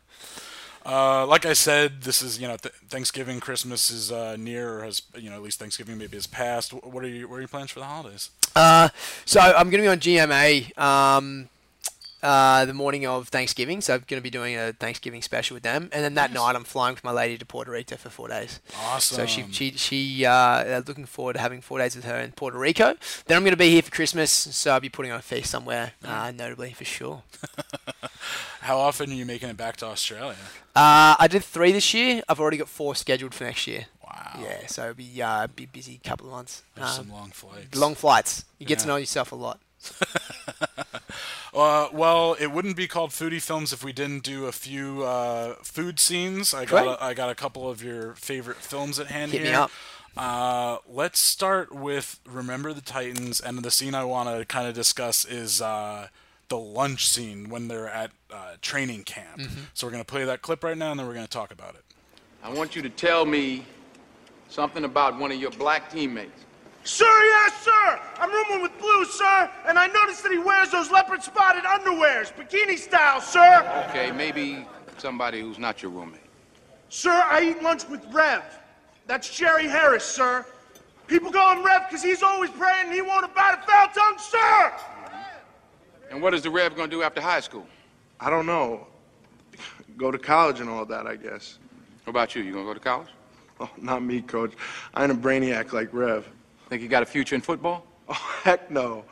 Uh, 0.85 1.25
like 1.25 1.45
I 1.45 1.53
said, 1.53 2.01
this 2.01 2.21
is 2.21 2.39
you 2.39 2.47
know 2.47 2.57
th- 2.57 2.73
Thanksgiving, 2.89 3.39
Christmas 3.39 3.89
is 3.89 4.11
uh, 4.11 4.35
near, 4.37 4.79
or 4.79 4.83
has 4.83 5.01
you 5.15 5.29
know 5.29 5.37
at 5.37 5.41
least 5.41 5.59
Thanksgiving 5.59 5.97
maybe 5.97 6.17
has 6.17 6.27
passed. 6.27 6.73
What 6.73 7.03
are 7.03 7.07
you 7.07 7.27
what 7.27 7.37
are 7.37 7.39
your 7.39 7.47
plans 7.47 7.71
for 7.71 7.79
the 7.79 7.85
holidays? 7.85 8.29
Uh, 8.55 8.89
so 9.25 9.39
I'm 9.39 9.69
going 9.69 9.83
to 9.83 9.83
be 9.83 9.87
on 9.87 9.99
GMA 9.99 10.77
um, 10.77 11.49
uh, 12.23 12.65
the 12.65 12.73
morning 12.73 13.05
of 13.05 13.27
Thanksgiving. 13.27 13.81
So 13.81 13.93
I'm 13.93 14.03
going 14.07 14.19
to 14.19 14.23
be 14.23 14.29
doing 14.29 14.57
a 14.57 14.73
Thanksgiving 14.73 15.21
special 15.21 15.53
with 15.55 15.63
them, 15.63 15.89
and 15.91 16.03
then 16.03 16.13
that 16.15 16.31
night 16.31 16.55
I'm 16.55 16.63
flying 16.63 16.95
with 16.95 17.03
my 17.03 17.11
lady 17.11 17.37
to 17.37 17.45
Puerto 17.45 17.69
Rico 17.69 17.97
for 17.97 18.09
four 18.09 18.29
days. 18.29 18.61
Awesome. 18.79 19.17
So 19.17 19.25
she 19.25 19.45
she 19.51 19.71
she 19.71 20.25
uh, 20.25 20.81
looking 20.87 21.05
forward 21.05 21.33
to 21.33 21.39
having 21.39 21.61
four 21.61 21.79
days 21.79 21.95
with 21.95 22.05
her 22.05 22.17
in 22.17 22.31
Puerto 22.31 22.57
Rico. 22.57 22.95
Then 23.25 23.37
I'm 23.37 23.43
going 23.43 23.51
to 23.51 23.57
be 23.57 23.69
here 23.69 23.81
for 23.81 23.91
Christmas, 23.91 24.31
so 24.31 24.71
I'll 24.71 24.79
be 24.79 24.89
putting 24.89 25.11
on 25.11 25.19
a 25.19 25.21
feast 25.21 25.51
somewhere, 25.51 25.91
uh, 26.03 26.31
notably 26.35 26.71
for 26.71 26.85
sure. 26.85 27.23
How 28.61 28.79
often 28.79 29.11
are 29.11 29.13
you 29.13 29.25
making 29.25 29.49
it 29.49 29.57
back 29.57 29.75
to 29.77 29.85
Australia? 29.87 30.37
Uh, 30.73 31.15
I 31.19 31.27
did 31.29 31.43
three 31.43 31.73
this 31.73 31.93
year. 31.93 32.23
I've 32.29 32.39
already 32.39 32.57
got 32.57 32.69
four 32.69 32.95
scheduled 32.95 33.33
for 33.33 33.43
next 33.43 33.67
year. 33.67 33.87
Wow. 34.01 34.39
Yeah, 34.41 34.67
so 34.67 34.83
it'll 34.83 34.93
be 34.95 35.21
uh, 35.21 35.47
be 35.47 35.65
busy 35.65 35.99
couple 36.03 36.27
of 36.27 36.33
months. 36.33 36.63
Um, 36.77 36.87
some 36.87 37.11
long 37.11 37.31
flights. 37.31 37.77
long 37.77 37.95
flights. 37.95 38.45
You 38.59 38.65
get 38.65 38.79
to 38.79 38.87
know 38.87 38.95
yourself 38.95 39.31
a 39.33 39.35
lot. 39.35 39.59
Uh, 41.53 41.87
well, 41.93 42.35
it 42.39 42.47
wouldn't 42.51 42.75
be 42.75 42.87
called 42.87 43.11
foodie 43.11 43.41
films 43.41 43.71
if 43.71 43.83
we 43.83 43.93
didn't 43.93 44.23
do 44.23 44.47
a 44.47 44.51
few 44.51 45.03
uh, 45.03 45.55
food 45.61 45.99
scenes. 45.99 46.53
I 46.53 46.65
got 46.65 46.83
Great. 46.83 46.97
a, 46.99 47.03
I 47.03 47.13
got 47.13 47.29
a 47.29 47.35
couple 47.35 47.69
of 47.69 47.83
your 47.83 48.15
favorite 48.15 48.57
films 48.57 48.99
at 48.99 49.07
hand 49.07 49.31
Hit 49.31 49.43
me 49.43 49.49
here. 49.49 49.57
up. 49.59 49.71
Uh, 50.15 50.77
let's 50.87 51.19
start 51.19 51.73
with 51.73 52.19
Remember 52.25 52.73
the 52.73 52.81
Titans, 52.81 53.39
and 53.39 53.59
the 53.59 53.71
scene 53.71 53.95
I 53.95 54.03
want 54.03 54.29
to 54.29 54.45
kind 54.45 54.67
of 54.67 54.73
discuss 54.73 55.25
is 55.25 55.61
uh, 55.61 56.07
the 56.49 56.57
lunch 56.57 57.07
scene 57.07 57.49
when 57.49 57.67
they're 57.67 57.89
at 57.89 58.11
uh, 58.31 58.53
training 58.61 59.03
camp. 59.03 59.39
Mm-hmm. 59.39 59.61
So 59.73 59.87
we're 59.87 59.91
gonna 59.91 60.03
play 60.03 60.23
that 60.23 60.41
clip 60.41 60.63
right 60.63 60.77
now, 60.77 60.91
and 60.91 60.99
then 60.99 61.07
we're 61.07 61.15
gonna 61.15 61.27
talk 61.27 61.51
about 61.51 61.75
it. 61.75 61.81
I 62.43 62.49
want 62.49 62.75
you 62.75 62.81
to 62.83 62.89
tell 62.89 63.25
me 63.25 63.65
something 64.49 64.83
about 64.83 65.17
one 65.19 65.31
of 65.31 65.39
your 65.39 65.51
black 65.51 65.91
teammates. 65.91 66.45
Sir, 66.83 67.05
yes, 67.05 67.63
sir. 67.63 67.99
I'm 68.19 68.29
rooming 68.29 68.61
with 68.61 68.77
Blue, 68.77 69.05
sir, 69.05 69.49
and 69.65 69.79
I 69.79 69.87
noticed 69.87 70.21
that 70.23 70.31
he 70.31 70.37
wears 70.37 70.69
those 70.69 70.91
leopard 70.91 71.23
spotted 71.23 71.63
underwears, 71.63 72.33
bikini 72.33 72.77
style, 72.77 73.21
sir. 73.21 73.85
Okay, 73.89 74.11
maybe 74.11 74.67
somebody 74.97 75.39
who's 75.39 75.57
not 75.57 75.81
your 75.81 75.91
roommate. 75.91 76.19
Sir, 76.89 77.11
I 77.11 77.51
eat 77.51 77.63
lunch 77.63 77.87
with 77.87 78.05
Rev. 78.11 78.43
That's 79.07 79.35
Jerry 79.35 79.67
Harris, 79.67 80.03
sir. 80.03 80.45
People 81.07 81.31
call 81.31 81.55
him 81.55 81.65
Rev 81.65 81.83
because 81.87 82.03
he's 82.03 82.21
always 82.21 82.49
praying 82.51 82.87
and 82.87 82.93
he 82.93 83.01
won't 83.01 83.25
about 83.25 83.59
a 83.59 83.61
foul 83.65 83.87
tongue, 83.87 84.17
sir. 84.17 84.37
Mm-hmm. 84.37 86.13
And 86.13 86.21
what 86.21 86.33
is 86.33 86.41
the 86.41 86.49
Rev 86.49 86.75
gonna 86.75 86.89
do 86.89 87.01
after 87.01 87.21
high 87.21 87.39
school? 87.39 87.65
I 88.19 88.29
don't 88.29 88.45
know. 88.45 88.87
Go 89.97 90.11
to 90.11 90.17
college 90.17 90.59
and 90.59 90.69
all 90.69 90.85
that, 90.85 91.07
I 91.07 91.15
guess. 91.15 91.59
What 92.03 92.11
about 92.11 92.35
you? 92.35 92.43
You 92.43 92.53
gonna 92.53 92.65
go 92.65 92.73
to 92.73 92.79
college? 92.79 93.09
Oh, 93.59 93.69
not 93.77 94.03
me, 94.03 94.21
coach. 94.21 94.53
I 94.93 95.03
ain't 95.03 95.11
a 95.11 95.15
brainiac 95.15 95.71
like 95.71 95.93
Rev. 95.93 96.27
Think 96.69 96.81
you 96.81 96.87
got 96.87 97.03
a 97.03 97.05
future 97.05 97.35
in 97.35 97.41
football? 97.41 97.85
Oh, 98.09 98.39
heck 98.43 98.69
no. 98.69 99.05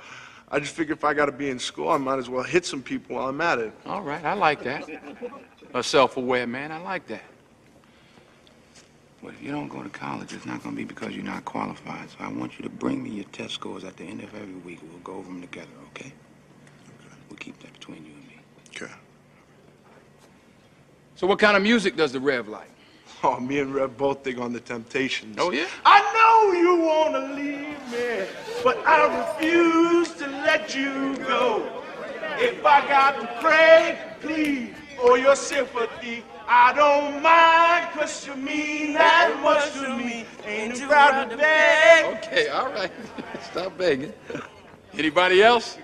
I 0.50 0.60
just 0.60 0.76
figure 0.76 0.94
if 0.94 1.06
I 1.06 1.14
gotta 1.14 1.32
be 1.32 1.50
in 1.50 1.58
school, 1.58 1.88
I 1.88 1.98
might 1.98 2.20
as 2.20 2.28
well 2.28 2.44
hit 2.44 2.66
some 2.66 2.84
people 2.84 3.16
while 3.16 3.30
I'm 3.30 3.40
at 3.40 3.58
it. 3.58 3.72
All 3.86 4.02
right, 4.02 4.24
I 4.26 4.34
like 4.34 4.62
that. 4.66 4.84
A 5.74 5.82
self-aware 5.82 6.46
man, 6.46 6.74
I 6.74 6.78
like 6.78 7.08
that. 7.08 7.24
But 9.24 9.34
if 9.34 9.42
you 9.42 9.52
don't 9.52 9.70
go 9.70 9.82
to 9.82 9.90
college, 9.90 10.34
it's 10.34 10.46
not 10.46 10.62
gonna 10.62 10.76
be 10.76 10.84
because 10.84 11.16
you're 11.16 11.24
not 11.24 11.46
qualified. 11.46 12.10
So 12.10 12.18
I 12.20 12.28
want 12.28 12.60
you 12.60 12.64
to 12.64 12.70
bring 12.70 13.02
me 13.02 13.12
your 13.12 13.26
test 13.26 13.54
scores 13.54 13.86
at 13.86 13.96
the 13.96 14.04
end 14.04 14.22
of 14.22 14.36
every 14.36 14.56
week. 14.56 14.80
We'll 14.82 15.00
go 15.00 15.14
over 15.14 15.28
them 15.28 15.40
together, 15.40 15.70
okay? 15.92 16.08
Okay. 16.08 17.16
We'll 17.30 17.38
keep 17.38 17.58
that 17.60 17.72
between 17.72 18.04
you 18.04 18.12
and 18.12 18.28
me. 18.28 18.40
Okay. 18.76 18.92
So 21.16 21.28
what 21.28 21.40
kind 21.40 21.56
of 21.56 21.64
music 21.64 21.96
does 21.96 22.12
the 22.12 22.20
Rev 22.20 22.50
like? 22.50 22.72
Oh, 23.24 23.40
me 23.40 23.60
and 23.60 23.74
Rev 23.74 23.96
both 23.98 24.24
think 24.24 24.40
on 24.40 24.52
the 24.52 24.60
Temptations. 24.60 25.38
Oh, 25.40 25.52
yeah? 25.52 25.68
I 25.86 26.00
know 26.16 26.60
you 26.60 26.82
wanna 26.82 27.36
leave 27.36 27.92
me, 27.92 28.26
but 28.64 28.78
I 28.86 29.36
refuse 29.36 30.14
to 30.16 30.28
let 30.28 30.76
you 30.76 31.16
go. 31.18 31.84
If 32.38 32.66
I 32.66 32.88
got 32.88 33.22
to 33.22 33.28
pray, 33.40 34.00
please, 34.22 34.74
for 35.00 35.18
your 35.18 35.36
sympathy, 35.36 36.24
I 36.48 36.74
don't 36.74 37.22
mind, 37.22 37.94
cause 37.94 38.26
you 38.26 38.36
mean 38.36 38.94
that 38.94 39.40
much 39.44 39.72
to 39.74 39.96
me. 39.96 40.26
Ain't 40.46 40.76
too 40.76 40.88
proud 40.88 41.30
to 41.30 41.38
beg. 41.38 42.18
Okay, 42.18 42.48
all 42.48 42.72
right. 42.72 42.92
Stop 43.52 43.78
begging. 43.78 44.14
Anybody 44.94 45.44
else? 45.44 45.78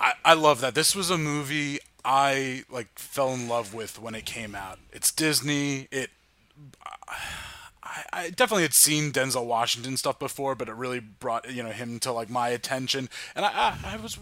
I, 0.00 0.14
I 0.24 0.34
love 0.34 0.60
that. 0.62 0.74
This 0.74 0.96
was 0.96 1.10
a 1.10 1.18
movie 1.18 1.78
I 2.04 2.64
like 2.70 2.98
fell 2.98 3.32
in 3.34 3.48
love 3.48 3.74
with 3.74 4.00
when 4.00 4.14
it 4.14 4.24
came 4.24 4.54
out. 4.54 4.78
It's 4.92 5.12
Disney. 5.12 5.88
It 5.90 6.10
I, 7.82 8.02
I 8.12 8.30
definitely 8.30 8.62
had 8.62 8.74
seen 8.74 9.12
Denzel 9.12 9.46
Washington 9.46 9.96
stuff 9.96 10.18
before, 10.18 10.54
but 10.54 10.68
it 10.68 10.74
really 10.74 11.00
brought 11.00 11.50
you 11.50 11.62
know 11.62 11.70
him 11.70 11.98
to 12.00 12.12
like 12.12 12.30
my 12.30 12.48
attention. 12.48 13.08
And 13.34 13.44
I 13.44 13.50
I, 13.84 13.94
I 13.94 13.96
was 13.96 14.18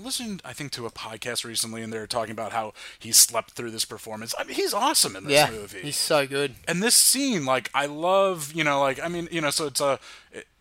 listening 0.00 0.40
I 0.44 0.52
think 0.52 0.72
to 0.72 0.86
a 0.86 0.90
podcast 0.90 1.44
recently, 1.44 1.82
and 1.82 1.92
they 1.92 1.98
were 1.98 2.06
talking 2.06 2.32
about 2.32 2.52
how 2.52 2.72
he 2.98 3.12
slept 3.12 3.52
through 3.52 3.70
this 3.70 3.84
performance. 3.84 4.34
I 4.38 4.44
mean, 4.44 4.54
he's 4.56 4.74
awesome 4.74 5.16
in 5.16 5.24
this 5.24 5.32
Yeah, 5.32 5.50
movie 5.50 5.80
he's 5.82 5.96
so 5.96 6.26
good. 6.26 6.54
and 6.66 6.82
this 6.82 6.94
scene 6.96 7.44
like 7.44 7.70
i 7.74 7.86
love 7.86 8.52
you 8.52 8.64
know 8.64 8.80
like 8.80 8.98
i 9.02 9.08
mean 9.08 9.28
you 9.30 9.40
know 9.40 9.50
so 9.50 9.66
it's 9.66 9.80
a 9.80 9.98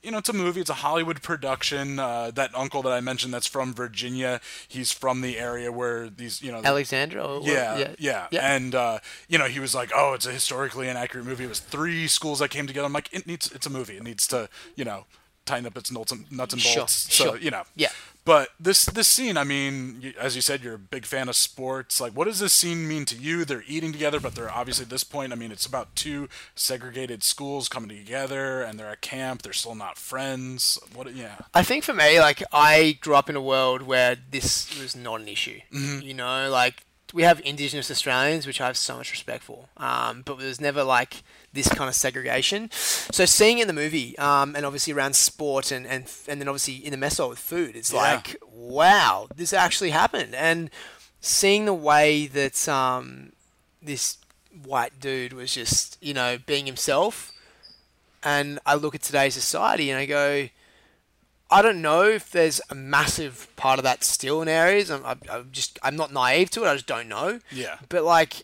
you 0.04 0.12
know 0.12 0.18
it's 0.18 0.30
a 0.30 0.34
movie 0.34 0.62
it's 0.62 0.70
a 0.70 0.76
hollywood 0.76 1.22
production 1.22 2.00
uh, 2.00 2.32
that 2.32 2.50
uncle 2.56 2.82
that 2.82 2.92
i 2.92 3.00
mentioned 3.02 3.34
that's 3.34 3.48
from 3.48 3.74
virginia 3.74 4.40
he's 4.68 4.92
from 4.92 5.22
the 5.22 5.38
area 5.38 5.72
where 5.72 6.10
these 6.10 6.42
you 6.42 6.52
know 6.52 6.62
Alexandria. 6.64 7.24
Or, 7.26 7.42
yeah, 7.44 7.78
yeah, 7.78 7.96
yeah, 8.00 8.28
yeah. 8.32 8.56
and 8.56 8.74
uh, 8.76 9.00
you 9.28 9.38
know 9.38 9.46
he 9.46 9.60
was 9.60 9.74
like, 9.76 9.92
"Oh, 9.96 10.14
it's 10.14 10.26
a 10.26 10.32
historically 10.32 10.88
inaccurate 10.88 11.26
movie." 11.26 11.44
It 11.46 11.50
was 11.50 11.60
three 11.60 12.08
schools 12.08 12.40
that 12.40 12.50
came 12.50 12.68
together. 12.68 12.86
I'm 12.86 12.94
like, 12.94 13.10
"It 13.14 13.28
needs, 13.28 13.52
it's 13.52 13.66
a 13.68 13.70
movie. 13.70 13.98
It 13.98 14.04
needs 14.04 14.26
to, 14.28 14.50
you 14.76 14.86
know, 14.86 15.06
tighten 15.46 15.66
up 15.66 15.78
its 15.78 15.92
nuts 15.92 16.12
and, 16.12 16.32
nuts 16.32 16.54
and 16.54 16.62
Sure, 16.62 16.82
bolts." 16.82 17.14
so 17.14 17.24
sure. 17.32 17.38
you 17.38 17.52
know, 17.52 17.64
Yeah. 17.76 17.90
But 18.30 18.50
this 18.60 18.86
this 18.86 19.08
scene, 19.08 19.38
I 19.38 19.44
mean, 19.44 20.14
as 20.20 20.36
you 20.36 20.44
said, 20.44 20.62
you're 20.62 20.76
a 20.76 20.78
big 20.78 21.08
fan 21.08 21.30
of 21.30 21.36
sports. 21.36 22.00
Like, 22.00 22.14
what 22.14 22.26
does 22.26 22.38
this 22.38 22.54
scene 22.54 22.88
mean 22.88 23.06
to 23.06 23.16
you? 23.16 23.44
They're 23.44 23.64
eating 23.66 23.92
together, 23.92 24.20
but 24.20 24.36
they're 24.36 24.52
obviously 24.52 24.84
at 24.84 24.92
this 24.92 25.04
point. 25.04 25.34
I 25.34 25.36
mean, 25.36 25.52
it's 25.52 25.66
about 25.66 25.96
two 25.96 26.30
segregated 26.54 27.24
schools 27.24 27.68
coming 27.68 27.90
together, 27.90 28.62
and 28.62 28.80
they're 28.80 28.92
at 28.92 29.02
camp. 29.02 29.42
They're 29.42 29.52
still 29.52 29.74
not 29.74 29.98
friends. 29.98 30.78
What? 30.94 31.16
Yeah. 31.16 31.38
I 31.56 31.64
think 31.64 31.84
for 31.84 31.96
me, 31.96 32.20
like 32.20 32.44
I 32.54 33.00
grew 33.02 33.16
up 33.16 33.32
in 33.32 33.36
a 33.36 33.42
world 33.42 33.82
where 33.82 34.16
this 34.30 34.80
was 34.80 34.96
not 34.96 35.22
an 35.22 35.28
issue. 35.28 35.62
You 35.72 36.14
know, 36.14 36.52
like 36.52 36.84
we 37.12 37.24
have 37.24 37.42
Indigenous 37.44 37.90
Australians, 37.90 38.46
which 38.46 38.62
I 38.62 38.68
have 38.68 38.78
so 38.78 38.98
much 38.98 39.12
respect 39.12 39.44
for, 39.44 39.70
um, 39.78 40.22
but 40.24 40.38
there's 40.38 40.62
never 40.62 40.84
like 40.84 41.24
this 41.54 41.68
kind 41.70 41.88
of 41.90 41.96
segregation. 41.96 42.70
So 42.72 43.26
seeing 43.26 43.60
in 43.60 43.68
the 43.68 43.74
movie, 43.74 44.18
um, 44.18 44.56
and 44.56 44.66
obviously 44.66 44.94
around 44.94 45.16
sport, 45.16 45.72
and 45.72 45.86
and 45.88 46.06
and 46.28 46.40
then 46.40 46.48
obviously 46.48 46.76
in 46.76 46.92
the 46.92 46.98
mess 46.98 47.18
hall 47.18 47.30
with 47.30 47.40
food, 47.40 47.76
it's 47.76 47.92
Yeah. 47.92 48.00
like 48.02 48.36
wow, 48.52 49.28
this 49.36 49.54
actually 49.54 49.90
happened, 49.92 50.36
and 50.36 50.70
seeing 51.22 51.66
the 51.66 51.74
way 51.74 52.28
that 52.28 52.68
um, 52.70 53.32
this 53.82 54.18
white 54.64 55.00
dude 55.00 55.34
was 55.34 55.54
just 55.54 55.98
you 56.02 56.14
know 56.14 56.38
being 56.46 56.66
himself 56.66 57.32
and 58.24 58.60
I 58.66 58.76
look 58.76 58.96
at 58.96 59.02
today's 59.02 59.34
society 59.34 59.90
and 59.90 59.98
I 59.98 60.06
go, 60.06 60.50
I 61.50 61.62
don't 61.62 61.82
know 61.82 62.04
if 62.04 62.30
there's 62.32 62.60
a 62.70 62.76
massive 62.76 63.48
part 63.56 63.80
of 63.80 63.84
that 63.84 64.04
still 64.04 64.42
in 64.42 64.50
areas. 64.50 64.92
I'm, 64.92 65.06
I'm, 65.06 65.20
I'm 65.32 65.50
just 65.54 65.80
I'm 65.82 65.96
not 65.96 66.12
naive 66.12 66.50
to 66.52 66.66
it. 66.66 66.68
I 66.68 66.74
just 66.74 66.86
don't 66.88 67.08
know. 67.08 67.40
Yeah. 67.50 67.78
But 67.88 68.04
like, 68.04 68.44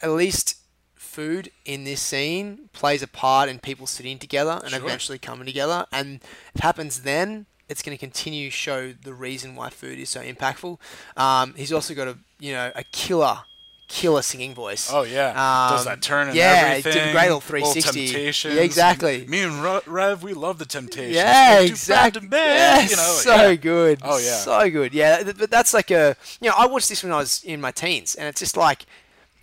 at 0.00 0.10
least 0.10 0.56
food 1.04 1.50
in 1.64 1.84
this 1.84 2.00
scene 2.00 2.68
plays 2.72 3.02
a 3.02 3.06
part 3.06 3.48
in 3.48 3.58
people 3.60 3.86
sitting 3.86 4.18
together 4.18 4.60
and 4.62 4.70
Sure. 4.70 4.80
eventually 4.80 5.18
coming 5.18 5.46
together. 5.46 5.86
And 5.92 6.16
if 6.54 6.56
it 6.56 6.60
happens 6.62 7.02
then, 7.02 7.46
it's 7.68 7.82
going 7.82 7.96
to 7.96 8.00
continue 8.00 8.48
to 8.50 8.54
show 8.56 8.92
the 8.92 9.14
reason 9.14 9.54
why 9.54 9.70
food 9.70 9.98
is 9.98 10.10
so 10.10 10.20
impactful. 10.22 10.78
Um, 11.16 11.54
he's 11.56 11.72
also 11.72 11.94
got 11.94 12.08
a 12.08 12.18
you 12.38 12.52
know 12.52 12.72
a 12.74 12.84
killer. 12.84 13.38
Killer 13.86 14.22
singing 14.22 14.54
voice. 14.54 14.90
Oh 14.90 15.02
yeah, 15.02 15.34
does 15.70 15.80
Um, 15.80 15.92
that 15.92 16.00
turn 16.02 16.28
and 16.28 16.36
yeah, 16.36 16.74
everything? 16.78 17.12
great 17.12 17.24
Little 17.24 17.40
360. 17.42 18.00
Yeah, 18.48 18.62
exactly. 18.62 19.26
Me 19.26 19.42
and 19.42 19.62
Rev, 19.86 20.22
we 20.22 20.32
love 20.32 20.58
the 20.58 20.64
Temptations. 20.64 21.14
Yeah, 21.14 21.58
We're 21.60 21.66
exactly. 21.66 22.28
Yeah, 22.32 22.80
you 22.80 22.96
know, 22.96 23.02
so 23.02 23.36
yeah. 23.50 23.54
good. 23.56 23.98
Oh, 24.02 24.16
yeah. 24.18 24.36
so 24.38 24.70
good. 24.70 24.94
Yeah, 24.94 25.22
but 25.38 25.50
that's 25.50 25.74
like 25.74 25.90
a 25.90 26.16
you 26.40 26.48
know 26.48 26.54
I 26.56 26.66
watched 26.66 26.88
this 26.88 27.02
when 27.02 27.12
I 27.12 27.18
was 27.18 27.44
in 27.44 27.60
my 27.60 27.70
teens, 27.72 28.14
and 28.14 28.26
it's 28.26 28.40
just 28.40 28.56
like 28.56 28.86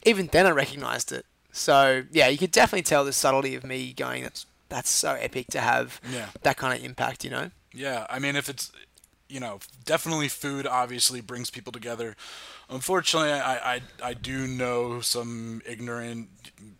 even 0.05 0.25
then 0.31 0.47
I 0.47 0.49
recognized 0.49 1.11
it. 1.11 1.23
So 1.51 2.03
yeah, 2.11 2.27
you 2.27 2.37
could 2.37 2.51
definitely 2.51 2.83
tell 2.83 3.03
the 3.05 3.13
subtlety 3.13 3.55
of 3.55 3.63
me 3.63 3.93
going. 3.93 4.23
That's 4.23 4.45
that's 4.69 4.89
so 4.89 5.13
epic 5.13 5.47
to 5.51 5.59
have 5.59 5.99
Yeah. 6.11 6.27
that 6.43 6.57
kind 6.57 6.77
of 6.77 6.83
impact. 6.85 7.23
You 7.23 7.29
know. 7.31 7.51
Yeah, 7.73 8.05
I 8.09 8.19
mean, 8.19 8.35
if 8.35 8.49
it's, 8.49 8.71
you 9.29 9.39
know, 9.39 9.59
definitely 9.85 10.27
food 10.27 10.65
obviously 10.67 11.21
brings 11.21 11.49
people 11.49 11.71
together. 11.71 12.15
Unfortunately, 12.69 13.31
I, 13.31 13.75
I, 13.75 13.81
I 14.03 14.13
do 14.13 14.47
know 14.47 15.01
some 15.01 15.61
ignorant, 15.65 16.29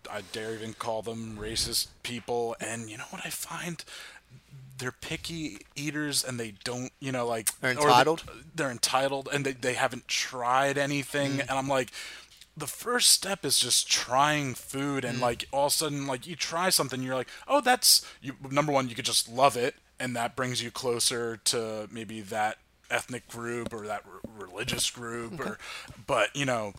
I 0.10 0.22
dare 0.34 0.54
even 0.54 0.74
call 0.74 1.02
them 1.02 1.38
racist 1.38 1.88
people, 2.04 2.56
and 2.62 2.90
you 2.90 2.98
know 2.98 3.06
what 3.10 3.22
I 3.26 3.30
find? 3.30 3.84
They're 4.78 4.92
picky 4.94 5.60
eaters 5.76 6.24
and 6.24 6.40
they 6.40 6.54
don't, 6.64 6.92
you 7.00 7.12
know, 7.12 7.28
like. 7.28 7.58
They're 7.60 7.72
or 7.72 7.76
they- 7.76 7.82
entitled? 7.84 8.24
They're 8.56 8.72
entitled 8.72 9.30
and 9.34 9.46
they, 9.46 9.52
they 9.54 9.74
haven't 9.74 10.08
tried 10.08 10.78
anything, 10.78 11.34
Mm. 11.38 11.42
and 11.42 11.52
I'm 11.52 11.68
like. 11.68 11.92
The 12.58 12.68
first 12.68 13.12
step 13.12 13.46
is 13.46 13.58
just 13.60 13.90
trying 13.90 14.56
food, 14.56 15.04
Mm. 15.04 15.10
and 15.10 15.20
like 15.22 15.46
all 15.52 15.68
of 15.68 15.72
a 15.74 15.76
sudden, 15.76 16.06
like 16.08 16.28
you 16.28 16.36
try 16.36 16.70
something, 16.70 17.02
you're 17.02 17.16
like, 17.16 17.30
oh, 17.48 17.62
that's 17.62 18.06
you. 18.22 18.36
Number 18.50 18.72
one, 18.72 18.90
you 18.90 18.96
could 18.96 19.06
just 19.06 19.30
love 19.30 19.56
it, 19.56 19.76
and 20.00 20.16
that 20.16 20.36
brings 20.36 20.62
you 20.62 20.70
closer 20.72 21.38
to 21.46 21.88
maybe 21.92 22.22
that 22.22 22.58
ethnic 22.90 23.26
group 23.30 23.74
or 23.74 23.88
that 23.88 24.04
r- 24.06 24.20
religious 24.38 24.90
group 24.90 25.40
or 25.40 25.58
but 26.06 26.36
you 26.36 26.44
know 26.44 26.74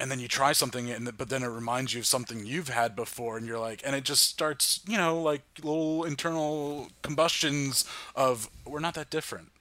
and 0.00 0.10
then 0.10 0.18
you 0.18 0.26
try 0.26 0.50
something 0.52 0.90
and 0.90 1.16
but 1.16 1.28
then 1.28 1.44
it 1.44 1.46
reminds 1.46 1.94
you 1.94 2.00
of 2.00 2.06
something 2.06 2.44
you've 2.44 2.66
had 2.68 2.96
before 2.96 3.36
and 3.36 3.46
you're 3.46 3.60
like 3.60 3.80
and 3.84 3.94
it 3.94 4.02
just 4.02 4.24
starts 4.28 4.80
you 4.88 4.96
know 4.96 5.22
like 5.22 5.42
little 5.62 6.02
internal 6.02 6.88
combustions 7.02 7.84
of 8.16 8.50
we're 8.66 8.80
not 8.80 8.94
that 8.94 9.08
different 9.08 9.52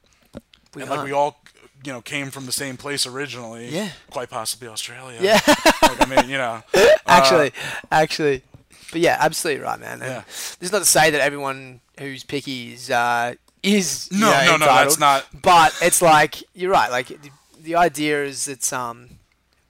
We 0.73 0.81
and 0.81 0.89
like 0.89 1.01
aren't. 1.01 1.09
we 1.09 1.13
all 1.13 1.39
you 1.83 1.91
know 1.91 2.01
came 2.01 2.29
from 2.31 2.45
the 2.45 2.51
same 2.51 2.77
place 2.77 3.05
originally 3.07 3.67
Yeah. 3.69 3.89
quite 4.09 4.29
possibly 4.29 4.67
australia 4.67 5.19
Yeah. 5.21 5.39
like, 5.81 6.01
i 6.01 6.05
mean 6.05 6.29
you 6.29 6.37
know 6.37 6.61
actually, 7.07 7.51
actually, 7.91 8.43
but 8.91 9.01
yeah, 9.01 9.17
absolutely 9.19 9.63
right, 9.63 9.79
man. 9.79 10.01
And 10.01 10.11
Yeah. 10.11 10.23
This 10.59 10.67
is 10.67 10.71
not 10.71 10.79
to 10.79 10.85
say 10.85 11.09
that 11.11 11.21
everyone 11.21 11.79
who's 11.99 12.23
picky 12.23 12.73
is 12.73 12.89
uh, 12.89 13.35
is 13.63 14.09
you 14.11 14.19
No, 14.19 14.31
know, 14.31 14.37
no, 14.37 14.45
no, 14.45 14.53
entitled, 14.53 14.87
that's 14.87 14.99
not- 14.99 15.25
But 15.41 15.73
it's 15.81 16.01
like 16.01 16.43
you're 16.53 16.71
right. 16.71 16.89
Like 16.91 17.07
the 17.61 17.75
idea 17.75 18.23
is 18.25 18.47
it's 18.47 18.71
um 18.73 19.09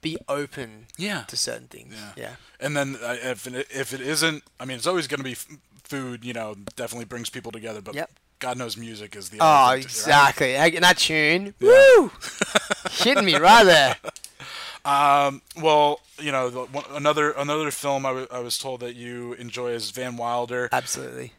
be 0.00 0.16
open 0.28 0.86
Yeah. 0.96 1.22
to 1.28 1.36
certain 1.36 1.68
things. 1.68 1.94
Yeah. 1.94 2.12
Yeah. 2.24 2.34
And 2.58 2.76
then 2.76 2.96
uh, 3.02 3.16
if 3.22 3.46
it, 3.46 3.66
if 3.70 3.92
it 3.92 4.00
isn't, 4.00 4.42
I 4.58 4.64
mean, 4.64 4.76
it's 4.76 4.86
always 4.86 5.06
going 5.06 5.18
to 5.18 5.24
be 5.24 5.32
f- 5.32 5.46
food. 5.84 6.24
You 6.24 6.32
know, 6.32 6.56
definitely 6.76 7.04
brings 7.06 7.28
people 7.30 7.52
together. 7.52 7.80
But 7.80 7.94
Yep. 7.94 8.10
God 8.42 8.58
knows 8.58 8.76
music 8.76 9.14
is 9.14 9.28
the. 9.30 9.38
Oh, 9.40 9.40
thing, 9.40 9.46
right? 9.46 9.82
exactly. 9.84 10.54
And 10.56 10.82
that 10.84 10.98
tune, 10.98 11.54
woo, 11.60 12.10
hitting 12.90 13.24
me 13.24 13.36
right 13.36 13.62
there. 13.64 13.96
Um, 14.84 15.42
Well, 15.56 16.00
you 16.18 16.32
know, 16.32 16.50
the, 16.50 16.60
one, 16.64 16.84
another 16.90 17.30
another 17.30 17.70
film 17.70 18.04
I, 18.04 18.08
w- 18.10 18.26
I 18.32 18.40
was 18.40 18.58
told 18.58 18.80
that 18.80 18.96
you 18.96 19.34
enjoy 19.34 19.70
is 19.70 19.90
Van 19.92 20.16
Wilder. 20.16 20.68
Absolutely. 20.72 21.32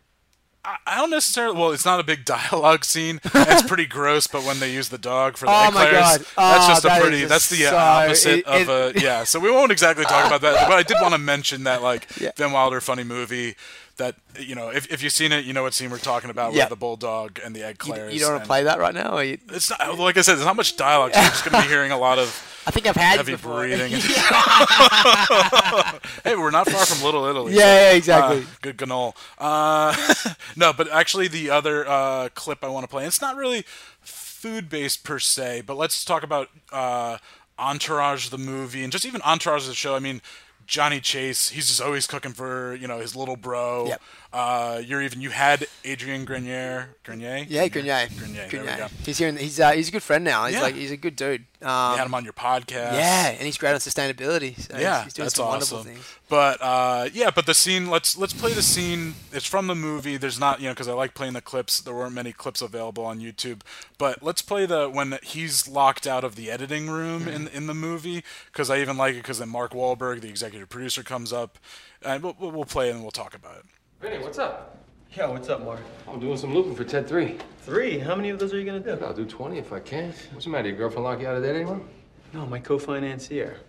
I, 0.64 0.78
I 0.88 0.96
don't 0.96 1.10
necessarily. 1.10 1.58
Well, 1.60 1.72
it's 1.74 1.84
not 1.84 2.00
a 2.00 2.04
big 2.04 2.24
dialogue 2.38 2.86
scene. 2.86 3.20
It's 3.26 3.68
pretty 3.68 3.86
gross. 3.86 4.28
But 4.28 4.44
when 4.46 4.62
they 4.62 4.72
use 4.74 4.88
the 4.88 4.98
dog 4.98 5.36
for 5.36 5.46
the 5.48 5.52
Oh 5.54 5.72
my 5.72 5.86
eclairs, 5.88 5.94
God. 5.94 6.20
that's 6.20 6.34
Oh, 6.38 6.68
just 6.70 6.86
a 6.86 6.88
that 6.88 6.98
is 7.00 7.04
pretty. 7.04 7.20
just 7.20 7.30
that's 7.30 7.50
the 7.50 7.56
so- 7.66 7.76
opposite 7.78 8.40
it- 8.40 8.46
of 8.46 8.70
a. 8.70 8.94
Yeah. 8.98 9.26
So 9.26 9.42
we 9.42 9.52
won't 9.52 9.74
exactly 9.74 10.06
talk 10.06 10.26
about 10.28 10.40
that. 10.40 10.70
But 10.70 10.78
I 10.78 10.84
did 10.84 10.96
want 11.02 11.14
to 11.14 11.18
mention 11.20 11.66
that 11.66 11.82
like 11.84 12.08
Yeah. 12.22 12.32
Van 12.38 12.54
Wilder 12.54 12.80
funny 12.80 13.04
movie. 13.04 13.56
That 13.98 14.16
you 14.40 14.56
know, 14.56 14.70
if, 14.70 14.92
if 14.92 15.04
you've 15.04 15.14
seen 15.14 15.32
it, 15.32 15.46
you 15.46 15.54
know 15.54 15.62
what 15.62 15.76
scene 15.76 15.92
we're 15.92 16.00
talking 16.00 16.32
about 16.32 16.54
Yeah. 16.54 16.64
with 16.64 16.70
the 16.72 16.76
bulldog 16.78 17.40
and 17.46 17.56
the 17.56 17.60
You, 17.60 17.66
eclairs. 17.68 18.12
you 18.14 18.20
don't 18.22 18.32
want 18.32 18.44
to 18.44 18.48
play 18.48 18.64
that 18.64 18.80
right 18.80 18.94
now? 18.94 19.20
You, 19.20 19.38
It's 19.52 19.70
not 19.70 20.00
like 20.00 20.18
I 20.18 20.22
said. 20.22 20.36
There's 20.38 20.48
not 20.48 20.56
much 20.56 20.76
dialogue. 20.78 21.14
So 21.14 21.22
you're 21.22 21.30
just 21.30 21.46
going 21.46 21.62
to 21.62 21.68
be 21.68 21.68
hearing 21.74 21.92
a 21.92 21.98
lot 22.00 22.18
of 22.18 22.50
I 22.66 22.72
think 22.72 22.88
I've 22.88 22.96
had 22.96 23.18
heavy 23.18 23.34
before. 23.34 23.60
breathing. 23.60 23.92
hey, 26.24 26.36
we're 26.36 26.52
not 26.52 26.70
far 26.70 26.86
from 26.86 27.04
Little 27.06 27.26
Italy. 27.26 27.54
Yeah, 27.54 27.60
so, 27.60 27.66
yeah, 27.66 27.92
exactly. 27.92 28.38
uh, 28.40 28.44
good 28.62 28.78
ganol. 28.78 29.16
Uh, 29.38 29.96
no, 30.56 30.74
but 30.74 30.90
actually, 30.90 31.28
the 31.28 31.50
other 31.50 31.88
uh, 31.88 32.30
clip 32.34 32.64
I 32.64 32.68
want 32.70 32.84
to 32.86 32.88
play, 32.88 33.06
it's 33.06 33.22
not 33.22 33.36
really 33.36 33.66
food 34.02 34.70
based 34.70 35.04
per 35.04 35.20
se, 35.20 35.62
but 35.66 35.78
let's 35.78 36.04
talk 36.06 36.24
about 36.24 36.50
uh, 36.72 37.18
Entourage, 37.60 38.30
the 38.30 38.38
movie, 38.38 38.84
and 38.84 38.92
just 38.92 39.06
even 39.06 39.22
Entourage, 39.24 39.68
the 39.68 39.74
show. 39.74 39.96
I 39.96 40.00
mean, 40.00 40.22
Johnny 40.66 41.00
Chase, 41.00 41.50
he's 41.50 41.68
just 41.68 41.82
always 41.82 42.08
cooking 42.08 42.32
for 42.34 42.76
you 42.76 42.88
know 42.88 43.00
his 43.00 43.16
little 43.16 43.36
bro. 43.36 43.88
Yep. 43.88 44.02
Uh, 44.34 44.82
you're 44.84 45.04
even 45.04 45.22
you 45.22 45.30
had 45.30 45.68
Adrian 45.86 46.26
Grenier, 46.26 46.96
Grenier. 47.04 47.46
Yeah, 47.48 47.68
Grenier. 47.68 48.08
Grenier. 48.18 48.48
There 48.50 48.62
we 48.62 48.68
go. 48.68 48.88
He's 49.06 49.20
here. 49.20 49.28
In, 49.30 49.38
he's 49.38 49.60
uh, 49.60 49.74
he's 49.74 49.90
a 49.90 49.92
good 49.92 50.02
friend 50.02 50.24
now. 50.24 50.46
He's 50.46 50.56
Yeah. 50.56 50.64
like 50.64 50.74
he's 50.74 50.90
a 50.90 50.98
good 50.98 51.16
dude. 51.16 51.46
You 51.62 51.68
Um, 51.68 51.98
had 52.00 52.08
him 52.08 52.16
on 52.16 52.24
your 52.24 52.34
podcast. 52.34 52.94
yeah, 52.94 53.28
and 53.30 53.42
he's 53.42 53.60
great 53.60 53.74
on 53.74 53.80
sustainability. 53.80 54.60
So 54.60 54.76
yeah, 54.80 54.96
he's, 54.98 55.04
he's 55.04 55.14
doing 55.14 55.26
that's 55.26 55.36
some 55.36 55.46
awesome. 55.46 55.78
wonderful 55.78 55.84
things. 55.84 56.18
But 56.30 56.58
uh, 56.64 57.10
yeah, 57.14 57.30
but 57.30 57.46
the 57.46 57.54
scene. 57.54 57.92
Let's 57.92 58.18
let's 58.18 58.34
play 58.34 58.54
the 58.54 58.64
scene. 58.64 59.14
It's 59.32 59.46
from 59.46 59.68
the 59.68 59.76
movie. 59.76 60.18
There's 60.18 60.40
not 60.40 60.60
you 60.62 60.66
know 60.68 60.74
because 60.74 60.88
I 60.88 60.94
like 60.94 61.14
playing 61.14 61.34
the 61.34 61.42
clips. 61.42 61.80
There 61.80 61.94
weren't 61.94 62.14
many 62.16 62.32
clips 62.32 62.64
available 62.64 63.06
on 63.06 63.20
YouTube. 63.20 63.62
But 64.00 64.24
let's 64.24 64.42
play 64.42 64.66
the 64.66 64.90
when 64.90 65.20
he's 65.22 65.68
locked 65.68 66.08
out 66.08 66.24
of 66.24 66.36
the 66.36 66.50
editing 66.50 66.90
room 66.90 67.28
in 67.28 67.48
in 67.50 67.68
the 67.68 67.76
movie 67.76 68.24
because 68.52 68.72
I 68.72 68.80
even 68.80 68.98
like 68.98 69.14
it 69.14 69.18
because 69.18 69.38
then 69.38 69.50
Mark 69.50 69.74
Wahlberg, 69.74 70.22
the 70.22 70.30
executive 70.30 70.70
producer, 70.70 71.04
comes 71.04 71.32
up, 71.32 71.60
and 72.02 72.24
we'll, 72.24 72.36
we'll 72.40 72.52
we'll 72.52 72.66
play 72.66 72.90
and 72.90 73.04
we'll 73.04 73.12
talk 73.12 73.36
about 73.36 73.58
it. 73.58 73.66
Vinny, 74.04 74.22
what's 74.22 74.38
up? 74.38 74.84
Yeah, 75.14 75.28
what's 75.28 75.48
up, 75.48 75.64
Mark? 75.64 75.80
I'm 76.10 76.20
doing 76.20 76.36
some 76.36 76.54
looping 76.54 76.76
for 76.76 76.84
Ted 76.84 77.08
3. 77.08 77.38
Three? 77.60 77.98
How 77.98 78.16
many 78.16 78.32
of 78.32 78.38
those 78.38 78.54
are 78.54 78.60
you 78.60 78.66
gonna 78.66 78.82
do? 78.82 79.02
I'll 79.02 79.14
do 79.14 79.24
20 79.24 79.58
if 79.58 79.72
I 79.72 79.80
can. 79.80 80.12
What's 80.34 80.44
the 80.44 80.52
matter? 80.52 80.68
Your 80.68 80.78
girlfriend 80.78 81.06
lock 81.06 81.22
you 81.22 81.28
out 81.28 81.38
of 81.38 81.42
that 81.44 81.56
anyone? 81.56 81.88
No, 82.34 82.46
my 82.46 82.60
co-financier. 82.60 83.60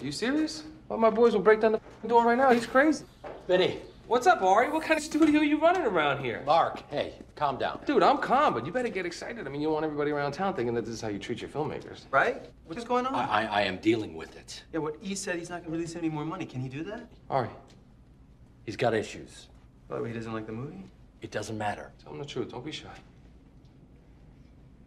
You 0.00 0.12
serious? 0.12 0.62
Well, 0.88 0.98
my 0.98 1.10
boys 1.10 1.34
will 1.34 1.42
break 1.42 1.60
down 1.60 1.72
the 1.72 2.08
door 2.08 2.24
right 2.24 2.38
now. 2.38 2.50
He's 2.52 2.64
crazy. 2.64 3.04
Vinny, 3.46 3.80
What's 4.06 4.26
up, 4.26 4.40
Ari? 4.40 4.70
What 4.70 4.82
kind 4.82 4.96
of 4.96 5.04
studio 5.04 5.40
are 5.40 5.44
you 5.44 5.60
running 5.60 5.82
around 5.82 6.24
here? 6.24 6.42
Mark, 6.46 6.82
hey, 6.90 7.12
calm 7.36 7.58
down. 7.58 7.80
Dude, 7.84 8.02
I'm 8.02 8.16
calm, 8.16 8.54
but 8.54 8.64
you 8.64 8.72
better 8.72 8.88
get 8.88 9.04
excited. 9.04 9.46
I 9.46 9.50
mean, 9.50 9.60
you 9.60 9.66
don't 9.66 9.74
want 9.74 9.84
everybody 9.84 10.10
around 10.10 10.32
town 10.32 10.54
thinking 10.54 10.74
that 10.74 10.86
this 10.86 10.94
is 10.94 11.02
how 11.02 11.08
you 11.08 11.18
treat 11.18 11.42
your 11.42 11.50
filmmakers. 11.50 12.04
Right? 12.10 12.50
What's 12.64 12.82
going 12.82 13.04
on? 13.04 13.14
I, 13.14 13.42
I, 13.42 13.44
I 13.44 13.60
am 13.64 13.76
dealing 13.76 14.16
with 14.16 14.36
it. 14.36 14.62
yeah, 14.72 14.80
what 14.80 14.96
he 15.02 15.14
said 15.14 15.36
he's 15.36 15.50
not 15.50 15.62
gonna 15.62 15.76
release 15.76 15.96
any 15.96 16.08
more 16.08 16.24
money. 16.24 16.46
Can 16.46 16.62
he 16.62 16.68
do 16.70 16.82
that? 16.84 17.06
Ari, 17.28 17.50
He's 18.70 18.76
got 18.76 18.94
issues. 18.94 19.48
Oh, 19.90 20.04
he 20.04 20.12
doesn't 20.12 20.32
like 20.32 20.46
the 20.46 20.52
movie? 20.52 20.84
It 21.22 21.30
doesn't 21.30 21.58
matter. 21.58 21.90
tell 22.02 22.12
him 22.12 22.18
the 22.18 22.24
truth. 22.24 22.50
Don't 22.50 22.64
be 22.64 22.72
shy. 22.72 22.88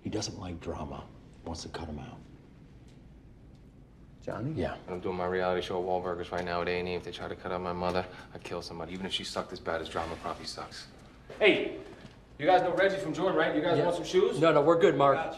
He 0.01 0.09
doesn't 0.09 0.39
like 0.39 0.59
drama. 0.61 1.03
Wants 1.45 1.63
to 1.63 1.69
cut 1.69 1.87
him 1.87 1.99
out. 1.99 2.17
Johnny? 4.25 4.53
Yeah. 4.55 4.75
I'm 4.89 5.01
doing 5.01 5.17
my 5.17 5.25
reality 5.25 5.61
show 5.61 5.79
at 5.79 5.85
Wahlburgers 5.85 6.31
right 6.31 6.45
now 6.45 6.61
at 6.61 6.69
A&E. 6.69 6.95
If 6.95 7.03
they 7.03 7.11
try 7.11 7.27
to 7.27 7.35
cut 7.35 7.51
out 7.51 7.61
my 7.61 7.73
mother, 7.73 8.05
I'd 8.33 8.43
kill 8.43 8.61
somebody. 8.61 8.93
Even 8.93 9.05
if 9.05 9.11
she 9.11 9.25
sucked 9.25 9.51
as 9.51 9.59
bad 9.59 9.81
as 9.81 9.89
drama 9.89 10.15
probably 10.21 10.45
sucks. 10.45 10.87
Hey, 11.39 11.75
you 12.39 12.45
guys 12.45 12.61
know 12.61 12.73
Reggie 12.73 12.97
from 12.97 13.13
Jordan, 13.13 13.37
right? 13.37 13.53
You 13.53 13.61
guys 13.61 13.77
want 13.79 13.95
some 13.95 14.05
shoes? 14.05 14.39
No, 14.39 14.53
no, 14.53 14.61
we're 14.61 14.79
good, 14.79 14.97
Mark. 14.97 15.35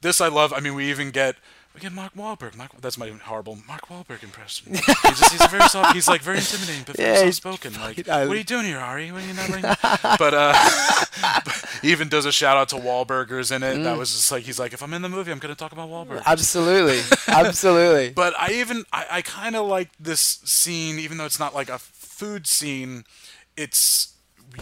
This 0.00 0.20
I 0.20 0.28
love. 0.28 0.52
I 0.52 0.60
mean, 0.60 0.74
we 0.74 0.88
even 0.90 1.10
get 1.10 1.36
we 1.74 1.80
get 1.80 1.92
Mark 1.92 2.14
Wahlberg. 2.14 2.56
Mark, 2.56 2.72
that's 2.80 2.98
my 2.98 3.08
horrible 3.10 3.58
Mark 3.68 3.86
Wahlberg 3.88 4.22
impression. 4.24 4.74
He's, 4.74 4.84
just, 4.84 5.32
he's 5.32 5.40
a 5.40 5.48
very 5.48 5.68
soft. 5.68 5.94
He's 5.94 6.08
like 6.08 6.20
very 6.20 6.38
intimidating, 6.38 6.82
but 6.84 6.96
Yeah, 6.98 7.14
very 7.14 7.32
soft 7.32 7.36
spoken. 7.36 7.80
Like, 7.80 7.96
fucking- 7.96 8.12
what 8.28 8.34
are 8.34 8.36
you 8.36 8.44
doing 8.44 8.64
here, 8.66 8.78
Ari? 8.78 9.12
What 9.12 9.22
are 9.22 9.26
you 9.26 9.34
not 9.34 9.46
bringing? 9.48 9.70
but 10.18 10.34
uh, 10.34 11.40
he 11.82 11.92
even 11.92 12.08
does 12.08 12.26
a 12.26 12.32
shout 12.32 12.56
out 12.56 12.68
to 12.70 12.76
Wahlburgers 12.76 13.54
in 13.54 13.62
it. 13.62 13.76
Mm. 13.78 13.84
That 13.84 13.96
was 13.96 14.10
just 14.10 14.32
like 14.32 14.42
he's 14.42 14.58
like, 14.58 14.72
if 14.72 14.82
I'm 14.82 14.92
in 14.94 15.02
the 15.02 15.08
movie, 15.08 15.30
I'm 15.30 15.38
gonna 15.38 15.54
talk 15.54 15.72
about 15.72 15.88
Wahlburgers. 15.88 16.24
Absolutely, 16.26 17.00
absolutely. 17.28 18.10
But 18.10 18.34
I 18.38 18.52
even 18.54 18.84
I, 18.92 19.06
I 19.10 19.22
kind 19.22 19.54
of 19.54 19.66
like 19.66 19.90
this 20.00 20.20
scene, 20.44 20.98
even 20.98 21.18
though 21.18 21.26
it's 21.26 21.38
not 21.40 21.54
like 21.54 21.68
a 21.68 21.78
food 21.78 22.46
scene. 22.46 23.04
It's 23.56 24.14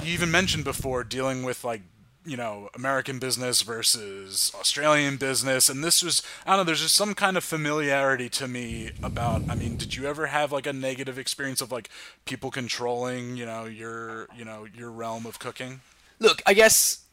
you 0.02 0.12
even 0.12 0.30
mentioned 0.30 0.64
before 0.64 1.04
dealing 1.04 1.42
with 1.42 1.64
like 1.64 1.82
you 2.28 2.36
know 2.36 2.68
American 2.74 3.18
business 3.18 3.62
versus 3.62 4.52
Australian 4.54 5.16
business, 5.16 5.68
and 5.68 5.82
this 5.82 6.02
was 6.02 6.22
I 6.46 6.50
don't 6.50 6.58
know. 6.58 6.64
There's 6.64 6.82
just 6.82 6.94
some 6.94 7.14
kind 7.14 7.36
of 7.36 7.44
familiarity 7.44 8.28
to 8.30 8.46
me 8.46 8.90
about. 9.02 9.42
I 9.48 9.54
mean, 9.54 9.76
did 9.76 9.96
you 9.96 10.06
ever 10.06 10.26
have 10.26 10.52
like 10.52 10.66
a 10.66 10.72
negative 10.72 11.18
experience 11.18 11.60
of 11.60 11.72
like 11.72 11.88
people 12.24 12.50
controlling 12.50 13.36
you 13.36 13.46
know 13.46 13.64
your 13.64 14.28
you 14.36 14.44
know 14.44 14.66
your 14.74 14.90
realm 14.90 15.26
of 15.26 15.38
cooking? 15.38 15.80
Look, 16.20 16.42
I 16.46 16.54
guess 16.54 17.04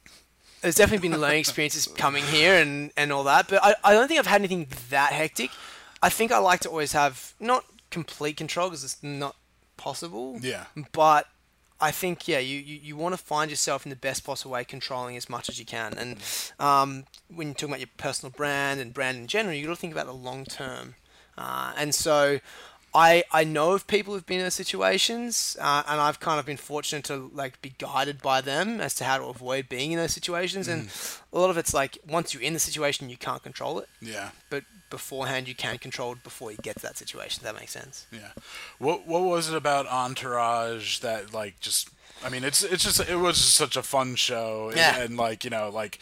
there's 0.62 0.76
definitely 0.76 1.10
been 1.10 1.20
learning 1.22 1.40
experiences 1.40 1.88
coming 1.88 2.24
here 2.24 2.56
and, 2.56 2.92
and 2.98 3.14
all 3.14 3.24
that, 3.26 3.48
but 3.48 3.64
I, 3.64 3.76
I 3.84 3.94
don't 3.94 4.08
think 4.08 4.20
I've 4.20 4.26
had 4.26 4.42
anything 4.42 4.68
that 4.90 5.14
hectic. 5.14 5.52
I 6.02 6.10
think 6.10 6.32
I 6.32 6.40
like 6.40 6.62
to 6.62 6.70
always 6.70 6.94
have 6.94 7.36
not 7.40 7.66
complete 7.92 8.36
control 8.36 8.70
because 8.70 8.84
it's 8.84 9.02
not 9.04 9.36
possible. 9.78 10.40
Yeah. 10.42 10.66
But 10.92 11.28
I 11.86 11.92
think 11.92 12.28
yeah, 12.28 12.40
you, 12.40 12.58
you, 12.58 12.80
you 12.82 12.98
want 12.98 13.14
to 13.14 13.24
find 13.24 13.52
yourself 13.52 13.86
in 13.86 13.92
the 13.92 13.96
best 13.96 14.24
possible 14.24 14.54
way, 14.54 14.64
controlling 14.64 15.16
as 15.18 15.30
much 15.30 15.50
as 15.50 15.60
you 15.60 15.66
can. 15.66 15.94
And 15.96 16.18
um, 16.60 17.06
when 17.30 17.50
you're 17.50 17.54
talking 17.54 17.70
about 17.70 17.80
your 17.80 17.90
personal 17.98 18.34
brand 18.36 18.80
and 18.80 18.92
brand 18.92 19.20
in 19.20 19.28
general, 19.28 19.54
you 19.54 19.68
got 19.68 19.76
to 19.76 19.80
think 19.80 19.94
about 19.94 20.08
the 20.08 20.14
long 20.14 20.46
term. 20.46 20.96
Uh, 21.38 21.74
and 21.78 21.94
so, 21.94 22.40
I 22.96 23.24
I 23.32 23.44
know 23.44 23.74
of 23.74 23.86
people 23.88 24.14
who've 24.14 24.26
been 24.26 24.40
in 24.40 24.46
those 24.46 24.54
situations, 24.56 25.58
uh, 25.60 25.84
and 25.88 26.00
I've 26.00 26.20
kind 26.22 26.40
of 26.40 26.46
been 26.46 26.58
fortunate 26.58 27.04
to 27.06 27.30
like 27.34 27.62
be 27.62 27.74
guided 27.78 28.22
by 28.22 28.40
them 28.42 28.80
as 28.80 28.96
to 28.96 29.04
how 29.04 29.18
to 29.18 29.26
avoid 29.26 29.68
being 29.70 29.92
in 29.92 29.98
those 30.00 30.14
situations. 30.14 30.68
And 30.68 30.90
a 31.34 31.38
lot 31.40 31.50
of 31.50 31.58
it's 31.58 31.74
like 31.74 31.98
once 32.08 32.34
you're 32.34 32.42
in 32.44 32.54
the 32.54 32.60
situation, 32.60 33.10
you 33.10 33.18
can't 33.18 33.44
control 33.44 33.80
it, 33.80 33.90
Yeah. 34.02 34.30
but 34.50 34.64
beforehand 34.90 35.48
you 35.48 35.56
can 35.56 35.78
control 35.78 36.14
it 36.14 36.24
before 36.24 36.52
you 36.52 36.58
get 36.62 36.76
to 36.78 36.82
that 36.84 36.98
situation. 36.98 37.40
If 37.42 37.44
that 37.44 37.60
makes 37.60 37.74
sense. 37.74 38.06
Yeah. 38.12 38.32
What 38.80 39.06
What 39.06 39.24
was 39.24 39.50
it 39.50 39.56
about 39.56 39.88
Entourage 39.88 41.00
that 41.00 41.34
like 41.34 41.60
just? 41.60 41.90
I 42.24 42.30
mean, 42.30 42.44
it's 42.46 42.64
it's 42.64 42.84
just 42.86 43.00
it 43.10 43.18
was 43.18 43.36
just 43.38 43.56
such 43.56 43.76
a 43.76 43.84
fun 43.84 44.16
show. 44.16 44.70
and- 44.70 44.78
Yeah. 44.78 44.98
And, 45.02 45.18
like 45.18 45.44
you 45.44 45.50
know, 45.50 45.70
like 45.70 46.00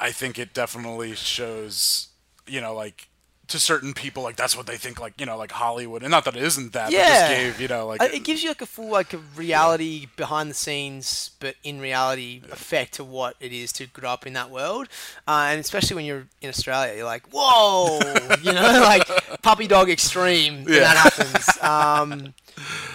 I 0.00 0.10
think 0.10 0.38
it 0.38 0.52
definitely 0.52 1.14
shows 1.14 2.08
you 2.46 2.60
know 2.60 2.74
like 2.74 3.08
to 3.48 3.58
certain 3.60 3.92
people 3.92 4.22
like 4.22 4.36
that's 4.36 4.56
what 4.56 4.66
they 4.66 4.76
think 4.78 4.98
like 5.00 5.20
you 5.20 5.26
know 5.26 5.36
like 5.36 5.52
Hollywood 5.52 6.02
and 6.02 6.10
not 6.10 6.24
that 6.24 6.34
it 6.36 6.42
isn't 6.42 6.72
that. 6.72 6.86
But 6.86 6.92
Yeah. 6.92 7.08
just 7.08 7.28
gave 7.28 7.60
you 7.60 7.68
know 7.68 7.86
like 7.86 8.00
Uh, 8.00 8.08
it 8.12 8.24
gives 8.24 8.42
you 8.42 8.48
like 8.48 8.62
a 8.62 8.66
full 8.66 8.88
like 8.90 9.12
a 9.12 9.18
reality 9.36 10.06
behind 10.16 10.48
the 10.50 10.54
scenes, 10.54 11.30
but 11.40 11.54
in 11.62 11.80
reality 11.80 12.42
effect 12.50 12.94
to 12.94 13.04
what 13.04 13.36
it 13.40 13.52
is 13.52 13.70
to 13.74 13.86
grow 13.86 14.10
up 14.10 14.26
in 14.26 14.32
that 14.32 14.50
world, 14.50 14.88
uh, 15.28 15.48
and 15.50 15.60
especially 15.60 15.94
when 15.96 16.04
you're 16.06 16.26
in 16.40 16.48
Australia, 16.48 16.94
you're 16.96 17.04
like, 17.04 17.26
whoa, 17.32 18.34
you 18.40 18.52
know, 18.52 18.62
like 18.80 19.06
puppy 19.42 19.66
dog 19.66 19.90
extreme 19.90 20.64
Yeah. 20.66 20.80
that 20.80 20.96
happens. 20.96 21.58
Um, 21.62 22.34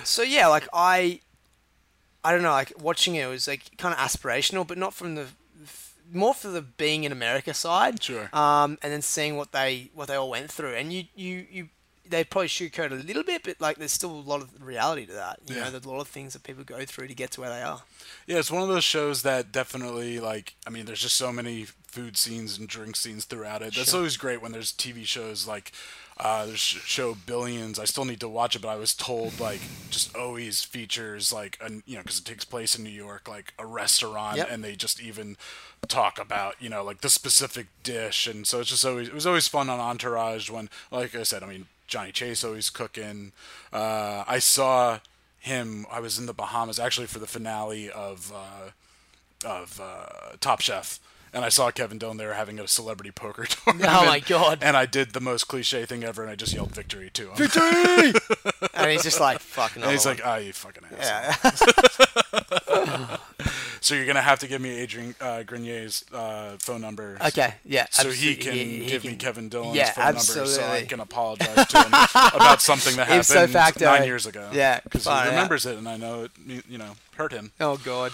so 0.03 0.21
yeah, 0.23 0.47
like 0.47 0.67
I, 0.73 1.19
I 2.23 2.31
don't 2.31 2.41
know, 2.41 2.51
like 2.51 2.73
watching 2.81 3.15
it 3.15 3.27
was 3.27 3.47
like 3.47 3.77
kind 3.77 3.93
of 3.93 3.99
aspirational, 3.99 4.65
but 4.67 4.77
not 4.77 4.93
from 4.93 5.15
the 5.15 5.27
more 6.11 6.33
for 6.33 6.47
the 6.49 6.61
being 6.61 7.03
in 7.03 7.11
America 7.11 7.53
side. 7.53 8.01
Sure. 8.03 8.29
Um, 8.33 8.77
and 8.81 8.91
then 8.91 9.01
seeing 9.01 9.37
what 9.37 9.51
they 9.51 9.89
what 9.93 10.07
they 10.07 10.15
all 10.15 10.29
went 10.29 10.51
through, 10.51 10.73
and 10.75 10.91
you 10.93 11.05
you 11.15 11.45
you 11.49 11.69
they 12.07 12.23
probably 12.23 12.47
sugarcoat 12.47 12.91
a 12.91 12.95
little 12.95 13.21
bit, 13.23 13.43
but 13.43 13.61
like 13.61 13.77
there's 13.77 13.91
still 13.91 14.09
a 14.11 14.19
lot 14.19 14.41
of 14.41 14.49
reality 14.65 15.05
to 15.05 15.13
that. 15.13 15.39
You 15.45 15.55
Yeah. 15.55 15.65
know, 15.65 15.71
there's 15.71 15.85
a 15.85 15.89
lot 15.91 16.01
of 16.01 16.07
things 16.07 16.33
that 16.33 16.41
people 16.43 16.63
go 16.63 16.83
through 16.83 17.07
to 17.07 17.13
get 17.13 17.29
to 17.31 17.41
where 17.41 17.51
they 17.51 17.61
are. 17.61 17.83
Yeah, 18.25 18.37
it's 18.39 18.49
one 18.49 18.63
of 18.63 18.67
those 18.67 18.83
shows 18.83 19.21
that 19.21 19.51
definitely 19.51 20.19
like. 20.19 20.55
I 20.65 20.71
mean, 20.71 20.85
there's 20.85 21.01
just 21.01 21.17
so 21.17 21.31
many 21.31 21.65
food 21.85 22.17
scenes 22.17 22.57
and 22.57 22.67
drink 22.67 22.95
scenes 22.95 23.25
throughout 23.25 23.61
it. 23.61 23.75
That's 23.75 23.91
Sure. 23.91 23.99
always 23.99 24.17
great 24.17 24.41
when 24.41 24.51
there's 24.51 24.71
TV 24.71 25.05
shows 25.05 25.45
like. 25.47 25.71
Uh, 26.19 26.47
show 26.53 27.15
Billions. 27.25 27.79
I 27.79 27.85
still 27.85 28.03
need 28.03 28.19
to 28.19 28.27
watch 28.27 28.53
it, 28.55 28.61
but 28.61 28.67
I 28.67 28.75
was 28.75 28.93
told 28.93 29.39
like 29.39 29.61
just 29.89 30.13
always 30.17 30.61
features 30.63 31.31
like 31.31 31.57
a, 31.61 31.71
you 31.85 31.95
know 31.95 32.01
because 32.01 32.19
it 32.19 32.25
takes 32.25 32.43
place 32.43 32.77
in 32.77 32.83
New 32.83 32.89
York, 32.89 33.27
like 33.29 33.53
a 33.57 33.65
restaurant, 33.65 34.35
Yep. 34.35 34.47
and 34.51 34.61
they 34.63 34.75
just 34.75 35.01
even 35.01 35.37
talk 35.87 36.19
about 36.19 36.55
you 36.59 36.69
know 36.69 36.83
like 36.83 36.99
the 37.01 37.09
specific 37.09 37.67
dish, 37.83 38.27
and 38.27 38.45
so 38.45 38.59
it's 38.59 38.69
just 38.69 38.85
always 38.85 39.07
it 39.07 39.13
was 39.13 39.25
always 39.25 39.47
fun 39.47 39.69
on 39.69 39.79
Entourage 39.79 40.49
when 40.49 40.69
like 40.91 41.15
I 41.15 41.23
said, 41.23 41.41
I 41.41 41.47
mean 41.47 41.67
Johnny 41.87 42.11
Chase 42.11 42.43
always 42.43 42.69
cooking. 42.69 43.31
Uh, 43.71 44.25
I 44.27 44.39
saw 44.39 44.99
him. 45.39 45.85
I 45.89 46.01
was 46.01 46.19
in 46.19 46.25
the 46.25 46.33
Bahamas 46.33 46.79
actually 46.79 47.07
for 47.07 47.19
the 47.19 47.27
finale 47.27 47.89
of. 47.89 48.33
Uh, 48.35 48.71
of 49.45 49.79
uh, 49.81 50.35
Top 50.41 50.59
Chef, 50.59 50.99
and 51.33 51.43
I 51.45 51.49
saw 51.49 51.71
Kevin 51.71 51.97
Dillon 51.97 52.17
there 52.17 52.33
having 52.33 52.59
a 52.59 52.67
celebrity 52.67 53.11
poker 53.11 53.45
tournament. 53.49 53.89
Oh 53.91 54.05
my 54.05 54.19
God. 54.19 54.59
And 54.61 54.75
I 54.77 54.85
did 54.85 55.13
the 55.13 55.19
most 55.21 55.45
cliche 55.47 55.85
thing 55.85 56.03
ever, 56.03 56.21
and 56.21 56.31
I 56.31 56.35
just 56.35 56.53
yelled 56.53 56.71
victory 56.71 57.09
to 57.13 57.29
him. 57.29 57.35
Victory! 57.35 58.13
and 58.73 58.91
he's 58.91 59.03
just 59.03 59.19
like 59.19 59.39
fucking. 59.39 59.83
and 59.83 59.91
he's 59.91 60.05
another 60.05 60.21
like, 60.23 60.27
"Ah, 60.27 60.37
you 60.37 60.53
fucking 60.53 60.83
one. 60.83 60.99
asshole." 60.99 61.73
yeah. 62.77 63.17
So 63.81 63.95
you're 63.95 64.05
gonna 64.05 64.21
have 64.21 64.39
to 64.39 64.47
give 64.47 64.59
me 64.61 64.77
Adrian 64.77 65.15
uh, 65.21 65.43
Grenier's 65.43 66.03
uh, 66.13 66.57
phone 66.59 66.81
number. 66.81 67.17
Okay, 67.27 67.53
yeah, 67.63 67.87
So 67.91 68.11
he 68.11 68.35
can 68.35 68.51
He- 68.53 68.79
he 68.79 68.85
give 68.85 69.05
me 69.05 69.15
Kevin 69.15 69.47
Dillon's 69.47 69.77
Yeah, 69.77 69.91
phone 69.91 70.03
number, 70.05 70.45
so 70.47 70.63
I 70.67 70.83
can 70.83 70.99
apologize 70.99 71.65
to 71.67 71.77
him 71.83 71.87
about 72.33 72.61
something 72.61 72.97
that 72.97 73.07
happened 73.07 73.21
Ipso 73.21 73.47
facto. 73.47 73.85
nine 73.85 74.03
years 74.03 74.25
ago. 74.25 74.49
Yeah, 74.53 74.81
because 74.83 75.05
he 75.05 75.11
remembers 75.29 75.65
it, 75.65 75.77
and 75.77 75.87
I 75.87 75.95
know 75.95 76.23
it. 76.25 76.31
You 76.67 76.77
know, 76.77 76.91
hurt 77.15 77.31
him. 77.31 77.51
oh 77.61 77.77
god. 77.77 78.11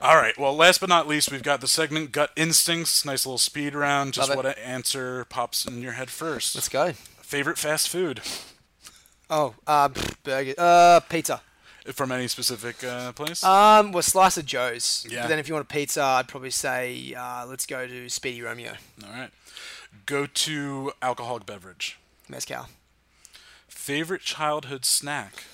All 0.00 0.16
right. 0.16 0.36
Well, 0.38 0.54
last 0.56 0.80
but 0.80 0.88
not 0.88 1.06
least, 1.06 1.30
we've 1.30 1.42
got 1.42 1.60
the 1.60 1.68
segment 1.68 2.12
Gut 2.12 2.30
Instincts. 2.36 3.04
Nice 3.04 3.24
little 3.24 3.38
speed 3.38 3.74
round. 3.74 4.12
Just 4.14 4.28
Love 4.28 4.36
what 4.44 4.58
answer 4.58 5.24
pops 5.26 5.64
in 5.66 5.80
your 5.82 5.92
head 5.92 6.10
first. 6.10 6.54
Let's 6.54 6.68
go. 6.68 6.92
Favorite 7.22 7.58
fast 7.58 7.88
food 7.88 8.20
Oh, 9.30 9.54
uh, 9.66 9.88
burger. 10.22 10.54
Uh, 10.58 11.00
pizza. 11.08 11.40
from 11.92 12.12
any 12.12 12.28
specific 12.28 12.84
uh, 12.84 13.12
place? 13.12 13.42
Um, 13.42 13.92
well, 13.92 14.02
slice 14.02 14.36
of 14.36 14.44
Joe's. 14.46 15.06
Yeah. 15.08 15.22
But 15.22 15.28
then 15.28 15.38
if 15.38 15.48
you 15.48 15.54
want 15.54 15.64
a 15.64 15.72
pizza, 15.72 16.02
I'd 16.02 16.28
probably 16.28 16.50
say 16.50 17.14
uh, 17.16 17.46
let's 17.46 17.64
go 17.66 17.86
to 17.86 18.08
Speedy 18.10 18.42
Romeo. 18.42 18.72
All 19.04 19.10
right. 19.12 19.30
Go 20.06 20.26
to 20.26 20.92
alcoholic 21.00 21.46
beverage. 21.46 21.98
Mezcal. 22.28 22.68
Favorite 23.68 24.20
childhood 24.22 24.84
snack. 24.84 25.44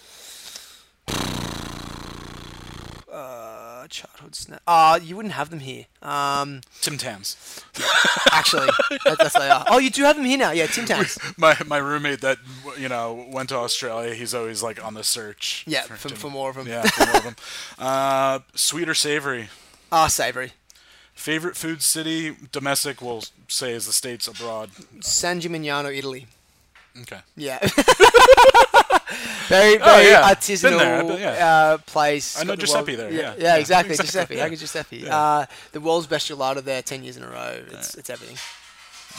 Uh, 3.11 3.49
childhood 3.89 4.35
snack. 4.35 4.61
Uh, 4.66 4.99
you 5.03 5.16
wouldn't 5.16 5.35
have 5.35 5.51
them 5.51 5.61
here. 5.61 5.87
Um, 6.03 6.61
Tim 6.81 6.99
Tams. 6.99 7.37
actually, 8.33 8.66
that, 9.05 9.16
that's 9.18 9.39
they 9.39 9.49
are. 9.49 9.64
Oh, 9.68 9.78
you 9.78 9.91
do 9.91 10.03
have 10.05 10.16
them 10.16 10.24
here 10.24 10.39
now. 10.39 10.51
Yeah, 10.51 10.66
Tim 10.66 10.85
Tams. 10.87 11.18
My 11.39 11.57
my 11.66 11.78
roommate 11.78 12.20
that 12.20 12.39
you 12.78 12.89
know 12.89 13.26
went 13.31 13.49
to 13.51 13.57
Australia. 13.57 14.14
He's 14.14 14.35
always 14.35 14.62
like 14.62 14.85
on 14.85 14.95
the 14.95 15.05
search. 15.05 15.64
Yeah, 15.66 15.83
for, 15.83 16.09
Tim- 16.09 16.16
for 16.16 16.31
more 16.31 16.51
of 16.51 16.57
them. 16.57 16.66
Yeah, 16.68 16.83
for 16.83 17.07
more 17.07 17.16
of 17.16 17.24
them. 17.24 17.37
Uh, 17.78 18.41
sweet 18.55 18.89
or 18.89 18.95
savory. 18.95 19.49
Ah, 19.91 20.07
savory. 20.07 20.53
Favorite 21.14 21.57
food 21.57 21.83
city, 21.83 22.37
domestic, 22.53 23.03
we'll 23.03 23.22
say 23.49 23.72
is 23.72 23.87
the 23.87 23.93
states 23.93 24.26
abroad. 24.28 24.70
San 25.01 25.41
Gimignano, 25.41 25.95
Italy. 25.97 26.26
Okay. 27.03 27.20
Yeah. 27.37 27.59
Very, 29.49 29.76
very 29.78 29.78
Oh, 29.83 30.01
yeah. 30.01 30.31
Artisanal 30.35 31.09
there, 31.09 31.18
yeah. 31.18 31.47
uh, 31.47 31.78
place. 31.78 32.37
I 32.39 32.41
know 32.41 32.45
the 32.45 32.49
world- 32.51 32.61
Giuseppe 32.61 32.95
there, 32.95 33.11
Yeah, 33.11 33.20
yeah. 33.20 33.35
yeah, 33.39 33.57
exactly. 33.57 33.95
exactly, 33.95 34.37
Giuseppe. 34.37 34.37
yeah. 34.37 34.43
How 34.43 34.55
Giuseppe? 34.55 35.09
Uh, 35.09 35.47
the 35.72 35.81
world's 35.81 36.07
best 36.07 36.28
gelato 36.31 36.62
there, 36.62 36.83
ten 36.83 37.03
years 37.03 37.16
in 37.16 37.22
a 37.24 37.28
row. 37.31 37.62
It's 37.72 37.95
it's 37.95 38.11
everything. 38.11 38.37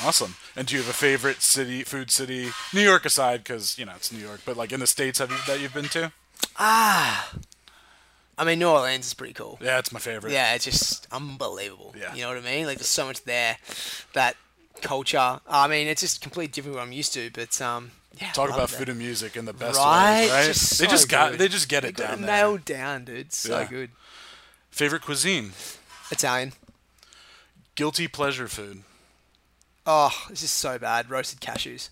Awesome. 0.03 0.36
And 0.55 0.66
do 0.68 0.76
you 0.76 0.82
have 0.82 0.89
a 0.89 0.93
favorite 0.93 1.41
city, 1.41 1.84
food 1.84 2.09
city, 2.12 2.49
New 2.74 2.82
York 2.82 3.05
aside, 3.05 3.43
because 3.43 3.78
you 3.78 3.86
know 3.86 3.93
it's 3.95 4.12
New 4.12 4.20
York, 4.20 4.41
but 4.45 4.55
like 4.57 4.72
in 4.72 4.80
the 4.80 4.88
states, 4.88 5.20
have 5.20 5.30
you 5.32 5.38
that 5.47 5.59
you've 5.59 5.74
been 5.74 5.89
to? 5.89 6.12
Ah, 6.57 7.32
I 8.38 8.45
mean 8.45 8.57
New 8.59 8.68
Orleans 8.70 9.05
is 9.05 9.14
pretty 9.14 9.34
cool. 9.34 9.59
Yeah, 9.62 9.78
it's 9.80 9.91
my 9.91 9.99
favorite. 9.99 10.32
Yeah, 10.34 10.53
it's 10.53 10.66
just 10.66 11.07
unbelievable. 11.12 11.93
Yeah. 11.99 12.16
You 12.16 12.22
know 12.24 12.30
what 12.30 12.38
I 12.38 12.41
mean? 12.41 12.66
Like 12.66 12.78
there's 12.78 12.88
so 12.88 13.05
much 13.05 13.24
there, 13.26 13.57
that 14.14 14.36
culture. 14.82 15.39
I 15.47 15.68
mean, 15.68 15.88
it's 15.88 16.01
just 16.01 16.22
completely 16.22 16.51
different 16.51 16.78
what 16.78 16.84
I'm 16.84 16.93
used 16.93 17.14
to. 17.14 17.30
But 17.32 17.62
um, 17.62 17.91
yeah. 18.20 18.32
Talk 18.32 18.49
about 18.49 18.72
it 18.72 18.76
food 18.76 18.89
and 18.89 18.97
music 18.99 19.36
in 19.38 19.45
the 19.45 19.53
best 19.53 19.78
right? 19.78 20.22
ways, 20.22 20.32
right? 20.32 20.45
Just 20.47 20.80
they 20.80 20.86
so 20.86 20.91
just 20.91 21.09
got 21.09 21.32
good. 21.32 21.39
they 21.39 21.47
just 21.47 21.70
get 21.70 21.84
They 21.84 21.89
it 21.89 21.95
got 21.95 22.09
down 22.12 22.22
there. 22.22 22.32
nailed 22.32 22.66
down, 22.66 23.05
dude. 23.05 23.32
So 23.34 23.59
Yeah. 23.59 23.68
good. 23.68 23.91
Favorite 24.70 25.01
cuisine, 25.01 25.53
Italian. 26.12 26.53
guilty 27.76 28.07
pleasure 28.07 28.47
food. 28.47 28.84
Oh, 29.86 30.12
this 30.30 30.43
is 30.43 30.51
so 30.51 30.78
bad. 30.80 31.09
Roasted 31.09 31.39
cashews. 31.41 31.89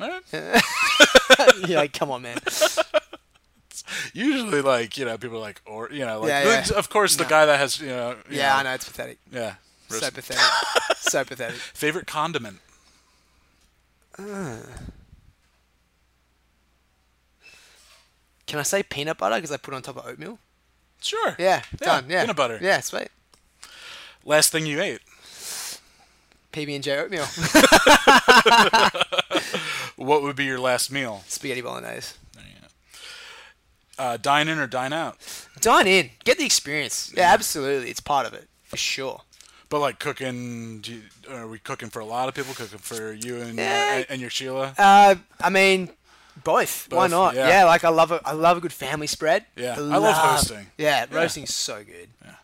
Right. 0.00 0.22
yeah, 1.68 1.76
like, 1.78 1.92
come 1.92 2.10
on, 2.10 2.22
man. 2.22 2.38
Usually, 4.12 4.60
like 4.62 4.96
you 4.96 5.04
know, 5.04 5.18
people 5.18 5.36
are 5.36 5.40
like, 5.40 5.60
or 5.66 5.88
you 5.92 6.04
know, 6.04 6.20
like 6.20 6.28
Yeah, 6.30 6.64
yeah. 6.70 6.76
of 6.78 6.88
course 6.88 7.16
the 7.16 7.24
No. 7.24 7.28
guy 7.28 7.46
that 7.46 7.58
has 7.58 7.78
you 7.80 7.88
know, 7.88 8.16
you 8.30 8.38
Yeah, 8.38 8.50
know, 8.54 8.56
I 8.56 8.62
know 8.64 8.74
it's 8.74 8.88
pathetic. 8.88 9.18
yeah. 9.30 9.54
So 9.88 10.10
pathetic. 10.10 10.42
so 10.98 11.24
pathetic. 11.24 11.56
Favorite 11.74 12.06
condiment. 12.06 12.58
Can 18.46 18.58
I 18.58 18.62
say 18.62 18.82
peanut 18.82 19.18
butter 19.18 19.36
because 19.36 19.50
I 19.52 19.56
put 19.56 19.72
it 19.74 19.76
on 19.76 19.82
top 19.82 19.96
of 19.96 20.06
oatmeal? 20.06 20.38
Sure. 21.00 21.34
Yeah, 21.38 21.62
done. 21.78 22.06
Yeah, 22.08 22.22
Peanut 22.22 22.36
butter. 22.36 22.58
Yeah, 22.62 22.80
sweet. 22.80 23.08
Last 24.24 24.52
thing 24.52 24.66
you 24.66 24.80
ate. 24.80 25.00
PB 26.52 26.74
and 26.74 26.84
J 26.84 26.98
oatmeal. 26.98 27.26
What 29.96 30.22
would 30.22 30.34
be 30.36 30.44
your 30.44 30.58
last 30.58 30.90
meal? 30.90 31.22
Spaghetti 31.28 31.60
bolognese. 31.60 32.14
Uh, 33.96 34.16
dine 34.16 34.48
in 34.48 34.58
or 34.58 34.66
dine 34.66 34.92
out? 34.92 35.16
Dine 35.60 35.86
in. 35.86 36.10
Get 36.24 36.36
the 36.36 36.44
experience. 36.44 37.12
Yeah, 37.16 37.32
absolutely. 37.32 37.90
It's 37.90 38.00
part 38.00 38.26
of 38.26 38.34
it 38.34 38.48
for 38.64 38.76
sure. 38.76 39.20
But 39.68 39.78
like 39.78 40.00
cooking, 40.00 40.80
do 40.80 40.94
you, 40.94 41.02
are 41.30 41.46
we 41.46 41.60
cooking 41.60 41.90
for 41.90 42.00
a 42.00 42.04
lot 42.04 42.28
of 42.28 42.34
people? 42.34 42.54
Cooking 42.54 42.78
for 42.78 43.12
you 43.12 43.40
and 43.40 43.56
Yeah. 43.56 43.98
your, 43.98 44.06
and 44.08 44.20
your 44.20 44.30
Sheila? 44.30 44.74
Uh, 44.76 45.14
I 45.40 45.48
mean, 45.48 45.90
both. 46.42 46.90
Why 46.90 47.06
not? 47.06 47.34
yeah. 47.34 47.48
Yeah. 47.48 47.64
like 47.64 47.84
I 47.84 47.90
love 47.90 48.10
a, 48.10 48.20
I 48.24 48.32
love 48.32 48.56
a 48.58 48.60
good 48.60 48.72
family 48.72 49.06
spread. 49.06 49.44
Yeah, 49.56 49.76
I 49.76 49.80
love 49.80 50.16
hosting. 50.16 50.66
Yeah, 50.78 51.06
Yeah. 51.10 51.16
roasting's 51.16 51.54
so 51.54 51.84
good. 51.84 52.08
Yeah. 52.24 52.34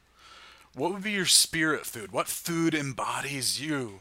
What 0.74 0.92
would 0.92 1.02
be 1.02 1.10
your 1.12 1.26
spirit 1.26 1.84
food? 1.86 2.12
What 2.12 2.28
food 2.28 2.74
embodies 2.74 3.60
you? 3.60 4.00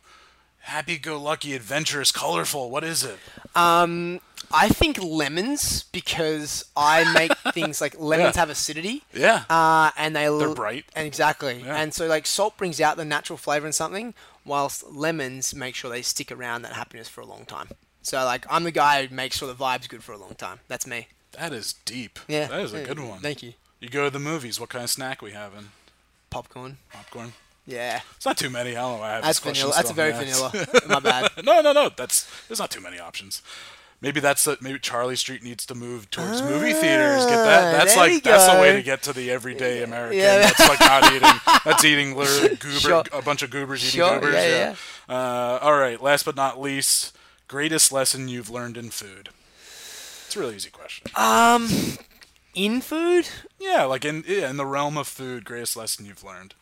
Happy-go-lucky, 0.64 1.56
adventurous, 1.56 2.12
colorful. 2.12 2.70
What 2.70 2.84
is 2.84 3.04
it? 3.04 3.18
Um, 3.56 4.20
I 4.52 4.70
think 4.70 5.02
lemons 5.02 5.84
because 5.92 6.66
I 6.78 7.12
make 7.14 7.32
things 7.54 7.82
like 7.82 8.00
lemons 8.00 8.36
Yeah. 8.36 8.40
have 8.42 8.50
acidity. 8.52 9.04
Yeah. 9.14 9.46
Uh, 9.50 9.90
and 9.98 10.16
they 10.16 10.26
They're 10.28 10.54
bright. 10.54 10.86
And 10.96 11.08
exactly. 11.08 11.64
Yeah. 11.66 11.76
And 11.76 11.94
so 11.94 12.06
like 12.08 12.28
salt 12.28 12.56
brings 12.58 12.80
out 12.80 12.98
the 12.98 13.06
natural 13.06 13.38
flavor 13.38 13.66
in 13.66 13.74
something, 13.74 14.14
whilst 14.46 14.86
lemons 14.92 15.56
make 15.56 15.74
sure 15.76 15.90
they 15.90 16.02
stick 16.04 16.32
around 16.32 16.62
that 16.64 16.74
happiness 16.74 17.08
for 17.08 17.22
a 17.22 17.26
long 17.26 17.46
time. 17.46 17.70
So 18.02 18.24
like 18.26 18.46
I'm 18.50 18.64
the 18.64 18.72
guy 18.72 19.06
who 19.06 19.16
makes 19.16 19.38
sure 19.38 19.48
the 19.48 19.54
vibe's 19.56 19.88
good 19.88 20.04
for 20.04 20.14
a 20.14 20.18
long 20.18 20.36
time. 20.36 20.60
That's 20.68 20.88
me. 20.88 21.08
That 21.34 21.54
is 21.54 21.74
deep. 21.86 22.20
Yeah. 22.28 22.48
That 22.48 22.62
is 22.62 22.74
a 22.74 22.84
good 22.84 23.00
one. 23.00 23.20
Thank 23.20 23.44
you. 23.44 23.54
You 23.80 23.90
go 23.90 24.06
to 24.06 24.10
the 24.10 24.20
movies. 24.20 24.60
What 24.60 24.70
kind 24.70 24.84
of 24.84 24.90
snack 24.90 25.22
we 25.22 25.32
having? 25.32 25.70
Popcorn. 26.30 26.78
Popcorn. 26.92 27.34
Yeah. 27.66 28.02
It's 28.16 28.26
not 28.26 28.38
too 28.38 28.50
many. 28.50 28.72
I 28.72 28.82
don't 28.82 28.94
know 28.96 29.00
why 29.00 29.10
I 29.10 29.14
have 29.16 29.24
That's 29.24 29.40
this 29.40 29.58
vanilla. 29.58 29.74
That's 29.76 29.90
a 29.92 29.94
very 29.94 30.12
vanilla. 30.12 30.52
My 30.88 31.00
bad. 31.00 31.30
no, 31.44 31.62
no, 31.62 31.72
no. 31.72 31.90
That's 31.96 32.28
there's 32.48 32.60
not 32.60 32.72
too 32.72 32.82
many 32.82 33.00
options. 33.00 33.42
Maybe 34.02 34.22
that's 34.22 34.46
the, 34.46 34.58
maybe 34.62 34.80
Charley 34.80 35.18
Street 35.18 35.44
needs 35.44 35.66
to 35.66 35.76
move 35.76 36.10
towards 36.10 36.42
movie 36.42 36.72
theaters. 36.72 37.26
Get 37.26 37.36
that? 37.36 37.72
That's 37.78 37.98
Ah, 37.98 38.06
we 38.06 38.14
like 38.14 38.24
that's 38.24 38.52
the 38.54 38.60
way 38.60 38.72
to 38.74 38.82
get 38.82 39.04
to 39.04 39.14
the 39.14 39.30
everyday 39.30 39.84
American. 39.84 40.18
Yeah. 40.20 40.38
That's 40.40 40.60
like 40.70 40.80
not 40.80 41.12
eating. 41.14 41.30
That's 41.66 41.84
eating 41.84 42.16
literally 42.16 42.56
goober, 42.56 42.80
Sure. 42.80 43.04
a 43.12 43.22
bunch 43.22 43.44
of 43.44 43.50
goobers 43.50 43.82
eating 43.86 44.00
Sure, 44.00 44.16
goobers. 44.20 44.34
yeah, 44.36 44.76
Uh, 45.10 45.60
all 45.62 45.74
right. 45.78 46.02
Last 46.02 46.24
but 46.24 46.38
not 46.38 46.60
least, 46.62 47.14
greatest 47.50 47.92
lesson 47.92 48.30
you've 48.30 48.50
learned 48.50 48.78
in 48.78 48.90
food. 48.92 49.30
It's 50.28 50.36
a 50.38 50.40
really 50.40 50.56
easy 50.56 50.70
question. 50.70 51.08
Um, 51.18 51.68
in 52.54 52.80
food. 52.80 53.28
Yeah, 53.60 53.84
like 53.84 54.06
in 54.06 54.24
yeah, 54.26 54.50
in 54.50 54.56
the 54.58 54.66
realm 54.66 54.98
of 54.98 55.08
food, 55.08 55.44
greatest 55.44 55.76
lesson 55.76 56.06
you've 56.06 56.24
learned. 56.24 56.54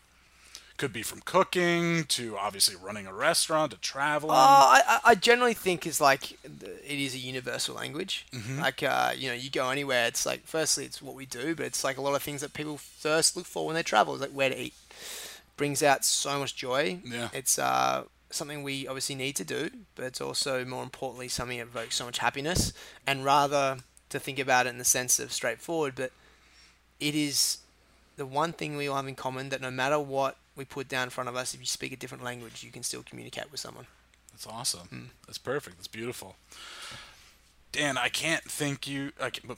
Could 0.78 0.94
be 0.94 1.02
from 1.02 1.22
cooking 1.22 2.04
to 2.06 2.38
obviously 2.38 2.76
running 2.76 3.08
a 3.08 3.14
restaurant 3.14 3.72
to 3.72 3.78
traveling. 3.80 4.32
Oh, 4.32 4.36
I, 4.38 5.00
I- 5.04 5.16
generally 5.16 5.56
think 5.56 5.88
is 5.88 6.00
like 6.00 6.34
it 6.44 6.84
is 6.86 7.16
a 7.16 7.18
universal 7.18 7.74
language. 7.76 8.28
Mhm. 8.32 8.60
Like 8.62 8.84
uh, 8.84 9.12
you 9.18 9.28
know, 9.28 9.34
you 9.34 9.50
go 9.50 9.70
anywhere. 9.72 10.06
It's 10.08 10.26
like 10.26 10.46
firstly, 10.46 10.86
it's 10.86 11.02
what 11.02 11.16
we 11.16 11.26
do, 11.26 11.56
but 11.56 11.66
it's 11.66 11.84
like 11.84 11.98
a 11.98 12.02
lot 12.02 12.14
of 12.16 12.22
things 12.22 12.42
that 12.42 12.54
people 12.54 12.78
first 12.78 13.36
look 13.36 13.48
for 13.48 13.66
when 13.66 13.76
they 13.76 13.82
travel. 13.84 14.14
Is 14.16 14.22
like 14.22 14.32
where 14.32 14.50
to 14.50 14.58
eat. 14.58 14.74
Brings 15.58 15.82
out 15.82 16.06
so 16.06 16.38
much 16.40 16.56
joy. 16.56 17.00
Yeah. 17.04 17.30
It's 17.34 17.58
uh, 17.58 18.04
something 18.30 18.64
we 18.64 18.88
obviously 18.88 19.16
need 19.16 19.36
to 19.38 19.46
do, 19.46 19.70
but 19.96 20.06
it's 20.06 20.22
also 20.22 20.66
more 20.66 20.84
importantly 20.84 21.28
something 21.28 21.58
that 21.58 21.68
evokes 21.68 21.96
so 21.96 22.06
much 22.06 22.20
happiness. 22.20 22.74
And 23.06 23.24
rather 23.24 23.78
to 24.10 24.20
think 24.20 24.40
about 24.40 24.66
it 24.66 24.70
in 24.70 24.78
the 24.78 24.86
sense 24.86 25.20
of 25.20 25.32
straightforward, 25.32 25.94
but 25.96 26.12
it 27.00 27.16
is 27.16 27.60
the 28.16 28.26
one 28.26 28.54
thing 28.54 28.76
we 28.76 28.88
all 28.88 28.96
have 28.96 29.08
in 29.08 29.16
common 29.16 29.50
that 29.50 29.62
no 29.62 29.72
matter 29.72 30.00
what 30.00 30.38
we 30.56 30.66
put 30.66 30.88
down 30.88 31.04
in 31.04 31.10
front 31.10 31.30
of 31.30 31.36
us, 31.36 31.54
if 31.54 31.60
you 31.60 31.66
speak 31.66 31.92
a 31.92 31.96
different 31.96 32.24
language, 32.24 32.64
you 32.64 32.72
can 32.72 32.84
still 32.84 33.04
communicate 33.04 33.52
with 33.52 33.60
someone. 33.60 33.86
That's 34.32 34.48
awesome. 34.48 34.88
Mm. 34.92 35.06
That's 35.26 35.38
perfect. 35.38 35.78
That's 35.78 35.88
beautiful. 35.88 36.36
Dan, 37.72 37.98
I 37.98 38.10
can't 38.10 38.44
thank 38.44 38.88
you. 38.88 39.12
I, 39.22 39.30
can, 39.30 39.56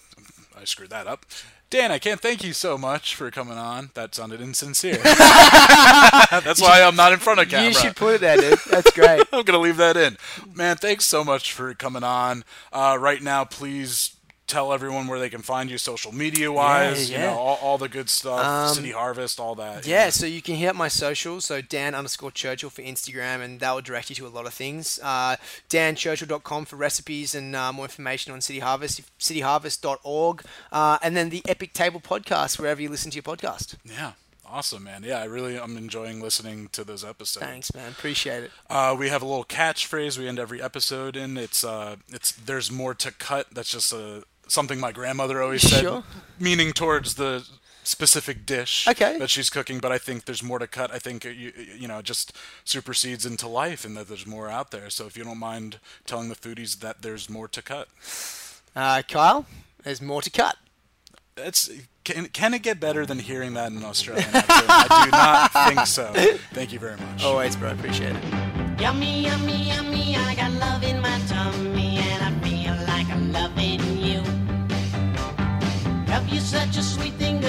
I 0.58 0.66
screwed 0.66 0.90
that 0.90 1.08
up. 1.08 1.26
Dan, 1.72 1.92
I 1.92 2.00
can't 2.00 2.20
thank 2.20 2.44
you 2.44 2.52
so 2.52 2.80
much 2.80 3.14
for 3.14 3.30
coming 3.30 3.58
on. 3.58 3.92
That 3.94 4.16
sounded 4.16 4.42
insincere. 4.42 4.98
That's 5.04 6.60
why 6.60 6.82
I'm 6.82 6.96
not 6.96 7.14
in 7.14 7.20
front 7.20 7.40
of 7.40 7.48
camera. 7.50 7.68
You 7.68 7.74
should 7.76 7.96
put 7.96 8.22
that 8.22 8.40
dude. 8.40 8.58
That's 8.72 8.90
great. 8.92 9.24
I'm 9.34 9.44
gonna 9.44 9.60
leave 9.60 9.78
that 9.78 9.96
in. 9.96 10.18
Man, 10.52 10.78
thanks 10.78 11.06
so 11.06 11.24
much 11.24 11.54
for 11.54 11.76
coming 11.76 12.04
on. 12.04 12.44
Uh, 12.74 12.98
right 13.00 13.22
now, 13.22 13.46
please 13.46 14.16
tell 14.50 14.74
everyone 14.74 15.08
where 15.08 15.20
they 15.20 15.30
can 15.30 15.42
find 15.42 15.70
you, 15.70 15.78
social 15.78 16.12
media 16.12 16.52
wise. 16.52 17.10
Yeah, 17.10 17.18
You 17.18 17.26
know, 17.28 17.40
all, 17.40 17.60
all 17.62 17.78
the 17.78 17.88
good 17.88 18.10
stuff. 18.10 18.46
Um, 18.46 18.76
City 18.76 18.92
Harvest, 18.92 19.40
all 19.40 19.56
that. 19.56 19.86
Yeah, 19.86 20.06
know. 20.06 20.10
so 20.10 20.26
you 20.26 20.42
can 20.42 20.56
hit 20.56 20.68
up 20.68 20.76
my 20.76 20.88
socials. 20.88 21.46
So 21.46 21.62
Dan 21.62 21.96
underscore 21.96 22.32
Churchill 22.32 22.70
for 22.70 22.82
Instagram, 22.82 23.42
and 23.42 23.60
that 23.60 23.74
will 23.74 23.82
direct 23.82 24.10
you 24.10 24.16
to 24.18 24.28
a 24.28 24.30
lot 24.30 24.46
of 24.46 24.54
things. 24.54 25.00
Uh, 25.02 25.38
DanChurchill.com 25.70 26.66
for 26.66 26.76
recipes 26.76 27.36
and 27.36 27.56
uh, 27.56 27.72
more 27.72 27.86
information 27.86 28.34
on 28.34 28.42
City 28.42 28.60
Harvest. 28.60 29.02
CityHarvest.org, 29.20 30.44
uh, 30.72 30.98
and 31.02 31.16
then 31.16 31.30
the 31.30 31.44
Epic 31.48 31.74
Table 31.74 32.00
podcast 32.00 32.60
wherever 32.60 32.82
you 32.82 32.90
listen 32.90 33.12
to 33.12 33.16
your 33.16 33.24
podcast. 33.24 33.76
Yeah. 33.86 34.14
Awesome, 34.52 34.84
man. 34.84 35.04
Yeah, 35.04 35.20
I 35.20 35.26
really 35.26 35.60
am 35.60 35.78
enjoying 35.78 36.22
listening 36.22 36.70
to 36.72 36.84
those 36.84 37.06
episodes. 37.06 37.46
Thanks, 37.46 37.74
man. 37.76 37.92
Appreciate 37.92 38.46
it. 38.46 38.52
Uh, 38.68 38.96
we 38.98 39.10
have 39.10 39.22
a 39.22 39.26
little 39.26 39.46
catchphrase 39.46 40.18
we 40.18 40.28
end 40.28 40.40
every 40.40 40.60
episode 40.60 41.16
in. 41.16 41.38
It's 41.38 41.64
uh, 41.64 41.98
it's 42.12 42.32
there's 42.32 42.72
more 42.72 42.96
to 42.96 43.12
cut. 43.12 43.48
That's 43.52 43.72
just 43.72 43.94
a 43.94 44.24
something 44.50 44.80
my 44.80 44.92
grandmother 44.92 45.42
always 45.42 45.62
said, 45.62 45.82
Sure. 45.84 46.04
meaning 46.40 46.74
towards 46.74 47.16
the 47.16 47.48
specific 47.84 48.46
dish 48.46 48.88
Okay. 48.88 49.18
that 49.18 49.30
she's 49.30 49.50
cooking. 49.50 49.80
But 49.80 49.92
I 49.92 49.98
think 49.98 50.26
there's 50.26 50.44
more 50.44 50.60
to 50.60 50.68
cut. 50.68 50.92
I 50.94 51.00
think 51.00 51.26
uh, 51.26 51.30
you 51.30 51.52
you 51.78 51.88
know 51.88 52.00
it 52.00 52.06
just 52.06 52.34
supersedes 52.64 53.26
into 53.26 53.48
life, 53.48 53.86
and 53.86 53.96
that 53.98 54.08
there's 54.08 54.28
more 54.28 54.50
out 54.50 54.70
there. 54.72 54.90
So 54.90 55.06
if 55.08 55.18
you 55.18 55.24
don't 55.24 55.40
mind 55.40 55.80
telling 56.06 56.30
the 56.30 56.36
foodies 56.36 56.80
that 56.80 57.02
there's 57.02 57.30
more 57.30 57.48
to 57.48 57.62
cut, 57.62 57.88
Uh, 58.76 59.02
Kyle, 59.08 59.46
there's 59.84 60.02
more 60.02 60.22
to 60.22 60.30
cut. 60.30 60.56
it's 61.38 61.70
can, 62.04 62.26
can 62.28 62.54
it 62.54 62.62
get 62.64 62.80
better 62.80 63.06
than 63.06 63.20
hearing 63.20 63.54
that 63.54 63.72
in 63.72 63.78
an 63.78 63.86
Australian 63.86 64.28
accent? 64.34 64.66
I 64.70 65.06
do 65.06 65.12
not 65.12 65.68
think 65.70 65.88
so. 65.88 66.06
Thank 66.54 66.72
you 66.74 66.80
very 66.80 66.98
much. 66.98 67.24
Always, 67.24 67.56
bro. 67.56 67.72
Appreciate 67.72 68.16
it. 68.16 68.24
Yummy, 68.82 69.24
yummy, 69.28 69.60
yummy, 69.72 70.16
I 70.16 70.34
got 70.36 70.52
love 70.66 70.84
in 70.84 70.98
my 71.02 71.18
tummy 71.28 71.79
Love 76.30 76.36
you 76.36 76.42
such 76.42 76.78
a 76.78 76.84
sweet 76.84 77.14
thing, 77.14 77.42